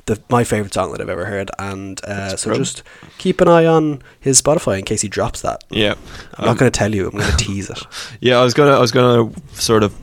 the 0.06 0.22
my 0.30 0.44
favorite 0.44 0.74
song 0.74 0.92
that 0.92 1.02
I've 1.02 1.10
ever 1.10 1.26
heard, 1.26 1.50
and 1.60 2.04
uh, 2.06 2.36
so 2.36 2.50
brilliant. 2.50 2.68
just 2.68 2.84
keep 3.18 3.42
an 3.42 3.48
eye 3.48 3.66
on 3.66 4.02
his 4.20 4.42
Spotify 4.42 4.80
in 4.80 4.86
case 4.86 5.02
he 5.02 5.08
drops 5.08 5.42
that. 5.42 5.64
Yeah, 5.70 5.96
I'm 6.38 6.46
not 6.46 6.52
Um, 6.52 6.58
going 6.58 6.72
to 6.72 6.78
tell 6.78 6.94
you. 6.94 7.06
I'm 7.08 7.18
going 7.18 7.32
to 7.38 7.38
tease 7.38 7.70
it. 7.70 7.80
Yeah, 8.20 8.38
I 8.40 8.44
was 8.44 8.54
gonna, 8.54 8.72
I 8.76 8.80
was 8.80 8.92
gonna 8.92 9.32
sort 9.54 9.84
of 9.84 9.94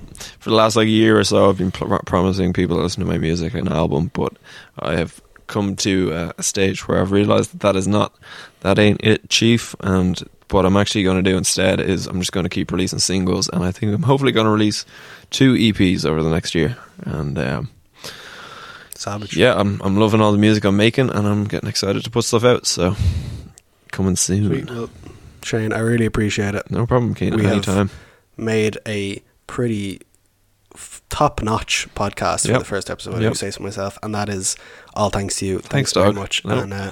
for 0.41 0.51
the 0.51 0.57
last 0.57 0.75
like 0.75 0.89
year 0.89 1.19
or 1.19 1.25
so, 1.25 1.49
I've 1.49 1.59
been 1.59 1.71
pl- 1.71 2.01
promising 2.07 2.53
people 2.53 2.77
to 2.77 2.83
listen 2.83 3.01
to 3.05 3.07
my 3.07 3.19
music 3.19 3.55
and 3.55 3.69
album, 3.69 4.11
but 4.15 4.33
I 4.81 4.97
have 4.97 5.21
come 5.49 5.75
to 5.77 6.33
a 6.39 6.43
stage 6.43 6.87
where 6.87 7.01
I've 7.01 7.11
realised 7.13 7.53
that 7.53 7.61
that 7.61 7.77
is 7.77 7.89
not, 7.89 8.15
that 8.61 8.79
ain't 8.79 9.01
it, 9.03 9.29
chief. 9.29 9.75
And 9.81 10.23
what 10.51 10.65
I'm 10.65 10.77
actually 10.77 11.03
going 11.03 11.23
to 11.23 11.29
do 11.31 11.37
instead 11.37 11.81
is 11.81 12.07
I'm 12.07 12.21
just 12.21 12.33
going 12.33 12.45
to 12.45 12.51
keep 12.51 12.71
releasing 12.71 12.99
singles, 13.01 13.49
and 13.49 13.65
I 13.65 13.73
think 13.73 13.93
I'm 13.95 14.03
hopefully 14.03 14.33
going 14.33 14.47
to 14.47 14.51
release 14.53 14.85
two 15.31 15.55
EPs 15.55 16.07
over 16.07 16.23
the 16.23 16.31
next 16.31 16.55
year. 16.55 16.77
And 17.05 17.39
um, 17.39 17.71
Savage. 18.95 19.37
yeah, 19.37 19.55
I'm 19.57 19.81
I'm 19.83 19.97
loving 19.97 20.21
all 20.21 20.33
the 20.33 20.39
music 20.39 20.65
I'm 20.65 20.77
making, 20.77 21.11
and 21.11 21.27
I'm 21.27 21.45
getting 21.45 21.69
excited 21.69 22.03
to 22.05 22.11
put 22.11 22.25
stuff 22.25 22.45
out. 22.45 22.67
So 22.67 22.97
coming 23.93 24.17
soon. 24.17 24.47
Sweet. 24.49 24.71
Well, 24.71 24.91
Shane, 25.45 25.73
I 25.73 25.79
really 25.81 26.07
appreciate 26.07 26.55
it. 26.55 26.71
No 26.71 26.87
problem, 26.87 27.15
Keen. 27.15 27.35
We 27.37 27.43
have- 27.45 27.53
Anytime. 27.53 27.91
Made 28.37 28.79
a 28.87 29.23
pretty 29.47 30.01
f- 31.11 31.19
top-notch 31.19 31.89
podcast 31.95 32.47
for 32.53 32.59
the 32.59 32.65
first 32.65 32.91
episode. 32.91 33.15
I 33.15 33.21
Yep. 33.21 33.33
do 33.33 33.35
say 33.35 33.51
so 33.51 33.63
myself, 33.63 33.99
and 34.03 34.15
that 34.15 34.29
is 34.29 34.57
all 34.95 35.11
thanks 35.11 35.37
to 35.39 35.47
you. 35.47 35.59
Thanks, 35.61 35.93
very 35.93 36.07
dog. 36.07 36.15
much, 36.17 36.45
No. 36.45 36.59
and 36.59 36.73
uh, 36.73 36.91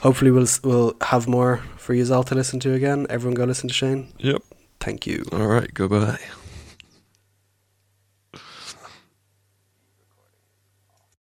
hopefully 0.00 0.30
we'll 0.30 0.48
we'll 0.64 0.94
have 1.02 1.26
more 1.28 1.60
for 1.76 1.94
you 1.94 2.12
all 2.14 2.24
to 2.24 2.34
listen 2.34 2.60
to 2.60 2.72
again. 2.74 3.06
Everyone, 3.10 3.34
go 3.34 3.44
listen 3.44 3.68
to 3.68 3.74
Shane. 3.74 4.12
Yep. 4.18 4.42
Thank 4.80 5.06
you. 5.06 5.24
All 5.32 5.46
right. 5.46 5.72
Goodbye. 5.72 6.18